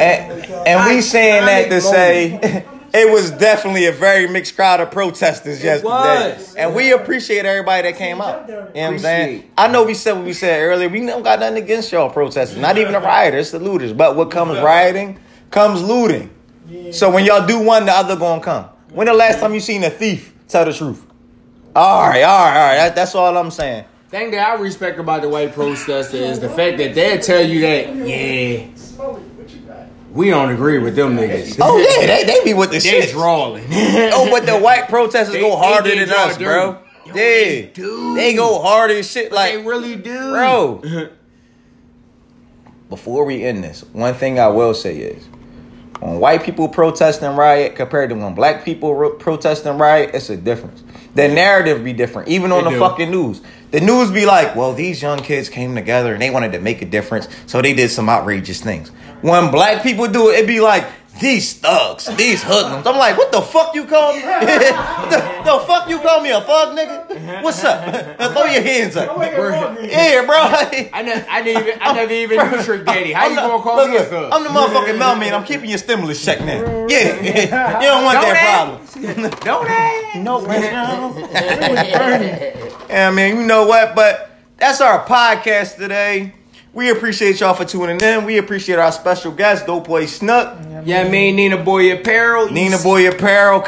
and, 0.00 0.44
and 0.66 0.88
we 0.94 1.00
saying 1.02 1.44
that 1.46 1.68
to 1.68 1.80
say 1.80 2.64
it 2.92 3.12
was 3.12 3.30
definitely 3.30 3.86
a 3.86 3.92
very 3.92 4.28
mixed 4.28 4.56
crowd 4.56 4.80
of 4.80 4.90
protesters 4.90 5.62
yesterday. 5.62 5.88
was. 5.88 6.54
And 6.54 6.74
we 6.74 6.92
appreciate 6.92 7.44
everybody 7.44 7.90
that 7.90 7.98
came 7.98 8.20
out. 8.20 8.48
You 8.48 8.54
know 8.54 8.60
what 8.62 8.76
I'm 8.76 8.98
saying? 8.98 9.50
I 9.56 9.68
know 9.68 9.84
we 9.84 9.94
said 9.94 10.12
what 10.12 10.24
we 10.24 10.32
said 10.32 10.62
earlier. 10.62 10.88
We 10.88 11.04
don't 11.04 11.22
got 11.22 11.40
nothing 11.40 11.62
against 11.62 11.92
y'all 11.92 12.10
protesters. 12.10 12.58
Not 12.58 12.78
even 12.78 12.92
the 12.92 13.00
rioters, 13.00 13.50
the 13.50 13.58
looters. 13.58 13.92
But 13.92 14.16
what 14.16 14.30
comes 14.30 14.58
rioting 14.58 15.18
comes 15.50 15.82
looting. 15.82 16.30
So 16.92 17.10
when 17.10 17.24
y'all 17.24 17.46
do 17.46 17.58
one, 17.58 17.86
the 17.86 17.92
other 17.92 18.16
gonna 18.16 18.42
come. 18.42 18.64
When 18.92 19.06
the 19.06 19.14
last 19.14 19.40
time 19.40 19.54
you 19.54 19.60
seen 19.60 19.84
a 19.84 19.90
thief 19.90 20.34
tell 20.48 20.64
the 20.64 20.72
truth? 20.72 21.04
All 21.76 22.08
right, 22.08 22.22
all 22.22 22.44
right, 22.46 22.56
all 22.56 22.66
right. 22.68 22.76
That, 22.76 22.94
that's 22.94 23.14
all 23.14 23.36
I'm 23.36 23.50
saying. 23.50 23.84
thing 24.08 24.30
that 24.32 24.48
I 24.48 24.54
respect 24.60 24.98
about 24.98 25.22
the 25.22 25.28
white 25.28 25.52
protesters 25.54 26.12
is 26.14 26.40
the 26.40 26.48
fact 26.48 26.78
that 26.78 26.94
they'll 26.94 27.20
tell 27.20 27.42
you 27.46 27.60
that, 27.60 27.94
yeah, 27.94 28.66
we 30.18 30.30
don't 30.30 30.50
agree 30.50 30.78
with 30.78 30.96
them 30.96 31.16
niggas. 31.16 31.58
Oh 31.62 31.78
yeah, 31.78 32.06
they, 32.06 32.24
they 32.24 32.44
be 32.44 32.52
with 32.52 32.70
the 32.70 32.78
they 32.80 33.02
shit. 33.02 33.10
drawling. 33.10 33.64
Oh, 33.70 34.28
but 34.30 34.44
the 34.46 34.58
white 34.58 34.88
protesters 34.88 35.32
They- 35.34 35.40
go 35.40 35.56
harder 35.56 35.94
than 35.94 36.10
us, 36.10 36.32
dirty. 36.36 36.44
bro. 36.44 36.64
Yo, 36.72 36.78
Yeah, 37.06 37.12
they 37.14 37.70
do. 37.72 38.14
they 38.16 38.34
go 38.34 38.60
harder 38.60 38.94
as 38.94 39.10
shit. 39.10 39.30
Like, 39.32 39.52
they 39.54 39.62
really 39.62 39.96
do, 39.96 40.30
bro. 40.32 40.82
Before 42.88 43.24
we 43.24 43.44
end 43.44 43.62
this, 43.62 43.82
one 43.92 44.14
thing 44.14 44.38
I 44.40 44.48
will 44.48 44.74
say 44.74 44.96
is, 44.96 45.26
when 46.00 46.18
white 46.20 46.42
people 46.42 46.68
protest 46.68 47.22
and 47.22 47.36
riot 47.36 47.76
compared 47.76 48.08
to 48.10 48.16
when 48.16 48.34
black 48.34 48.64
people 48.64 48.94
ro- 48.94 49.14
protest 49.14 49.66
and 49.66 49.78
riot, 49.78 50.10
it's 50.14 50.30
a 50.30 50.36
difference. 50.36 50.82
The 51.14 51.28
narrative 51.28 51.84
be 51.84 51.92
different, 51.92 52.28
even 52.28 52.52
on 52.52 52.60
It 52.60 52.64
the 52.64 52.70
do. 52.70 52.78
fucking 52.78 53.10
news. 53.10 53.40
The 53.70 53.80
news 53.80 54.10
be 54.10 54.24
like, 54.24 54.56
well, 54.56 54.72
these 54.72 55.02
young 55.02 55.18
kids 55.18 55.48
came 55.48 55.74
together 55.74 56.12
and 56.12 56.22
they 56.22 56.30
wanted 56.30 56.52
to 56.52 56.60
make 56.60 56.80
a 56.80 56.86
difference, 56.86 57.28
so 57.46 57.60
they 57.60 57.74
did 57.74 57.90
some 57.90 58.08
outrageous 58.08 58.62
things. 58.62 58.88
When 59.20 59.50
black 59.50 59.82
people 59.82 60.06
do 60.08 60.30
it, 60.30 60.40
it 60.40 60.46
be 60.46 60.60
like, 60.60 60.86
these 61.20 61.54
thugs, 61.54 62.06
these 62.16 62.42
hoodlums. 62.42 62.86
I'm 62.86 62.96
like, 62.96 63.16
what 63.18 63.32
the 63.32 63.40
fuck 63.42 63.74
you 63.74 63.84
call 63.86 64.14
me? 64.14 64.20
the, 64.22 65.42
the 65.44 65.64
fuck 65.66 65.88
you 65.88 65.98
call 66.00 66.20
me 66.20 66.30
a 66.30 66.40
thug, 66.40 66.76
nigga? 66.76 67.10
Uh-huh. 67.10 67.40
What's 67.42 67.62
up? 67.64 67.84
Throw 68.32 68.44
your 68.44 68.62
hands 68.62 68.96
up. 68.96 69.16
Yeah, 69.18 70.24
bro. 70.24 70.36
I, 70.38 71.02
ne- 71.02 71.26
I 71.28 71.42
didn't 71.42 71.62
even. 71.68 71.78
I 71.82 71.92
never 71.92 72.12
even 72.12 72.50
knew 72.50 72.62
Trick 72.62 72.84
Daddy. 72.86 73.12
How 73.12 73.24
I'm 73.24 73.30
you 73.30 73.36
not- 73.36 73.50
gonna 73.50 73.62
call 73.62 73.76
look, 73.76 73.90
me 73.90 73.96
a 73.96 74.04
thug? 74.04 74.32
I'm 74.32 74.42
the 74.44 74.50
motherfucking 74.50 74.98
mailman. 74.98 75.34
I'm 75.34 75.44
keeping 75.44 75.68
your 75.68 75.78
stimulus 75.78 76.24
check 76.24 76.40
now. 76.40 76.86
Yeah, 76.88 77.16
you 77.80 77.86
don't 77.86 78.04
want 78.04 78.20
that 78.20 78.80
problem. 78.94 79.30
Don't 79.40 79.68
ask. 79.68 80.18
No, 80.18 80.40
Yeah, 82.88 83.10
man, 83.10 83.36
you 83.36 83.46
know 83.46 83.66
what? 83.66 83.94
But 83.94 84.30
that's 84.58 84.80
our 84.80 85.04
podcast 85.04 85.76
today. 85.76 86.34
We 86.78 86.90
appreciate 86.90 87.40
y'all 87.40 87.54
for 87.54 87.64
tuning 87.64 88.00
in. 88.00 88.24
We 88.24 88.38
appreciate 88.38 88.78
our 88.78 88.92
special 88.92 89.32
guest, 89.32 89.66
Dope 89.66 89.88
Boy 89.88 90.06
Snuck, 90.06 90.56
Yeah, 90.84 91.00
I 91.00 91.08
mean 91.08 91.34
Nina 91.34 91.56
Boy 91.56 91.92
Apparel. 91.92 92.52
Nina 92.52 92.78
Boy 92.78 93.08
Apparel, 93.08 93.60